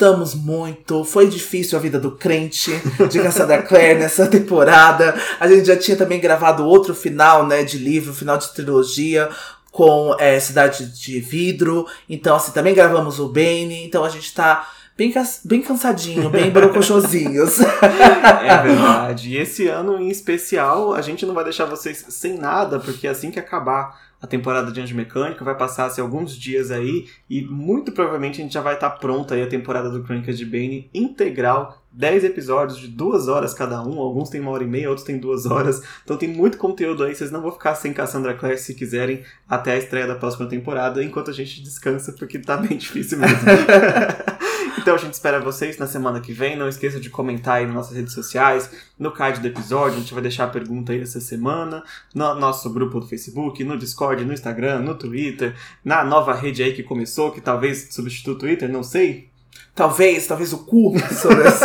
Militamos 0.01 0.33
muito, 0.33 1.03
foi 1.03 1.27
difícil 1.27 1.77
a 1.77 1.81
vida 1.81 1.99
do 1.99 2.09
crente 2.09 2.71
de 3.07 3.21
Cassandra 3.21 3.61
Clare 3.61 3.99
nessa 3.99 4.25
temporada. 4.25 5.13
A 5.39 5.47
gente 5.47 5.65
já 5.65 5.77
tinha 5.77 5.95
também 5.95 6.19
gravado 6.19 6.65
outro 6.65 6.95
final, 6.95 7.45
né, 7.45 7.63
de 7.63 7.77
livro, 7.77 8.11
final 8.11 8.35
de 8.35 8.51
trilogia, 8.51 9.29
com 9.71 10.15
é, 10.17 10.39
Cidade 10.39 10.87
de 10.87 11.19
Vidro. 11.19 11.85
Então, 12.09 12.35
assim, 12.35 12.51
também 12.51 12.73
gravamos 12.73 13.19
o 13.19 13.27
Bane. 13.27 13.85
Então 13.85 14.03
a 14.03 14.09
gente 14.09 14.33
tá 14.33 14.67
bem, 14.97 15.13
bem 15.45 15.61
cansadinho, 15.61 16.31
bem 16.31 16.49
brocochosinhos. 16.49 17.59
é 17.61 18.57
verdade. 18.63 19.29
E 19.29 19.37
esse 19.37 19.67
ano 19.67 20.01
em 20.01 20.09
especial, 20.09 20.95
a 20.95 21.01
gente 21.03 21.27
não 21.27 21.35
vai 21.35 21.43
deixar 21.43 21.65
vocês 21.65 22.03
sem 22.09 22.39
nada, 22.39 22.79
porque 22.79 23.07
assim 23.07 23.29
que 23.29 23.39
acabar 23.39 24.10
a 24.21 24.27
temporada 24.27 24.71
de 24.71 24.79
Anjo 24.79 24.95
Mecânico, 24.95 25.43
vai 25.43 25.57
passar-se 25.57 25.99
alguns 25.99 26.35
dias 26.35 26.69
aí, 26.69 27.07
e 27.29 27.41
muito 27.41 27.91
provavelmente 27.91 28.39
a 28.39 28.43
gente 28.43 28.53
já 28.53 28.61
vai 28.61 28.75
estar 28.75 28.91
tá 28.91 28.95
pronta 28.97 29.33
aí 29.33 29.41
a 29.41 29.47
temporada 29.47 29.89
do 29.89 30.03
Crônicas 30.03 30.37
de 30.37 30.45
Bane 30.45 30.89
integral, 30.93 31.81
10 31.91 32.25
episódios 32.25 32.77
de 32.77 32.87
duas 32.87 33.27
horas 33.27 33.53
cada 33.53 33.81
um, 33.81 33.99
alguns 33.99 34.29
tem 34.29 34.39
uma 34.39 34.51
hora 34.51 34.63
e 34.63 34.67
meia, 34.67 34.89
outros 34.89 35.05
tem 35.05 35.17
duas 35.17 35.45
horas, 35.45 35.81
então 36.03 36.15
tem 36.15 36.29
muito 36.29 36.57
conteúdo 36.57 37.03
aí, 37.03 37.15
vocês 37.15 37.31
não 37.31 37.41
vão 37.41 37.51
ficar 37.51 37.73
sem 37.73 37.91
Cassandra 37.93 38.35
Clare 38.35 38.57
se 38.57 38.75
quiserem 38.75 39.23
até 39.49 39.73
a 39.73 39.77
estreia 39.77 40.05
da 40.05 40.15
próxima 40.15 40.47
temporada, 40.47 41.03
enquanto 41.03 41.31
a 41.31 41.33
gente 41.33 41.63
descansa, 41.63 42.13
porque 42.13 42.37
tá 42.37 42.57
bem 42.57 42.77
difícil 42.77 43.17
mesmo. 43.17 43.37
Então 44.81 44.95
a 44.95 44.97
gente 44.97 45.13
espera 45.13 45.39
vocês 45.39 45.77
na 45.77 45.85
semana 45.85 46.19
que 46.19 46.33
vem. 46.33 46.57
Não 46.57 46.67
esqueça 46.67 46.99
de 46.99 47.09
comentar 47.09 47.57
aí 47.57 47.65
nas 47.65 47.75
nossas 47.75 47.95
redes 47.95 48.13
sociais, 48.13 48.69
no 48.97 49.11
card 49.11 49.39
do 49.39 49.47
episódio. 49.47 49.97
A 49.97 49.99
gente 49.99 50.13
vai 50.13 50.23
deixar 50.23 50.45
a 50.45 50.47
pergunta 50.47 50.91
aí 50.91 50.99
essa 50.99 51.21
semana, 51.21 51.83
no 52.15 52.33
nosso 52.35 52.67
grupo 52.71 52.99
do 52.99 53.07
Facebook, 53.07 53.63
no 53.63 53.77
Discord, 53.77 54.25
no 54.25 54.33
Instagram, 54.33 54.79
no 54.79 54.95
Twitter, 54.95 55.55
na 55.85 56.03
nova 56.03 56.33
rede 56.33 56.63
aí 56.63 56.73
que 56.73 56.81
começou, 56.81 57.31
que 57.31 57.39
talvez 57.39 57.89
substitua 57.91 58.33
o 58.33 58.37
Twitter, 58.37 58.69
não 58.69 58.81
sei. 58.81 59.29
Talvez, 59.75 60.25
talvez 60.25 60.51
o 60.51 60.57
cu. 60.59 60.95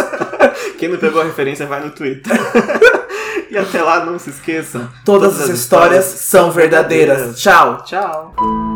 Quem 0.78 0.88
não 0.90 0.98
pegou 0.98 1.22
a 1.22 1.24
referência 1.24 1.66
vai 1.66 1.82
no 1.82 1.90
Twitter. 1.90 2.32
e 3.50 3.56
até 3.56 3.82
lá, 3.82 4.04
não 4.04 4.18
se 4.18 4.28
esqueçam. 4.28 4.88
Todas, 5.06 5.32
todas 5.32 5.50
as 5.50 5.58
histórias, 5.58 5.58
histórias 5.58 6.04
são 6.04 6.50
verdadeiras. 6.50 7.16
verdadeiras. 7.16 7.40
Tchau. 7.40 7.82
Tchau. 7.84 8.75